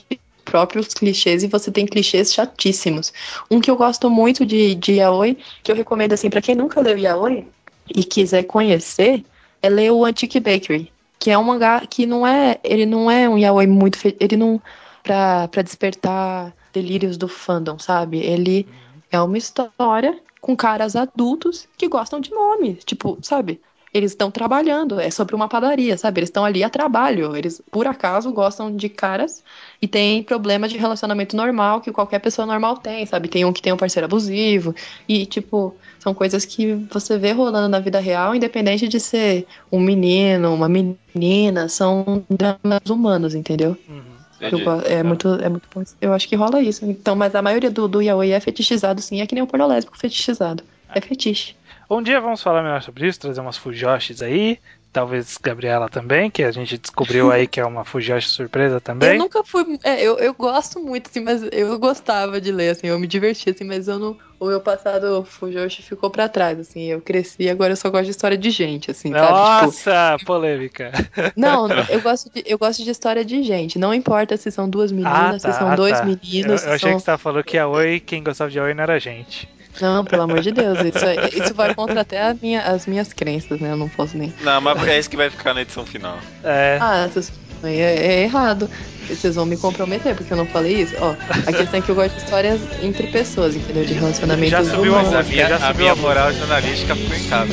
próprios 0.45 0.93
clichês, 0.93 1.43
e 1.43 1.47
você 1.47 1.71
tem 1.71 1.87
clichês 1.87 2.35
chatíssimos. 2.35 3.15
Um 3.51 3.63
que 3.63 3.71
eu 3.71 3.77
gosto 3.77 4.11
muito 4.11 4.45
de, 4.45 4.75
de 4.75 4.97
yaoi, 4.97 5.39
que 5.63 5.73
eu 5.73 5.77
recomendo 5.77 6.13
assim 6.13 6.29
para 6.29 6.43
quem 6.43 6.55
nunca 6.55 6.83
leu 6.83 6.99
yaoi 6.99 7.47
e 7.89 8.05
quiser 8.05 8.43
conhecer, 8.43 9.25
é 9.63 9.71
ler 9.71 9.91
o 9.91 10.05
Antique 10.05 10.39
Bakery, 10.39 10.93
que 11.19 11.31
é 11.31 11.39
um 11.39 11.45
mangá 11.45 11.81
que 11.89 12.05
não 12.05 12.27
é, 12.27 12.59
ele 12.63 12.85
não 12.85 13.11
é 13.11 13.27
um 13.27 13.39
yaoi 13.39 13.67
muito, 13.67 13.99
ele 14.21 14.37
não 14.37 14.61
pra, 15.03 15.49
pra 15.49 15.63
despertar 15.63 16.53
delírios 16.73 17.17
do 17.17 17.29
fandom, 17.29 17.79
sabe? 17.79 18.19
Ele 18.19 18.67
é 19.11 19.21
uma 19.21 19.39
história 19.39 20.19
com 20.41 20.57
caras 20.57 20.95
adultos 20.95 21.69
que 21.77 21.89
gostam 21.89 22.21
de 22.21 22.31
nome, 22.31 22.75
tipo, 22.75 23.19
sabe? 23.23 23.61
eles 23.93 24.13
estão 24.13 24.31
trabalhando, 24.31 25.01
é 25.01 25.11
sobre 25.11 25.35
uma 25.35 25.49
padaria, 25.49 25.97
sabe? 25.97 26.21
Eles 26.21 26.29
estão 26.29 26.45
ali 26.45 26.63
a 26.63 26.71
trabalho, 26.71 27.37
eles 27.37 27.63
por 27.71 27.87
acaso 27.87 28.33
gostam 28.33 28.75
de 28.75 28.89
caras 28.89 29.43
e 29.81 29.89
tem 29.89 30.23
problema 30.23 30.69
de 30.69 30.77
relacionamento 30.77 31.37
normal 31.37 31.81
que 31.81 31.93
qualquer 31.93 32.19
pessoa 32.19 32.47
normal 32.47 32.77
tem, 32.77 33.07
sabe? 33.07 33.29
Tem 33.29 33.45
um 33.45 33.53
que 33.53 33.63
tem 33.63 33.73
um 33.73 33.77
parceiro 33.77 34.07
abusivo 34.07 34.75
e 35.09 35.25
tipo, 35.27 35.75
são 35.99 36.13
coisas 36.13 36.45
que 36.45 36.75
você 36.91 37.19
vê 37.19 37.33
rolando 37.33 37.69
na 37.69 37.81
vida 37.81 37.99
real, 37.99 38.35
independente 38.35 38.89
de 38.89 39.01
ser 39.01 39.47
um 39.73 39.81
menino, 39.81 40.55
uma 40.55 40.69
menina, 40.69 41.69
são 41.69 42.25
dramas 42.29 42.89
humanos, 42.89 43.35
entendeu? 43.35 43.77
Uhum. 43.89 44.18
Eu 44.41 44.83
é, 44.83 45.03
muito, 45.03 45.29
é 45.29 45.49
muito 45.49 45.69
bom. 45.75 45.83
Eu 46.01 46.13
acho 46.13 46.29
que 46.29 46.37
rola 46.37 46.61
isso. 46.63 46.85
Então, 46.85 47.17
mas 47.17 47.35
a 47.35 47.43
maioria 47.43 47.71
do, 47.71 47.89
do 47.89 48.01
yaoi 48.01 48.31
é 48.31 48.41
fetichizado, 48.41 49.01
sim. 49.01 49.21
É 49.21 49.27
que 49.27 49.35
nem 49.35 49.43
o 49.43 49.47
porno 49.47 49.67
lésbico 49.67 49.99
fetichizado. 49.99 50.63
É 50.95 51.01
fetiche. 51.01 51.55
Um 51.91 52.03
dia 52.03 52.21
vamos 52.21 52.43
falar 52.43 52.63
melhor 52.63 52.83
sobre 52.83 53.07
isso, 53.07 53.21
trazer 53.21 53.41
umas 53.41 53.57
fujoshis 53.57 54.21
aí. 54.21 54.59
Talvez 54.91 55.39
Gabriela 55.41 55.89
também, 55.89 56.31
que 56.31 56.43
a 56.43 56.51
gente 56.51 56.79
descobriu 56.79 57.31
aí 57.31 57.47
que 57.47 57.61
é 57.61 57.65
uma 57.65 57.85
fujoshi 57.85 58.29
surpresa 58.29 58.81
também. 58.81 59.11
Eu 59.11 59.19
nunca 59.19 59.45
fui. 59.45 59.79
É, 59.85 60.03
eu, 60.03 60.19
eu 60.19 60.33
gosto 60.33 60.81
muito, 60.81 61.11
assim, 61.11 61.21
mas 61.21 61.43
eu 61.53 61.79
gostava 61.79 62.41
de 62.41 62.51
ler, 62.51 62.71
assim, 62.71 62.87
eu 62.87 62.99
me 62.99 63.07
divertia, 63.07 63.53
assim, 63.53 63.65
mas 63.65 63.87
eu 63.87 63.99
não. 63.99 64.17
O 64.41 64.47
meu 64.47 64.61
passado 64.61 65.25
Fujoshi 65.25 65.83
ficou 65.83 66.11
pra 66.11 66.29
trás, 66.29 66.61
assim. 66.61 66.85
Eu 66.85 67.01
cresci 67.01 67.43
e 67.43 67.51
agora 67.51 67.73
eu 67.73 67.77
só 67.77 67.91
gosto 67.91 68.05
de 68.05 68.13
história 68.13 68.39
de 68.39 68.51
gente, 68.51 68.91
assim, 68.91 69.11
sabe? 69.11 69.27
Tipo, 69.27 69.33
Nossa, 69.33 70.17
polêmica. 70.25 70.93
não, 71.37 71.69
eu 71.89 72.01
gosto, 72.01 72.31
de, 72.31 72.45
eu 72.47 72.57
gosto 72.57 72.85
de 72.85 72.91
história 72.91 73.25
de 73.25 73.43
gente. 73.43 73.79
Não 73.79 73.93
importa 73.93 74.37
se 74.37 74.51
são 74.51 74.71
duas 74.71 74.93
meninas, 74.93 75.43
se 75.43 75.53
são 75.53 75.75
dois 75.75 75.99
tá. 75.99 76.05
meninos. 76.05 76.63
Eu, 76.63 76.69
eu 76.69 76.75
achei 76.75 76.91
são... 76.91 76.93
que 76.93 77.01
você 77.01 77.07
tava 77.07 77.19
falando 77.19 77.45
que 77.45 77.59
a 77.59 77.67
Oi, 77.67 78.01
quem 78.01 78.23
gostava 78.23 78.49
de 78.49 78.61
Oi 78.61 78.73
não 78.75 78.85
era 78.85 78.99
gente. 79.01 79.49
Não, 79.81 80.05
pelo 80.05 80.23
amor 80.23 80.41
de 80.41 80.51
Deus. 80.51 80.79
Isso, 80.81 81.05
é- 81.05 81.29
isso 81.45 81.55
vai 81.55 81.75
contra 81.75 82.01
até 82.01 82.21
a 82.23 82.35
minha, 82.41 82.63
as 82.63 82.87
minhas 82.87 83.13
crenças, 83.13 83.61
né? 83.61 83.71
Eu 83.73 83.77
não 83.77 83.89
posso 83.89 84.17
nem. 84.19 84.33
Não, 84.43 84.61
mas 84.61 84.87
é 84.89 84.99
isso 84.99 85.09
que 85.11 85.17
vai 85.17 85.31
ficar 85.31 85.55
na 85.55 85.63
edição 85.63 85.85
final. 85.87 86.19
É. 86.43 86.79
Ah, 86.81 87.09
vocês- 87.13 87.33
é, 87.63 87.71
é 87.77 88.23
errado. 88.25 88.69
Vocês 89.09 89.37
vão 89.37 89.47
me 89.47 89.57
comprometer, 89.57 90.15
porque 90.15 90.33
eu 90.33 90.37
não 90.37 90.45
falei 90.47 90.83
isso. 90.83 90.95
Ó, 91.01 91.15
a 91.47 91.53
questão 91.53 91.79
é 91.79 91.83
que 91.83 91.89
eu 91.89 91.95
gosto 91.95 92.15
de 92.15 92.23
histórias 92.23 92.61
entre 92.83 93.07
pessoas, 93.07 93.57
entendeu? 93.57 93.85
De 93.85 93.95
relacionamentos 93.95 94.51
Já 94.51 94.65
subiu 94.65 94.95
a 94.95 94.99
Mas 94.99 95.09
humanos. 95.09 95.27
a 95.27 95.31
minha, 95.31 95.49
já 95.49 95.57
a 95.57 95.61
subiu 95.61 95.75
minha 95.81 95.93
a 95.93 95.97
moral 95.97 96.33
jornalística 96.33 96.95
ficou 96.95 97.17
em 97.17 97.25
casa. 97.25 97.53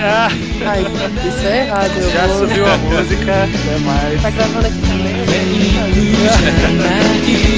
Ah, 0.00 0.28
Ai, 0.66 0.82
isso 1.26 1.46
é 1.46 1.66
errado. 1.66 1.90
Eu 1.98 2.10
já 2.10 2.26
vou... 2.26 2.38
subiu 2.48 2.64
a 2.66 2.76
música, 2.76 3.32
até 3.44 3.78
mais. 3.84 4.22
Tá 4.22 4.30
gravando 4.30 4.66
aqui 4.66 4.80
também? 4.80 5.18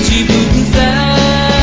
自 0.03 1.60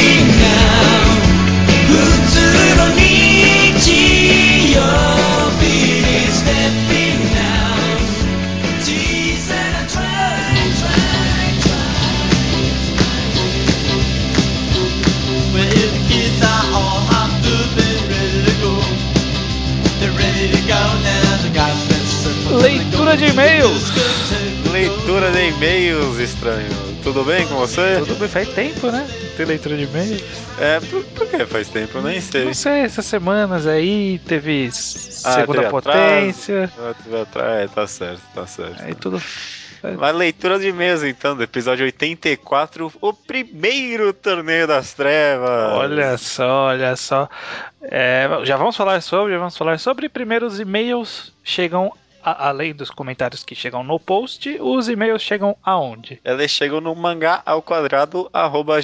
Leitura 23.11 23.17
de 23.17 23.33
e-mails. 23.33 23.83
Leitura 24.71 25.31
de 25.31 25.49
e-mails, 25.49 26.17
estranho. 26.17 26.69
Tudo 27.03 27.25
bem 27.25 27.45
com 27.45 27.55
você? 27.55 27.97
Tudo 27.99 28.15
bem, 28.15 28.29
faz 28.29 28.47
tempo, 28.53 28.89
né? 28.89 29.05
Tem 29.35 29.45
leitura 29.45 29.75
de 29.75 29.83
e-mails. 29.83 30.23
É, 30.57 30.79
por, 30.79 31.03
por 31.03 31.27
que 31.27 31.45
faz 31.45 31.67
tempo? 31.67 31.97
Eu 31.97 32.03
nem 32.03 32.21
sei. 32.21 32.45
Não 32.45 32.53
sei, 32.53 32.79
essas 32.79 33.05
semanas 33.05 33.67
aí 33.67 34.17
teve 34.19 34.69
Ah, 35.25 35.31
segunda 35.33 35.59
teve 35.59 35.71
potência. 35.71 36.71
Ah, 36.79 36.93
tu 37.03 37.09
vai 37.09 37.21
atrás, 37.21 37.63
É, 37.63 37.67
tá 37.67 37.85
certo, 37.85 38.21
tá 38.33 38.47
certo. 38.47 38.81
Aí 38.81 38.95
tudo. 38.95 39.21
Mas 39.99 40.15
leitura 40.15 40.57
de 40.57 40.69
e-mails 40.69 41.03
então, 41.03 41.35
do 41.35 41.43
episódio 41.43 41.83
84, 41.83 42.93
o 43.01 43.13
primeiro 43.13 44.13
torneio 44.13 44.67
das 44.67 44.93
trevas. 44.93 45.73
Olha 45.73 46.17
só, 46.17 46.67
olha 46.67 46.95
só. 46.95 47.27
É, 47.81 48.29
já 48.43 48.55
vamos 48.55 48.77
falar 48.77 49.01
sobre, 49.01 49.33
já 49.33 49.39
vamos 49.39 49.57
falar 49.57 49.79
sobre. 49.79 50.07
Primeiro, 50.07 50.45
os 50.45 50.59
e-mails 50.61 51.33
chegam, 51.43 51.91
a- 52.23 52.47
além 52.49 52.73
dos 52.73 52.89
comentários 52.89 53.43
que 53.43 53.55
chegam 53.55 53.83
no 53.83 53.99
post, 53.99 54.49
os 54.59 54.87
e-mails 54.89 55.21
chegam 55.21 55.55
aonde? 55.63 56.19
Elas 56.23 56.51
chegam 56.51 56.79
no 56.81 56.95
mangá 56.95 57.41
ao 57.45 57.61
quadrado 57.61 58.29
arroba 58.33 58.81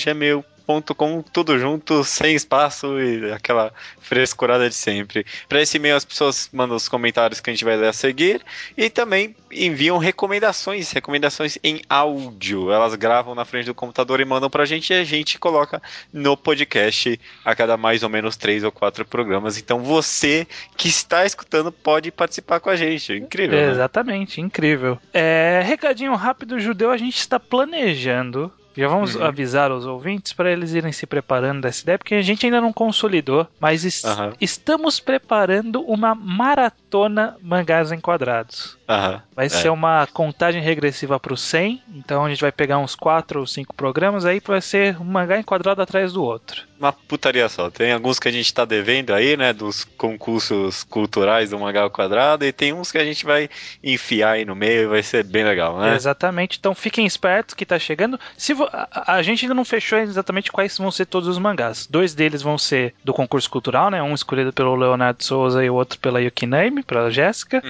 gmail.com, 0.68 1.22
tudo 1.22 1.57
junto, 1.57 2.03
sem 2.03 2.36
espaço 2.36 2.99
e 2.99 3.32
aquela 3.32 3.72
frescurada 3.99 4.68
de 4.68 4.76
sempre. 4.76 5.26
Para 5.47 5.61
esse 5.61 5.78
e-mail 5.78 5.95
as 5.95 6.05
pessoas 6.05 6.49
mandam 6.51 6.76
os 6.76 6.89
comentários 6.89 7.39
que 7.39 7.49
a 7.49 7.53
gente 7.53 7.63
vai 7.63 7.78
ler 7.78 7.88
a 7.88 7.93
seguir 7.93 8.41
e 8.76 8.89
também 8.89 9.36
enviam 9.49 9.97
recomendações, 9.97 10.91
recomendações 10.91 11.57
em 11.63 11.82
áudio. 11.89 12.72
Elas 12.72 12.93
gravam 12.95 13.34
na 13.34 13.45
frente 13.45 13.65
do 13.65 13.74
computador 13.74 14.20
e 14.20 14.26
mandam 14.26 14.49
pra 14.49 14.65
gente 14.65 14.91
e 14.91 14.95
a 14.95 15.03
gente 15.03 15.39
coloca 15.39 15.82
no 16.11 16.36
podcast 16.36 17.20
a 17.45 17.55
cada 17.55 17.78
mais 17.78 18.03
ou 18.03 18.09
menos 18.09 18.36
três 18.36 18.63
ou 18.63 18.72
quatro 18.72 19.05
programas. 19.05 19.57
Então 19.57 19.80
você 19.80 20.45
que 20.76 20.89
está 20.89 21.26
escutando 21.26 21.72
pode 21.72 22.11
participar 22.11 22.59
com 22.59 22.70
a 22.70 22.76
gente. 22.76 23.13
Incrível, 23.13 23.57
né? 23.57 23.72
Exatamente, 23.72 24.41
incrível. 24.41 24.99
É, 25.13 25.61
recadinho 25.65 26.13
rápido, 26.15 26.59
judeu, 26.59 26.91
a 26.91 26.97
gente 26.97 27.18
está 27.18 27.39
planejando. 27.39 28.51
Já 28.78 28.88
vamos 28.88 29.15
Uhum. 29.15 29.23
avisar 29.25 29.71
os 29.71 29.86
ouvintes 29.86 30.34
para 30.34 30.51
eles 30.51 30.73
irem 30.73 30.91
se 30.91 31.05
preparando 31.07 31.61
dessa 31.61 31.82
ideia, 31.84 31.97
porque 31.97 32.15
a 32.15 32.21
gente 32.21 32.45
ainda 32.45 32.61
não 32.61 32.71
consolidou, 32.71 33.47
mas 33.59 33.84
es- 33.84 34.05
Aham. 34.05 34.34
estamos 34.39 34.99
preparando 34.99 35.82
uma 35.82 36.13
maratona 36.15 37.36
mangás 37.41 37.91
enquadrados. 37.91 38.78
Aham. 38.88 39.21
Vai 39.36 39.45
É. 39.47 39.49
ser 39.49 39.69
uma 39.69 40.07
contagem 40.07 40.61
regressiva 40.61 41.19
para 41.19 41.34
o 41.34 41.38
100, 41.38 41.82
então 41.93 42.23
a 42.25 42.30
gente 42.30 42.41
vai 42.41 42.51
pegar 42.51 42.78
uns 42.80 42.95
4 42.95 43.39
ou 43.41 43.47
5 43.47 43.73
programas 43.75 44.25
aí, 44.25 44.41
vai 44.45 44.61
ser 44.61 44.99
um 45.01 45.03
mangá 45.05 45.39
enquadrado 45.39 45.82
atrás 45.82 46.13
do 46.13 46.23
outro. 46.23 46.63
Uma 46.80 46.93
putaria 46.93 47.49
só. 47.49 47.69
Tem 47.71 47.91
alguns 47.91 48.19
que 48.19 48.28
a 48.28 48.32
gente 48.32 48.53
tá 48.53 48.63
devendo 48.63 49.13
aí, 49.13 49.36
né? 49.36 49.51
Dos 49.51 49.84
concursos 49.84 50.84
culturais 50.84 51.49
do 51.49 51.57
Mangá 51.59 51.82
ao 51.82 51.89
Quadrado. 51.89 52.45
E 52.45 52.51
tem 52.51 52.71
uns 52.73 52.91
que 52.91 52.97
a 52.97 53.03
gente 53.05 53.25
vai 53.25 53.49
enfiar 53.84 54.32
aí 54.34 54.45
no 54.45 54.55
meio 54.55 54.84
e 54.84 54.88
vai 54.88 55.01
ser 55.01 55.23
bem 55.23 55.43
legal, 55.43 55.80
né? 55.80 55.95
Exatamente, 55.95 56.57
então 56.59 56.75
fiquem 56.75 57.05
espertos 57.05 57.55
que 57.55 57.65
tá 57.65 57.80
chegando. 57.80 58.19
Se 58.38 58.53
vo- 58.53 58.69
a, 58.71 59.15
a 59.15 59.21
gente 59.23 59.45
ainda 59.45 59.55
não 59.55 59.65
fechou 59.65 59.97
exatamente 59.99 60.51
quais 60.51 60.78
vão 60.78 60.91
ser 60.91 61.05
todos 61.07 61.28
os 61.28 61.38
mangás. 61.39 61.88
Dois 61.88 62.13
deles 62.13 62.41
vão 62.41 62.57
ser 62.57 62.93
do 63.03 63.13
concurso 63.13 63.49
cultural, 63.49 63.89
né? 63.89 64.01
Um 64.03 64.13
escolhido 64.13 64.53
pelo 64.53 64.75
Leonardo 64.75 65.23
Souza 65.23 65.63
e 65.65 65.69
o 65.69 65.73
outro 65.75 65.97
pela 65.99 66.21
Yuki 66.21 66.45
Naime, 66.45 66.84
pela 66.84 67.09
Jéssica. 67.09 67.61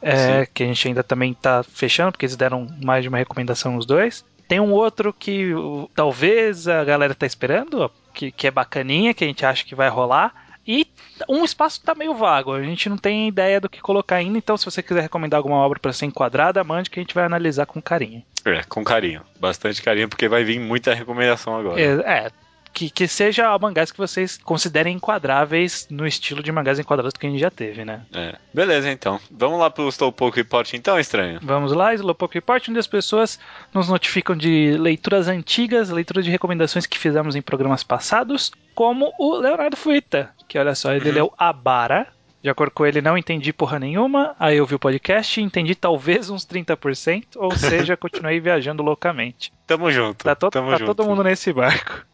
É, 0.00 0.46
que 0.54 0.62
a 0.62 0.66
gente 0.66 0.86
ainda 0.88 1.02
também 1.02 1.34
tá 1.34 1.62
fechando, 1.64 2.12
porque 2.12 2.24
eles 2.24 2.36
deram 2.36 2.68
mais 2.84 3.02
de 3.02 3.08
uma 3.08 3.18
recomendação 3.18 3.76
os 3.76 3.84
dois. 3.84 4.24
Tem 4.46 4.60
um 4.60 4.70
outro 4.72 5.12
que 5.12 5.50
talvez 5.94 6.66
a 6.68 6.84
galera 6.84 7.14
tá 7.14 7.26
esperando, 7.26 7.90
que, 8.18 8.32
que 8.32 8.48
é 8.48 8.50
bacaninha, 8.50 9.14
que 9.14 9.22
a 9.22 9.26
gente 9.28 9.46
acha 9.46 9.64
que 9.64 9.76
vai 9.76 9.88
rolar. 9.88 10.34
E 10.66 10.86
um 11.28 11.44
espaço 11.44 11.80
tá 11.82 11.94
meio 11.94 12.14
vago, 12.14 12.52
a 12.52 12.62
gente 12.62 12.90
não 12.90 12.98
tem 12.98 13.28
ideia 13.28 13.58
do 13.58 13.70
que 13.70 13.80
colocar 13.80 14.16
ainda, 14.16 14.36
então 14.36 14.56
se 14.56 14.66
você 14.66 14.82
quiser 14.82 15.00
recomendar 15.00 15.38
alguma 15.38 15.56
obra 15.56 15.78
para 15.78 15.94
ser 15.94 16.04
enquadrada, 16.04 16.62
mande 16.62 16.90
que 16.90 17.00
a 17.00 17.02
gente 17.02 17.14
vai 17.14 17.24
analisar 17.24 17.64
com 17.64 17.80
carinho. 17.80 18.22
É, 18.44 18.62
com 18.64 18.84
carinho. 18.84 19.22
Bastante 19.40 19.80
carinho, 19.80 20.08
porque 20.10 20.28
vai 20.28 20.44
vir 20.44 20.60
muita 20.60 20.92
recomendação 20.92 21.56
agora. 21.56 21.80
É, 21.80 22.26
é, 22.26 22.30
que, 22.78 22.90
que 22.90 23.08
seja 23.08 23.58
mangás 23.58 23.90
que 23.90 23.98
vocês 23.98 24.38
considerem 24.44 24.94
enquadráveis 24.94 25.88
no 25.90 26.06
estilo 26.06 26.42
de 26.42 26.52
mangás 26.52 26.78
enquadrados 26.78 27.12
que 27.18 27.26
a 27.26 27.30
gente 27.30 27.40
já 27.40 27.50
teve, 27.50 27.84
né? 27.84 28.02
É. 28.14 28.36
Beleza, 28.54 28.88
então. 28.90 29.18
Vamos 29.30 29.58
lá 29.58 29.68
pro 29.68 29.88
Slowpoke 29.88 30.36
Report, 30.36 30.72
então, 30.74 30.98
estranho? 30.98 31.40
Vamos 31.42 31.72
lá, 31.72 31.92
Slowpoke 31.94 32.34
Report, 32.34 32.68
onde 32.68 32.78
as 32.78 32.86
pessoas 32.86 33.38
nos 33.74 33.88
notificam 33.88 34.36
de 34.36 34.76
leituras 34.78 35.26
antigas, 35.26 35.90
leituras 35.90 36.24
de 36.24 36.30
recomendações 36.30 36.86
que 36.86 36.98
fizemos 36.98 37.34
em 37.34 37.42
programas 37.42 37.82
passados, 37.82 38.52
como 38.76 39.12
o 39.18 39.34
Leonardo 39.36 39.76
Fuita, 39.76 40.30
que 40.46 40.56
olha 40.58 40.74
só, 40.76 40.92
ele 40.92 41.10
leu 41.10 41.32
Abara. 41.36 42.06
De 42.40 42.48
acordo 42.48 42.70
com 42.70 42.86
ele, 42.86 43.02
não 43.02 43.18
entendi 43.18 43.52
porra 43.52 43.80
nenhuma. 43.80 44.36
Aí 44.38 44.56
eu 44.58 44.64
vi 44.64 44.76
o 44.76 44.78
podcast 44.78 45.40
entendi 45.40 45.74
talvez 45.74 46.30
uns 46.30 46.46
30%, 46.46 47.24
ou 47.34 47.50
seja, 47.58 47.96
continuei 47.96 48.38
viajando 48.38 48.80
loucamente. 48.80 49.52
Tamo 49.66 49.90
junto. 49.90 50.24
Tá, 50.24 50.36
to- 50.36 50.48
tá 50.48 50.60
junto. 50.78 50.94
todo 50.94 51.04
mundo 51.04 51.24
nesse 51.24 51.52
barco. 51.52 52.06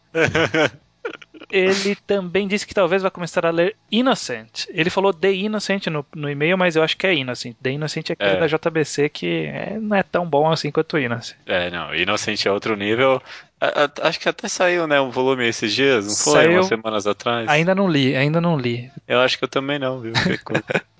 Ele 1.50 1.94
também 2.06 2.48
disse 2.48 2.66
que 2.66 2.74
talvez 2.74 3.02
vai 3.02 3.10
começar 3.10 3.44
a 3.44 3.50
ler 3.50 3.76
Innocent. 3.92 4.64
Ele 4.70 4.88
falou 4.88 5.12
The 5.12 5.30
Innocent 5.32 5.86
no, 5.88 6.04
no 6.14 6.28
e-mail, 6.30 6.56
mas 6.56 6.74
eu 6.74 6.82
acho 6.82 6.96
que 6.96 7.06
é 7.06 7.14
Innocent. 7.14 7.54
The 7.62 7.70
Innocent 7.72 8.10
é 8.10 8.12
aquele 8.14 8.30
É. 8.36 8.40
da 8.40 8.46
JBC 8.46 9.08
que 9.10 9.46
é- 9.46 9.78
não 9.78 9.96
é 9.96 10.02
tão 10.02 10.26
bom 10.26 10.50
assim 10.50 10.70
quanto 10.70 10.98
Innocent. 10.98 11.36
É, 11.46 11.70
não. 11.70 11.94
Inocente 11.94 12.48
é 12.48 12.50
outro 12.50 12.74
nível. 12.76 13.22
A- 13.64 13.84
a- 13.84 14.08
acho 14.08 14.20
que 14.20 14.28
até 14.28 14.48
saiu, 14.48 14.86
né, 14.86 15.00
um 15.00 15.10
volume 15.10 15.46
esses 15.46 15.72
dias, 15.72 16.06
não 16.06 16.14
foi? 16.14 16.32
Saiu. 16.42 16.52
Umas 16.52 16.66
semanas 16.66 17.06
atrás. 17.06 17.48
Ainda 17.48 17.74
não 17.74 17.88
li, 17.88 18.14
ainda 18.16 18.40
não 18.40 18.56
li. 18.58 18.90
Eu 19.08 19.20
acho 19.20 19.38
que 19.38 19.44
eu 19.44 19.48
também 19.48 19.78
não, 19.78 20.00
viu? 20.00 20.12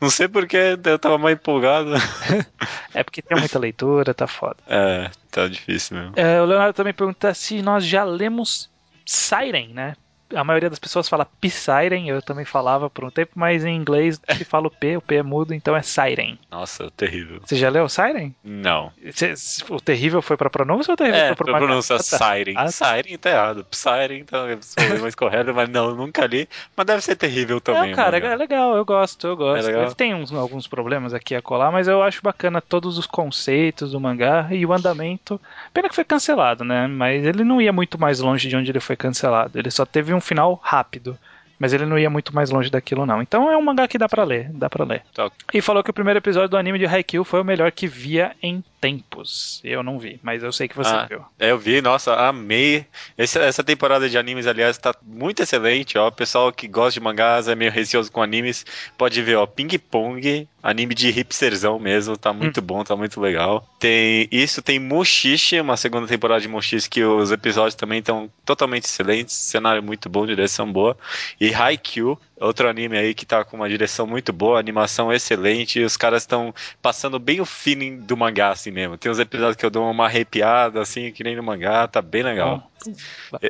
Não 0.00 0.08
sei 0.08 0.26
porque 0.28 0.56
eu 0.82 0.98
tava 0.98 1.18
mais 1.18 1.34
empolgado. 1.36 1.90
É 2.94 3.04
porque 3.04 3.20
tem 3.20 3.38
muita 3.38 3.58
leitura, 3.58 4.14
tá 4.14 4.26
foda. 4.26 4.56
É, 4.66 5.10
tá 5.30 5.46
difícil 5.46 5.96
mesmo. 5.98 6.12
É, 6.16 6.40
o 6.40 6.46
Leonardo 6.46 6.72
também 6.72 6.94
pergunta 6.94 7.32
se 7.34 7.60
nós 7.60 7.84
já 7.84 8.02
lemos 8.02 8.68
Siren, 9.04 9.68
né? 9.74 9.94
A 10.34 10.44
maioria 10.44 10.68
das 10.68 10.78
pessoas 10.78 11.08
fala 11.08 11.26
P-Siren, 11.40 12.06
eu 12.08 12.20
também 12.20 12.44
falava 12.44 12.90
por 12.90 13.04
um 13.04 13.10
tempo, 13.10 13.32
mas 13.34 13.64
em 13.64 13.74
inglês 13.74 14.20
se 14.36 14.44
fala 14.44 14.66
o 14.66 14.70
P, 14.70 14.96
o 14.96 15.00
P 15.00 15.16
é 15.16 15.22
mudo, 15.22 15.54
então 15.54 15.74
é 15.74 15.80
Siren. 15.82 16.38
Nossa, 16.50 16.90
terrível. 16.96 17.40
Você 17.44 17.56
já 17.56 17.68
leu 17.70 17.88
Siren? 17.88 18.34
Não. 18.44 18.92
Cê- 19.12 19.34
o 19.70 19.80
terrível 19.80 20.20
foi 20.20 20.36
pra 20.36 20.50
pronúncia 20.50 20.90
ou 20.90 20.94
o 20.94 20.96
terrível 20.96 21.18
É, 21.20 21.34
foi 21.34 21.46
pra 21.46 21.56
pronúncia 21.58 21.96
Ah, 21.96 21.98
tá. 21.98 22.02
Siren. 22.34 22.54
Ah, 22.56 22.64
tá. 22.64 22.70
Siren 22.70 23.18
tá 23.18 23.30
errado. 23.30 23.66
Siren 23.70 24.24
tá 24.24 24.38
é 24.48 24.98
mais 24.98 25.14
correto, 25.14 25.54
mas 25.54 25.68
não, 25.68 25.94
nunca 25.94 26.26
li. 26.26 26.48
Mas 26.76 26.86
deve 26.86 27.02
ser 27.02 27.16
terrível 27.16 27.60
também. 27.60 27.90
Não, 27.90 27.96
cara, 27.96 28.18
é 28.18 28.36
legal, 28.36 28.76
eu 28.76 28.84
gosto, 28.84 29.26
eu 29.26 29.36
gosto. 29.36 29.68
É 29.70 29.94
tem 29.94 30.14
uns- 30.14 30.32
alguns 30.32 30.66
problemas 30.66 31.14
aqui 31.14 31.34
a 31.34 31.40
colar, 31.42 31.70
mas 31.72 31.88
eu 31.88 32.02
acho 32.02 32.22
bacana 32.22 32.60
todos 32.60 32.98
os 32.98 33.06
conceitos 33.06 33.92
do 33.92 34.00
mangá 34.00 34.48
e 34.50 34.64
o 34.66 34.72
andamento. 34.72 35.40
Pena 35.72 35.88
que 35.88 35.94
foi 35.94 36.04
cancelado, 36.04 36.64
né? 36.64 36.86
Mas 36.86 37.24
ele 37.24 37.44
não 37.44 37.60
ia 37.62 37.72
muito 37.72 37.98
mais 37.98 38.20
longe 38.20 38.48
de 38.48 38.56
onde 38.56 38.70
ele 38.70 38.80
foi 38.80 38.96
cancelado. 38.96 39.58
Ele 39.58 39.70
só 39.70 39.84
teve 39.86 40.12
um 40.14 40.17
final 40.20 40.58
rápido. 40.62 41.18
Mas 41.58 41.72
ele 41.72 41.84
não 41.84 41.98
ia 41.98 42.08
muito 42.08 42.32
mais 42.32 42.50
longe 42.50 42.70
daquilo, 42.70 43.04
não. 43.04 43.20
Então 43.20 43.50
é 43.50 43.56
um 43.56 43.62
mangá 43.62 43.88
que 43.88 43.98
dá 43.98 44.08
pra 44.08 44.22
ler, 44.22 44.48
dá 44.52 44.70
pra 44.70 44.84
ler. 44.84 45.02
Tá. 45.12 45.28
E 45.52 45.60
falou 45.60 45.82
que 45.82 45.90
o 45.90 45.94
primeiro 45.94 46.18
episódio 46.18 46.48
do 46.48 46.56
anime 46.56 46.78
de 46.78 46.86
Haikyuu 46.86 47.24
foi 47.24 47.40
o 47.40 47.44
melhor 47.44 47.72
que 47.72 47.88
via 47.88 48.36
em 48.40 48.62
tempos. 48.80 49.60
Eu 49.64 49.82
não 49.82 49.98
vi, 49.98 50.18
mas 50.22 50.42
eu 50.42 50.52
sei 50.52 50.68
que 50.68 50.76
você 50.76 50.90
Ah, 50.90 51.06
viu. 51.08 51.24
É, 51.38 51.50
eu 51.50 51.58
vi, 51.58 51.80
nossa, 51.82 52.14
amei. 52.14 52.86
Essa, 53.16 53.40
essa 53.40 53.64
temporada 53.64 54.08
de 54.08 54.16
animes, 54.16 54.46
aliás, 54.46 54.78
tá 54.78 54.94
muito 55.02 55.42
excelente, 55.42 55.98
ó. 55.98 56.08
O 56.08 56.12
pessoal 56.12 56.52
que 56.52 56.66
gosta 56.68 56.92
de 56.98 57.00
mangás, 57.00 57.48
é 57.48 57.54
meio 57.54 57.70
receoso 57.70 58.10
com 58.10 58.22
animes, 58.22 58.64
pode 58.96 59.20
ver, 59.22 59.36
ó, 59.36 59.46
Ping 59.46 59.78
Pong, 59.78 60.48
anime 60.62 60.94
de 60.94 61.10
hipsterzão 61.10 61.78
mesmo, 61.78 62.16
tá 62.16 62.32
muito 62.32 62.60
bom, 62.62 62.82
tá 62.84 62.96
muito 62.96 63.20
legal. 63.20 63.66
Tem 63.78 64.28
isso, 64.30 64.62
tem 64.62 64.78
Mushishi, 64.78 65.60
uma 65.60 65.76
segunda 65.76 66.06
temporada 66.06 66.40
de 66.40 66.48
Mushishi, 66.48 66.88
que 66.88 67.02
os 67.04 67.30
episódios 67.30 67.74
também 67.74 67.98
estão 68.00 68.30
totalmente 68.44 68.84
excelentes, 68.84 69.34
cenário 69.34 69.82
muito 69.82 70.08
bom, 70.08 70.26
direção 70.26 70.70
boa. 70.70 70.96
E 71.40 71.52
Haikyuu, 71.54 72.18
outro 72.40 72.68
anime 72.68 72.96
aí 72.96 73.14
que 73.14 73.26
tá 73.26 73.44
com 73.44 73.56
uma 73.56 73.68
direção 73.68 74.06
muito 74.06 74.32
boa, 74.32 74.58
animação 74.58 75.12
excelente, 75.12 75.80
e 75.80 75.84
os 75.84 75.96
caras 75.96 76.22
estão 76.22 76.54
passando 76.80 77.18
bem 77.18 77.40
o 77.40 77.44
feeling 77.44 77.98
do 77.98 78.16
mangá, 78.16 78.50
assim 78.50 78.70
mesmo. 78.70 78.96
Tem 78.96 79.10
uns 79.10 79.18
episódios 79.18 79.56
que 79.56 79.66
eu 79.66 79.70
dou 79.70 79.90
uma 79.90 80.06
arrepiada, 80.06 80.80
assim, 80.80 81.10
que 81.12 81.24
nem 81.24 81.36
no 81.36 81.42
mangá, 81.42 81.86
tá 81.86 82.00
bem 82.00 82.22
legal. 82.22 82.70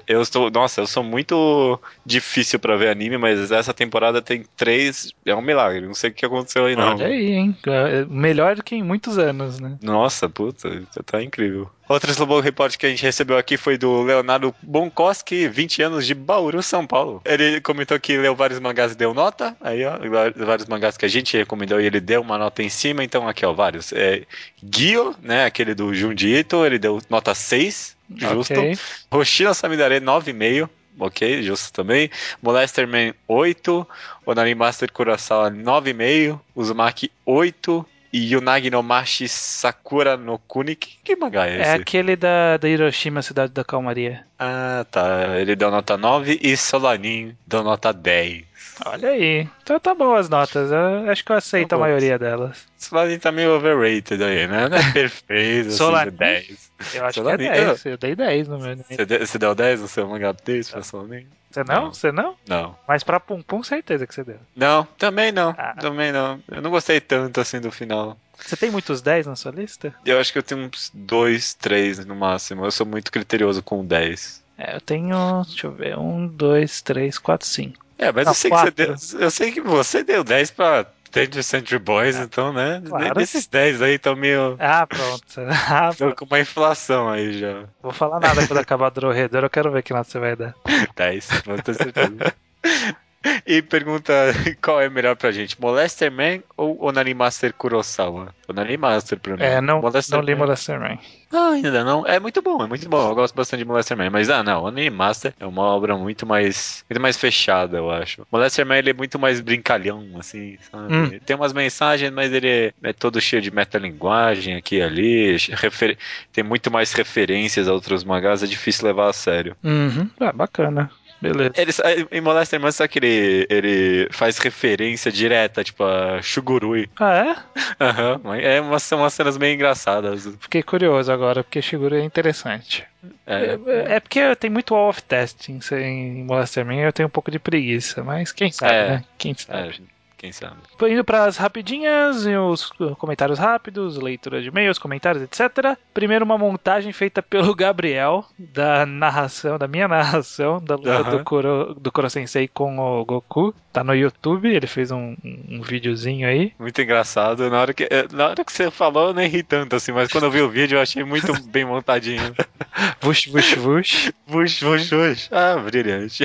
Eu- 0.07 0.23
estou, 0.23 0.51
nossa, 0.51 0.81
eu 0.81 0.87
sou 0.87 1.03
muito 1.03 1.81
difícil 2.05 2.59
pra 2.59 2.77
ver 2.77 2.89
anime, 2.89 3.17
mas 3.19 3.51
essa 3.51 3.73
temporada 3.75 4.21
tem 4.23 4.45
três, 4.57 5.13
é 5.25 5.35
um 5.35 5.43
milagre, 5.43 5.87
não 5.87 5.95
sei 5.95 6.11
o 6.11 6.13
que 6.13 6.27
aconteceu 6.27 6.67
aí 6.67 6.75
não. 6.77 6.95
Olha 6.97 7.07
aí, 7.07 7.33
hein? 7.33 7.57
É 7.67 8.05
Melhor 8.07 8.57
do 8.57 8.63
que 8.63 8.75
em 8.75 8.83
muitos 8.83 9.19
anos, 9.19 9.61
né? 9.61 9.77
Nossa, 9.83 10.29
puta, 10.29 10.83
tá 11.05 11.23
incrível. 11.23 11.71
Outro 11.89 12.11
Slowbow 12.11 12.41
Report 12.41 12.77
que 12.77 12.85
a 12.85 12.91
gente 12.91 13.03
recebeu 13.03 13.39
aqui 13.39 13.57
foi 13.57 13.79
do 13.79 14.03
Leonardo 14.03 14.55
Bonkoski, 14.63 15.49
20 15.49 15.81
anos 15.81 16.07
de 16.07 16.15
Bauru, 16.15 16.63
São 16.63 16.87
Paulo. 16.87 17.23
Ele 17.25 17.63
comentou 17.63 17.99
que 17.99 18.17
leu 18.19 18.35
vários 18.37 18.61
mangás 18.61 18.93
e 18.93 18.95
deu 18.95 19.15
nota. 19.15 19.57
Aí, 19.59 19.83
ó, 19.87 19.97
vários 20.37 20.69
mangás 20.69 20.99
que 20.99 21.07
a 21.07 21.09
gente 21.09 21.35
recomendou 21.37 21.81
e 21.81 21.87
ele 21.87 21.99
deu 21.99 22.21
uma 22.21 22.37
nota 22.37 22.63
em 22.63 22.69
cima. 22.69 23.03
Então, 23.03 23.27
aqui, 23.27 23.47
ó, 23.47 23.55
vários. 23.55 23.91
É, 23.95 24.25
Gyo, 24.63 25.15
né, 25.23 25.47
aquele 25.47 25.75
do 25.75 25.95
Junji 25.95 26.35
Ito, 26.35 26.67
ele 26.67 26.79
deu 26.79 27.01
nota 27.09 27.35
6, 27.35 27.97
justo. 28.15 28.53
Ok. 28.55 28.79
Hoshino 29.11 29.55
Samidare, 29.55 30.01
9,5. 30.01 30.69
Ok, 31.01 31.43
justo 31.43 31.73
também. 31.73 32.11
Molester 32.43 32.87
Man 32.89 33.15
8. 33.29 33.87
Onari 34.27 34.55
Master 34.55 34.91
Kurosawa 34.91 35.51
9,5. 35.51 36.41
Uzumaki 36.57 37.11
8. 37.25 37.87
E 38.11 38.33
Yunagi 38.33 38.71
no 38.71 38.83
Mashi 38.83 39.29
Sakura 39.29 40.17
no 40.17 40.39
Kuni. 40.39 40.75
Que, 40.75 40.97
que 41.05 41.15
mangá 41.17 41.47
é 41.47 41.59
É 41.59 41.61
esse? 41.61 41.71
aquele 41.73 42.17
da, 42.17 42.57
da 42.57 42.67
Hiroshima, 42.67 43.21
Cidade 43.21 43.53
da 43.53 43.63
Calmaria. 43.63 44.25
Ah, 44.39 44.87
tá. 44.91 45.39
Ele 45.39 45.55
deu 45.55 45.71
nota 45.71 45.95
9 45.99 46.39
e 46.43 46.57
Solanin 46.57 47.37
deu 47.47 47.63
nota 47.63 47.93
10. 47.93 48.45
Olha 48.85 49.11
aí. 49.11 49.49
Então 49.63 49.79
tá 49.81 49.95
bom 49.95 50.15
as 50.15 50.29
notas. 50.29 50.71
Eu 50.71 51.11
acho 51.11 51.25
que 51.25 51.33
eu 51.33 51.37
aceito 51.37 51.69
Tá 51.69 51.77
a 51.77 51.79
maioria 51.79 52.19
delas. 52.19 52.67
Solanin 52.77 53.19
tá 53.19 53.33
meio 53.33 53.55
overrated 53.57 54.23
aí, 54.23 54.47
né? 54.47 54.69
Não 54.69 54.77
é 54.77 54.93
perfeito, 54.93 55.69
assim, 55.69 55.77
Solanin? 55.77 56.11
de 56.11 56.17
10. 56.17 56.71
Eu 56.95 57.05
acho 57.05 57.21
Solanin, 57.21 57.39
que 57.45 57.49
é 57.51 57.65
10. 57.67 57.87
Eu 57.87 57.99
dei 57.99 58.15
10 58.17 58.49
no 58.49 58.59
meu. 58.59 58.77
Você 58.77 59.05
deu, 59.07 59.27
você 59.27 59.39
deu 59.39 59.55
10 59.55 59.81
no 59.81 59.89
seu 59.89 60.07
mangá 60.09 60.33
10 60.33 60.71
pra 60.71 60.83
Solanin? 60.83 61.27
Você 61.51 61.65
não? 61.65 61.75
Não. 61.75 61.95
Você 61.95 62.13
não? 62.13 62.37
Não. 62.47 62.79
Mas 62.87 63.03
pra 63.03 63.19
Pum 63.19 63.43
Pum, 63.43 63.63
certeza 63.63 64.07
que 64.07 64.15
você 64.15 64.23
deu. 64.23 64.39
Não, 64.55 64.85
também 64.99 65.33
não. 65.33 65.55
Ah. 65.57 65.75
Também 65.81 66.13
não. 66.13 66.41
Eu 66.51 66.61
não 66.61 66.71
gostei 66.71 67.01
tanto 67.01 67.41
assim 67.41 67.61
do 67.61 67.73
final. 67.73 68.19
Você 68.39 68.57
tem 68.57 68.71
muitos 68.71 69.01
10 69.03 69.27
na 69.27 69.35
sua 69.35 69.51
lista? 69.51 69.93
Eu 70.05 70.21
acho 70.21 70.33
que 70.33 70.39
eu 70.39 70.43
tenho 70.43 70.61
uns 70.67 70.91
dois, 70.95 71.55
três 71.55 72.05
no 72.05 72.15
máximo. 72.15 72.65
Eu 72.65 72.71
sou 72.71 72.87
muito 72.87 73.11
criterioso 73.11 73.63
com 73.63 73.85
10. 73.85 74.45
É, 74.59 74.77
eu 74.77 74.81
tenho. 74.81 75.43
Deixa 75.47 75.67
eu 75.67 75.73
ver. 75.73 75.99
1, 75.99 76.27
2, 76.29 76.83
3, 76.83 77.19
4, 77.19 77.47
5. 77.49 77.88
É, 77.99 78.13
mas 78.13 78.27
eu, 78.29 78.35
sei 78.35 78.51
que 78.51 78.57
você 78.57 78.71
quatro. 78.71 78.87
deu, 78.87 79.21
eu 79.21 79.31
sei 79.31 79.53
que 79.53 79.61
você 79.61 80.05
deu 80.05 80.23
10 80.25 80.51
pra 80.53 80.87
20 81.13 81.43
Century 81.43 81.79
Boys, 81.79 82.17
então, 82.17 82.53
né? 82.53 82.81
claro. 82.87 83.21
Esses 83.21 83.47
10 83.47 83.83
aí 83.83 83.95
estão 83.95 84.15
meio. 84.15 84.57
Ah, 84.61 84.87
pronto. 84.87 85.25
Ah, 85.69 85.89
Estão 85.91 86.13
com 86.13 86.25
uma 86.25 86.39
inflação 86.41 87.09
aí 87.11 87.39
já. 87.39 87.65
vou 87.83 87.93
falar 87.93 88.21
nada 88.21 88.47
quando 88.47 88.59
acabar 88.61 88.87
o 88.89 88.91
Dorredor. 88.91 89.43
Eu 89.43 89.51
quero 89.51 89.71
ver 89.73 89.83
que 89.83 89.93
nota 89.93 90.09
você 90.11 90.19
vai 90.19 90.37
dar. 90.37 90.55
10, 90.97 91.29
não 91.47 91.57
tenho 91.59 91.77
certeza. 91.77 92.35
E 93.47 93.61
pergunta 93.63 94.13
qual 94.63 94.81
é 94.81 94.89
melhor 94.89 95.17
pra 95.17 95.33
gente, 95.33 95.61
Molester 95.61 96.11
Man 96.11 96.41
ou 96.57 96.83
Onani 96.85 97.15
Master 97.15 97.53
Kurosawa? 97.53 98.33
Onani 98.49 98.77
Master 98.77 99.19
pra 99.19 99.37
mim. 99.37 99.43
É, 99.43 99.61
não, 99.61 99.81
Molester 99.83 100.17
não 100.17 100.25
li 100.25 100.35
Man. 100.35 100.39
Molester 100.41 100.79
Man. 100.81 100.99
Ah, 101.31 101.51
ainda 101.51 101.85
não. 101.85 102.07
É 102.07 102.19
muito 102.19 102.41
bom, 102.41 102.63
é 102.65 102.67
muito 102.67 102.89
bom. 102.89 103.11
Eu 103.11 103.15
gosto 103.15 103.35
bastante 103.35 103.59
de 103.59 103.65
Molester 103.67 103.97
Man. 103.97 104.09
Mas, 104.09 104.31
ah, 104.31 104.43
não. 104.43 104.65
Onani 104.65 104.89
Master 104.89 105.35
é 105.39 105.45
uma 105.45 105.63
obra 105.63 105.97
muito 105.97 106.25
mais 106.25 106.85
muito 106.89 107.01
mais 107.03 107.17
fechada, 107.19 107.77
eu 107.77 107.91
acho. 107.91 108.27
Molester 108.33 108.65
Man, 108.65 108.79
ele 108.79 108.91
é 108.91 108.95
muito 108.95 109.19
mais 109.19 109.41
brincalhão, 109.41 110.07
assim? 110.19 110.57
Hum. 110.73 111.11
Tem 111.27 111.37
umas 111.37 111.53
mensagens, 111.53 112.11
mas 112.13 112.33
ele 112.33 112.49
é, 112.49 112.73
é 112.83 112.93
todo 112.93 113.21
cheio 113.21 113.43
de 113.43 113.51
metalinguagem 113.51 114.55
aqui 114.55 114.77
e 114.77 114.83
ali. 114.83 115.37
refer- 115.51 115.99
Tem 116.33 116.43
muito 116.45 116.71
mais 116.71 116.93
referências 116.93 117.69
a 117.69 117.73
outros 117.75 118.05
mangás. 118.05 118.43
É 118.43 118.47
difícil 118.47 118.87
levar 118.87 119.11
a 119.11 119.13
sério. 119.13 119.55
Uhum. 119.63 120.09
Ah, 120.21 120.33
bacana. 120.33 120.91
Beleza. 121.21 121.53
Ele, 121.57 122.07
em 122.13 122.21
Molester 122.21 122.61
Man, 122.61 122.71
sabe 122.71 122.89
que 122.91 122.99
ele, 123.01 123.47
ele 123.51 124.09
faz 124.13 124.39
referência 124.39 125.11
direta, 125.11 125.65
tipo, 125.65 125.83
a 125.85 126.23
Shugurui. 126.23 126.89
Ah, 126.99 127.19
é? 127.19 127.37
Aham, 127.85 128.21
mas 128.23 128.45
é 128.45 128.61
umas, 128.61 128.83
são 128.83 128.99
umas 129.01 129.13
cenas 129.15 129.37
meio 129.37 129.55
engraçadas. 129.55 130.29
Fiquei 130.41 130.63
curioso 130.63 131.11
agora, 131.13 131.43
porque 131.43 131.61
Shiguro 131.61 131.97
é 131.97 132.03
interessante. 132.05 132.85
É, 133.27 133.59
É, 133.67 133.95
é 133.97 134.01
porque 134.01 134.35
tem 134.37 134.51
muito 134.51 134.75
wall 134.75 134.91
of 134.91 135.03
testing 135.03 135.61
em 135.73 136.25
Molester 136.25 136.65
Man 136.65 136.75
e 136.77 136.81
eu 136.83 136.93
tenho 136.93 137.07
um 137.09 137.11
pouco 137.11 137.31
de 137.31 137.39
preguiça, 137.39 138.03
mas 138.05 138.33
quem 138.33 138.51
sabe, 138.53 138.73
É. 138.75 138.89
né? 138.89 139.05
Quem 139.17 139.35
sabe. 139.35 139.69
é, 139.69 139.98
quem 140.19 140.33
sabe. 140.33 140.57
Indo 140.83 141.05
para 141.05 141.25
as 141.25 141.37
rapidinhas 141.37 142.27
os 142.27 142.71
comentários 142.99 143.39
rápidos, 143.39 143.97
leitura 143.97 144.43
de 144.43 144.49
e-mails, 144.49 144.79
comentários, 144.79 145.23
etc. 145.23 145.79
Primeiro, 145.95 146.25
uma 146.25 146.37
montagem 146.37 146.93
feita 146.93 147.23
pelo 147.23 147.55
Gabriel, 147.55 148.25
da 148.37 148.85
narração, 148.85 149.57
da 149.57 149.69
minha 149.69 149.87
narração, 149.87 150.61
da 150.61 150.75
luta 150.75 151.05
do, 151.05 151.25
Kuro, 151.25 151.75
do 151.75 151.93
Kuro 151.93 152.11
Sensei 152.11 152.49
com 152.49 152.79
o 152.79 153.05
Goku. 153.05 153.55
Tá 153.73 153.85
no 153.85 153.95
YouTube, 153.95 154.53
ele 154.53 154.67
fez 154.67 154.91
um, 154.91 155.15
um, 155.25 155.63
videozinho 155.63 156.27
aí. 156.27 156.53
Muito 156.59 156.83
engraçado. 156.83 157.49
Na 157.49 157.61
hora, 157.61 157.73
que, 157.73 157.85
eh, 157.85 158.09
na 158.11 158.29
hora 158.29 158.45
que 158.45 158.53
você 158.53 158.71
falou, 158.71 159.09
eu 159.09 159.15
nem 159.15 159.29
ri 159.29 159.43
tanto 159.43 159.77
assim, 159.77 159.93
mas 159.93 160.11
quando 160.11 160.25
eu 160.25 160.31
vi 160.31 160.43
o 160.43 160.49
vídeo, 160.49 160.77
eu 160.77 160.83
achei 160.83 161.05
muito 161.05 161.33
bem 161.45 161.65
montadinho. 161.65 162.35
Vush, 163.01 163.27
vush, 163.27 163.55
vush. 163.55 164.13
Vush, 164.27 164.63
vush, 164.63 164.91
vush. 164.91 165.29
Ah, 165.33 165.57
brilhante. 165.57 166.25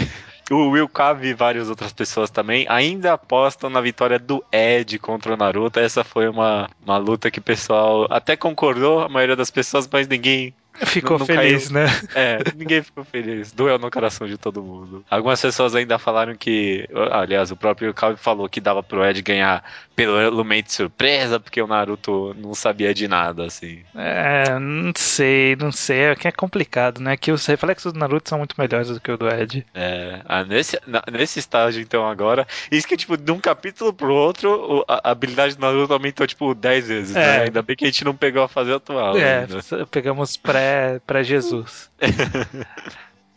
O 0.51 0.69
Will 0.69 0.89
Cave 0.89 1.29
e 1.29 1.33
várias 1.33 1.69
outras 1.69 1.93
pessoas 1.93 2.29
também 2.29 2.65
ainda 2.69 3.13
apostam 3.13 3.69
na 3.69 3.79
vitória 3.81 4.19
do 4.19 4.43
Ed 4.51 4.99
contra 4.99 5.33
o 5.33 5.37
Naruto. 5.37 5.79
Essa 5.79 6.03
foi 6.03 6.27
uma, 6.27 6.69
uma 6.85 6.97
luta 6.97 7.31
que 7.31 7.39
o 7.39 7.43
pessoal 7.43 8.07
até 8.09 8.35
concordou, 8.35 8.99
a 8.99 9.09
maioria 9.09 9.35
das 9.35 9.49
pessoas, 9.49 9.87
mas 9.91 10.07
ninguém 10.07 10.53
Ficou 10.85 11.19
Não 11.19 11.25
feliz, 11.25 11.69
né? 11.69 11.85
É, 12.15 12.39
ninguém 12.55 12.81
ficou 12.81 13.03
feliz. 13.03 13.51
Doeu 13.51 13.77
no 13.77 13.91
coração 13.91 14.27
de 14.27 14.37
todo 14.37 14.63
mundo. 14.63 15.05
Algumas 15.09 15.39
pessoas 15.39 15.75
ainda 15.75 15.99
falaram 15.99 16.35
que. 16.35 16.87
Aliás, 17.11 17.51
o 17.51 17.55
próprio 17.55 17.93
Calvin 17.93 18.17
falou 18.17 18.49
que 18.49 18.59
dava 18.59 18.81
pro 18.81 19.05
Ed 19.05 19.21
ganhar 19.21 19.63
pelo 19.95 20.19
elemento 20.19 20.65
de 20.67 20.73
surpresa, 20.73 21.39
porque 21.39 21.61
o 21.61 21.67
Naruto 21.67 22.33
não 22.39 22.53
sabia 22.55 22.93
de 22.93 23.07
nada, 23.07 23.45
assim. 23.45 23.81
É, 23.95 24.57
não 24.59 24.91
sei, 24.95 25.55
não 25.55 25.71
sei. 25.71 25.99
É 26.05 26.15
que 26.15 26.27
é 26.27 26.31
complicado, 26.31 26.99
né? 26.99 27.15
Que 27.15 27.31
os 27.31 27.45
reflexos 27.45 27.93
do 27.93 27.99
Naruto 27.99 28.29
são 28.29 28.39
muito 28.39 28.55
melhores 28.57 28.87
do 28.89 28.99
que 28.99 29.11
o 29.11 29.17
do 29.17 29.29
Ed. 29.29 29.65
É, 29.73 30.19
ah, 30.25 30.43
nesse, 30.43 30.79
na- 30.87 31.03
nesse 31.11 31.39
estágio, 31.39 31.81
então, 31.81 32.07
agora. 32.07 32.47
Isso 32.71 32.87
que, 32.87 32.97
tipo, 32.97 33.15
de 33.15 33.31
um 33.31 33.39
capítulo 33.39 33.93
pro 33.93 34.13
outro, 34.13 34.83
a, 34.87 35.09
a 35.09 35.11
habilidade 35.11 35.55
do 35.55 35.61
Naruto 35.61 35.93
aumentou, 35.93 36.25
tipo, 36.25 36.53
10 36.55 36.87
vezes, 36.87 37.15
É. 37.15 37.19
né? 37.19 37.43
Ainda 37.43 37.61
bem 37.61 37.75
que 37.75 37.85
a 37.85 37.87
gente 37.87 38.03
não 38.03 38.15
pegou 38.15 38.41
a 38.43 38.47
fase 38.47 38.71
atual. 38.73 39.17
É, 39.17 39.41
ainda. 39.41 39.85
pegamos 39.91 40.35
pré- 40.37 40.99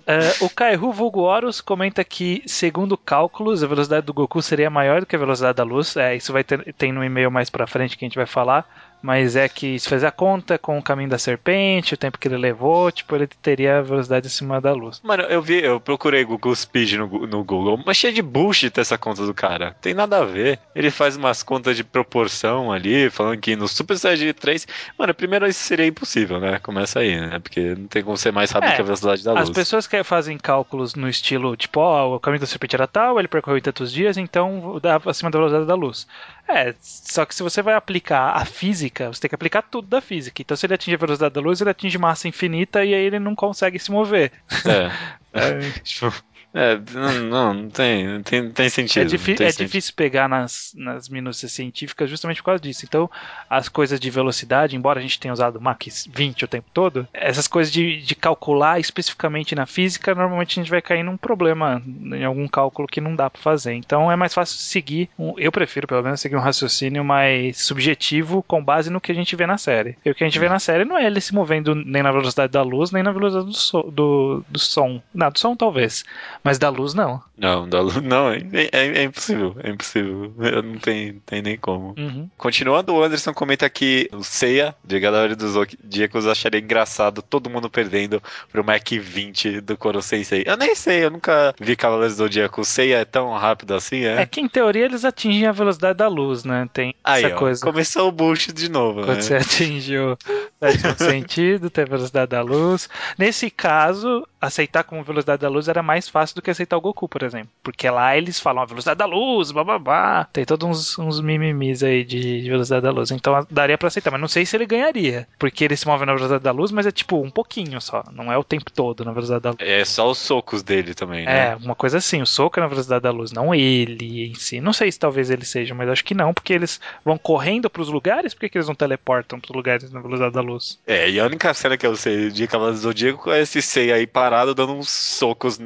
É, 0.09 0.45
o 0.45 0.49
Kaihu 0.49 0.93
Vulgo 0.93 1.23
Horus 1.23 1.61
comenta 1.61 2.05
que, 2.05 2.41
segundo 2.47 2.97
cálculos, 2.97 3.65
a 3.65 3.66
velocidade 3.66 4.07
do 4.07 4.15
Goku 4.15 4.41
seria 4.41 4.70
maior 4.70 5.01
do 5.01 5.07
que 5.07 5.16
a 5.16 5.19
velocidade 5.19 5.57
da 5.57 5.65
luz. 5.65 5.97
É, 5.97 6.15
isso 6.15 6.33
vai 6.33 6.45
ter 6.45 6.73
tem 6.74 6.93
no 6.93 7.03
e-mail 7.03 7.28
mais 7.28 7.51
pra 7.51 7.66
frente 7.66 7.97
que 7.97 8.05
a 8.05 8.09
gente 8.09 8.16
vai 8.16 8.27
falar. 8.27 8.86
Mas 9.02 9.36
é 9.36 9.48
que 9.48 9.78
se 9.78 9.89
fizer 9.89 10.06
a 10.06 10.10
conta 10.10 10.59
com 10.59 10.78
o 10.78 10.82
caminho 10.82 11.09
da 11.09 11.18
serpente, 11.18 11.94
o 11.94 11.97
tempo 11.97 12.18
que 12.18 12.27
ele 12.27 12.36
levou, 12.36 12.90
tipo, 12.90 13.14
ele 13.14 13.27
teria 13.27 13.78
a 13.78 13.82
velocidade 13.82 14.27
acima 14.27 14.60
da 14.60 14.73
luz. 14.73 15.01
Mano, 15.05 15.23
eu 15.24 15.40
vi, 15.40 15.62
eu 15.62 15.78
procurei 15.78 16.24
Google 16.24 16.55
Speed 16.55 16.94
no, 16.94 17.27
no 17.27 17.44
Google, 17.44 17.81
mas 17.86 17.97
cheio 17.97 18.12
de 18.12 18.23
bullshit 18.23 18.73
essa 18.81 18.98
conta 18.98 19.24
do 19.24 19.32
cara. 19.35 19.77
Tem 19.81 19.94
nada 19.94 20.18
a 20.18 20.24
ver. 20.24 20.59
Ele 20.74 20.90
faz 20.90 21.16
umas 21.16 21.43
contas 21.43 21.77
de 21.77 21.85
proporção 21.85 22.73
ali, 22.73 23.09
falando 23.10 23.39
que 23.40 23.55
no 23.55 23.68
Super 23.68 23.97
Saiyajin 23.98 24.32
3. 24.32 24.66
Mano, 24.98 25.14
primeiro 25.14 25.47
isso 25.47 25.60
seria 25.62 25.86
impossível, 25.86 26.40
né? 26.40 26.59
Começa 26.59 27.01
aí, 27.01 27.20
né? 27.20 27.39
Porque 27.39 27.74
não 27.74 27.86
tem 27.86 28.02
como 28.02 28.16
ser 28.16 28.32
mais 28.32 28.51
rápido 28.51 28.70
É, 28.70 28.74
que 28.77 28.81
a 28.81 28.85
velocidade 28.85 29.23
da 29.23 29.32
As 29.39 29.48
luz. 29.48 29.51
pessoas 29.56 29.86
que 29.86 30.02
fazem 30.02 30.36
cálculos 30.39 30.94
no 30.94 31.09
estilo, 31.09 31.56
tipo, 31.56 31.81
ó, 31.81 32.16
o 32.16 32.20
caminho 32.20 32.40
da 32.40 32.47
serpente 32.47 32.74
era 32.74 32.86
tal, 32.86 33.18
ele 33.18 33.28
percorreu 33.28 33.60
tantos 33.60 33.93
dias, 33.93 34.16
então 34.16 34.78
dá 34.82 35.01
acima 35.06 35.31
da 35.31 35.39
velocidade 35.39 35.66
da 35.66 35.74
luz. 35.74 36.06
É, 36.48 36.74
só 36.81 37.27
que 37.27 37.35
se 37.35 37.43
você 37.43 37.60
vai 37.60 37.74
aplicar 37.74 38.31
a 38.36 38.44
física, 38.44 39.09
você 39.12 39.20
tem 39.23 39.28
que 39.28 39.35
aplicar 39.35 39.62
tudo 39.62 39.89
da 39.89 40.01
física. 40.01 40.40
Então, 40.43 40.56
se 40.56 40.64
ele 40.66 40.74
atinge 40.74 40.94
a 40.94 40.98
velocidade 40.98 41.35
da 41.35 41.40
luz, 41.40 41.60
ele 41.60 41.70
atinge 41.70 41.98
massa 41.98 42.28
infinita 42.28 42.85
e 42.85 42.94
aí 42.94 43.02
ele 43.05 43.18
não 43.18 43.35
consegue 43.35 43.78
se 43.78 43.90
mover. 43.90 44.32
É. 44.64 44.90
É, 45.36 45.59
Tipo, 45.85 46.14
é, 46.55 46.78
não, 46.93 47.12
não, 47.24 47.55
não 47.55 47.68
tem, 47.70 48.06
não 48.06 48.23
tem, 48.23 48.43
não 48.43 48.51
tem 48.51 48.68
sentido. 48.70 49.02
É, 49.02 49.05
difí- 49.05 49.35
tem 49.35 49.47
é 49.47 49.51
sentido. 49.51 49.66
difícil 49.66 49.93
pegar 49.94 50.27
nas, 50.28 50.73
nas 50.74 51.09
minúcias 51.09 51.52
científicas 51.52 52.09
justamente 52.09 52.39
por 52.39 52.47
causa 52.47 52.60
disso. 52.62 52.85
Então, 52.86 53.10
as 53.51 53.68
coisas 53.68 54.01
de 54.01 54.10
velocidade, 54.10 54.74
embora 54.74 54.98
a 54.98 55.02
gente 55.02 55.20
tenha 55.20 55.32
usado 55.35 55.60
Mach 55.60 55.78
20 56.10 56.44
o 56.44 56.48
tempo 56.48 56.66
todo, 56.73 57.06
essas 57.12 57.47
coisas 57.47 57.70
de, 57.73 58.01
de 58.01 58.14
calcular 58.14 58.81
especificamente 58.81 59.55
na 59.55 59.66
física, 59.66 60.14
normalmente 60.14 60.59
a 60.59 60.62
gente 60.62 60.70
vai 60.70 60.81
cair 60.81 61.02
num 61.02 61.16
problema, 61.16 61.82
em 61.86 62.24
algum 62.24 62.48
cálculo 62.48 62.89
que 62.89 63.01
não 63.02 63.14
dá 63.14 63.28
para 63.28 63.43
fazer. 63.43 63.74
Então, 63.74 64.10
é 64.10 64.16
mais 64.16 64.32
fácil 64.32 64.56
seguir, 64.56 65.10
um, 65.18 65.35
eu 65.39 65.52
prefiro 65.52 65.86
pelo 65.86 66.02
menos 66.02 66.20
seguir 66.20 66.36
um 66.36 66.40
raciocínio 66.40 67.05
mais 67.05 67.59
subjetivo 67.60 68.43
com 68.43 68.64
base 68.64 68.89
no 68.89 69.01
que 69.01 69.12
a 69.12 69.14
gente 69.14 69.36
vê 69.36 69.47
na 69.47 69.59
série. 69.59 69.97
E 70.05 70.10
o 70.10 70.14
que 70.14 70.24
a 70.24 70.27
gente 70.27 70.39
vê 70.39 70.48
na 70.48 70.59
série 70.59 70.85
não 70.86 70.97
é 70.97 71.05
ele 71.06 71.20
se 71.20 71.35
movendo 71.35 71.74
nem 71.74 72.02
na 72.02 72.12
velocidade 72.12 72.52
da 72.52 72.62
luz, 72.62 72.90
nem 72.93 73.02
na 73.02 73.12
velocidade 73.12 73.47
do, 73.47 73.52
so- 73.55 73.90
do, 73.90 74.44
do 74.48 74.59
som. 74.59 75.02
Não, 75.12 75.31
do 75.31 75.39
som 75.39 75.55
talvez, 75.55 76.02
mas 76.47 76.59
da 76.59 76.68
luz 76.68 76.94
não. 76.94 77.20
Não, 77.36 77.68
da 77.68 77.81
luz, 77.81 77.97
não, 77.97 78.31
é, 78.31 78.39
é, 78.73 78.86
é 78.98 79.02
impossível, 79.02 79.56
é 79.62 79.70
impossível. 79.70 80.32
Não 80.64 80.78
tem, 80.78 81.20
tem 81.27 81.43
nem 81.43 81.56
como. 81.56 81.94
Uhum. 81.98 82.31
Continuando, 82.39 82.94
o 82.94 83.02
Anderson 83.02 83.35
comenta 83.35 83.68
que 83.68 84.09
o 84.12 84.23
Seiya, 84.23 84.74
de 84.85 84.98
Galera 84.98 85.36
dos 85.36 85.52
Zodíacos, 85.52 86.27
acharia 86.27 86.60
engraçado 86.60 87.20
todo 87.20 87.51
mundo 87.51 87.68
perdendo 87.68 88.23
pro 88.51 88.64
Mac 88.64 88.89
20 88.89 89.60
do 89.60 89.77
Koro 89.77 90.01
Sensei. 90.01 90.44
Eu 90.47 90.56
nem 90.56 90.74
sei, 90.74 91.05
eu 91.05 91.10
nunca 91.10 91.55
vi 91.60 91.77
Cavaleiros 91.77 92.16
do 92.16 92.24
Zodíaco. 92.24 92.60
O 92.60 92.64
Seiya 92.64 92.98
é 92.98 93.05
tão 93.05 93.32
rápido 93.35 93.74
assim, 93.74 94.05
é? 94.05 94.23
É 94.23 94.27
que 94.27 94.40
em 94.40 94.48
teoria 94.48 94.85
eles 94.85 95.05
atingem 95.05 95.47
a 95.47 95.52
velocidade 95.52 95.98
da 95.98 96.09
luz, 96.09 96.44
né? 96.44 96.68
Tem 96.73 96.94
Aí, 97.05 97.24
essa 97.24 97.35
ó, 97.35 97.39
coisa. 97.39 97.64
começou 97.64 98.09
o 98.09 98.12
bullshit 98.12 98.52
de 98.52 98.70
novo, 98.70 99.01
Quando 99.02 99.16
né? 99.16 99.23
você 99.23 99.36
atinge 99.36 99.98
o 99.98 100.16
sétimo 100.60 100.94
sentido, 100.98 101.70
tem 101.70 101.85
a 101.85 101.89
velocidade 101.89 102.31
da 102.31 102.43
luz. 102.43 102.89
Nesse 103.18 103.51
caso, 103.51 104.27
aceitar 104.40 104.85
como 104.85 105.02
velocidade 105.02 105.43
da 105.43 105.48
luz 105.48 105.68
era 105.68 105.82
mais 105.82 106.09
fácil 106.09 106.26
do 106.35 106.43
que 106.43 106.51
aceitar 106.51 106.77
o 106.77 106.81
Goku, 106.81 107.09
por 107.09 107.23
exemplo. 107.23 107.48
Porque 107.62 107.89
lá 107.89 108.16
eles 108.16 108.40
falam 108.40 108.62
a 108.62 108.66
velocidade 108.66 108.98
da 108.98 109.07
luz, 109.07 109.53
bababá. 109.53 110.28
Tem 110.32 110.44
todos 110.44 110.66
uns, 110.66 110.98
uns 110.98 111.20
mimimis 111.20 111.82
aí 111.82 112.05
de 112.05 112.48
velocidade 112.48 112.82
da 112.82 112.90
luz. 112.90 113.11
Então 113.11 113.47
daria 113.51 113.78
pra 113.78 113.89
aceitar, 113.89 114.11
mas 114.11 114.20
não 114.20 114.28
sei 114.28 114.47
se 114.47 114.57
ele 114.57 114.66
ganharia. 114.66 115.28
Porque 115.39 115.65
ele 115.65 115.77
se 115.77 115.86
move 115.86 116.05
na 116.05 116.12
velocidade 116.12 116.43
da 116.43 116.53
luz, 116.53 116.70
mas 116.70 116.86
é 116.86 116.90
tipo 116.90 117.20
um 117.20 117.31
pouquinho 117.31 117.81
só. 117.81 118.05
Não 118.12 118.32
é 118.32 118.39
o 118.39 118.44
tempo 118.44 118.70
todo 118.70 119.05
na 119.05 119.12
velocidade 119.12 119.43
da 119.43 119.51
luz. 119.51 119.61
É 119.61 119.85
só 119.85 120.11
os 120.11 120.19
socos 120.19 120.62
dele 120.62 120.94
também, 120.94 121.24
né? 121.24 121.51
É, 121.51 121.57
uma 121.57 121.74
coisa 121.74 121.98
assim, 121.98 122.23
o 122.23 122.27
soco 122.27 122.59
é 122.59 122.62
na 122.62 122.69
velocidade 122.69 123.03
da 123.03 123.11
luz, 123.11 123.32
não 123.32 123.55
ele 123.55 124.31
em 124.31 124.35
si. 124.35 124.61
Não 124.61 124.73
sei 124.73 124.90
se 124.90 124.98
talvez 124.98 125.31
ele 125.31 125.44
seja, 125.44 125.74
mas 125.74 125.89
acho 125.89 126.05
que 126.05 126.15
não, 126.15 126.32
porque 126.32 126.53
eles 126.53 126.81
vão 127.05 127.19
correndo 127.19 127.70
pros 127.70 127.89
lugares, 127.89 128.35
por 128.35 128.40
que, 128.40 128.48
que 128.48 128.59
eles 128.59 128.69
não 128.69 128.74
teleportam 128.74 129.40
pros 129.40 129.55
lugares 129.55 129.90
na 129.93 130.01
velocidade 130.01 130.35
da 130.35 130.40
luz? 130.40 130.78
É, 130.86 131.09
e 131.09 131.20
a 131.20 131.24
única 131.24 131.53
cena 131.55 131.77
que 131.77 131.86
eu 131.86 131.97
sei 131.97 132.31
de 132.31 132.47
Cavaleiros 132.47 132.81
do 132.81 132.85
Zodíaco 132.85 133.31
é 133.31 133.43
esse 133.43 133.62
Seiya 133.62 133.97
aí 133.97 134.07
parado 134.07 134.55
dando 134.55 134.73
uns 134.73 134.89
socos 134.89 135.59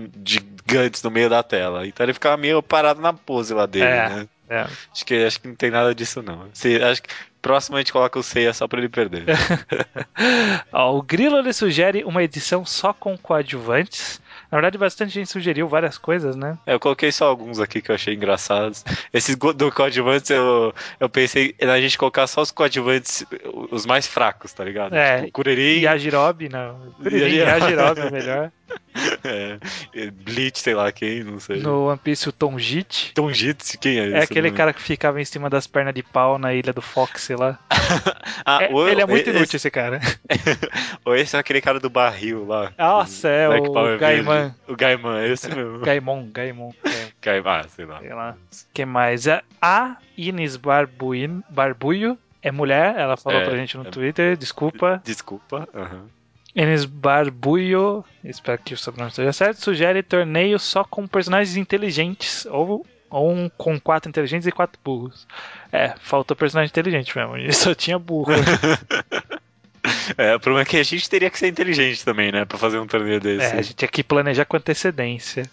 gigantes 0.69 1.03
no 1.03 1.11
meio 1.11 1.29
da 1.31 1.43
tela. 1.43 1.87
Então 1.87 2.05
ele 2.05 2.15
ficava 2.15 2.37
meio 2.37 2.63
parado 2.63 3.01
na 3.01 3.13
pose 3.13 3.53
lá 3.55 3.67
dele, 3.67 3.85
É. 3.87 4.09
né? 4.09 4.29
É. 4.49 4.67
Acho 4.93 5.07
que, 5.07 5.25
acho 5.25 5.41
que 5.41 5.47
não 5.47 5.55
tem 5.55 5.71
nada 5.71 5.95
disso, 5.95 6.23
não. 6.23 6.47
Se, 6.53 6.83
acho 6.83 7.01
que 7.03 7.09
próximo 7.41 7.77
a 7.77 7.81
gente 7.81 7.93
coloca 7.93 8.19
o 8.19 8.23
Seiya 8.23 8.53
só 8.53 8.67
pra 8.67 8.81
ele 8.81 8.89
perder. 8.89 9.25
Ó, 10.73 10.97
o 10.99 11.03
Grilo 11.03 11.39
ele 11.39 11.53
sugere 11.53 12.05
uma 12.05 12.23
edição 12.23 12.65
só 12.65 12.93
com 12.93 13.17
coadjuvantes. 13.17 14.21
Na 14.51 14.57
verdade, 14.59 14.77
bastante 14.77 15.13
gente 15.13 15.31
sugeriu 15.31 15.69
várias 15.69 15.97
coisas, 15.97 16.35
né? 16.35 16.59
É, 16.67 16.75
eu 16.75 16.81
coloquei 16.81 17.13
só 17.13 17.27
alguns 17.29 17.61
aqui 17.61 17.81
que 17.81 17.93
eu 17.93 17.95
achei 17.95 18.15
engraçados. 18.15 18.85
Esses 19.13 19.37
do 19.37 19.71
coadjuvantes, 19.71 20.29
eu, 20.31 20.75
eu 20.99 21.09
pensei 21.09 21.55
na 21.63 21.81
gente 21.81 21.97
colocar 21.97 22.27
só 22.27 22.41
os 22.43 22.51
coadjuvantes, 22.51 23.25
os 23.71 23.87
mais 23.87 24.09
fracos, 24.09 24.53
tá 24.53 24.65
ligado? 24.65 24.93
É, 24.95 25.21
Tipo, 25.21 25.33
Kuririn, 25.33 25.83
Yajirobe, 25.83 26.49
não. 26.49 26.93
Kuririn, 27.01 27.37
Yajirobe 27.37 28.01
é 28.01 28.11
melhor. 28.11 28.51
é, 29.25 30.11
Bleach, 30.11 30.59
sei 30.61 30.75
lá 30.75 30.91
quem, 30.93 31.23
não 31.25 31.39
sei. 31.41 31.61
No 31.61 31.87
One 31.89 31.99
Piece, 32.03 32.29
o 32.29 32.33
Tonjit. 32.33 33.13
Tom 33.15 33.33
Jitsu, 33.33 33.79
quem 33.79 33.99
é 33.99 34.07
esse? 34.07 34.15
É 34.17 34.23
aquele 34.23 34.51
não- 34.51 34.57
cara 34.57 34.73
que 34.73 34.83
ficava 34.83 35.21
em 35.21 35.25
cima 35.25 35.49
das 35.49 35.67
pernas 35.67 35.95
de 35.95 36.03
pau 36.03 36.39
na 36.39 36.53
ilha 36.55 36.73
do 36.73 36.83
Fox, 36.83 37.23
sei 37.23 37.37
lá. 37.37 37.59
Ah, 38.45 38.65
É- 38.65 38.73
o- 38.73 38.89
ele 38.89 39.03
é 39.03 39.07
muito 39.07 39.29
esse- 39.29 39.37
inútil, 39.37 39.57
esse 39.57 39.71
cara. 39.71 40.01
Ou 41.05 41.15
esse 41.15 41.37
é 41.37 41.39
aquele 41.39 41.61
cara 41.61 41.79
do 41.79 41.91
barril 41.91 42.47
lá. 42.47 42.73
Nossa, 42.79 43.29
é 43.29 43.49
o 43.49 43.73
Power 43.73 43.99
Gaiman. 43.99 44.55
O 44.67 44.75
Gaiman, 44.75 45.19
é 45.21 45.29
esse 45.29 45.49
mesmo. 45.55 45.81
Gaimon, 45.81 46.27
Gaimon. 46.33 46.73
é. 46.85 47.09
Gaiman, 47.21 47.69
sei 47.69 47.85
lá. 47.85 47.99
Sei 48.01 48.15
lá. 48.15 48.37
que 48.73 48.85
mais? 48.85 49.29
A- 49.29 49.43
A 49.61 49.97
Ines 50.17 50.57
Barbuin, 50.57 51.43
Barbulho 51.51 52.19
é 52.43 52.51
mulher, 52.51 52.95
ela 52.97 53.17
falou 53.17 53.41
É, 53.41 53.45
pra 53.45 53.57
gente 53.57 53.77
no 53.77 53.87
é. 53.87 53.91
Twitter, 53.91 54.37
desculpa. 54.37 55.01
Desculpa. 55.05 55.69
aham. 55.75 56.07
Ines 56.55 56.85
Barbulho, 56.85 58.05
espero 58.25 58.61
que 58.63 58.75
o 58.75 58.77
sobrenome 58.77 59.11
esteja 59.11 59.33
certo, 59.33 59.63
sugere 59.63 60.03
torneio 60.03 60.59
só 60.59 60.83
com 60.83 61.07
personagens 61.07 61.57
inteligentes 61.57 62.45
ou, 62.47 62.85
ou 63.09 63.31
um 63.31 63.49
com 63.49 63.79
quatro 63.79 64.09
inteligentes 64.09 64.47
e 64.47 64.53
quatro 64.53 64.81
burros. 64.85 65.27
É, 65.71 65.95
faltou 66.01 66.37
personagem 66.37 66.71
inteligente 66.71 67.17
mesmo, 67.17 67.37
e 67.37 67.53
só 67.55 67.75
tinha 67.75 67.99
burro. 67.99 68.33
É, 70.19 70.35
o 70.35 70.41
problema 70.41 70.63
é 70.63 70.65
que 70.67 70.77
a 70.77 70.83
gente 70.83 71.09
teria 71.09 71.31
que 71.31 71.39
ser 71.39 71.49
inteligente 71.49 72.05
também, 72.05 72.31
né? 72.31 72.45
Pra 72.45 72.59
fazer 72.59 72.79
um 72.79 72.87
torneio 72.87 73.19
desse. 73.19 73.47
é, 73.47 73.59
a 73.59 73.63
gente 73.63 73.75
tinha 73.75 73.89
que 73.89 74.05
planejar 74.05 74.45
com 74.45 74.57
antecedência. 74.57 75.49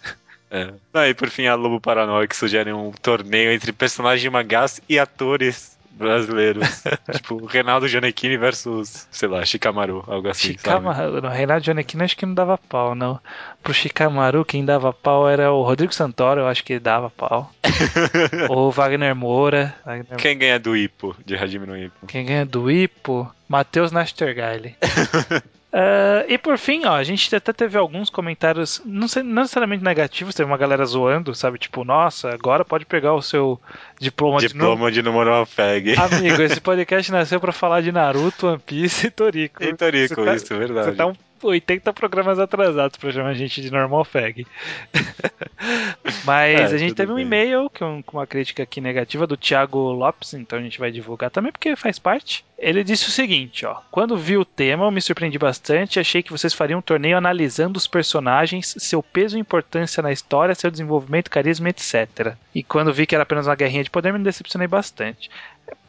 É. 0.50 0.70
Ah, 0.92 1.08
e 1.08 1.14
por 1.14 1.30
fim, 1.30 1.46
a 1.46 1.54
Lobo 1.54 1.80
Paranoia 1.80 2.28
que 2.28 2.36
sugere 2.36 2.70
um 2.72 2.90
torneio 2.90 3.50
entre 3.52 3.72
personagens 3.72 4.20
de 4.20 4.28
mangás 4.28 4.82
e 4.86 4.98
atores 4.98 5.77
brasileiros. 5.98 6.82
tipo, 7.12 7.44
Reinaldo 7.44 7.88
Gianecchini 7.88 8.36
versus, 8.36 9.06
sei 9.10 9.28
lá, 9.28 9.44
Shikamaru, 9.44 10.04
algo 10.06 10.28
assim. 10.28 10.56
sabe? 10.56 10.58
Shikamaru, 10.58 11.20
no 11.20 11.28
Renato 11.28 11.64
Giannichini 11.64 12.04
acho 12.04 12.16
que 12.16 12.24
não 12.24 12.34
dava 12.34 12.56
pau, 12.56 12.94
não. 12.94 13.20
Pro 13.62 13.74
Shikamaru, 13.74 14.44
quem 14.44 14.64
dava 14.64 14.92
pau 14.92 15.28
era 15.28 15.52
o 15.52 15.62
Rodrigo 15.62 15.92
Santoro, 15.94 16.40
eu 16.42 16.46
acho 16.48 16.64
que 16.64 16.74
ele 16.74 16.80
dava 16.80 17.10
pau. 17.10 17.50
Ou 18.48 18.70
Wagner 18.70 19.14
Moura. 19.14 19.74
Wagner- 19.84 20.16
Quem 20.16 20.38
ganha 20.38 20.58
do 20.58 20.76
Ipo, 20.76 21.14
de 21.26 21.36
Hajime 21.36 21.66
no 21.66 21.76
Ipo? 21.76 22.06
Quem 22.06 22.24
ganha 22.24 22.46
do 22.46 22.70
Ipo? 22.70 23.30
Matheus 23.48 23.90
Nastergaile. 23.92 24.76
Ah, 25.80 26.24
e 26.26 26.36
por 26.36 26.58
fim, 26.58 26.84
ó, 26.86 26.94
a 26.96 27.04
gente 27.04 27.32
até 27.36 27.52
teve 27.52 27.78
alguns 27.78 28.10
comentários, 28.10 28.82
não, 28.84 29.06
sei- 29.06 29.22
não 29.22 29.42
necessariamente 29.42 29.84
negativos, 29.84 30.34
teve 30.34 30.50
uma 30.50 30.56
galera 30.58 30.84
zoando, 30.84 31.32
sabe? 31.36 31.56
Tipo, 31.56 31.84
nossa, 31.84 32.30
agora 32.34 32.64
pode 32.64 32.84
pegar 32.84 33.14
o 33.14 33.22
seu 33.22 33.60
diploma, 34.00 34.40
de 34.40 34.48
Diploma 34.48 34.90
de 34.90 35.02
número 35.02 35.30
uma 35.30 35.46
fag. 35.46 35.94
novo. 35.94 36.14
Amigo, 36.16 36.42
esse 36.42 36.58
podcast 36.60 37.12
nasceu 37.12 37.38
pra 37.38 37.52
falar 37.52 37.80
de 37.80 37.92
Naruto, 37.92 38.48
One 38.48 38.58
Piece 38.58 39.06
e 39.06 39.10
Toriko. 39.12 39.62
E 39.62 39.72
Toriko, 39.72 40.24
tá- 40.24 40.34
isso, 40.34 40.52
é 40.52 40.58
verdade. 40.58 40.90
Você 40.90 40.96
tá 40.96 41.06
um 41.06 41.14
80 41.46 41.92
programas 41.92 42.38
atrasados 42.38 42.96
pra 42.96 43.12
chamar 43.12 43.30
a 43.30 43.34
gente 43.34 43.60
de 43.60 43.70
normal 43.70 44.04
fag. 44.04 44.46
Mas 46.24 46.72
É, 46.72 46.74
a 46.74 46.78
gente 46.78 46.94
teve 46.94 47.12
um 47.12 47.18
e-mail 47.18 47.70
com 47.70 48.02
com 48.02 48.16
uma 48.16 48.26
crítica 48.26 48.62
aqui 48.62 48.80
negativa 48.80 49.26
do 49.26 49.36
Thiago 49.36 49.78
Lopes, 49.78 50.34
então 50.34 50.58
a 50.58 50.62
gente 50.62 50.78
vai 50.78 50.90
divulgar 50.90 51.30
também 51.30 51.52
porque 51.52 51.76
faz 51.76 51.98
parte. 51.98 52.44
Ele 52.58 52.82
disse 52.82 53.08
o 53.08 53.10
seguinte, 53.10 53.64
ó: 53.64 53.76
"Quando 53.90 54.16
vi 54.16 54.36
o 54.36 54.44
tema, 54.44 54.84
eu 54.84 54.90
me 54.90 55.00
surpreendi 55.00 55.38
bastante, 55.38 56.00
achei 56.00 56.22
que 56.22 56.32
vocês 56.32 56.52
fariam 56.54 56.78
um 56.78 56.82
torneio 56.82 57.16
analisando 57.16 57.76
os 57.76 57.86
personagens, 57.86 58.74
seu 58.78 59.02
peso 59.02 59.36
e 59.36 59.40
importância 59.40 60.02
na 60.02 60.12
história, 60.12 60.54
seu 60.54 60.70
desenvolvimento, 60.70 61.30
carisma, 61.30 61.68
etc. 61.68 62.34
E 62.54 62.62
quando 62.62 62.92
vi 62.92 63.06
que 63.06 63.14
era 63.14 63.22
apenas 63.22 63.46
uma 63.46 63.54
guerrinha 63.54 63.84
de 63.84 63.90
poder, 63.90 64.12
me 64.12 64.18
decepcionei 64.18 64.66
bastante. 64.66 65.30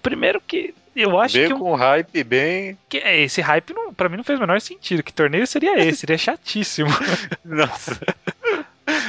Primeiro 0.02 0.42
que 0.42 0.74
eu 0.96 1.20
acho 1.20 1.34
Veio 1.36 1.48
que, 1.50 1.54
um- 1.54 1.60
com 1.60 1.76
hype 1.76 2.24
bem. 2.24 2.78
que 2.90 2.98
é, 2.98 3.22
esse 3.22 3.42
hype 3.42 3.74
não, 3.74 3.94
pra 3.94 4.10
mim 4.10 4.18
não 4.18 4.24
fez 4.24 4.38
o 4.40 4.42
menor 4.42 4.60
sentido. 4.62 5.04
Que 5.04 5.14
torneio 5.14 5.46
seria 5.48 5.78
esse? 5.80 6.00
Seria 6.00 6.18
chatíssimo. 6.18 6.90
Nossa. 7.46 8.00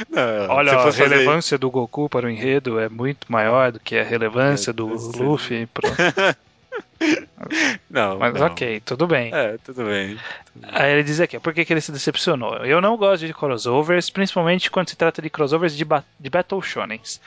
Não, 0.09 0.49
Olha, 0.55 0.73
a 0.73 0.83
fosse 0.83 0.99
fazer- 0.99 1.09
relevância 1.15 1.57
do 1.57 1.69
Goku 1.71 2.07
para 2.07 2.27
o 2.27 2.29
enredo 2.29 2.79
é 2.79 2.87
muito 2.87 3.31
maior 3.31 3.71
do 3.71 3.79
que 3.79 3.97
a 3.97 4.03
relevância 4.03 4.69
É, 4.69 4.73
do 4.73 4.97
ser. 4.97 5.17
Luffy. 5.23 5.65
pro- 5.67 5.89
Não, 7.89 8.19
Mas 8.19 8.33
não. 8.33 8.47
ok, 8.47 8.79
tudo 8.81 9.07
bem. 9.07 9.33
É, 9.33 9.57
tudo 9.63 9.85
bem. 9.85 10.17
Aí 10.63 10.91
ele 10.91 11.03
diz 11.03 11.19
aqui, 11.19 11.39
por 11.39 11.53
que, 11.53 11.65
que 11.65 11.73
ele 11.73 11.81
se 11.81 11.91
decepcionou? 11.91 12.57
Eu 12.57 12.81
não 12.81 12.97
gosto 12.97 13.25
de 13.25 13.33
crossovers, 13.33 14.09
principalmente 14.09 14.69
quando 14.69 14.89
se 14.89 14.95
trata 14.95 15.21
de 15.21 15.29
crossovers 15.29 15.75
de, 15.75 15.83
ba 15.83 16.03
de 16.19 16.29
Battle 16.29 16.61
Shonens. 16.61 17.19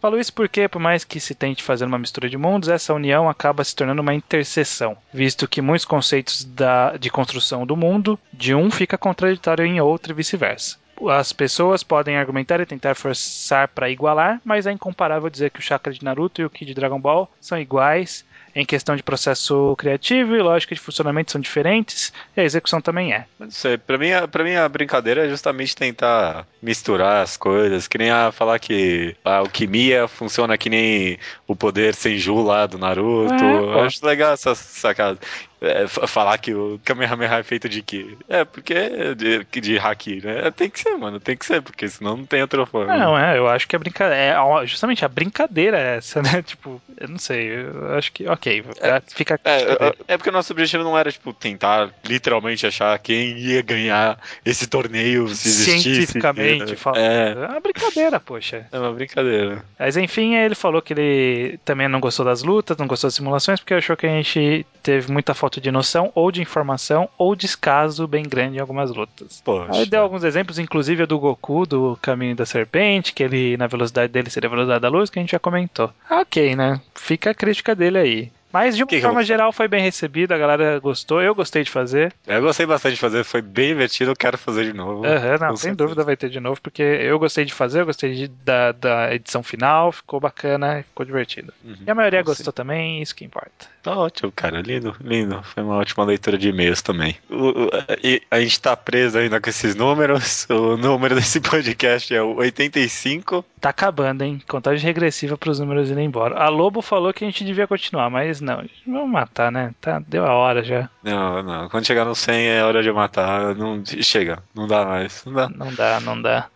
Falo 0.00 0.18
isso 0.18 0.32
porque, 0.32 0.66
por 0.66 0.80
mais 0.80 1.04
que 1.04 1.20
se 1.20 1.34
tente 1.34 1.62
fazer 1.62 1.84
uma 1.84 1.98
mistura 1.98 2.28
de 2.28 2.38
mundos, 2.38 2.70
essa 2.70 2.94
união 2.94 3.28
acaba 3.28 3.62
se 3.62 3.76
tornando 3.76 4.00
uma 4.00 4.14
interseção, 4.14 4.96
visto 5.12 5.46
que 5.46 5.60
muitos 5.60 5.84
conceitos 5.84 6.42
da, 6.42 6.96
de 6.96 7.10
construção 7.10 7.66
do 7.66 7.76
mundo 7.76 8.18
de 8.32 8.54
um 8.54 8.70
fica 8.70 8.96
contraditório 8.96 9.64
em 9.66 9.78
outro 9.78 10.12
e 10.12 10.16
vice-versa. 10.16 10.78
As 11.08 11.32
pessoas 11.32 11.82
podem 11.82 12.16
argumentar 12.16 12.60
e 12.60 12.66
tentar 12.66 12.94
forçar 12.94 13.68
para 13.68 13.90
igualar, 13.90 14.40
mas 14.44 14.66
é 14.66 14.72
incomparável 14.72 15.28
dizer 15.30 15.50
que 15.50 15.58
o 15.58 15.62
chakra 15.62 15.92
de 15.92 16.04
Naruto 16.04 16.40
e 16.40 16.44
o 16.44 16.50
Ki 16.50 16.64
de 16.64 16.74
Dragon 16.74 17.00
Ball 17.00 17.30
são 17.40 17.58
iguais 17.58 18.24
em 18.54 18.64
questão 18.64 18.96
de 18.96 19.02
processo 19.02 19.74
criativo 19.78 20.34
e 20.34 20.42
lógica 20.42 20.74
de 20.74 20.80
funcionamento 20.80 21.32
são 21.32 21.40
diferentes, 21.40 22.12
e 22.36 22.40
a 22.40 22.44
execução 22.44 22.80
também 22.80 23.12
é. 23.12 23.24
Não 23.38 23.50
sei, 23.50 23.76
pra 23.78 23.96
mim, 23.98 24.12
a- 24.12 24.26
pra 24.28 24.42
mim 24.44 24.54
a 24.54 24.68
brincadeira 24.68 25.26
é 25.26 25.28
justamente 25.28 25.74
tentar 25.76 26.46
misturar 26.62 27.22
as 27.22 27.36
coisas, 27.36 27.86
que 27.88 27.98
nem 27.98 28.10
a 28.10 28.30
falar 28.32 28.58
que 28.58 29.14
a 29.24 29.36
alquimia 29.36 30.06
funciona 30.08 30.56
que 30.58 30.68
nem 30.68 31.18
o 31.46 31.54
poder 31.56 31.94
Senju 31.94 32.42
lá 32.42 32.66
do 32.66 32.78
Naruto. 32.78 33.32
É. 33.42 33.54
Eu 33.54 33.80
acho 33.80 34.04
legal 34.04 34.32
essa 34.32 34.54
sacada. 34.54 35.18
É, 35.60 35.86
fa- 35.86 36.06
falar 36.06 36.38
que 36.38 36.54
o 36.54 36.80
Kamehameha 36.84 37.34
é 37.38 37.42
feito 37.42 37.68
de 37.68 37.82
que? 37.82 38.16
É, 38.28 38.44
porque 38.44 38.72
é 38.72 39.14
de, 39.14 39.44
de 39.60 39.78
haki, 39.78 40.24
né? 40.24 40.50
Tem 40.50 40.70
que 40.70 40.80
ser, 40.80 40.96
mano, 40.96 41.20
tem 41.20 41.36
que 41.36 41.44
ser, 41.44 41.60
porque 41.60 41.86
senão 41.88 42.16
não 42.16 42.24
tem 42.24 42.40
outra 42.40 42.64
forma. 42.64 42.96
Não, 42.96 43.18
é, 43.18 43.36
eu 43.36 43.46
acho 43.48 43.68
que 43.68 43.76
a 43.76 43.78
brincadeira. 43.78 44.22
É, 44.62 44.66
justamente 44.66 45.04
a 45.04 45.08
brincadeira 45.08 45.78
é 45.78 45.96
essa, 45.98 46.22
né? 46.22 46.42
Tipo, 46.50 46.80
eu 46.98 47.08
não 47.08 47.18
sei, 47.18 47.50
eu 47.50 47.94
acho 47.94 48.10
que. 48.12 48.26
Ok, 48.26 48.64
é, 48.80 49.02
fica. 49.14 49.38
É, 49.44 49.60
é, 49.62 49.94
é 50.08 50.16
porque 50.16 50.30
o 50.30 50.32
nosso 50.32 50.52
objetivo 50.52 50.82
não 50.82 50.96
era, 50.98 51.12
tipo, 51.12 51.32
tentar 51.34 51.90
literalmente 52.04 52.66
achar 52.66 52.98
quem 52.98 53.36
ia 53.38 53.60
ganhar 53.62 54.18
esse 54.44 54.66
torneio 54.66 55.28
se 55.28 55.48
existisse. 55.48 55.82
Cientificamente 55.82 56.72
É, 56.72 56.76
falando. 56.76 57.00
É, 57.00 57.32
É 57.32 57.46
uma 57.48 57.60
brincadeira, 57.60 58.18
poxa. 58.20 58.66
é 58.72 58.78
uma 58.78 58.92
brincadeira. 58.92 59.62
Mas 59.78 59.96
enfim, 59.96 60.36
ele 60.36 60.54
falou 60.54 60.80
que 60.80 60.92
ele 60.92 61.58
também 61.64 61.88
não 61.88 62.00
gostou 62.00 62.24
das 62.24 62.42
lutas, 62.42 62.76
não 62.78 62.86
gostou 62.86 63.08
das 63.08 63.14
simulações, 63.14 63.60
porque 63.60 63.74
achou 63.74 63.96
que 63.96 64.06
a 64.06 64.10
gente 64.10 64.64
teve 64.82 65.10
muita 65.12 65.34
falta 65.34 65.49
de 65.58 65.72
noção, 65.72 66.12
ou 66.14 66.30
de 66.30 66.42
informação, 66.42 67.08
ou 67.16 67.34
descaso 67.34 68.06
bem 68.06 68.24
grande 68.24 68.58
em 68.58 68.60
algumas 68.60 68.90
lutas. 68.90 69.40
Poxa. 69.42 69.72
Aí 69.72 69.86
deu 69.86 70.02
alguns 70.02 70.22
exemplos, 70.22 70.58
inclusive 70.58 71.06
do 71.06 71.18
Goku, 71.18 71.64
do 71.64 71.98
Caminho 72.02 72.36
da 72.36 72.44
Serpente, 72.44 73.14
que 73.14 73.22
ele, 73.22 73.56
na 73.56 73.66
velocidade 73.66 74.12
dele, 74.12 74.28
seria 74.28 74.48
a 74.48 74.50
velocidade 74.50 74.82
da 74.82 74.88
luz, 74.90 75.08
que 75.08 75.18
a 75.18 75.22
gente 75.22 75.32
já 75.32 75.38
comentou. 75.38 75.90
Ok, 76.10 76.54
né? 76.54 76.78
Fica 76.94 77.30
a 77.30 77.34
crítica 77.34 77.74
dele 77.74 77.96
aí. 77.96 78.32
Mas 78.52 78.76
de 78.76 78.82
uma 78.82 78.88
Que 78.88 78.96
que 78.96 79.02
forma 79.02 79.20
vou- 79.20 79.24
geral 79.24 79.52
foi 79.52 79.68
bem 79.68 79.82
recebido, 79.82 80.32
a 80.32 80.38
galera 80.38 80.78
gostou, 80.80 81.20
eu 81.22 81.34
gostei 81.34 81.62
de 81.62 81.70
fazer. 81.70 82.12
Eu 82.26 82.40
gostei 82.42 82.66
bastante 82.66 82.94
de 82.94 83.00
fazer, 83.00 83.24
foi 83.24 83.40
bem 83.42 83.68
divertido, 83.68 84.10
eu 84.10 84.16
quero 84.16 84.36
fazer 84.36 84.64
de 84.64 84.72
novo. 84.72 85.04
Aham, 85.06 85.38
não, 85.40 85.56
sem 85.56 85.74
dúvida 85.74 86.02
vai 86.04 86.16
ter 86.16 86.28
de 86.28 86.40
novo, 86.40 86.60
porque 86.60 86.82
eu 86.82 87.18
gostei 87.18 87.44
de 87.44 87.52
fazer, 87.54 87.80
eu 87.82 87.86
gostei 87.86 88.14
de- 88.14 88.28
da, 88.28 88.72
da 88.72 89.14
edição 89.14 89.42
final, 89.42 89.92
ficou 89.92 90.18
bacana, 90.20 90.82
ficou 90.88 91.04
divertido. 91.06 91.52
Uhum, 91.64 91.76
E 91.86 91.90
a 91.90 91.94
maioria 91.94 92.22
gostou 92.22 92.52
também, 92.52 93.00
isso 93.02 93.14
que 93.14 93.24
importa. 93.24 93.66
Tá 93.82 93.96
ótimo, 93.96 94.30
cara. 94.32 94.60
Lindo, 94.60 94.94
lindo. 95.00 95.42
Foi 95.42 95.62
uma 95.62 95.76
ótima 95.76 96.04
leitura 96.04 96.36
de 96.36 96.48
e-mails 96.50 96.82
também. 96.82 97.16
O- 97.30 97.64
o- 97.66 97.70
e 98.02 98.20
a 98.30 98.38
gente 98.40 98.60
tá 98.60 98.76
preso 98.76 99.16
ainda 99.18 99.40
com 99.40 99.48
esses 99.48 99.74
números. 99.74 100.46
O 100.60 100.76
número 100.76 101.14
desse 101.14 101.40
podcast 101.40 102.14
é 102.14 102.20
o 102.22 102.34
85. 102.36 103.44
Tá 103.60 103.70
acabando, 103.70 104.22
hein? 104.22 104.40
Contagem 104.48 104.84
regressiva 104.84 105.36
pros 105.38 105.58
números 105.58 105.90
irem 105.90 106.06
embora. 106.06 106.36
A 106.38 106.48
Lobo 106.48 106.82
falou 106.82 107.12
que 107.12 107.24
a 107.24 107.26
gente 107.26 107.44
devia 107.44 107.66
continuar, 107.66 108.10
mas 108.10 108.39
não, 108.40 108.64
vamos 108.86 109.10
matar, 109.10 109.50
né? 109.52 109.72
Tá, 109.80 110.00
deu 110.06 110.24
a 110.26 110.32
hora 110.34 110.62
já. 110.62 110.88
Não, 111.02 111.42
não. 111.42 111.68
Quando 111.68 111.86
chegar 111.86 112.04
no 112.04 112.14
100 112.14 112.46
é 112.48 112.64
hora 112.64 112.82
de 112.82 112.88
eu 112.88 112.94
matar. 112.94 113.54
Não, 113.54 113.82
chega, 114.00 114.42
não 114.54 114.66
dá 114.66 114.84
mais. 114.84 115.24
Não 115.24 115.32
dá. 115.32 115.48
Não 115.48 115.74
dá, 115.74 116.00
não 116.00 116.20
dá. 116.22 116.46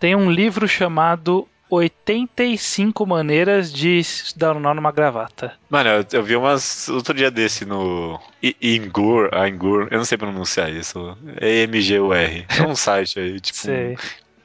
Tem 0.00 0.14
um 0.14 0.30
livro 0.30 0.68
chamado 0.68 1.48
85 1.70 3.04
Maneiras 3.06 3.72
de 3.72 4.00
dar 4.36 4.56
um 4.56 4.60
nó 4.60 4.72
numa 4.74 4.92
gravata. 4.92 5.54
Mano, 5.68 5.90
eu, 5.90 6.04
eu 6.12 6.22
vi 6.22 6.36
umas 6.36 6.88
outro 6.88 7.12
dia 7.14 7.30
desse 7.30 7.64
no 7.64 8.18
I- 8.42 8.56
Ingur, 8.60 9.28
a 9.34 9.48
Ingur, 9.48 9.88
eu 9.90 9.98
não 9.98 10.04
sei 10.04 10.16
pronunciar 10.16 10.70
isso. 10.72 11.16
E-M-G-U-R. 11.40 12.46
É 12.58 12.62
um 12.62 12.74
site 12.76 13.18
aí, 13.20 13.40
tipo. 13.40 13.58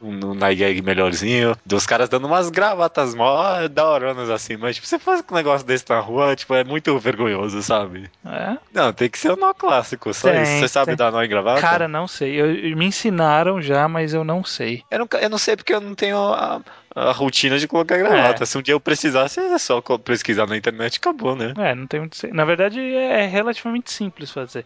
Um, 0.03 0.31
um 0.31 0.33
Nigeg 0.35 0.81
melhorzinho, 0.81 1.55
dos 1.65 1.85
caras 1.85 2.09
dando 2.09 2.27
umas 2.27 2.49
gravatas 2.49 3.15
mó 3.15 3.67
daoronas 3.67 4.29
assim, 4.29 4.57
mas 4.57 4.75
tipo, 4.75 4.87
você 4.87 4.99
faz 4.99 5.23
um 5.29 5.35
negócio 5.35 5.65
desse 5.65 5.85
na 5.89 5.99
rua, 5.99 6.35
tipo, 6.35 6.53
é 6.53 6.63
muito 6.63 6.97
vergonhoso, 6.99 7.61
sabe? 7.61 8.09
É? 8.25 8.57
Não, 8.73 8.91
tem 8.93 9.09
que 9.09 9.17
ser 9.19 9.31
o 9.31 9.35
nó 9.35 9.53
clássico, 9.53 10.13
só 10.13 10.31
Tem, 10.31 10.43
isso. 10.43 10.59
Você 10.59 10.67
sabe 10.67 10.87
tem. 10.87 10.95
dar 10.95 11.11
nó 11.11 11.21
em 11.23 11.29
gravata? 11.29 11.61
Cara, 11.61 11.87
não 11.87 12.07
sei. 12.07 12.39
Eu, 12.39 12.75
me 12.75 12.85
ensinaram 12.85 13.61
já, 13.61 13.87
mas 13.87 14.13
eu 14.13 14.23
não 14.23 14.43
sei. 14.43 14.83
eu 14.89 14.99
não, 14.99 15.07
eu 15.19 15.29
não 15.29 15.37
sei 15.37 15.55
porque 15.55 15.73
eu 15.73 15.81
não 15.81 15.95
tenho 15.95 16.17
a, 16.17 16.61
a 16.95 17.11
rotina 17.11 17.57
de 17.57 17.67
colocar 17.67 17.97
gravata. 17.97 18.43
É. 18.43 18.45
Se 18.45 18.57
um 18.57 18.61
dia 18.61 18.73
eu 18.73 18.79
precisasse, 18.79 19.39
é 19.39 19.57
só 19.57 19.81
pesquisar 19.81 20.45
na 20.45 20.55
internet 20.55 20.95
e 20.95 20.97
acabou, 20.97 21.35
né? 21.35 21.53
É, 21.57 21.73
não 21.73 21.87
tem 21.87 22.01
muito. 22.01 22.15
Na 22.33 22.45
verdade, 22.45 22.79
é 22.79 23.25
relativamente 23.25 23.91
simples 23.91 24.31
fazer. 24.31 24.63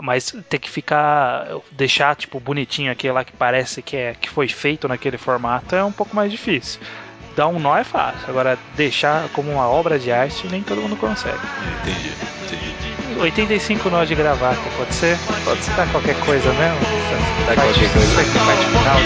Mas 0.00 0.34
ter 0.48 0.58
que 0.58 0.70
ficar. 0.70 1.48
Deixar, 1.72 2.14
tipo, 2.16 2.38
bonitinho 2.38 2.92
aquele 2.92 3.12
lá 3.12 3.24
que 3.24 3.32
parece 3.32 3.82
que, 3.82 3.96
é, 3.96 4.14
que 4.14 4.28
foi 4.28 4.48
feito 4.48 4.86
naquele 4.86 5.16
formato 5.16 5.74
é 5.74 5.82
um 5.82 5.92
pouco 5.92 6.14
mais 6.14 6.30
difícil. 6.30 6.80
Dar 7.36 7.48
um 7.48 7.58
nó 7.58 7.76
é 7.76 7.84
fácil. 7.84 8.28
Agora, 8.28 8.58
deixar 8.76 9.28
como 9.30 9.50
uma 9.50 9.68
obra 9.68 9.98
de 9.98 10.12
arte, 10.12 10.46
nem 10.48 10.62
todo 10.62 10.80
mundo 10.82 10.96
consegue. 10.96 11.38
Entendi, 11.82 12.10
entendi. 12.44 13.20
85 13.20 13.90
nós 13.90 14.08
de 14.08 14.14
gravata, 14.14 14.60
pode 14.76 14.94
ser? 14.94 15.18
Pode 15.44 15.62
ser. 15.62 15.74
Tá 15.74 15.86
qualquer 15.86 16.18
coisa 16.20 16.52
mesmo? 16.52 16.78
Tá 17.46 17.54
qualquer 17.54 17.92
coisa. 17.92 18.16
Parte 18.44 18.64
final? 18.66 18.96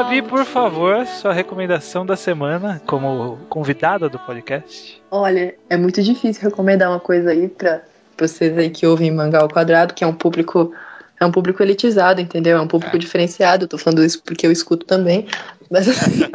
Gabi, 0.00 0.22
por 0.22 0.46
favor, 0.46 1.06
sua 1.06 1.30
recomendação 1.30 2.06
da 2.06 2.16
semana 2.16 2.80
como 2.86 3.36
convidada 3.50 4.08
do 4.08 4.18
podcast. 4.18 4.98
Olha, 5.10 5.54
é 5.68 5.76
muito 5.76 6.02
difícil 6.02 6.42
recomendar 6.42 6.88
uma 6.88 6.98
coisa 6.98 7.32
aí 7.32 7.48
pra 7.48 7.82
vocês 8.18 8.56
aí 8.56 8.70
que 8.70 8.86
ouvem 8.86 9.10
mangá 9.10 9.42
ao 9.42 9.48
quadrado, 9.48 9.92
que 9.92 10.02
é 10.02 10.06
um 10.06 10.14
público 10.14 10.72
é 11.20 11.26
um 11.26 11.30
público 11.30 11.62
elitizado, 11.62 12.18
entendeu? 12.18 12.56
É 12.56 12.60
um 12.62 12.66
público 12.66 12.98
diferenciado. 12.98 13.64
Eu 13.64 13.68
tô 13.68 13.76
falando 13.76 14.02
isso 14.02 14.22
porque 14.22 14.46
eu 14.46 14.50
escuto 14.50 14.86
também. 14.86 15.28
Mas 15.70 15.86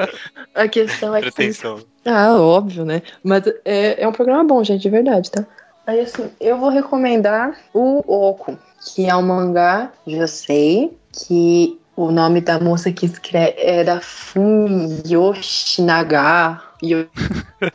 a 0.54 0.68
questão 0.68 1.16
é 1.16 1.24
que 1.24 1.32
Pretensão. 1.32 1.80
ah, 2.06 2.40
óbvio, 2.40 2.86
né? 2.86 3.02
Mas 3.24 3.48
é, 3.66 4.04
é 4.04 4.08
um 4.08 4.12
programa 4.12 4.44
bom, 4.44 4.64
gente, 4.64 4.84
de 4.84 4.90
verdade, 4.92 5.32
tá? 5.32 5.44
Aí, 5.88 6.02
assim, 6.02 6.30
eu 6.40 6.60
vou 6.60 6.70
recomendar 6.70 7.58
o 7.74 8.04
Oco, 8.08 8.60
que 8.94 9.08
é 9.08 9.16
um 9.16 9.24
mangá, 9.24 9.92
já 10.06 10.28
sei, 10.28 10.96
que 11.12 11.80
O 11.96 12.12
nome 12.12 12.42
da 12.42 12.60
moça 12.60 12.92
que 12.92 13.06
escreve 13.06 13.56
era 13.58 14.02
Fumiyoshi 14.02 15.82
Naga. 15.82 16.62
Yo- 16.84 17.08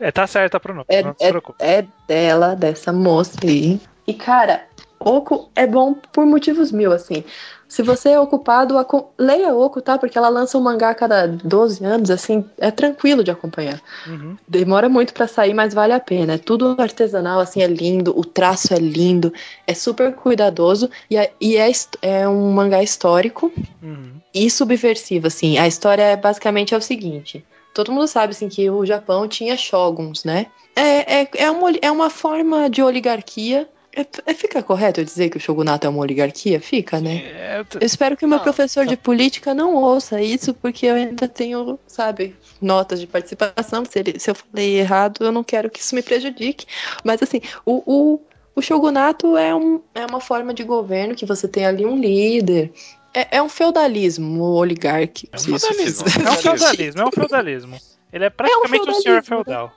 É, 0.00 0.10
tá 0.10 0.26
certa 0.26 0.56
a 0.56 0.60
pronúncia, 0.60 0.86
É, 0.88 1.02
não 1.02 1.14
se 1.18 1.24
é, 1.24 1.28
preocupe. 1.28 1.58
é 1.62 1.84
dela, 2.06 2.54
dessa 2.56 2.92
moça 2.92 3.36
aí. 3.44 3.78
E, 4.06 4.14
cara, 4.14 4.62
Oco 4.98 5.50
é 5.54 5.66
bom 5.66 5.92
por 6.12 6.24
motivos 6.24 6.72
mil, 6.72 6.90
assim. 6.92 7.22
Se 7.68 7.82
você 7.82 8.10
é 8.10 8.20
ocupado, 8.20 8.74
leia 9.18 9.54
Oco, 9.54 9.82
tá? 9.82 9.98
Porque 9.98 10.16
ela 10.16 10.30
lança 10.30 10.56
um 10.56 10.60
mangá 10.62 10.88
a 10.88 10.94
cada 10.94 11.26
12 11.26 11.84
anos, 11.84 12.10
assim, 12.10 12.44
é 12.56 12.70
tranquilo 12.70 13.22
de 13.22 13.30
acompanhar. 13.30 13.80
Uhum. 14.06 14.36
Demora 14.48 14.88
muito 14.88 15.12
pra 15.12 15.28
sair, 15.28 15.52
mas 15.52 15.74
vale 15.74 15.92
a 15.92 16.00
pena. 16.00 16.34
É 16.34 16.38
tudo 16.38 16.74
artesanal, 16.78 17.38
assim, 17.40 17.62
é 17.62 17.66
lindo, 17.66 18.18
o 18.18 18.24
traço 18.24 18.72
é 18.72 18.78
lindo, 18.78 19.32
é 19.66 19.74
super 19.74 20.14
cuidadoso 20.14 20.88
e 21.10 21.16
é, 21.18 21.30
e 21.38 21.56
é, 21.56 21.70
é 22.00 22.28
um 22.28 22.50
mangá 22.52 22.82
histórico 22.82 23.52
Uhum. 23.82 24.14
e 24.34 24.50
subversivo, 24.50 25.26
assim. 25.26 25.58
A 25.58 25.68
história 25.68 26.02
é 26.02 26.16
basicamente 26.16 26.74
é 26.74 26.76
o 26.76 26.82
seguinte. 26.82 27.44
Todo 27.74 27.92
mundo 27.92 28.08
sabe, 28.08 28.32
assim, 28.32 28.48
que 28.48 28.68
o 28.70 28.84
Japão 28.86 29.28
tinha 29.28 29.56
shoguns, 29.56 30.24
né? 30.24 30.46
É, 30.74 31.20
é, 31.20 31.28
é, 31.36 31.50
uma, 31.50 31.70
é 31.82 31.90
uma 31.90 32.08
forma 32.08 32.70
de 32.70 32.82
oligarquia. 32.82 33.68
É, 34.00 34.30
é- 34.30 34.34
fica 34.34 34.62
correto 34.62 35.00
eu 35.00 35.04
dizer 35.04 35.28
que 35.28 35.36
o 35.36 35.40
shogunato 35.40 35.86
é 35.86 35.90
uma 35.90 35.98
oligarquia? 36.00 36.60
Fica, 36.60 37.00
né? 37.00 37.22
É, 37.34 37.64
t- 37.64 37.78
Eu 37.80 37.86
espero 37.86 38.16
que 38.16 38.24
o 38.24 38.28
meu 38.28 38.38
Não, 38.38 38.44
professor 38.44 38.86
de 38.86 38.96
política 38.96 39.52
não 39.52 39.74
ouça 39.74 40.22
isso, 40.22 40.54
porque 40.54 40.86
eu 40.86 40.94
ainda 40.94 41.26
tenho, 41.26 41.78
sabe, 41.86 42.36
notas 42.60 43.00
de 43.00 43.06
participação. 43.06 43.84
Se, 43.84 43.98
ele- 43.98 44.18
se 44.20 44.30
eu 44.30 44.34
falei 44.34 44.78
errado, 44.78 45.24
eu 45.24 45.32
não 45.32 45.42
quero 45.42 45.68
que 45.68 45.80
isso 45.80 45.94
me 45.94 46.02
prejudique. 46.02 46.64
Mas, 47.02 47.22
assim, 47.22 47.40
o, 47.66 47.82
o, 47.86 48.20
o 48.54 48.62
shogunato 48.62 49.36
é, 49.36 49.54
um, 49.54 49.80
é 49.94 50.06
uma 50.06 50.20
forma 50.20 50.54
de 50.54 50.62
governo 50.62 51.14
que 51.14 51.26
você 51.26 51.48
tem 51.48 51.66
ali 51.66 51.84
um 51.84 51.98
líder. 51.98 52.72
É, 53.12 53.38
é 53.38 53.42
um 53.42 53.48
feudalismo 53.48 54.44
oligarque. 54.52 55.28
É 55.32 55.36
um 55.36 55.40
feudalismo. 55.40 56.04
é 56.06 56.30
um 56.30 56.36
Feudalismo. 56.36 57.00
é 57.02 57.04
um 57.06 57.10
feudalismo. 57.10 57.76
Ele 58.12 58.24
é 58.24 58.30
praticamente 58.30 58.88
um, 58.90 58.94
senhor 58.94 59.16
né? 59.16 59.22
feudal. 59.22 59.72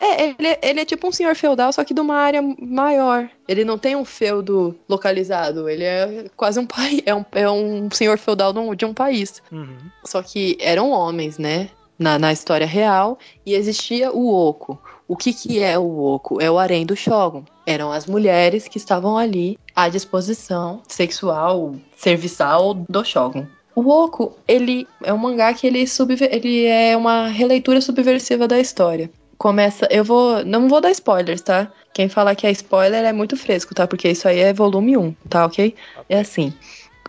É, 0.00 0.24
ele, 0.28 0.46
é- 0.46 0.60
ele 0.62 0.80
é 0.80 0.84
tipo 0.84 1.08
um 1.08 1.12
senhor 1.12 1.34
feudal, 1.34 1.72
só 1.72 1.84
que 1.84 1.94
de 1.94 2.00
uma 2.00 2.16
área 2.16 2.42
maior. 2.60 3.28
Ele 3.48 3.64
não 3.64 3.78
tem 3.78 3.96
um 3.96 4.04
feudo 4.04 4.76
localizado. 4.88 5.68
Ele 5.68 5.84
é 5.84 6.26
quase 6.36 6.58
um 6.58 6.66
país. 6.66 7.02
É 7.06 7.14
um, 7.14 7.24
é 7.32 7.50
um 7.50 7.90
senhor 7.90 8.18
feudal 8.18 8.52
de 8.74 8.84
um, 8.84 8.94
país. 8.94 9.42
Uhum. 9.50 9.76
Só 10.04 10.22
que 10.22 10.56
eram 10.60 10.90
homens, 10.90 11.38
né? 11.38 11.70
Na, 11.98 12.18
na 12.18 12.32
história 12.32 12.66
real. 12.66 13.18
E 13.44 13.54
existia 13.54 14.12
o 14.12 14.28
Oco. 14.28 14.78
O 15.08 15.16
que, 15.16 15.32
que 15.32 15.62
é 15.62 15.78
o 15.78 15.98
Oco? 15.98 16.42
É 16.42 16.50
o 16.50 16.58
harém 16.58 16.84
do 16.84 16.96
Shogun. 16.96 17.44
Eram 17.64 17.92
as 17.92 18.06
mulheres 18.06 18.68
que 18.68 18.76
estavam 18.78 19.16
ali 19.16 19.58
à 19.74 19.88
disposição 19.88 20.82
sexual, 20.88 21.74
serviçal 21.96 22.74
do 22.74 23.04
Shogun. 23.04 23.46
O 23.74 23.88
Oco, 23.90 24.36
ele 24.48 24.86
é 25.02 25.12
um 25.12 25.18
mangá 25.18 25.52
que 25.52 25.66
ele, 25.66 25.84
ele 26.30 26.64
é 26.64 26.96
uma 26.96 27.28
releitura 27.28 27.80
subversiva 27.80 28.48
da 28.48 28.58
história. 28.58 29.10
Começa, 29.38 29.86
eu 29.90 30.02
vou, 30.04 30.44
não 30.44 30.68
vou 30.68 30.80
dar 30.80 30.90
spoilers, 30.90 31.40
tá? 31.42 31.68
Quem 31.92 32.08
falar 32.08 32.34
que 32.34 32.46
é 32.46 32.50
spoiler 32.50 33.04
é 33.04 33.12
muito 33.12 33.36
fresco, 33.36 33.74
tá? 33.74 33.86
Porque 33.86 34.08
isso 34.08 34.26
aí 34.26 34.38
é 34.40 34.52
volume 34.52 34.96
1, 34.96 35.14
tá, 35.28 35.44
ok? 35.46 35.74
É 36.08 36.20
assim, 36.20 36.52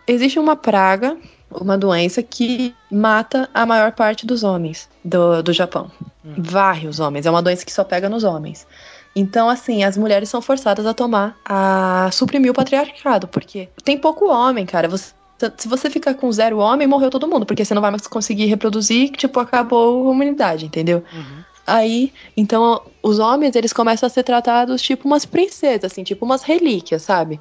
existe 0.07 0.37
uma 0.39 0.55
praga, 0.55 1.17
uma 1.51 1.77
doença 1.77 2.21
que 2.21 2.73
mata 2.91 3.49
a 3.53 3.65
maior 3.65 3.91
parte 3.93 4.25
dos 4.25 4.43
homens 4.43 4.89
do, 5.03 5.41
do 5.41 5.53
Japão. 5.53 5.89
Hum. 6.25 6.35
Varre 6.37 6.87
os 6.87 6.99
homens, 6.99 7.25
é 7.25 7.29
uma 7.29 7.41
doença 7.41 7.65
que 7.65 7.71
só 7.71 7.83
pega 7.83 8.09
nos 8.09 8.23
homens. 8.23 8.67
Então, 9.15 9.49
assim, 9.49 9.83
as 9.83 9.97
mulheres 9.97 10.29
são 10.29 10.41
forçadas 10.41 10.85
a 10.85 10.93
tomar, 10.93 11.35
a 11.43 12.09
suprimir 12.11 12.51
o 12.51 12.53
patriarcado, 12.53 13.27
porque 13.27 13.67
tem 13.83 13.97
pouco 13.97 14.29
homem, 14.29 14.65
cara. 14.65 14.87
Você- 14.87 15.13
se 15.57 15.67
você 15.67 15.89
ficar 15.89 16.13
com 16.15 16.31
zero 16.31 16.57
homem, 16.59 16.87
morreu 16.87 17.09
todo 17.09 17.27
mundo, 17.27 17.45
porque 17.45 17.63
você 17.65 17.73
não 17.73 17.81
vai 17.81 17.91
mais 17.91 18.05
conseguir 18.07 18.45
reproduzir, 18.45 19.11
tipo, 19.11 19.39
acabou 19.39 20.07
a 20.07 20.11
humanidade, 20.11 20.65
entendeu? 20.65 21.03
Uhum. 21.13 21.43
Aí, 21.67 22.13
então, 22.37 22.81
os 23.03 23.19
homens, 23.19 23.53
eles 23.53 23.73
começam 23.73 24.07
a 24.07 24.09
ser 24.09 24.23
tratados 24.23 24.81
tipo 24.81 25.05
umas 25.05 25.25
princesas, 25.25 25.91
assim, 25.91 26.01
tipo 26.01 26.23
umas 26.23 26.41
relíquias, 26.41 27.01
sabe? 27.01 27.37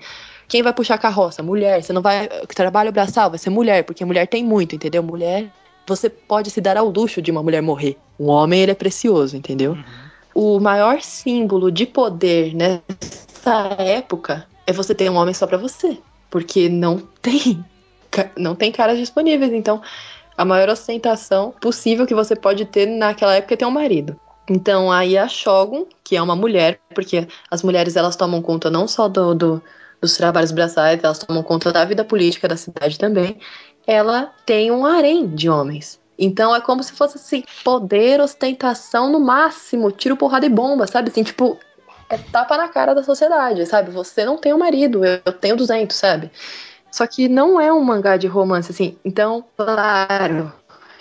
Quem 0.49 0.65
vai 0.65 0.73
puxar 0.73 0.99
carroça? 0.99 1.45
Mulher. 1.45 1.81
Você 1.81 1.93
não 1.93 2.03
vai. 2.03 2.29
Trabalho 2.49 2.91
braçal 2.91 3.31
vai 3.31 3.39
ser 3.39 3.51
mulher, 3.51 3.85
porque 3.85 4.05
mulher 4.05 4.27
tem 4.27 4.45
muito, 4.45 4.75
entendeu? 4.75 5.01
Mulher. 5.01 5.49
Você 5.87 6.11
pode 6.11 6.51
se 6.51 6.61
dar 6.61 6.77
ao 6.77 6.89
luxo 6.89 7.23
de 7.23 7.31
uma 7.31 7.41
mulher 7.41 7.63
morrer. 7.63 7.97
Um 8.19 8.27
homem, 8.27 8.63
ele 8.63 8.73
é 8.73 8.75
precioso, 8.75 9.37
entendeu? 9.37 9.73
Uhum. 9.73 9.85
O 10.35 10.61
maior 10.61 11.01
símbolo 11.01 11.71
de 11.71 11.87
poder 11.87 12.53
nessa 12.53 13.77
época 13.79 14.47
é 14.67 14.73
você 14.73 14.93
ter 14.93 15.09
um 15.09 15.15
homem 15.15 15.33
só 15.33 15.47
pra 15.47 15.57
você. 15.57 15.99
Porque 16.29 16.69
não 16.69 16.99
tem. 17.23 17.65
Não 18.37 18.55
tem 18.55 18.73
caras 18.73 18.99
disponíveis. 18.99 19.53
Então, 19.53 19.81
a 20.37 20.45
maior 20.45 20.69
ostentação 20.69 21.53
possível 21.61 22.07
que 22.07 22.15
você 22.15 22.37
pode 22.37 22.65
ter 22.67 22.87
naquela 22.87 23.35
época 23.35 23.55
é 23.55 23.57
ter 23.57 23.65
um 23.67 23.71
marido. 23.71 24.19
Então, 24.49 24.93
aí 24.93 25.19
a 25.19 25.27
Shogun, 25.27 25.87
que 26.05 26.17
é 26.17 26.23
uma 26.23 26.37
mulher, 26.37 26.79
porque 26.95 27.27
as 27.51 27.63
mulheres 27.63 27.97
elas 27.97 28.15
tomam 28.17 28.41
conta 28.41 28.71
não 28.71 28.87
só 28.87 29.09
do, 29.09 29.35
do- 29.35 29.63
dos 30.01 30.17
trabalhos 30.17 30.53
braçais, 30.53 31.03
elas 31.03 31.19
tomam 31.19 31.43
conta 31.43 31.73
da 31.73 31.85
vida 31.85 32.05
política 32.05 32.47
da 32.47 32.57
cidade 32.57 32.99
também. 32.99 33.39
Ela 33.87 34.33
tem 34.45 34.71
um 34.71 34.85
harém 34.87 35.27
de 35.27 35.49
homens. 35.49 35.99
Então 36.19 36.55
é 36.55 36.61
como 36.61 36.83
se 36.83 36.93
fosse 36.93 37.17
assim, 37.19 37.43
poder, 37.65 38.21
ostentação 38.21 39.11
no 39.11 39.21
máximo, 39.21 39.91
tiro, 39.91 40.17
porrada 40.17 40.47
e 40.47 40.49
bomba, 40.49 40.87
sabe? 40.87 41.11
Assim, 41.11 41.23
tipo, 41.23 41.59
é 42.09 42.17
tapa 42.17 42.57
na 42.57 42.69
cara 42.69 42.95
da 42.95 43.03
sociedade, 43.03 43.67
sabe? 43.67 43.91
Você 43.91 44.25
não 44.25 44.39
tem 44.39 44.55
um 44.55 44.59
marido, 44.59 45.05
eu, 45.05 45.21
tenho 45.33 45.57
200, 45.57 45.97
sabe? 45.97 46.31
Só 46.91 47.07
que 47.07 47.29
não 47.29 47.61
é 47.61 47.73
um 47.73 47.83
mangá 47.83 48.17
de 48.17 48.27
romance, 48.27 48.71
assim. 48.71 48.97
Então, 49.05 49.45
claro, 49.57 50.53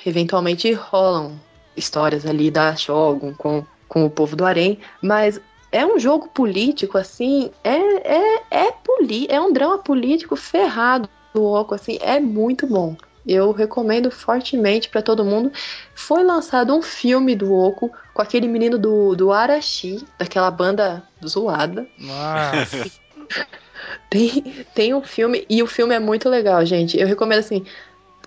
eventualmente 0.05 0.71
rolam 0.73 1.39
histórias 1.75 2.25
ali 2.25 2.49
da 2.49 2.75
Shogun 2.75 3.33
com, 3.33 3.63
com 3.87 4.05
o 4.05 4.09
povo 4.09 4.35
do 4.35 4.45
Harém, 4.45 4.79
mas 5.01 5.39
é 5.71 5.85
um 5.85 5.99
jogo 5.99 6.29
político, 6.29 6.97
assim, 6.97 7.51
é, 7.63 7.77
é, 7.77 8.43
é, 8.49 8.71
poli 8.71 9.27
é 9.29 9.39
um 9.41 9.51
drama 9.51 9.77
político 9.77 10.35
ferrado 10.35 11.09
do 11.33 11.43
Oco, 11.43 11.75
assim, 11.75 11.97
é 12.01 12.19
muito 12.19 12.65
bom. 12.65 12.95
Eu 13.27 13.51
recomendo 13.51 14.11
fortemente 14.11 14.87
pra 14.87 15.01
todo 15.01 15.25
mundo. 15.25 15.51
Foi 15.95 16.23
lançado 16.23 16.73
um 16.75 16.81
filme 16.81 17.35
do 17.35 17.51
Oco 17.51 17.91
com 18.13 18.21
aquele 18.21 18.47
menino 18.47 18.77
do, 18.77 19.15
do 19.15 19.31
Arashi, 19.31 20.05
daquela 20.17 20.51
banda 20.51 21.03
zoada. 21.25 21.87
Nossa. 21.97 22.89
Tem, 24.09 24.65
tem 24.73 24.93
um 24.93 25.01
filme, 25.01 25.45
e 25.49 25.61
o 25.61 25.67
filme 25.67 25.93
é 25.93 25.99
muito 25.99 26.29
legal, 26.29 26.65
gente. 26.65 26.99
Eu 26.99 27.07
recomendo 27.07 27.39
assim. 27.39 27.65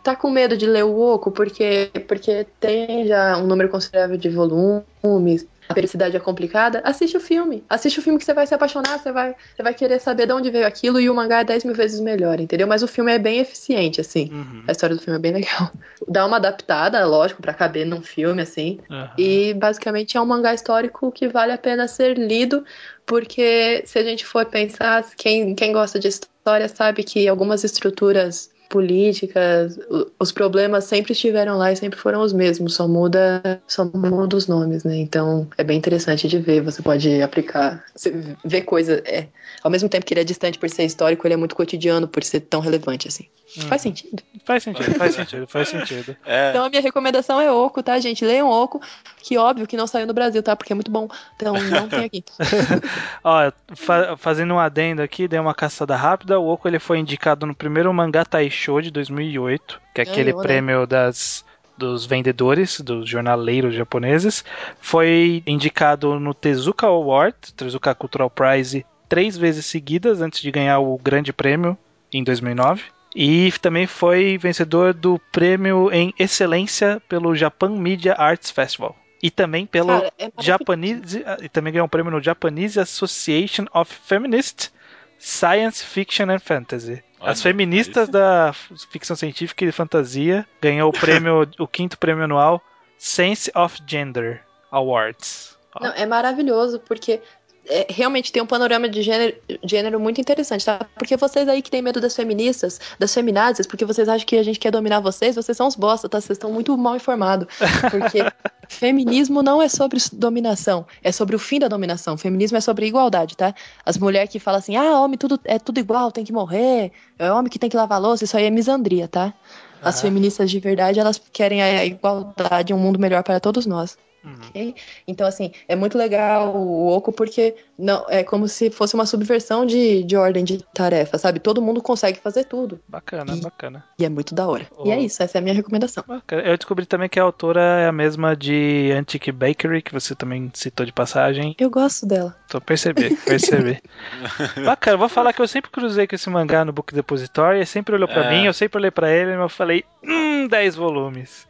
Tá 0.02 0.14
com 0.14 0.30
medo 0.30 0.56
de 0.56 0.64
ler 0.64 0.84
o 0.84 0.98
Oco, 0.98 1.30
porque, 1.30 1.90
porque 2.06 2.46
tem 2.60 3.06
já 3.06 3.36
um 3.36 3.46
número 3.46 3.68
considerável 3.68 4.16
de 4.16 4.28
volumes, 4.28 5.46
a 5.68 5.74
periodicidade 5.74 6.16
é 6.16 6.20
complicada. 6.20 6.80
Assiste 6.84 7.16
o 7.16 7.20
filme. 7.20 7.62
Assiste 7.68 7.98
o 7.98 8.02
filme 8.02 8.18
que 8.18 8.24
você 8.24 8.32
vai 8.32 8.46
se 8.46 8.54
apaixonar, 8.54 8.98
você 8.98 9.12
vai, 9.12 9.34
você 9.54 9.62
vai 9.62 9.74
querer 9.74 10.00
saber 10.00 10.26
de 10.26 10.32
onde 10.32 10.50
veio 10.50 10.66
aquilo, 10.66 10.98
e 10.98 11.10
o 11.10 11.14
mangá 11.14 11.40
é 11.40 11.44
10 11.44 11.64
mil 11.64 11.74
vezes 11.74 12.00
melhor, 12.00 12.40
entendeu? 12.40 12.66
Mas 12.66 12.82
o 12.82 12.88
filme 12.88 13.12
é 13.12 13.18
bem 13.18 13.40
eficiente, 13.40 14.00
assim. 14.00 14.30
Uhum. 14.32 14.64
A 14.66 14.72
história 14.72 14.96
do 14.96 15.02
filme 15.02 15.18
é 15.18 15.20
bem 15.20 15.32
legal. 15.32 15.70
Dá 16.08 16.24
uma 16.24 16.38
adaptada, 16.38 17.04
lógico, 17.04 17.42
pra 17.42 17.52
caber 17.52 17.86
num 17.86 18.02
filme, 18.02 18.42
assim. 18.42 18.78
Aham. 18.90 19.10
E 19.18 19.52
basicamente 19.54 20.16
é 20.16 20.20
um 20.20 20.26
mangá 20.26 20.54
histórico 20.54 21.12
que 21.12 21.28
vale 21.28 21.52
a 21.52 21.58
pena 21.58 21.86
ser 21.86 22.16
lido, 22.16 22.64
porque 23.04 23.82
se 23.84 23.98
a 23.98 24.02
gente 24.02 24.24
for 24.24 24.46
pensar, 24.46 25.04
quem, 25.16 25.54
quem 25.54 25.72
gosta 25.72 25.98
de 25.98 26.08
história 26.08 26.68
sabe 26.68 27.02
que 27.02 27.28
algumas 27.28 27.62
estruturas 27.62 28.50
políticas, 28.68 29.78
os 30.18 30.30
problemas 30.30 30.84
sempre 30.84 31.12
estiveram 31.12 31.56
lá 31.56 31.72
e 31.72 31.76
sempre 31.76 31.98
foram 31.98 32.20
os 32.22 32.32
mesmos, 32.32 32.74
só 32.74 32.86
muda, 32.86 33.42
só 33.66 33.84
muda 33.84 34.36
os 34.36 34.46
nomes, 34.46 34.84
né? 34.84 34.96
Então 34.96 35.48
é 35.56 35.64
bem 35.64 35.78
interessante 35.78 36.28
de 36.28 36.38
ver, 36.38 36.60
você 36.60 36.82
pode 36.82 37.22
aplicar, 37.22 37.84
você 37.94 38.36
vê 38.44 38.60
coisa, 38.60 39.02
é, 39.06 39.26
ao 39.62 39.70
mesmo 39.70 39.88
tempo 39.88 40.04
que 40.04 40.12
ele 40.12 40.20
é 40.20 40.24
distante 40.24 40.58
por 40.58 40.68
ser 40.68 40.84
histórico, 40.84 41.26
ele 41.26 41.34
é 41.34 41.36
muito 41.36 41.56
cotidiano 41.56 42.06
por 42.06 42.22
ser 42.22 42.40
tão 42.40 42.60
relevante 42.60 43.08
assim. 43.08 43.26
Faz 43.46 43.80
Uhum. 43.82 43.94
sentido. 43.94 44.22
Faz 44.44 44.62
sentido, 44.62 44.94
faz 44.94 45.14
sentido, 45.14 45.46
faz 45.48 45.68
sentido. 45.68 46.16
É, 46.26 46.50
Então 46.50 46.64
a 46.64 46.68
minha 46.68 46.82
recomendação 46.82 47.40
é 47.40 47.50
Oco, 47.50 47.82
tá, 47.82 47.98
gente? 47.98 48.24
Leiam 48.24 48.48
Oco, 48.50 48.80
que 49.22 49.36
óbvio 49.38 49.66
que 49.66 49.76
não 49.76 49.86
saiu 49.86 50.06
no 50.06 50.12
Brasil, 50.14 50.42
tá? 50.42 50.54
Porque 50.54 50.72
é 50.72 50.74
muito 50.74 50.90
bom. 50.90 51.08
Então 51.36 51.60
não 51.62 51.88
tem 51.88 52.04
aqui. 52.04 52.22
Ó, 53.24 53.50
fa- 53.74 54.16
fazendo 54.16 54.54
um 54.54 54.58
adendo 54.58 55.02
aqui, 55.02 55.26
dei 55.28 55.38
uma 55.38 55.54
caçada 55.54 55.96
rápida. 55.96 56.38
O 56.38 56.46
Oco 56.48 56.68
ele 56.68 56.78
foi 56.78 56.98
indicado 56.98 57.46
no 57.46 57.54
primeiro 57.54 57.92
mangá 57.92 58.24
Taisho 58.24 58.57
de 58.82 58.90
2008, 58.90 59.80
que 59.94 60.00
é 60.00 60.04
aquele 60.04 60.32
prêmio 60.34 60.86
das 60.86 61.44
dos 61.76 62.04
vendedores, 62.04 62.80
dos 62.80 63.08
jornaleiros 63.08 63.72
japoneses. 63.72 64.44
Foi 64.80 65.42
indicado 65.46 66.18
no 66.18 66.34
Tezuka 66.34 66.86
Award, 66.86 67.36
Tezuka 67.56 67.94
Cultural 67.94 68.28
Prize, 68.28 68.84
três 69.08 69.38
vezes 69.38 69.64
seguidas 69.64 70.20
antes 70.20 70.42
de 70.42 70.50
ganhar 70.50 70.80
o 70.80 70.98
grande 70.98 71.32
prêmio 71.32 71.78
em 72.12 72.24
2009. 72.24 72.82
E 73.14 73.52
também 73.62 73.86
foi 73.86 74.36
vencedor 74.36 74.92
do 74.92 75.20
prêmio 75.32 75.90
em 75.92 76.12
excelência 76.18 77.00
pelo 77.08 77.34
Japan 77.34 77.70
Media 77.70 78.14
Arts 78.14 78.50
Festival. 78.50 78.94
E 79.22 79.30
também 79.30 79.66
pelo 79.66 79.88
Cara, 79.88 80.12
é. 80.18 80.30
Japanese, 80.40 81.24
e 81.42 81.48
também 81.48 81.72
ganhou 81.72 81.86
um 81.86 81.88
prêmio 81.88 82.12
no 82.12 82.22
Japanese 82.22 82.78
Association 82.78 83.66
of 83.72 83.92
Feminists 84.04 84.72
Science 85.18 85.84
Fiction 85.84 86.30
and 86.30 86.38
Fantasy. 86.38 87.02
Olha, 87.20 87.32
As 87.32 87.42
feministas 87.42 88.06
sim. 88.06 88.12
da 88.12 88.52
ficção 88.90 89.16
científica 89.16 89.64
e 89.64 89.72
fantasia 89.72 90.46
ganhou 90.60 90.90
o 90.90 90.92
prêmio, 90.92 91.48
o 91.58 91.66
quinto 91.66 91.98
prêmio 91.98 92.24
anual 92.24 92.62
Sense 92.96 93.50
of 93.54 93.78
Gender 93.86 94.42
Awards. 94.70 95.56
Não, 95.80 95.92
é 95.92 96.06
maravilhoso, 96.06 96.80
porque 96.80 97.20
é, 97.68 97.86
realmente 97.90 98.32
tem 98.32 98.42
um 98.42 98.46
panorama 98.46 98.88
de 98.88 99.02
gênero, 99.02 99.36
gênero 99.62 100.00
muito 100.00 100.20
interessante, 100.20 100.64
tá? 100.64 100.86
Porque 100.96 101.16
vocês 101.16 101.48
aí 101.48 101.60
que 101.60 101.70
têm 101.70 101.82
medo 101.82 102.00
das 102.00 102.16
feministas, 102.16 102.80
das 102.98 103.12
feminazes, 103.12 103.66
porque 103.66 103.84
vocês 103.84 104.08
acham 104.08 104.26
que 104.26 104.36
a 104.36 104.42
gente 104.42 104.58
quer 104.58 104.70
dominar 104.70 105.00
vocês, 105.00 105.36
vocês 105.36 105.56
são 105.56 105.66
os 105.66 105.76
bosta, 105.76 106.08
tá? 106.08 106.20
Vocês 106.20 106.36
estão 106.36 106.50
muito 106.50 106.76
mal 106.76 106.96
informados. 106.96 107.46
Porque 107.90 108.18
feminismo 108.68 109.42
não 109.42 109.60
é 109.60 109.68
sobre 109.68 110.00
dominação, 110.12 110.86
é 111.02 111.12
sobre 111.12 111.36
o 111.36 111.38
fim 111.38 111.58
da 111.58 111.68
dominação. 111.68 112.16
Feminismo 112.16 112.56
é 112.56 112.60
sobre 112.60 112.86
igualdade, 112.86 113.36
tá? 113.36 113.54
As 113.84 113.98
mulheres 113.98 114.30
que 114.30 114.38
falam 114.38 114.58
assim, 114.58 114.76
ah, 114.76 115.00
homem 115.00 115.18
tudo, 115.18 115.38
é 115.44 115.58
tudo 115.58 115.78
igual, 115.78 116.10
tem 116.10 116.24
que 116.24 116.32
morrer, 116.32 116.92
é 117.18 117.30
homem 117.30 117.50
que 117.50 117.58
tem 117.58 117.68
que 117.68 117.76
lavar 117.76 118.00
louça, 118.00 118.24
isso 118.24 118.36
aí 118.36 118.44
é 118.44 118.50
misandria, 118.50 119.06
tá? 119.08 119.34
As 119.82 119.98
Ah. 119.98 120.02
feministas 120.02 120.50
de 120.50 120.58
verdade, 120.58 120.98
elas 120.98 121.20
querem 121.32 121.62
a 121.62 121.84
igualdade, 121.84 122.72
um 122.72 122.78
mundo 122.78 122.98
melhor 122.98 123.22
para 123.22 123.38
todos 123.38 123.66
nós. 123.66 123.96
Uhum. 124.28 124.48
Ok? 124.48 124.74
Então, 125.06 125.26
assim, 125.26 125.52
é 125.66 125.74
muito 125.76 125.96
legal 125.98 126.54
o 126.56 126.88
Oco 126.88 127.12
porque 127.12 127.54
não 127.78 128.04
é 128.08 128.22
como 128.24 128.48
se 128.48 128.70
fosse 128.70 128.94
uma 128.94 129.06
subversão 129.06 129.64
de, 129.64 130.02
de 130.04 130.16
ordem 130.16 130.44
de 130.44 130.62
tarefa, 130.74 131.16
sabe? 131.18 131.38
Todo 131.40 131.62
mundo 131.62 131.82
consegue 131.82 132.18
fazer 132.18 132.44
tudo. 132.44 132.80
Bacana, 132.88 133.34
E- 133.36 133.40
bacana. 133.40 133.84
E 133.98 134.04
é 134.04 134.08
muito 134.08 134.34
da 134.34 134.46
hora. 134.48 134.66
Oh. 134.76 134.86
E 134.86 134.90
é 134.90 135.00
isso, 135.00 135.22
essa 135.22 135.38
é 135.38 135.40
a 135.40 135.42
minha 135.42 135.54
recomendação. 135.54 136.04
Bacana. 136.06 136.42
Eu 136.42 136.56
descobri 136.56 136.86
também 136.86 137.08
que 137.08 137.18
a 137.20 137.22
autora 137.22 137.60
é 137.60 137.86
a 137.86 137.92
mesma 137.92 138.34
de 138.36 138.92
Antique 138.92 139.30
Bakery, 139.32 139.82
que 139.82 139.92
você 139.92 140.14
também 140.14 140.50
citou 140.54 140.84
de 140.84 140.92
passagem. 140.92 141.54
Eu 141.58 141.70
gosto 141.70 142.06
dela. 142.06 142.36
Tô 142.48 142.60
perceber, 142.60 143.16
perceber. 143.24 143.80
Bacana, 144.64 144.96
vou 144.96 145.08
falar 145.08 145.32
que 145.32 145.40
eu 145.42 145.48
sempre 145.48 145.70
cruzei 145.70 146.06
com 146.06 146.14
esse 146.14 146.28
mangá 146.30 146.64
no 146.64 146.72
Book 146.72 146.94
Depository, 146.94 147.58
ele 147.58 147.66
sempre 147.66 147.94
olhou 147.94 148.08
pra 148.08 148.24
É. 148.24 148.30
mim, 148.30 148.46
eu 148.46 148.52
sempre 148.52 148.78
olhei 148.78 148.90
pra 148.90 149.10
ele, 149.10 149.32
mas 149.32 149.40
eu 149.40 149.48
falei, 149.48 149.84
hum, 150.04 150.46
10 150.48 150.74
volumes. 150.76 151.46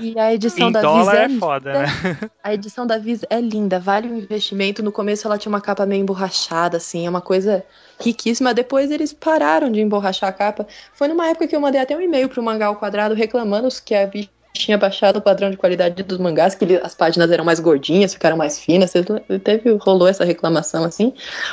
E 0.00 0.18
a 0.18 0.32
edição 0.34 0.68
em 0.68 0.72
da 0.72 0.80
dólar 0.80 1.16
é, 1.16 1.24
é 1.24 1.28
foda, 1.30 1.72
né? 1.72 1.86
A 2.42 2.54
edição 2.54 2.86
da 2.86 2.98
Viz 2.98 3.22
é 3.28 3.40
linda, 3.40 3.78
vale 3.78 4.08
o 4.08 4.16
investimento. 4.16 4.82
No 4.82 4.92
começo 4.92 5.26
ela 5.26 5.38
tinha 5.38 5.50
uma 5.50 5.60
capa 5.60 5.86
meio 5.86 6.02
emborrachada, 6.02 6.76
assim, 6.76 7.06
é 7.06 7.10
uma 7.10 7.20
coisa 7.20 7.64
riquíssima. 8.00 8.54
Depois 8.54 8.90
eles 8.90 9.12
pararam 9.12 9.70
de 9.70 9.80
emborrachar 9.80 10.30
a 10.30 10.32
capa. 10.32 10.66
Foi 10.92 11.08
numa 11.08 11.28
época 11.28 11.46
que 11.46 11.56
eu 11.56 11.60
mandei 11.60 11.80
até 11.80 11.96
um 11.96 12.00
e-mail 12.00 12.28
pro 12.28 12.42
Mangá 12.42 12.66
ao 12.66 12.76
Quadrado 12.76 13.14
reclamando 13.14 13.68
que 13.84 13.94
a 13.94 14.06
Viz 14.06 14.28
tinha 14.58 14.76
baixado 14.78 15.16
o 15.18 15.22
padrão 15.22 15.50
de 15.50 15.56
qualidade 15.56 16.02
dos 16.02 16.18
mangás, 16.18 16.54
que 16.54 16.64
ele- 16.64 16.76
as 16.82 16.94
páginas 16.94 17.30
eram 17.30 17.44
mais 17.44 17.60
gordinhas, 17.60 18.12
ficaram 18.14 18.36
mais 18.36 18.58
finas. 18.58 18.92
Teve, 19.44 19.72
rolou 19.80 20.06
essa 20.08 20.24
reclamação 20.24 20.84
assim. 20.84 21.12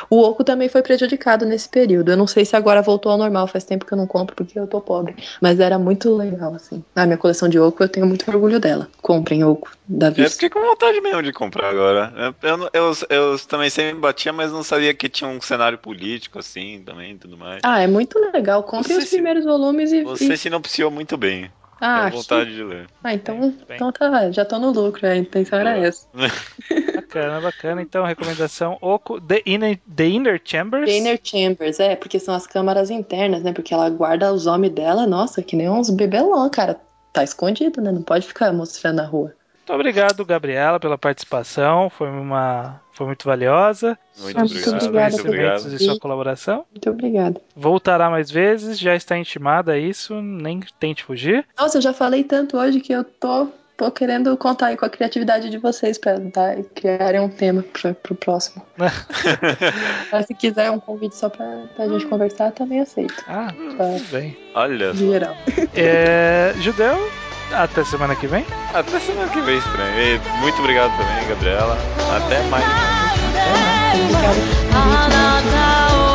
O 0.09 0.21
Oco 0.21 0.43
também 0.43 0.69
foi 0.69 0.81
prejudicado 0.81 1.45
nesse 1.45 1.67
período. 1.69 2.11
Eu 2.11 2.17
não 2.17 2.27
sei 2.27 2.45
se 2.45 2.55
agora 2.55 2.81
voltou 2.81 3.11
ao 3.11 3.17
normal, 3.17 3.47
faz 3.47 3.63
tempo 3.63 3.85
que 3.85 3.93
eu 3.93 3.97
não 3.97 4.07
compro 4.07 4.35
porque 4.35 4.57
eu 4.59 4.67
tô 4.67 4.79
pobre. 4.81 5.15
Mas 5.41 5.59
era 5.59 5.77
muito 5.79 6.15
legal, 6.15 6.53
assim. 6.55 6.83
A 6.95 7.05
minha 7.05 7.17
coleção 7.17 7.47
de 7.49 7.59
Oco, 7.59 7.83
eu 7.83 7.89
tenho 7.89 8.05
muito 8.05 8.29
orgulho 8.29 8.59
dela. 8.59 8.87
Comprem 9.01 9.43
Oco 9.43 9.71
da 9.87 10.07
Eu 10.07 10.13
Viz. 10.13 10.33
fiquei 10.33 10.49
com 10.49 10.61
vontade 10.61 10.99
mesmo 11.01 11.21
de 11.23 11.31
comprar 11.33 11.69
agora. 11.69 12.13
Eu, 12.41 12.49
eu, 12.49 12.69
eu, 12.73 12.93
eu 13.09 13.39
também 13.39 13.69
sempre 13.69 13.95
batia, 13.99 14.31
mas 14.33 14.51
não 14.51 14.63
sabia 14.63 14.93
que 14.93 15.09
tinha 15.09 15.29
um 15.29 15.41
cenário 15.41 15.77
político 15.77 16.39
assim 16.39 16.81
também 16.85 17.13
e 17.13 17.17
tudo 17.17 17.37
mais. 17.37 17.59
Ah, 17.63 17.81
é 17.81 17.87
muito 17.87 18.17
legal. 18.31 18.63
Comprem 18.63 18.97
os 18.97 19.03
se- 19.05 19.09
primeiros 19.11 19.43
volumes 19.43 19.91
e. 19.91 20.03
Você 20.03 20.33
e- 20.33 20.37
sinopsiou 20.37 20.89
muito 20.91 21.17
bem. 21.17 21.51
Ah, 21.85 22.09
Tenho 22.09 22.21
vontade 22.21 22.55
de 22.55 22.63
ler. 22.63 22.87
ah, 23.03 23.13
então, 23.13 23.39
Bem, 23.39 23.49
bem. 23.67 23.75
então 23.75 23.91
tá, 23.91 24.31
já 24.31 24.45
tô 24.45 24.57
no 24.57 24.71
lucro, 24.71 25.05
a 25.05 25.17
intenção 25.17 25.59
era 25.59 25.73
Boa. 25.73 25.85
essa. 25.87 26.07
Bacana, 26.95 27.41
bacana. 27.41 27.81
Então, 27.81 28.05
recomendação: 28.05 28.77
Oco, 28.81 29.19
The 29.21 29.43
Inner, 29.45 29.79
The 29.95 30.07
Inner 30.07 30.41
Chambers. 30.43 30.89
The 30.89 30.97
Inner 30.97 31.19
Chambers, 31.23 31.79
é, 31.79 31.95
porque 31.95 32.19
são 32.19 32.33
as 32.33 32.47
câmaras 32.47 32.89
internas, 32.89 33.43
né? 33.43 33.53
Porque 33.53 33.73
ela 33.73 33.89
guarda 33.89 34.33
os 34.33 34.47
homens 34.47 34.73
dela, 34.73 35.05
nossa, 35.05 35.43
que 35.43 35.55
nem 35.55 35.69
uns 35.69 35.89
bebelão, 35.89 36.49
cara. 36.49 36.79
Tá 37.11 37.23
escondido, 37.23 37.79
né? 37.81 37.91
Não 37.91 38.01
pode 38.01 38.25
ficar 38.25 38.51
mostrando 38.51 38.95
na 38.95 39.05
rua. 39.05 39.35
Muito 39.65 39.73
obrigado, 39.75 40.25
Gabriela, 40.25 40.77
pela 40.77 40.97
participação. 40.97 41.89
Foi 41.89 42.09
uma. 42.09 42.81
Foi 42.91 43.07
muito 43.07 43.23
valiosa. 43.25 43.97
Muito 44.19 44.37
muito 44.37 44.51
obrigado. 44.51 44.83
obrigada 44.83 45.09
Muito 45.11 45.21
por 45.21 45.27
obrigado. 45.29 45.49
Conhecimentos 45.51 45.81
e 45.81 45.85
sua 45.85 45.99
colaboração. 45.99 46.65
Muito 46.69 46.89
obrigada. 46.89 47.41
Voltará 47.55 48.09
mais 48.09 48.29
vezes, 48.29 48.77
já 48.77 48.93
está 48.93 49.17
intimada 49.17 49.71
a 49.71 49.77
isso, 49.79 50.21
nem 50.21 50.59
tente 50.79 51.03
fugir. 51.03 51.45
Nossa, 51.57 51.77
eu 51.77 51.81
já 51.81 51.93
falei 51.93 52.25
tanto 52.25 52.57
hoje 52.57 52.81
que 52.81 52.91
eu 52.91 53.05
tô, 53.05 53.47
tô 53.77 53.89
querendo 53.89 54.35
contar 54.35 54.67
aí 54.67 54.77
com 54.77 54.85
a 54.85 54.89
criatividade 54.89 55.49
de 55.49 55.57
vocês 55.57 55.97
pra 55.97 56.17
dar, 56.19 56.57
criarem 56.75 57.21
um 57.21 57.29
tema 57.29 57.63
pra, 57.63 57.93
pro 57.93 58.15
próximo. 58.15 58.63
Mas 60.11 60.25
se 60.27 60.33
quiser 60.35 60.69
um 60.71 60.79
convite 60.79 61.15
só 61.15 61.29
pra, 61.29 61.63
pra 61.75 61.87
gente 61.87 62.05
conversar, 62.07 62.51
também 62.51 62.81
aceito. 62.81 63.15
Ah, 63.27 63.47
Tá, 63.77 63.85
tudo 63.97 64.11
bem. 64.11 64.37
Olha 64.53 64.93
geral. 64.93 65.35
É, 65.73 66.53
Judeu, 66.59 66.97
até 67.53 67.83
semana 67.83 68.15
que 68.15 68.27
vem. 68.27 68.45
Até 68.73 68.99
semana 68.99 69.29
que 69.29 69.41
vem, 69.41 69.57
estranho. 69.57 69.99
E 69.99 70.21
muito 70.39 70.59
obrigado 70.59 70.91
também, 70.97 71.27
Gabriela. 71.27 71.77
Até 72.17 72.41
mais. 72.43 72.65
Pelo 72.65 73.91
convite. 73.91 74.23
né? 75.51 76.12